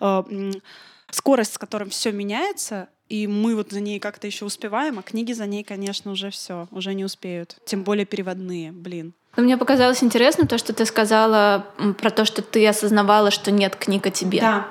э, 0.00 0.52
скорость, 1.10 1.54
с 1.54 1.58
которой 1.58 1.88
все 1.90 2.12
меняется, 2.12 2.88
и 3.08 3.26
мы 3.26 3.54
вот 3.54 3.70
за 3.70 3.80
ней 3.80 4.00
как-то 4.00 4.26
еще 4.26 4.44
успеваем, 4.44 4.98
а 4.98 5.02
книги 5.02 5.32
за 5.32 5.46
ней, 5.46 5.62
конечно, 5.62 6.10
уже 6.12 6.30
все, 6.30 6.68
уже 6.70 6.94
не 6.94 7.04
успеют. 7.04 7.56
Тем 7.64 7.82
более 7.82 8.06
переводные, 8.06 8.72
блин. 8.72 9.14
Но 9.36 9.42
мне 9.42 9.56
показалось 9.56 10.02
интересным 10.02 10.46
то, 10.46 10.58
что 10.58 10.72
ты 10.72 10.86
сказала 10.86 11.66
про 11.98 12.10
то, 12.10 12.24
что 12.24 12.40
ты 12.40 12.66
осознавала, 12.66 13.30
что 13.30 13.50
нет 13.50 13.76
книг 13.76 14.06
о 14.06 14.10
тебе. 14.10 14.40
Да, 14.40 14.68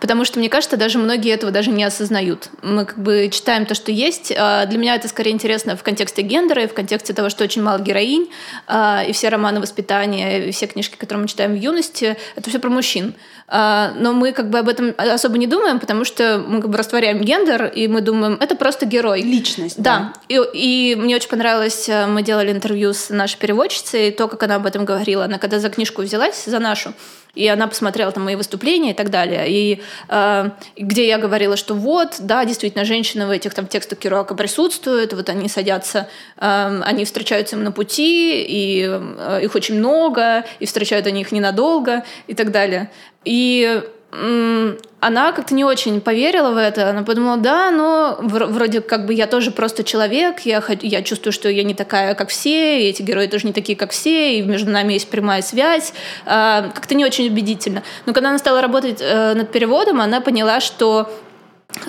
Потому 0.00 0.24
что, 0.24 0.38
мне 0.38 0.48
кажется, 0.48 0.76
даже 0.76 0.98
многие 0.98 1.32
этого 1.32 1.52
даже 1.52 1.70
не 1.70 1.84
осознают. 1.84 2.48
Мы 2.62 2.84
как 2.84 2.98
бы 2.98 3.28
читаем 3.32 3.66
то, 3.66 3.74
что 3.74 3.92
есть. 3.92 4.32
А, 4.36 4.66
для 4.66 4.78
меня 4.78 4.94
это 4.94 5.08
скорее 5.08 5.30
интересно 5.30 5.76
в 5.76 5.82
контексте 5.82 6.22
гендера 6.22 6.64
и 6.64 6.66
в 6.66 6.74
контексте 6.74 7.12
того, 7.12 7.28
что 7.28 7.44
очень 7.44 7.62
мало 7.62 7.78
героинь. 7.78 8.30
А, 8.66 9.02
и 9.06 9.12
все 9.12 9.28
романы 9.28 9.60
воспитания, 9.60 10.48
и 10.48 10.52
все 10.52 10.66
книжки, 10.66 10.96
которые 10.96 11.22
мы 11.22 11.28
читаем 11.28 11.52
в 11.52 11.56
юности, 11.56 12.16
это 12.36 12.50
все 12.50 12.58
про 12.58 12.70
мужчин. 12.70 13.14
А, 13.52 13.92
но 13.96 14.12
мы 14.12 14.32
как 14.32 14.48
бы 14.48 14.58
об 14.58 14.68
этом 14.68 14.94
особо 14.96 15.36
не 15.36 15.46
думаем, 15.46 15.80
потому 15.80 16.04
что 16.04 16.42
мы 16.46 16.60
как 16.60 16.70
бы 16.70 16.78
растворяем 16.78 17.20
гендер, 17.20 17.66
и 17.66 17.88
мы 17.88 18.00
думаем, 18.00 18.38
это 18.40 18.54
просто 18.54 18.86
герой. 18.86 19.22
Личность. 19.22 19.74
Да. 19.76 20.12
да. 20.12 20.12
И, 20.28 20.92
и 20.92 20.94
мне 20.96 21.16
очень 21.16 21.28
понравилось, 21.28 21.88
э, 21.88 22.06
мы 22.06 22.22
делали 22.22 22.52
интервью 22.52 22.92
с 22.92 23.10
нашей 23.10 23.38
переводчицей, 23.38 24.08
и 24.08 24.10
то, 24.12 24.28
как 24.28 24.42
она 24.44 24.56
об 24.56 24.66
этом 24.66 24.84
говорила. 24.84 25.24
Она 25.24 25.38
когда 25.38 25.58
за 25.58 25.68
книжку 25.68 26.02
взялась, 26.02 26.44
за 26.44 26.58
нашу, 26.60 26.94
и 27.34 27.46
она 27.46 27.66
посмотрела 27.66 28.12
там 28.12 28.24
мои 28.24 28.36
выступления 28.36 28.90
и 28.90 28.94
так 28.94 29.10
далее. 29.10 29.44
И 29.48 29.82
э, 30.08 30.50
где 30.76 31.06
я 31.06 31.18
говорила, 31.18 31.56
что 31.56 31.74
вот, 31.74 32.16
да, 32.18 32.44
действительно, 32.44 32.84
женщины 32.84 33.26
в 33.26 33.30
этих 33.30 33.54
там 33.54 33.66
текстах 33.66 33.98
Керуака 33.98 34.34
присутствуют, 34.34 35.12
вот 35.12 35.28
они 35.28 35.48
садятся, 35.48 36.08
э, 36.36 36.80
они 36.84 37.04
встречаются 37.04 37.56
им 37.56 37.64
на 37.64 37.72
пути, 37.72 38.42
и 38.42 38.86
э, 38.88 39.40
их 39.42 39.54
очень 39.54 39.76
много, 39.76 40.44
и 40.58 40.66
встречают 40.66 41.06
они 41.06 41.20
их 41.22 41.32
ненадолго 41.32 42.04
и 42.26 42.34
так 42.34 42.50
далее. 42.50 42.90
И 43.24 43.82
она 44.12 45.32
как-то 45.32 45.54
не 45.54 45.64
очень 45.64 46.00
поверила 46.00 46.50
в 46.50 46.56
это. 46.56 46.90
Она 46.90 47.02
подумала, 47.02 47.36
да, 47.36 47.70
но 47.70 48.18
вроде 48.20 48.80
как 48.80 49.06
бы 49.06 49.14
я 49.14 49.26
тоже 49.26 49.50
просто 49.50 49.84
человек, 49.84 50.40
я, 50.40 50.62
я 50.82 51.02
чувствую, 51.02 51.32
что 51.32 51.48
я 51.48 51.62
не 51.62 51.74
такая, 51.74 52.14
как 52.14 52.28
все, 52.28 52.82
и 52.82 52.88
эти 52.88 53.02
герои 53.02 53.28
тоже 53.28 53.46
не 53.46 53.52
такие, 53.52 53.76
как 53.78 53.92
все, 53.92 54.38
и 54.38 54.42
между 54.42 54.70
нами 54.70 54.94
есть 54.94 55.08
прямая 55.08 55.42
связь. 55.42 55.92
А, 56.26 56.70
как-то 56.74 56.94
не 56.94 57.04
очень 57.04 57.28
убедительно. 57.28 57.82
Но 58.06 58.12
когда 58.12 58.30
она 58.30 58.38
стала 58.38 58.60
работать 58.60 58.98
э, 59.00 59.34
над 59.34 59.50
переводом, 59.52 60.00
она 60.00 60.20
поняла, 60.20 60.60
что 60.60 61.08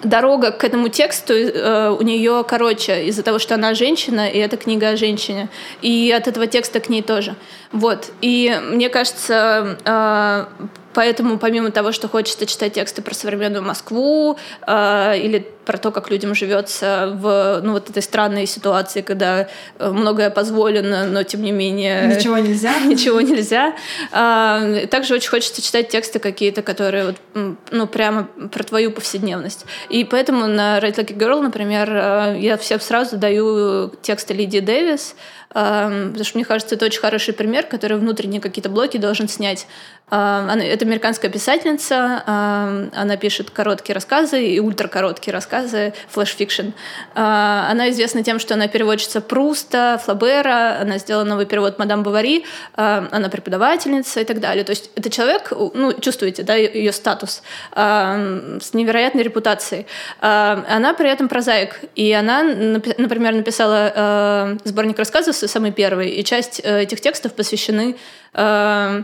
дорога 0.03 0.52
к 0.52 0.64
этому 0.64 0.89
тексту 0.89 1.34
э, 1.34 1.89
у 1.89 2.02
нее 2.02 2.45
короче 2.48 3.06
из-за 3.06 3.23
того, 3.23 3.39
что 3.39 3.56
она 3.56 3.73
женщина, 3.73 4.30
и 4.30 4.38
это 4.38 4.57
книга 4.57 4.89
о 4.89 4.95
женщине. 4.95 5.49
И 5.81 6.14
от 6.15 6.27
этого 6.27 6.48
текста 6.48 6.80
к 6.80 6.89
ней 6.89 7.02
тоже. 7.02 7.35
Вот. 7.72 8.11
И 8.22 8.57
мне 8.69 8.89
кажется, 8.89 9.77
э, 9.84 10.45
Поэтому 10.93 11.38
помимо 11.38 11.72
того, 11.72 11.91
что 11.91 12.07
хочется 12.07 12.45
читать 12.45 12.73
тексты 12.73 13.01
про 13.01 13.13
современную 13.13 13.63
Москву 13.63 14.38
э, 14.65 15.18
или 15.18 15.47
про 15.65 15.77
то, 15.77 15.91
как 15.91 16.09
людям 16.09 16.35
живется 16.35 17.11
в 17.15 17.61
ну, 17.63 17.73
вот 17.73 17.89
этой 17.89 18.01
странной 18.01 18.45
ситуации, 18.45 19.01
когда 19.01 19.47
э, 19.80 19.89
многое 19.91 20.30
позволено, 20.30 21.05
но 21.07 21.23
тем 21.23 21.41
не 21.43 21.51
менее... 21.51 22.07
Ничего 22.07 22.38
нельзя. 22.38 22.80
Ничего 22.85 23.22
нельзя. 23.22 23.76
Э, 24.11 24.88
также 24.89 25.13
очень 25.13 25.30
хочется 25.30 25.61
читать 25.61 25.89
тексты 25.89 26.19
какие-то, 26.19 26.61
которые 26.61 27.05
вот, 27.05 27.55
ну, 27.72 27.88
прямо 27.88 28.27
про 28.51 28.63
твою 28.63 28.91
повседневность. 28.91 29.65
И 29.89 30.03
поэтому 30.03 30.47
на 30.47 30.80
Write 30.80 30.97
Like 30.97 31.13
a 31.13 31.15
Girl, 31.15 31.41
например, 31.41 31.89
э, 31.91 32.38
я 32.39 32.57
всем 32.57 32.80
сразу 32.80 33.18
даю 33.18 33.89
тексты 34.01 34.34
Лидии 34.34 34.59
Дэвис, 34.59 35.15
потому 35.53 36.23
что 36.23 36.38
мне 36.38 36.45
кажется, 36.45 36.76
это 36.76 36.86
очень 36.86 37.02
хороший 37.02 37.34
пример, 37.34 37.65
который 37.65 37.98
внутренние 37.98 38.41
какие-то 38.41 38.69
блоки 38.69 38.98
должен 38.98 39.28
снять. 39.28 39.68
Это 40.10 40.86
американская 40.86 41.32
писательница, 41.32 42.23
она 42.26 43.18
пишет 43.18 43.49
короткие 43.49 43.94
рассказы 43.94 44.45
и 44.45 44.60
ультракороткие 44.60 45.34
рассказы, 45.34 45.94
flash 46.13 46.36
fiction. 46.36 46.72
Она 47.14 47.90
известна 47.91 48.22
тем, 48.22 48.40
что 48.40 48.56
она 48.56 48.68
переводчица 48.68 49.22
Пруста, 49.22 50.02
Флобера, 50.03 50.80
она 50.82 50.98
сделала 50.98 51.23
новый 51.23 51.45
перевод 51.45 51.80
«Мадам 51.80 52.03
Бовари», 52.03 52.45
она 52.76 53.30
преподавательница 53.30 54.19
и 54.19 54.26
так 54.26 54.41
далее. 54.41 54.65
То 54.65 54.72
есть 54.72 54.91
это 54.95 55.10
человек, 55.10 55.52
ну, 55.52 55.94
чувствуете, 55.94 56.44
да, 56.44 56.56
ее 56.56 56.91
статус, 56.91 57.41
с 57.73 58.73
невероятной 58.73 59.23
репутацией. 59.23 59.88
Она 60.19 60.94
при 60.94 61.10
этом 61.10 61.30
прозаик, 61.30 61.80
и 61.95 62.11
она, 62.11 62.44
например, 62.44 63.34
написала 63.34 64.57
сборник 64.65 64.99
рассказов 64.99 65.38
самый 65.47 65.72
первый, 65.72 66.09
и 66.09 66.23
часть 66.23 66.61
э, 66.63 66.81
этих 66.84 67.01
текстов 67.01 67.34
посвящены 67.34 67.95
э, 68.34 69.03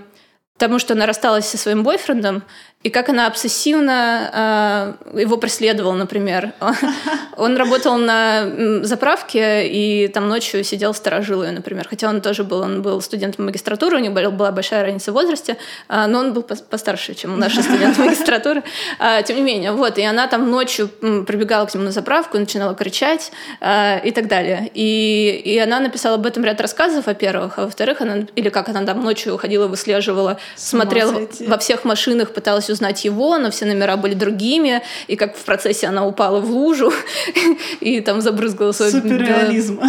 тому, 0.58 0.80
что 0.80 0.94
она 0.94 1.06
рассталась 1.06 1.48
со 1.48 1.58
своим 1.58 1.84
бойфрендом, 1.84 2.44
и 2.84 2.90
как 2.90 3.10
она 3.10 3.26
обсессивно 3.26 4.96
э, 5.14 5.22
его 5.22 5.38
преследовала, 5.38 5.94
например. 5.94 6.54
Он 7.36 7.58
работал 7.58 7.98
на 7.98 8.84
заправке 8.84 9.68
и 9.68 10.08
там 10.08 10.30
ночью 10.30 10.64
сидел 10.64 10.94
сторожил 10.94 11.44
ее, 11.44 11.52
например. 11.52 11.88
Хотя 11.88 12.10
он 12.10 12.20
тоже 12.20 12.44
был, 12.44 12.62
он 12.62 12.82
был 12.82 13.00
студентом 13.02 13.46
магистратуры, 13.46 13.98
у 13.98 14.00
него 14.00 14.32
была 14.32 14.52
большая 14.52 14.84
разница 14.84 15.12
в 15.12 15.16
возрасте, 15.16 15.58
э, 15.90 16.06
но 16.08 16.20
он 16.20 16.34
был 16.34 16.44
постарше, 16.44 17.14
чем 17.14 17.38
наши 17.40 17.62
студенты 17.62 18.02
магистратуры. 18.06 18.64
Э, 19.00 19.22
тем 19.24 19.38
не 19.38 19.44
менее, 19.44 19.72
вот, 19.72 19.98
и 19.98 20.04
она 20.04 20.28
там 20.28 20.50
ночью 20.50 20.88
прибегала 20.88 21.66
к 21.66 21.74
нему 21.74 21.86
на 21.86 21.92
заправку, 21.92 22.38
начинала 22.38 22.74
кричать 22.74 23.32
э, 23.60 24.08
и 24.08 24.12
так 24.12 24.28
далее. 24.28 24.72
И, 24.74 25.42
и 25.46 25.58
она 25.60 25.80
написала 25.80 26.16
об 26.16 26.26
этом 26.26 26.44
ряд 26.46 26.62
рассказов, 26.62 27.06
во-первых, 27.06 27.58
а 27.58 27.66
во-вторых, 27.66 28.02
она, 28.02 28.26
или 28.36 28.50
как 28.50 28.70
она 28.70 28.84
там 28.84 29.04
ночью 29.04 29.36
уходила, 29.36 29.68
выслеживала, 29.68 30.40
смотрела 30.56 31.28
во 31.42 31.58
всех 31.58 31.84
машинах, 31.84 32.32
пыталась 32.32 32.67
пыталась 32.68 32.70
узнать 32.70 33.06
его, 33.06 33.38
но 33.38 33.50
все 33.50 33.66
номера 33.66 33.98
были 33.98 34.14
другими, 34.14 34.82
и 35.10 35.16
как 35.16 35.36
в 35.36 35.44
процессе 35.44 35.88
она 35.88 36.06
упала 36.06 36.40
в 36.40 36.50
лужу 36.50 36.92
и 37.82 38.02
там 38.02 38.22
забрызгала 38.22 38.74
свой... 38.74 38.92
Суперреализм. 38.92 39.80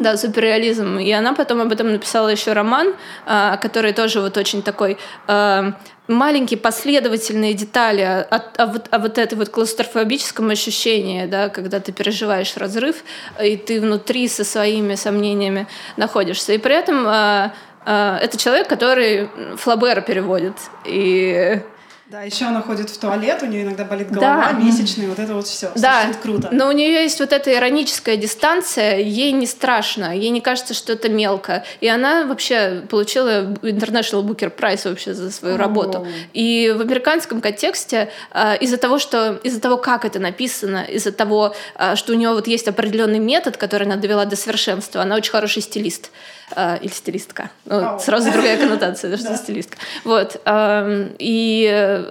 Да, 0.00 0.16
суперреализм. 0.16 0.98
И 0.98 1.12
она 1.12 1.32
потом 1.32 1.60
об 1.60 1.72
этом 1.72 1.92
написала 1.92 2.28
еще 2.28 2.52
роман, 2.52 2.94
а, 3.26 3.56
который 3.56 3.92
тоже 3.92 4.20
вот 4.20 4.36
очень 4.36 4.62
такой 4.62 4.96
а, 5.26 5.72
маленькие 6.08 6.58
последовательные 6.58 7.54
детали 7.54 8.02
о, 8.02 8.20
о, 8.30 8.42
о, 8.62 8.66
вот, 8.66 8.88
о 8.90 8.98
вот 8.98 9.18
этой 9.18 9.38
вот 9.38 9.48
клаустрофобическом 9.48 10.50
ощущении, 10.50 11.26
да, 11.26 11.48
когда 11.48 11.78
ты 11.80 11.92
переживаешь 11.92 12.56
разрыв, 12.56 12.96
и 13.42 13.56
ты 13.56 13.80
внутри 13.80 14.28
со 14.28 14.44
своими 14.44 14.96
сомнениями 14.96 15.66
находишься. 15.96 16.52
И 16.52 16.58
при 16.58 16.74
этом 16.74 17.06
э, 17.06 17.50
э, 17.86 18.18
это 18.22 18.36
человек, 18.36 18.68
который 18.68 19.28
Флабера 19.56 20.00
переводит. 20.00 20.54
И 20.84 21.60
да, 22.06 22.22
еще 22.22 22.44
она 22.44 22.60
ходит 22.60 22.90
в 22.90 22.98
туалет, 22.98 23.42
у 23.42 23.46
нее 23.46 23.62
иногда 23.62 23.82
болит 23.84 24.10
голова, 24.10 24.52
да. 24.52 24.58
месячные, 24.58 25.08
вот 25.08 25.18
это 25.18 25.32
вот 25.32 25.46
все. 25.46 25.72
Да, 25.74 26.02
круто. 26.22 26.50
Но 26.52 26.68
у 26.68 26.72
нее 26.72 27.02
есть 27.02 27.18
вот 27.18 27.32
эта 27.32 27.50
ироническая 27.54 28.18
дистанция, 28.18 28.98
ей 28.98 29.32
не 29.32 29.46
страшно, 29.46 30.14
ей 30.14 30.28
не 30.28 30.42
кажется, 30.42 30.74
что 30.74 30.92
это 30.92 31.08
мелко. 31.08 31.64
И 31.80 31.88
она 31.88 32.26
вообще 32.26 32.82
получила 32.90 33.44
International 33.62 34.22
Booker 34.22 34.54
Prize 34.54 34.86
вообще 34.86 35.14
за 35.14 35.30
свою 35.30 35.54
О. 35.54 35.58
работу. 35.58 36.06
И 36.34 36.74
в 36.76 36.82
американском 36.82 37.40
контексте 37.40 38.10
а, 38.32 38.54
из-за 38.54 38.76
того, 38.76 38.98
что 38.98 39.40
из-за 39.42 39.60
того, 39.60 39.78
как 39.78 40.04
это 40.04 40.18
написано, 40.18 40.84
из-за 40.84 41.10
того, 41.10 41.54
а, 41.74 41.96
что 41.96 42.12
у 42.12 42.16
нее 42.16 42.34
вот 42.34 42.46
есть 42.46 42.68
определенный 42.68 43.18
метод, 43.18 43.56
который 43.56 43.86
она 43.86 43.96
довела 43.96 44.26
до 44.26 44.36
совершенства, 44.36 45.00
она 45.00 45.16
очень 45.16 45.32
хороший 45.32 45.62
стилист 45.62 46.10
э, 46.54 46.78
или 46.80 46.90
стилистка. 46.90 47.50
Ну, 47.66 47.98
сразу 47.98 48.30
другая 48.32 48.58
коннотация, 48.58 49.10
даже 49.12 49.24
да. 49.24 49.36
стилистка. 49.36 49.76
Вот. 50.04 50.40
Э, 50.44 51.08
и 51.18 51.62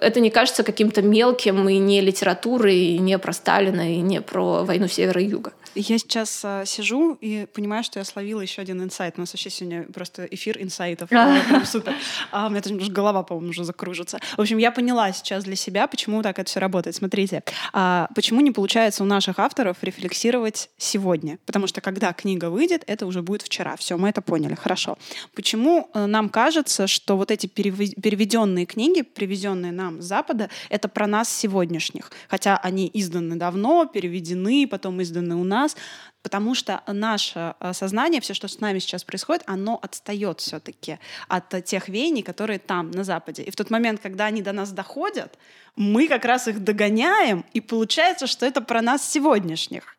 это 0.02 0.20
не 0.20 0.30
кажется 0.30 0.64
каким-то 0.64 1.02
мелким 1.02 1.68
и 1.70 1.78
не 1.78 2.02
литературой, 2.02 2.78
и 2.78 2.98
не 2.99 3.18
про 3.18 3.34
Сталина, 3.34 3.94
и 3.94 3.98
не 3.98 4.22
про 4.22 4.64
войну 4.64 4.88
Севера 4.88 5.22
и 5.22 5.26
Юга. 5.26 5.53
Я 5.75 5.97
сейчас 5.97 6.41
а, 6.43 6.65
сижу 6.65 7.17
и 7.19 7.47
понимаю, 7.51 7.83
что 7.83 7.99
я 7.99 8.05
словила 8.05 8.41
еще 8.41 8.61
один 8.61 8.83
инсайт. 8.83 9.15
У 9.17 9.21
нас 9.21 9.33
вообще 9.33 9.49
сегодня 9.49 9.83
просто 9.91 10.25
эфир 10.25 10.61
инсайтов. 10.61 11.09
Прям 11.49 11.65
супер. 11.65 11.95
А 12.31 12.47
у 12.47 12.49
меня 12.49 12.61
тоже 12.61 12.91
голова, 12.91 13.23
по-моему, 13.23 13.49
уже 13.49 13.63
закружится. 13.63 14.19
В 14.37 14.41
общем, 14.41 14.57
я 14.57 14.71
поняла 14.71 15.11
сейчас 15.13 15.43
для 15.43 15.55
себя, 15.55 15.87
почему 15.87 16.21
так 16.21 16.37
это 16.37 16.49
все 16.49 16.59
работает. 16.59 16.95
Смотрите, 16.95 17.43
а, 17.73 18.07
почему 18.13 18.41
не 18.41 18.51
получается 18.51 19.03
у 19.03 19.05
наших 19.05 19.39
авторов 19.39 19.77
рефлексировать 19.81 20.69
сегодня? 20.77 21.39
Потому 21.45 21.67
что 21.67 21.81
когда 21.81 22.13
книга 22.13 22.49
выйдет, 22.49 22.83
это 22.87 23.05
уже 23.05 23.21
будет 23.21 23.41
вчера. 23.41 23.75
Все, 23.75 23.97
мы 23.97 24.09
это 24.09 24.21
поняли. 24.21 24.55
Хорошо. 24.55 24.97
Почему 25.33 25.89
э, 25.93 26.05
нам 26.05 26.29
кажется, 26.29 26.87
что 26.87 27.17
вот 27.17 27.31
эти 27.31 27.47
переведенные 27.47 28.65
книги, 28.65 29.01
привезенные 29.01 29.71
нам 29.71 30.01
с 30.01 30.05
Запада, 30.05 30.49
это 30.69 30.87
про 30.87 31.07
нас 31.07 31.29
сегодняшних? 31.29 32.11
Хотя 32.27 32.57
они 32.57 32.89
изданы 32.93 33.35
давно, 33.35 33.85
переведены, 33.85 34.67
потом 34.69 35.01
изданы 35.01 35.35
у 35.35 35.43
нас, 35.43 35.62
нас, 35.64 35.76
потому 36.22 36.56
что 36.56 36.81
наше 36.88 37.56
э, 37.60 37.73
сознание, 37.73 38.22
все, 38.22 38.34
что 38.34 38.48
с 38.48 38.60
нами 38.60 38.80
сейчас 38.80 39.03
происходит, 39.03 39.44
оно 39.48 39.80
отстает 39.81 40.40
все-таки 40.40 40.99
от 41.27 41.65
тех 41.65 41.90
веяний, 41.90 42.23
которые 42.23 42.60
там, 42.60 42.91
на 42.91 43.03
Западе. 43.03 43.44
И 43.44 43.52
в 43.52 43.56
тот 43.56 43.69
момент, 43.69 44.02
когда 44.02 44.26
они 44.26 44.41
до 44.41 44.53
нас 44.53 44.72
доходят, 44.72 45.38
мы 45.76 46.07
как 46.07 46.26
раз 46.26 46.48
их 46.48 46.64
догоняем, 46.64 47.45
и 47.53 47.61
получается, 47.61 48.27
что 48.27 48.45
это 48.45 48.61
про 48.61 48.81
нас 48.81 49.10
сегодняшних. 49.10 49.98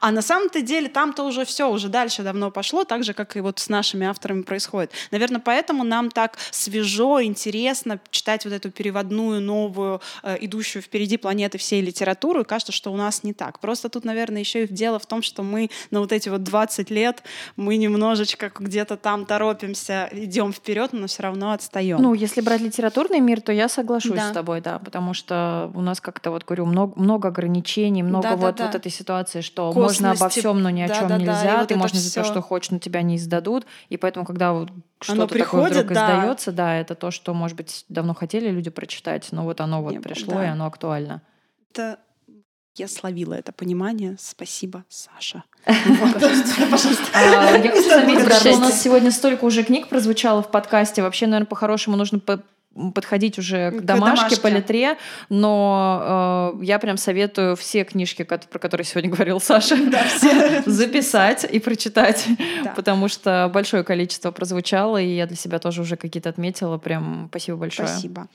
А 0.00 0.10
на 0.10 0.22
самом-то 0.22 0.60
деле 0.60 0.88
там-то 0.88 1.24
уже 1.24 1.44
все, 1.44 1.70
уже 1.70 1.88
дальше 1.88 2.22
давно 2.22 2.50
пошло, 2.50 2.84
так 2.84 3.04
же, 3.04 3.14
как 3.14 3.36
и 3.36 3.40
вот 3.40 3.58
с 3.58 3.68
нашими 3.68 4.06
авторами 4.06 4.42
происходит. 4.42 4.92
Наверное, 5.10 5.40
поэтому 5.40 5.84
нам 5.84 6.10
так 6.10 6.38
свежо, 6.50 7.22
интересно 7.22 8.00
читать 8.10 8.44
вот 8.44 8.54
эту 8.54 8.70
переводную, 8.70 9.40
новую, 9.40 10.00
э, 10.22 10.36
идущую 10.40 10.82
впереди 10.82 11.16
планеты 11.16 11.58
всей 11.58 11.80
литературу, 11.80 12.42
и 12.42 12.44
кажется, 12.44 12.72
что 12.72 12.92
у 12.92 12.96
нас 12.96 13.24
не 13.24 13.32
так. 13.32 13.60
Просто 13.60 13.88
тут, 13.88 14.04
наверное, 14.04 14.40
еще 14.40 14.64
и 14.64 14.68
дело 14.68 14.98
в 14.98 15.06
том, 15.06 15.22
что 15.22 15.42
мы 15.42 15.70
на 15.90 16.00
вот 16.00 16.12
эти 16.12 16.28
вот 16.28 16.42
20 16.42 16.90
лет, 16.90 17.22
мы 17.56 17.76
немножечко 17.76 18.52
где-то 18.54 18.96
там 18.96 19.26
торопимся, 19.26 20.08
идем 20.12 20.52
вперед, 20.52 20.92
но 20.92 21.06
все 21.06 21.22
равно 21.22 21.52
отстаем. 21.52 22.00
Ну, 22.00 22.14
если 22.14 22.40
брать 22.40 22.60
литературный 22.60 23.20
мир, 23.20 23.40
то 23.40 23.52
я 23.52 23.68
соглашусь 23.68 24.16
да. 24.16 24.30
с 24.30 24.32
тобой, 24.32 24.60
да, 24.60 24.78
потому 24.78 25.14
что 25.14 25.70
у 25.74 25.80
нас 25.80 26.00
как-то 26.00 26.30
вот, 26.30 26.44
говорю, 26.44 26.66
много, 26.66 27.00
много 27.00 27.28
ограничений, 27.28 28.02
много 28.02 28.22
да, 28.22 28.36
вот, 28.36 28.40
да, 28.40 28.52
да. 28.52 28.66
вот 28.66 28.74
этой 28.74 28.92
ситуации, 28.92 29.40
что 29.40 29.72
можно 29.78 30.12
обо 30.12 30.28
всем, 30.28 30.62
но 30.62 30.70
ни 30.70 30.82
о 30.82 30.88
да, 30.88 30.94
чем 30.94 31.08
да, 31.08 31.18
нельзя. 31.18 31.42
Да, 31.44 31.66
ты 31.66 31.74
вот 31.74 31.82
можешь 31.82 31.98
за 31.98 32.14
то, 32.14 32.24
что 32.24 32.40
хочешь, 32.40 32.70
но 32.70 32.78
тебя 32.78 33.02
не 33.02 33.16
издадут. 33.16 33.66
И 33.88 33.96
поэтому, 33.96 34.24
когда 34.24 34.52
вот 34.52 34.70
что-то 35.00 35.38
такое 35.38 35.70
вдруг 35.70 35.86
да. 35.86 35.92
издается, 35.92 36.52
да, 36.52 36.76
это 36.76 36.94
то, 36.94 37.10
что, 37.10 37.34
может 37.34 37.56
быть, 37.56 37.84
давно 37.88 38.14
хотели 38.14 38.50
люди 38.50 38.70
прочитать, 38.70 39.28
но 39.30 39.44
вот 39.44 39.60
оно 39.60 39.82
вот 39.82 39.92
не, 39.92 40.00
пришло, 40.00 40.34
да. 40.34 40.44
и 40.44 40.48
оно 40.48 40.66
актуально. 40.66 41.22
Это 41.70 41.98
я 42.78 42.86
словила 42.86 43.34
это 43.34 43.52
понимание. 43.52 44.16
Спасибо, 44.18 44.84
Саша. 44.88 45.44
А, 47.14 47.56
я 47.56 47.70
хочу 47.70 47.88
заметить, 47.88 48.32
что 48.34 48.52
у 48.52 48.58
нас 48.58 48.80
сегодня 48.80 49.10
столько 49.10 49.44
уже 49.44 49.64
книг 49.64 49.88
прозвучало 49.88 50.42
в 50.42 50.50
подкасте. 50.50 51.02
Вообще, 51.02 51.26
наверное, 51.26 51.46
по-хорошему 51.46 51.96
нужно 51.96 52.20
подходить 52.94 53.38
уже 53.38 53.70
к, 53.70 53.78
к 53.78 53.80
домашке, 53.80 54.16
домашке, 54.16 54.40
по 54.40 54.46
литре, 54.48 54.96
но 55.28 56.54
э, 56.60 56.64
я 56.64 56.78
прям 56.78 56.96
советую 56.96 57.56
все 57.56 57.84
книжки, 57.84 58.22
про 58.22 58.58
которые 58.58 58.84
сегодня 58.84 59.10
говорил 59.14 59.40
Саша, 59.40 59.76
да, 59.90 60.04
записать 60.66 61.44
и 61.44 61.58
прочитать, 61.58 62.26
да. 62.64 62.72
потому 62.74 63.08
что 63.08 63.50
большое 63.52 63.84
количество 63.84 64.30
прозвучало, 64.30 65.00
и 65.00 65.16
я 65.16 65.26
для 65.26 65.36
себя 65.36 65.58
тоже 65.58 65.82
уже 65.82 65.96
какие-то 65.96 66.28
отметила. 66.28 66.78
Прям 66.78 67.28
спасибо 67.30 67.58
большое. 67.58 67.88
Спасибо. 67.88 68.28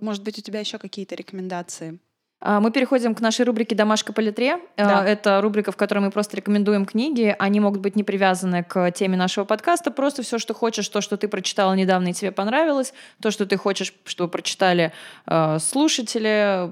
Может 0.00 0.22
быть, 0.22 0.38
у 0.38 0.42
тебя 0.42 0.60
еще 0.60 0.78
какие-то 0.78 1.14
рекомендации? 1.14 1.98
А, 2.44 2.58
мы 2.58 2.72
переходим 2.72 3.14
к 3.14 3.20
нашей 3.20 3.44
рубрике 3.44 3.76
«Домашка 3.76 4.12
по 4.12 4.18
литре». 4.18 4.54
А, 4.76 4.84
да. 4.84 5.06
Это 5.06 5.40
рубрика, 5.40 5.70
в 5.70 5.76
которой 5.76 6.00
мы 6.00 6.10
просто 6.10 6.36
рекомендуем 6.36 6.84
книги. 6.84 7.36
Они 7.38 7.60
могут 7.60 7.80
быть 7.80 7.94
не 7.94 8.02
привязаны 8.02 8.64
к 8.64 8.90
теме 8.90 9.16
нашего 9.16 9.44
подкаста. 9.44 9.92
Просто 9.92 10.24
все, 10.24 10.38
что 10.38 10.52
хочешь, 10.52 10.88
то, 10.88 11.00
что 11.00 11.16
ты 11.16 11.28
прочитала 11.28 11.72
недавно 11.74 12.08
и 12.08 12.12
тебе 12.12 12.32
понравилось, 12.32 12.94
то, 13.20 13.30
что 13.30 13.46
ты 13.46 13.56
хочешь, 13.56 13.94
чтобы 14.04 14.28
прочитали 14.28 14.92
э, 15.26 15.58
слушатели, 15.60 16.68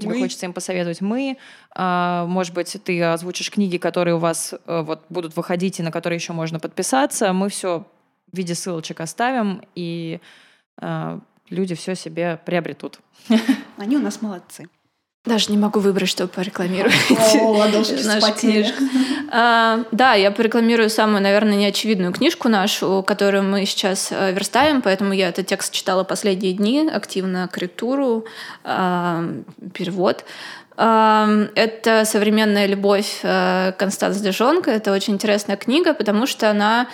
тебе 0.00 0.14
мы. 0.14 0.20
хочется 0.20 0.46
им 0.46 0.54
посоветовать 0.54 1.02
мы. 1.02 1.36
Может 1.76 2.54
быть, 2.54 2.76
ты 2.82 3.02
озвучишь 3.02 3.50
книги, 3.50 3.76
которые 3.76 4.14
у 4.14 4.18
вас 4.18 4.54
э, 4.66 4.82
вот, 4.82 5.04
будут 5.10 5.36
выходить 5.36 5.80
и 5.80 5.82
на 5.82 5.92
которые 5.92 6.16
еще 6.16 6.32
можно 6.32 6.58
подписаться. 6.58 7.34
Мы 7.34 7.50
все 7.50 7.86
в 8.32 8.36
виде 8.36 8.54
ссылочек 8.54 9.00
оставим, 9.00 9.62
и 9.74 10.20
люди 11.50 11.74
все 11.74 11.94
себе 11.94 12.40
приобретут. 12.46 13.00
Они 13.76 13.96
у 13.96 14.00
нас 14.00 14.22
молодцы. 14.22 14.68
Даже 15.26 15.52
не 15.52 15.58
могу 15.58 15.80
выбрать, 15.80 16.08
что 16.08 16.26
порекламировать. 16.26 16.94
О, 17.34 17.50
ладошки 17.52 17.94
книжек. 18.40 18.74
А, 19.30 19.84
да, 19.92 20.14
я 20.14 20.30
порекламирую 20.30 20.88
самую, 20.88 21.22
наверное, 21.22 21.56
неочевидную 21.56 22.10
книжку 22.14 22.48
нашу, 22.48 23.04
которую 23.06 23.42
мы 23.42 23.66
сейчас 23.66 24.08
э, 24.10 24.32
верстаем, 24.32 24.80
поэтому 24.80 25.12
я 25.12 25.28
этот 25.28 25.46
текст 25.46 25.74
читала 25.74 26.04
последние 26.04 26.54
дни, 26.54 26.88
активно 26.90 27.48
корректуру, 27.48 28.24
а, 28.64 29.22
перевод. 29.74 30.24
А, 30.78 31.28
это 31.54 32.06
«Современная 32.06 32.64
любовь» 32.64 33.20
э, 33.22 33.72
Констанс 33.76 34.16
Дежонка. 34.22 34.70
Это 34.70 34.90
очень 34.90 35.14
интересная 35.14 35.58
книга, 35.58 35.92
потому 35.92 36.26
что 36.26 36.50
она 36.50 36.86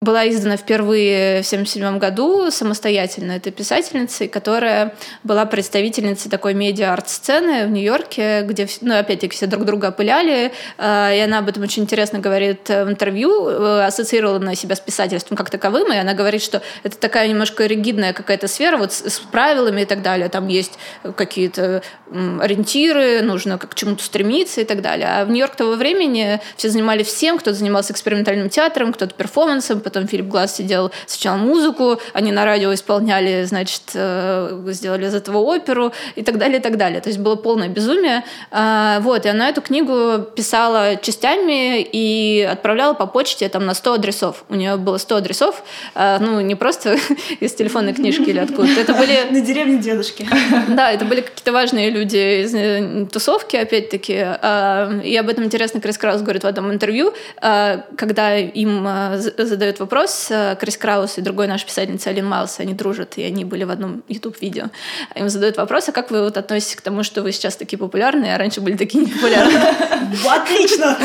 была 0.00 0.28
издана 0.28 0.56
впервые 0.56 1.42
в 1.42 1.46
1977 1.46 1.98
году 1.98 2.52
самостоятельно 2.52 3.32
этой 3.32 3.50
писательницей, 3.50 4.28
которая 4.28 4.94
была 5.24 5.44
представительницей 5.44 6.30
такой 6.30 6.54
медиа-арт-сцены 6.54 7.66
в 7.66 7.70
Нью-Йорке, 7.70 8.42
где, 8.42 8.68
ну, 8.80 8.96
опять-таки, 8.96 9.34
все 9.34 9.46
друг 9.46 9.64
друга 9.64 9.86
опыляли, 9.86 10.52
э, 10.78 11.16
и 11.16 11.18
она 11.18 11.38
об 11.38 11.48
этом 11.48 11.64
очень 11.64 11.82
интересно 11.82 12.20
говорит 12.20 12.68
в 12.68 12.88
интервью, 12.88 13.48
э, 13.48 13.86
ассоциировала 13.86 14.38
на 14.38 14.54
себя 14.54 14.76
с 14.76 14.80
писательством 14.80 15.36
как 15.36 15.50
таковым, 15.50 15.92
и 15.92 15.96
она 15.96 16.14
говорит, 16.14 16.42
что 16.42 16.62
это 16.84 16.96
такая 16.96 17.26
немножко 17.26 17.66
ригидная 17.66 18.12
какая-то 18.12 18.46
сфера, 18.46 18.76
вот 18.76 18.92
с, 18.92 19.18
правилами 19.32 19.80
и 19.80 19.84
так 19.84 20.02
далее, 20.02 20.28
там 20.28 20.46
есть 20.46 20.78
какие-то 21.16 21.82
ориентиры, 22.40 23.20
нужно 23.22 23.58
к 23.58 23.74
чему-то 23.74 24.04
стремиться 24.04 24.60
и 24.60 24.64
так 24.64 24.80
далее. 24.80 25.08
А 25.08 25.24
в 25.24 25.30
Нью-Йорк 25.30 25.56
того 25.56 25.72
времени 25.72 26.40
все 26.56 26.70
занимались 26.70 27.08
всем, 27.08 27.38
кто-то 27.38 27.56
занимался 27.56 27.92
экспериментальным 27.92 28.48
театром, 28.48 28.92
кто-то 28.92 29.12
перформансом, 29.14 29.80
потом 29.88 30.06
Филипп 30.06 30.26
Глаз 30.26 30.54
сидел 30.54 30.90
сначала 31.06 31.38
музыку, 31.38 31.98
они 32.12 32.30
на 32.30 32.44
радио 32.44 32.74
исполняли, 32.74 33.44
значит, 33.44 33.82
э, 33.94 34.62
сделали 34.66 35.06
из 35.06 35.14
этого 35.14 35.38
оперу 35.38 35.92
и 36.14 36.22
так 36.22 36.36
далее, 36.36 36.58
и 36.58 36.62
так 36.62 36.76
далее. 36.76 37.00
То 37.00 37.08
есть 37.08 37.18
было 37.18 37.36
полное 37.36 37.68
безумие. 37.68 38.22
А, 38.50 39.00
вот, 39.00 39.24
и 39.24 39.28
она 39.28 39.48
эту 39.48 39.62
книгу 39.62 40.22
писала 40.36 40.96
частями 40.96 41.80
и 41.80 42.46
отправляла 42.50 42.92
по 42.92 43.06
почте 43.06 43.48
там 43.48 43.64
на 43.64 43.72
100 43.74 43.94
адресов. 43.94 44.44
У 44.50 44.54
нее 44.54 44.76
было 44.76 44.98
100 44.98 45.16
адресов, 45.16 45.62
а, 45.94 46.18
ну, 46.18 46.40
не 46.40 46.54
просто 46.54 46.98
из 47.40 47.54
телефонной 47.54 47.94
книжки 47.94 48.28
или 48.28 48.38
откуда-то. 48.38 48.80
Это 48.80 48.94
были... 48.94 49.18
На 49.30 49.40
деревне 49.40 49.78
дедушки. 49.78 50.28
Да, 50.68 50.92
это 50.92 51.04
были 51.04 51.22
какие-то 51.22 51.52
важные 51.52 51.90
люди 51.90 52.42
из 52.44 52.54
э, 52.54 53.06
тусовки, 53.10 53.56
опять-таки. 53.56 54.16
А, 54.18 55.00
и 55.02 55.16
об 55.16 55.28
этом 55.28 55.44
интересно 55.44 55.80
Крис 55.80 55.96
Краус 55.96 56.20
говорит 56.20 56.44
в 56.44 56.46
одном 56.46 56.72
интервью, 56.72 57.14
когда 57.40 58.36
им 58.36 58.86
задают 59.36 59.77
вопрос. 59.80 60.28
Э, 60.30 60.56
Крис 60.58 60.76
Краус 60.76 61.18
и 61.18 61.20
другой 61.20 61.46
наш 61.46 61.64
писательница 61.64 62.10
Алин 62.10 62.26
Майлс, 62.26 62.60
они 62.60 62.74
дружат, 62.74 63.16
и 63.16 63.22
они 63.22 63.44
были 63.44 63.64
в 63.64 63.70
одном 63.70 64.02
YouTube-видео. 64.08 64.66
Им 65.14 65.28
задают 65.28 65.56
вопрос, 65.56 65.88
а 65.88 65.92
как 65.92 66.10
вы 66.10 66.22
вот 66.22 66.36
относитесь 66.36 66.76
к 66.76 66.80
тому, 66.80 67.02
что 67.02 67.22
вы 67.22 67.32
сейчас 67.32 67.56
такие 67.56 67.78
популярные, 67.78 68.34
а 68.34 68.38
раньше 68.38 68.60
были 68.60 68.76
такие 68.76 69.04
непопулярные? 69.04 69.58
Отлично 70.28 70.96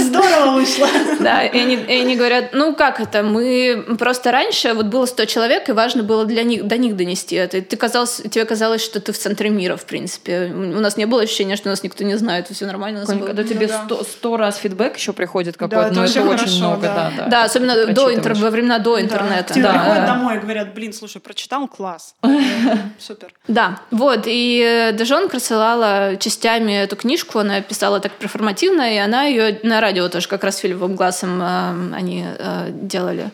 Здорово 0.00 0.54
вышло! 0.54 0.88
Да, 1.20 1.42
и 1.44 1.58
они, 1.58 1.76
и 1.76 2.00
они 2.00 2.16
говорят, 2.16 2.50
ну 2.52 2.74
как 2.74 3.00
это, 3.00 3.22
мы 3.22 3.84
просто 3.98 4.32
раньше 4.32 4.72
вот 4.74 4.86
было 4.86 5.06
100 5.06 5.24
человек, 5.26 5.68
и 5.68 5.72
важно 5.72 6.02
было 6.02 6.24
для 6.24 6.42
них, 6.42 6.66
до 6.66 6.76
них 6.76 6.96
донести 6.96 7.36
это. 7.36 7.60
Ты 7.62 7.76
казалось, 7.76 8.22
тебе 8.30 8.44
казалось, 8.44 8.82
что 8.82 9.00
ты 9.00 9.12
в 9.12 9.18
центре 9.18 9.50
мира, 9.50 9.76
в 9.76 9.84
принципе. 9.84 10.52
У 10.54 10.80
нас 10.80 10.96
не 10.96 11.06
было 11.06 11.22
ощущения, 11.22 11.56
что 11.56 11.68
нас 11.68 11.82
никто 11.82 12.04
не 12.04 12.16
знает, 12.16 12.48
все 12.48 12.66
нормально. 12.66 13.04
Когда 13.06 13.44
тебе 13.44 13.68
ну 13.88 14.02
сто 14.04 14.36
раз 14.36 14.56
фидбэк 14.56 14.96
еще 14.96 15.12
приходит 15.12 15.56
какой-то, 15.56 15.92
но 15.92 16.04
это 16.04 16.22
очень 16.22 16.58
много, 16.58 16.82
да. 16.82 17.26
Да, 17.28 17.48
особенно 17.72 17.94
до 17.94 18.14
интер... 18.14 18.34
во 18.34 18.50
времена 18.50 18.78
до 18.78 19.00
интернета. 19.00 19.54
Тебе 19.54 19.64
да. 19.64 19.72
приходят 19.72 20.06
домой 20.06 20.36
и 20.36 20.38
говорят, 20.38 20.74
блин, 20.74 20.92
слушай, 20.92 21.20
прочитал, 21.20 21.68
класс. 21.68 22.14
Супер. 22.98 23.32
Да, 23.48 23.80
вот. 23.90 24.22
И 24.26 24.62
э, 24.64 24.92
Дежон 24.92 25.28
присылала 25.28 26.16
частями 26.16 26.72
эту 26.72 26.96
книжку, 26.96 27.38
она 27.38 27.60
писала 27.60 28.00
так 28.00 28.12
перформативно, 28.12 28.94
и 28.94 28.98
она 28.98 29.24
ее 29.24 29.58
на 29.62 29.80
радио 29.80 30.08
тоже 30.08 30.28
как 30.28 30.44
раз 30.44 30.58
Филиппом 30.58 30.96
Глазом 30.96 31.40
э, 31.40 31.94
они 31.94 32.24
э, 32.26 32.68
делали 32.70 33.30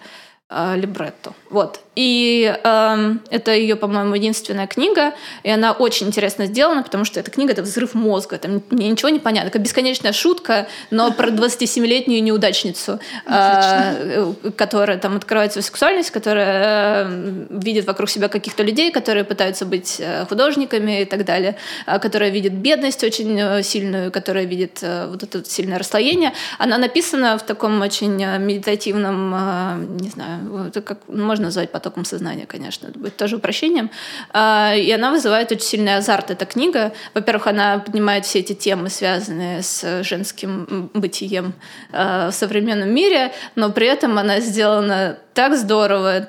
либретто. 0.50 1.34
Вот. 1.50 1.80
И 1.98 2.56
э, 2.62 3.14
это 3.28 3.52
ее, 3.52 3.74
по-моему, 3.74 4.14
единственная 4.14 4.68
книга, 4.68 5.14
и 5.42 5.50
она 5.50 5.72
очень 5.72 6.06
интересно 6.06 6.46
сделана, 6.46 6.84
потому 6.84 7.04
что 7.04 7.18
эта 7.18 7.32
книга— 7.32 7.52
это 7.54 7.62
взрыв 7.62 7.94
мозга, 7.94 8.38
там 8.38 8.62
мне 8.70 8.88
ничего 8.88 9.08
не 9.08 9.18
понятно. 9.18 9.48
Это 9.48 9.58
бесконечная 9.58 10.12
шутка, 10.12 10.68
но 10.92 11.10
про 11.10 11.30
27-летнюю 11.30 12.22
неудачницу, 12.22 13.00
э, 13.26 14.32
которая 14.56 14.98
там 14.98 15.16
открывает 15.16 15.50
свою 15.50 15.64
сексуальность, 15.64 16.12
которая 16.12 17.08
э, 17.08 17.46
видит 17.50 17.84
вокруг 17.84 18.08
себя 18.10 18.28
каких-то 18.28 18.62
людей, 18.62 18.92
которые 18.92 19.24
пытаются 19.24 19.66
быть 19.66 19.96
э, 19.98 20.24
художниками 20.28 21.02
и 21.02 21.04
так 21.04 21.24
далее, 21.24 21.56
э, 21.88 21.98
которая 21.98 22.30
видит 22.30 22.52
бедность 22.52 23.02
очень 23.02 23.36
э, 23.40 23.64
сильную, 23.64 24.12
которая 24.12 24.44
видит 24.44 24.78
э, 24.82 25.08
вот 25.08 25.24
это 25.24 25.44
сильное 25.44 25.80
расслоение. 25.80 26.32
Она 26.58 26.78
написана 26.78 27.36
в 27.38 27.42
таком 27.42 27.80
очень 27.80 28.24
медитативном, 28.38 29.96
не 29.96 30.10
знаю, 30.10 30.72
как 30.84 30.98
можно 31.08 31.46
назвать 31.46 31.72
потом 31.72 31.87
потоком 31.88 32.04
сознания, 32.04 32.46
конечно, 32.46 32.88
это 32.88 32.98
будет 32.98 33.16
тоже 33.16 33.36
упрощением. 33.36 33.90
А, 34.30 34.74
и 34.74 34.90
она 34.92 35.10
вызывает 35.10 35.50
очень 35.52 35.64
сильный 35.64 35.96
азарт, 35.96 36.30
эта 36.30 36.44
книга. 36.44 36.92
Во-первых, 37.14 37.46
она 37.46 37.78
поднимает 37.78 38.26
все 38.26 38.40
эти 38.40 38.52
темы, 38.52 38.90
связанные 38.90 39.62
с 39.62 40.02
женским 40.02 40.90
бытием 40.92 41.54
а, 41.92 42.30
в 42.30 42.34
современном 42.34 42.90
мире, 42.90 43.32
но 43.54 43.70
при 43.70 43.86
этом 43.86 44.18
она 44.18 44.40
сделана 44.40 45.18
так 45.32 45.56
здорово, 45.56 46.28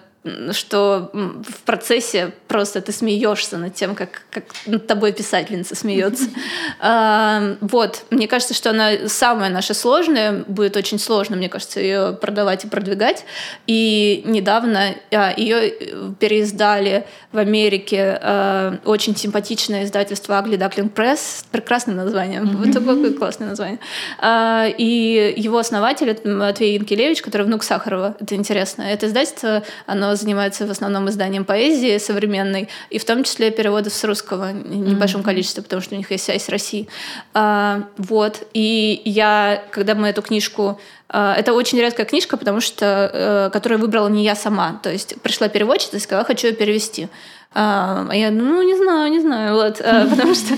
что 0.52 1.12
в 1.14 1.62
процессе 1.66 2.32
просто 2.50 2.82
ты 2.82 2.92
смеешься 2.92 3.58
над 3.58 3.76
тем, 3.76 3.96
как, 3.96 4.24
как 4.32 4.44
над 4.66 4.88
тобой 4.88 5.14
писательница 5.14 5.76
смеется. 5.76 6.26
А, 6.82 7.58
вот, 7.60 8.06
мне 8.10 8.28
кажется, 8.28 8.54
что 8.54 8.70
она 8.70 8.92
самая 9.08 9.50
наша 9.50 9.74
сложная, 9.74 10.46
будет 10.48 10.78
очень 10.78 10.98
сложно, 10.98 11.36
мне 11.36 11.50
кажется, 11.50 11.82
ее 11.82 12.18
продавать 12.20 12.64
и 12.64 12.68
продвигать. 12.68 13.26
И 13.68 14.24
недавно 14.26 14.96
а, 15.12 15.34
ее 15.36 15.72
переиздали 16.20 17.06
в 17.32 17.38
Америке 17.38 18.18
а, 18.22 18.78
очень 18.86 19.16
симпатичное 19.16 19.84
издательство 19.84 20.42
Ugly 20.42 20.58
Duckling 20.58 20.92
Press, 20.92 21.44
прекрасное 21.52 21.96
название, 21.96 22.42
вот 22.42 22.72
такое 22.72 23.14
классное 23.14 23.50
название. 23.50 23.80
И 24.78 25.34
его 25.36 25.58
основатель 25.58 26.18
Матвей 26.24 26.76
Янкелевич, 26.76 27.22
который 27.22 27.46
внук 27.46 27.64
Сахарова, 27.64 28.16
это 28.20 28.36
интересно. 28.36 28.84
Это 28.84 29.08
издательство, 29.08 29.64
оно 29.86 30.16
занимается 30.16 30.66
в 30.66 30.72
основном 30.72 31.10
изданием 31.10 31.46
поэзии 31.46 31.98
современной, 31.98 32.39
и 32.90 32.98
в 32.98 33.06
том 33.06 33.24
числе 33.24 33.52
переводов 33.52 33.94
с 33.94 34.04
русского 34.04 34.52
в 34.52 34.76
небольшом 34.76 35.22
mm-hmm. 35.22 35.26
количестве, 35.26 35.64
потому 35.64 35.82
что 35.82 35.96
у 35.96 35.98
них 35.98 36.12
есть 36.12 36.26
связь 36.26 36.44
с 36.44 36.50
Россией. 36.50 36.90
А, 37.34 37.84
вот. 37.98 38.48
И 38.54 39.02
я, 39.06 39.64
когда 39.72 39.96
мы 39.96 40.10
эту 40.10 40.22
книжку 40.22 40.80
а, 41.12 41.34
это 41.36 41.54
очень 41.54 41.80
редкая 41.80 42.06
книжка, 42.06 42.38
потому 42.38 42.62
что, 42.62 43.10
э, 43.12 43.50
которую 43.52 43.80
выбрала 43.80 44.08
не 44.10 44.24
я 44.24 44.36
сама. 44.36 44.80
То 44.84 44.92
есть 44.92 45.20
пришла 45.22 45.48
переводчица 45.48 45.98
и 45.98 46.00
сказала, 46.00 46.24
хочу 46.24 46.48
ее 46.48 46.54
перевести. 46.54 47.08
А, 47.52 48.06
а 48.08 48.16
я, 48.16 48.30
ну, 48.30 48.62
не 48.62 48.76
знаю, 48.76 49.12
не 49.12 49.20
знаю, 49.20 49.56
вот, 49.56 49.82
а, 49.82 50.08
потому 50.10 50.36
что 50.36 50.54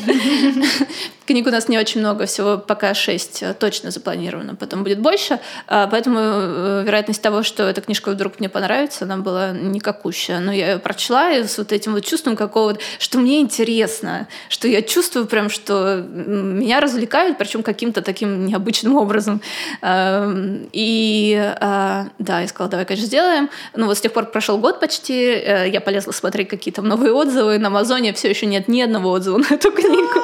книг 1.25 1.47
у 1.47 1.49
нас 1.49 1.69
не 1.69 1.77
очень 1.77 2.01
много, 2.01 2.25
всего 2.25 2.57
пока 2.57 2.93
шесть 2.93 3.41
э, 3.41 3.53
точно 3.53 3.91
запланировано, 3.91 4.55
потом 4.55 4.83
будет 4.83 4.99
больше, 4.99 5.39
а, 5.67 5.87
поэтому 5.87 6.19
э, 6.19 6.83
вероятность 6.85 7.21
того, 7.21 7.43
что 7.43 7.63
эта 7.63 7.79
книжка 7.79 8.11
вдруг 8.11 8.39
мне 8.39 8.49
понравится, 8.49 9.05
она 9.05 9.17
была 9.17 9.51
никакущая. 9.51 10.39
Но 10.39 10.51
я 10.51 10.71
ее 10.71 10.79
прочла 10.79 11.31
и 11.31 11.45
с 11.45 11.57
вот 11.57 11.71
этим 11.71 11.93
вот 11.93 12.03
чувством 12.03 12.35
какого-то, 12.35 12.81
что 12.99 13.19
мне 13.19 13.39
интересно, 13.39 14.27
что 14.49 14.67
я 14.67 14.81
чувствую 14.81 15.25
прям, 15.27 15.49
что 15.49 16.05
меня 16.05 16.81
развлекают, 16.81 17.37
причем 17.37 17.63
каким-то 17.63 18.01
таким 18.01 18.45
необычным 18.45 18.97
образом. 18.97 19.41
И 19.81 21.53
да, 21.61 22.41
я 22.41 22.47
сказала, 22.47 22.69
давай, 22.69 22.85
конечно, 22.85 23.07
сделаем. 23.07 23.49
Ну 23.75 23.85
вот 23.85 23.97
с 23.97 24.01
тех 24.01 24.11
пор 24.13 24.25
прошел 24.25 24.57
год 24.57 24.79
почти, 24.79 25.13
э, 25.13 25.69
я 25.69 25.81
полезла 25.81 26.11
смотреть 26.11 26.49
какие-то 26.49 26.80
там 26.81 26.89
новые 26.89 27.13
отзывы, 27.13 27.59
на 27.59 27.67
Амазоне 27.67 28.13
все 28.13 28.29
еще 28.29 28.45
нет 28.45 28.67
ни 28.67 28.81
одного 28.81 29.11
отзыва 29.11 29.37
на 29.37 29.53
эту 29.53 29.71
книгу. 29.71 30.19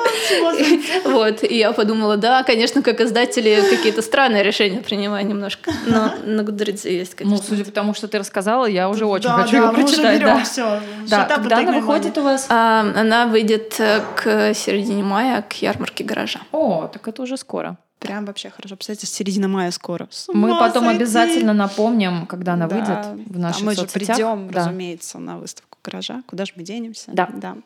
Вот, 1.06 1.44
и 1.44 1.58
я 1.58 1.72
подумала, 1.72 2.18
да, 2.18 2.44
конечно, 2.44 2.82
как 2.82 3.00
издатели 3.02 3.64
какие-то 3.70 4.02
странные 4.02 4.44
решения 4.44 4.80
принимаю 4.80 5.26
немножко, 5.26 5.72
но 5.86 6.14
на 6.26 6.44
Гудрице 6.44 6.90
есть, 6.90 7.16
конечно. 7.16 7.38
Ну, 7.38 7.44
судя 7.48 7.64
по 7.64 7.72
тому, 7.72 7.94
что 7.94 8.08
ты 8.08 8.18
рассказала, 8.18 8.66
я 8.66 8.90
уже 8.90 9.06
очень 9.06 9.30
хочу 9.30 9.58
ее 9.58 9.72
прочитать. 9.72 10.20
Да, 10.20 10.44
все. 10.44 10.80
Да, 11.08 11.26
когда 11.26 11.60
она 11.60 11.72
выходит 11.74 12.18
у 12.18 12.24
вас? 12.24 12.48
А, 12.50 12.82
она 12.96 13.28
выйдет 13.28 13.76
э, 13.80 14.02
к 14.16 14.54
середине 14.54 15.04
мая, 15.04 15.44
к 15.44 15.54
ярмарке 15.54 16.04
гаража. 16.04 16.40
О, 16.52 16.90
так 16.92 17.08
это 17.08 17.22
уже 17.22 17.38
скоро. 17.38 17.78
Прям 18.00 18.26
вообще 18.26 18.50
хорошо. 18.50 18.76
Представляете, 18.76 19.08
середина 19.08 19.48
мая 19.48 19.72
скоро. 19.72 20.08
Мы 20.34 20.58
потом 20.60 20.86
сойти. 20.86 20.98
обязательно 20.98 21.54
напомним, 21.54 22.28
когда 22.28 22.54
она 22.54 22.68
да. 22.68 22.76
выйдет 22.76 23.28
в 23.28 23.40
наших 23.40 23.64
а 23.64 23.66
мы 23.66 23.76
соцсетях. 23.76 24.08
же 24.08 24.16
придем, 24.16 24.50
да. 24.52 24.60
разумеется, 24.60 25.20
на 25.20 25.38
выставку 25.38 25.67
гаража. 25.88 26.24
Куда 26.28 26.46
же 26.46 26.54
мы 26.56 26.64
денемся? 26.64 27.12
Да. 27.14 27.30
да. 27.34 27.58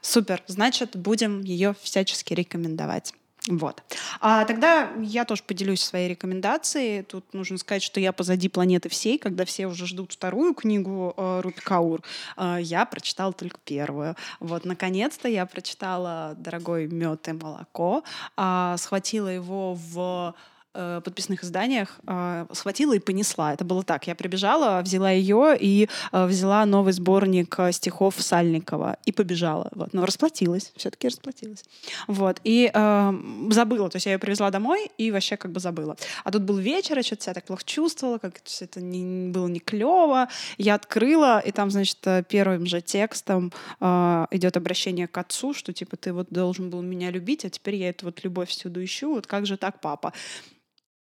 Супер. 0.00 0.42
Значит, 0.46 0.96
будем 0.96 1.42
ее 1.42 1.74
всячески 1.82 2.34
рекомендовать. 2.34 3.12
Вот. 3.48 3.82
А 4.20 4.44
тогда 4.44 4.90
я 5.00 5.24
тоже 5.24 5.42
поделюсь 5.42 5.80
своей 5.80 6.08
рекомендацией. 6.08 7.02
Тут 7.02 7.32
нужно 7.32 7.56
сказать, 7.56 7.82
что 7.82 7.98
я 7.98 8.12
позади 8.12 8.48
планеты 8.48 8.88
всей, 8.88 9.16
когда 9.16 9.44
все 9.44 9.66
уже 9.66 9.86
ждут 9.86 10.12
вторую 10.12 10.54
книгу 10.54 11.14
э, 11.16 11.40
Руби 11.42 11.60
Каур. 11.62 12.02
Э, 12.36 12.58
я 12.60 12.84
прочитала 12.84 13.32
только 13.32 13.58
первую. 13.64 14.16
Вот, 14.40 14.64
наконец-то 14.64 15.28
я 15.28 15.46
прочитала 15.46 16.34
«Дорогой 16.36 16.88
мед 16.88 17.26
и 17.28 17.32
молоко», 17.32 18.04
э, 18.36 18.74
схватила 18.76 19.28
его 19.28 19.74
в 19.74 20.34
э, 20.74 21.00
подписных 21.04 21.44
изданиях 21.44 21.98
э, 22.06 22.46
схватила 22.52 22.94
и 22.94 22.98
понесла. 22.98 23.54
Это 23.54 23.64
было 23.64 23.82
так. 23.82 24.06
Я 24.06 24.14
прибежала, 24.14 24.80
взяла 24.82 25.10
ее 25.10 25.56
и 25.58 25.88
э, 26.12 26.26
взяла 26.26 26.64
новый 26.66 26.92
сборник 26.92 27.54
э, 27.58 27.72
стихов 27.72 28.14
Сальникова 28.18 28.96
и 29.04 29.12
побежала. 29.12 29.68
Вот. 29.74 29.92
Но 29.92 30.06
расплатилась. 30.06 30.72
Все-таки 30.76 31.08
расплатилась. 31.08 31.64
Вот. 32.06 32.40
И 32.44 32.70
э, 32.72 33.12
забыла. 33.50 33.88
То 33.90 33.96
есть 33.96 34.06
я 34.06 34.12
ее 34.12 34.18
привезла 34.18 34.50
домой 34.50 34.90
и 34.98 35.10
вообще 35.10 35.36
как 35.36 35.52
бы 35.52 35.60
забыла. 35.60 35.96
А 36.24 36.30
тут 36.30 36.42
был 36.42 36.58
вечер, 36.58 36.96
я 36.96 37.02
что-то 37.02 37.22
себя 37.22 37.34
так 37.34 37.44
плохо 37.44 37.62
чувствовала, 37.64 38.18
как 38.18 38.40
это 38.60 38.80
не, 38.80 39.30
было 39.30 39.48
не 39.48 39.60
клево. 39.60 40.28
Я 40.58 40.74
открыла, 40.74 41.40
и 41.40 41.52
там, 41.52 41.70
значит, 41.70 41.98
первым 42.28 42.66
же 42.66 42.80
текстом 42.80 43.52
э, 43.80 44.26
идет 44.30 44.56
обращение 44.56 45.08
к 45.08 45.18
отцу, 45.18 45.54
что 45.54 45.72
типа 45.72 45.96
ты 45.96 46.12
вот 46.12 46.28
должен 46.30 46.70
был 46.70 46.82
меня 46.82 47.10
любить, 47.10 47.44
а 47.44 47.50
теперь 47.50 47.76
я 47.76 47.90
эту 47.90 48.06
вот 48.06 48.22
любовь 48.24 48.48
всюду 48.48 48.82
ищу. 48.82 49.14
Вот 49.14 49.26
как 49.26 49.46
же 49.46 49.56
так, 49.56 49.80
папа? 49.80 50.12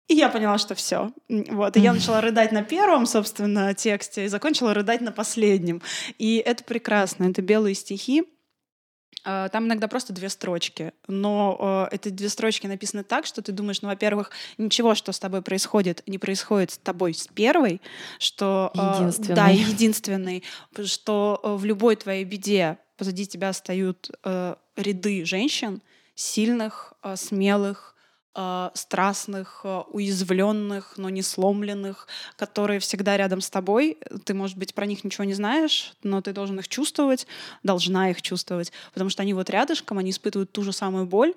И 0.07 0.14
я 0.14 0.30
поняла, 0.30 0.57
что 0.57 0.76
все. 0.76 1.11
Вот. 1.30 1.78
И 1.78 1.80
я 1.80 1.94
начала 1.94 2.22
рыдать 2.22 2.52
на 2.52 2.64
первом, 2.64 3.06
собственно, 3.06 3.73
тексте, 3.73 4.26
и 4.26 4.28
закончила 4.28 4.73
рыдать 4.73 5.02
на 5.02 5.11
последнем. 5.11 5.82
И 6.18 6.38
это 6.38 6.64
прекрасно. 6.64 7.30
Это 7.30 7.41
белые 7.41 7.76
стихи. 7.76 8.26
А, 9.23 9.49
там 9.49 9.65
иногда 9.65 9.88
просто 9.88 10.14
две 10.14 10.30
строчки, 10.30 10.94
но 11.07 11.88
э, 11.91 11.95
эти 11.95 12.10
две 12.10 12.28
строчки 12.28 12.65
написаны 12.65 13.03
так, 13.03 13.28
что 13.28 13.44
ты 13.44 13.52
думаешь, 13.52 13.82
ну, 13.84 13.90
во-первых, 13.90 14.32
ничего, 14.57 14.95
что 14.95 15.11
с 15.11 15.19
тобой 15.19 15.44
происходит, 15.44 16.02
не 16.07 16.18
происходит 16.18 16.72
с 16.72 16.78
тобой 16.78 17.14
с 17.14 17.28
первой, 17.28 17.82
что 18.18 18.72
э, 18.73 18.80
единственный. 18.95 19.36
да, 19.36 19.48
единственный, 19.49 20.44
что 20.86 21.40
в 21.44 21.64
любой 21.65 21.98
твоей 21.98 22.23
беде 22.23 22.80
позади 22.98 23.28
тебя 23.28 23.53
стоят 23.53 24.10
э, 24.23 24.56
ряды 24.76 25.26
женщин 25.26 25.84
сильных, 26.15 26.94
э, 27.03 27.15
смелых, 27.15 27.90
страстных, 28.73 29.61
э, 29.63 29.83
уязвленных, 29.89 30.93
но 30.97 31.09
не 31.09 31.21
сломленных, 31.21 32.07
которые 32.37 32.79
всегда 32.79 33.17
рядом 33.17 33.41
с 33.41 33.49
тобой. 33.49 33.97
Ты, 34.23 34.33
может 34.33 34.57
быть, 34.57 34.73
про 34.73 34.85
них 34.85 35.03
ничего 35.03 35.25
не 35.25 35.33
знаешь, 35.33 35.93
но 36.03 36.21
ты 36.21 36.31
должен 36.31 36.59
их 36.59 36.67
чувствовать, 36.67 37.27
должна 37.63 38.09
их 38.09 38.21
чувствовать, 38.21 38.71
потому 38.93 39.09
что 39.09 39.23
они 39.23 39.33
вот 39.33 39.49
рядышком, 39.49 39.97
они 39.97 40.11
испытывают 40.11 40.51
ту 40.51 40.63
же 40.63 40.71
самую 40.71 41.05
боль, 41.05 41.33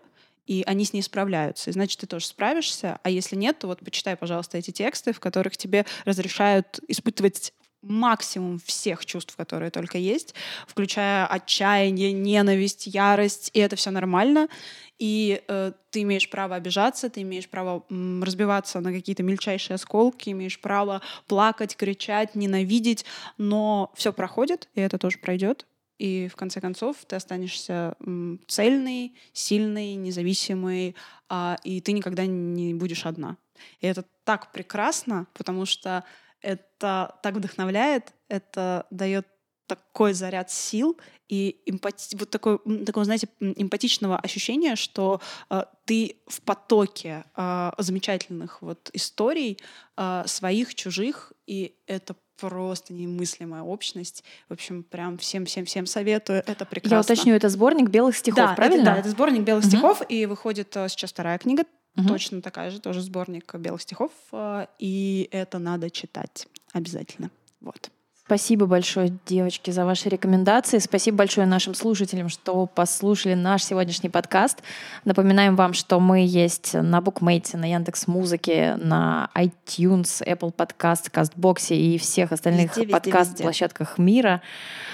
и 0.47 0.63
они 0.67 0.85
с 0.85 0.93
ней 0.93 1.03
справляются. 1.03 1.71
И 1.71 1.73
значит, 1.73 2.01
ты 2.01 2.07
тоже 2.07 2.27
справишься. 2.27 2.99
А 3.03 3.11
если 3.11 3.35
нет, 3.35 3.59
то 3.59 3.67
вот 3.67 3.81
почитай, 3.81 4.15
пожалуйста, 4.17 4.59
эти 4.59 4.71
тексты, 4.71 5.13
в 5.13 5.21
которых 5.21 5.57
тебе 5.57 5.87
разрешают 6.05 6.81
испытывать 6.87 7.53
максимум 7.89 8.59
всех 8.65 9.07
чувств, 9.07 9.37
которые 9.37 9.71
только 9.71 9.99
есть, 9.99 10.35
включая 10.67 11.27
отчаяние, 11.27 12.13
ненависть, 12.13 12.87
ярость, 12.87 13.51
и 13.55 13.61
это 13.61 13.77
все 13.77 13.91
нормально. 13.91 14.49
И 14.99 15.43
э, 15.49 15.73
ты 15.91 16.03
имеешь 16.03 16.31
право 16.31 16.55
обижаться, 16.55 17.11
ты 17.11 17.23
имеешь 17.23 17.49
право 17.49 17.85
м, 17.91 18.23
разбиваться 18.23 18.81
на 18.81 18.93
какие-то 18.93 19.23
мельчайшие 19.23 19.75
осколки, 19.75 20.31
имеешь 20.31 20.61
право 20.61 21.03
плакать, 21.27 21.77
кричать, 21.77 22.35
ненавидеть, 22.35 23.05
но 23.37 23.93
все 23.97 24.13
проходит, 24.13 24.69
и 24.75 24.81
это 24.81 24.99
тоже 24.99 25.19
пройдет. 25.19 25.67
И 25.99 26.29
в 26.29 26.37
конце 26.37 26.61
концов 26.61 26.97
ты 27.07 27.17
останешься 27.17 27.95
м, 28.01 28.41
цельный, 28.47 29.15
сильный, 29.33 29.95
независимый, 29.95 30.97
а, 31.29 31.57
и 31.65 31.81
ты 31.81 31.93
никогда 31.93 32.27
не 32.27 32.75
будешь 32.75 33.07
одна. 33.07 33.37
И 33.81 33.87
это 33.87 34.05
так 34.25 34.53
прекрасно, 34.53 35.27
потому 35.35 35.67
что 35.67 36.05
это 36.45 37.19
так 37.23 37.35
вдохновляет, 37.35 38.13
это 38.29 38.87
дает 38.91 39.27
такой 39.67 40.13
заряд 40.13 40.51
сил 40.51 40.99
и 41.29 41.63
эмпати... 41.65 42.17
вот 42.17 42.29
такое, 42.29 42.59
такого, 42.85 43.05
знаете, 43.05 43.29
эмпатичного 43.41 44.19
ощущения, 44.19 44.77
что 44.77 45.23
э, 45.49 45.65
ты 45.87 46.21
в 46.27 46.43
потоке 46.43 47.25
э, 47.35 47.71
замечательных 47.79 48.61
вот 48.61 48.91
историй 48.93 49.59
э, 49.97 50.25
своих, 50.27 50.75
чужих, 50.75 51.33
и 51.47 51.77
это 51.87 52.15
просто 52.39 52.93
немыслимая 52.93 53.63
общность. 53.63 54.23
В 54.49 54.53
общем, 54.53 54.83
прям 54.83 55.17
всем-всем-всем 55.17 55.87
советую. 55.87 56.43
Это 56.47 56.67
прекрасно. 56.67 56.97
Я 56.97 57.01
уточню, 57.01 57.35
это 57.35 57.49
сборник 57.49 57.89
белых 57.89 58.17
стихов, 58.17 58.37
да, 58.37 58.55
правильно? 58.55 58.83
Это, 58.83 58.93
да, 58.93 58.99
это 58.99 59.09
сборник 59.09 59.43
белых 59.43 59.65
угу. 59.65 59.71
стихов, 59.71 60.03
и 60.09 60.27
выходит 60.27 60.77
э, 60.77 60.89
сейчас 60.91 61.11
вторая 61.11 61.39
книга 61.39 61.65
Угу. 61.97 62.09
Точно 62.09 62.43
такая 62.43 62.71
же, 62.71 62.81
тоже 62.81 63.01
сборник 63.01 63.55
белых 63.55 63.83
стихов. 63.83 64.13
Э, 64.33 64.67
и 64.79 65.29
это 65.31 65.59
надо 65.59 65.91
читать 65.91 66.49
обязательно. 66.73 67.31
Вот. 67.61 67.91
Спасибо 68.27 68.65
большое, 68.65 69.13
девочки, 69.27 69.71
за 69.71 69.85
ваши 69.85 70.09
рекомендации. 70.09 70.79
Спасибо 70.79 71.19
большое 71.19 71.47
нашим 71.47 71.75
слушателям, 71.75 72.31
что 72.31 72.65
послушали 72.65 73.35
наш 73.35 73.63
сегодняшний 73.63 74.09
подкаст. 74.09 74.63
Напоминаем 75.05 75.57
вам, 75.57 75.75
что 75.75 76.01
мы 76.01 76.25
есть 76.27 76.73
на 76.73 77.03
Букмейте, 77.03 77.59
на 77.59 77.71
Яндекс 77.71 78.07
Музыке, 78.07 78.77
на 78.77 79.29
iTunes, 79.35 80.27
Apple 80.27 80.55
Podcast, 80.55 81.11
Кастбоксе 81.11 81.77
и 81.77 81.99
всех 81.99 82.33
остальных 82.33 82.73
подкаст-площадках 82.91 83.99
мира. 83.99 84.41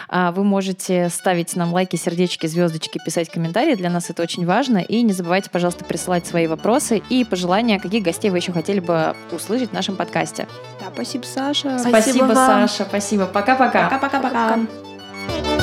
А, 0.08 0.32
вы 0.32 0.42
можете 0.42 1.08
ставить 1.08 1.54
нам 1.54 1.72
лайки, 1.72 1.94
сердечки, 1.94 2.48
звездочки, 2.48 2.98
писать 2.98 3.30
комментарии. 3.30 3.76
Для 3.76 3.90
нас 3.90 4.10
это 4.10 4.24
очень 4.24 4.44
важно. 4.44 4.78
И 4.78 5.02
не 5.02 5.12
забывайте, 5.12 5.50
пожалуйста, 5.50 5.84
присылать 5.84 6.26
свои 6.26 6.48
вопросы 6.48 7.00
и 7.08 7.24
пожелания, 7.24 7.78
каких 7.78 8.02
гостей 8.02 8.32
вы 8.32 8.38
еще 8.38 8.50
хотели 8.50 8.80
бы 8.80 9.14
услышать 9.30 9.70
в 9.70 9.72
нашем 9.72 9.94
подкасте. 9.94 10.48
Да, 10.80 10.90
спасибо, 10.92 11.22
Саша. 11.22 11.78
Спасибо, 11.78 12.00
спасибо 12.00 12.34
Саша. 12.34 12.84
Спасибо. 13.20 13.26
Пока-пока. 13.26 13.88
Пока-пока-пока. 13.88 15.59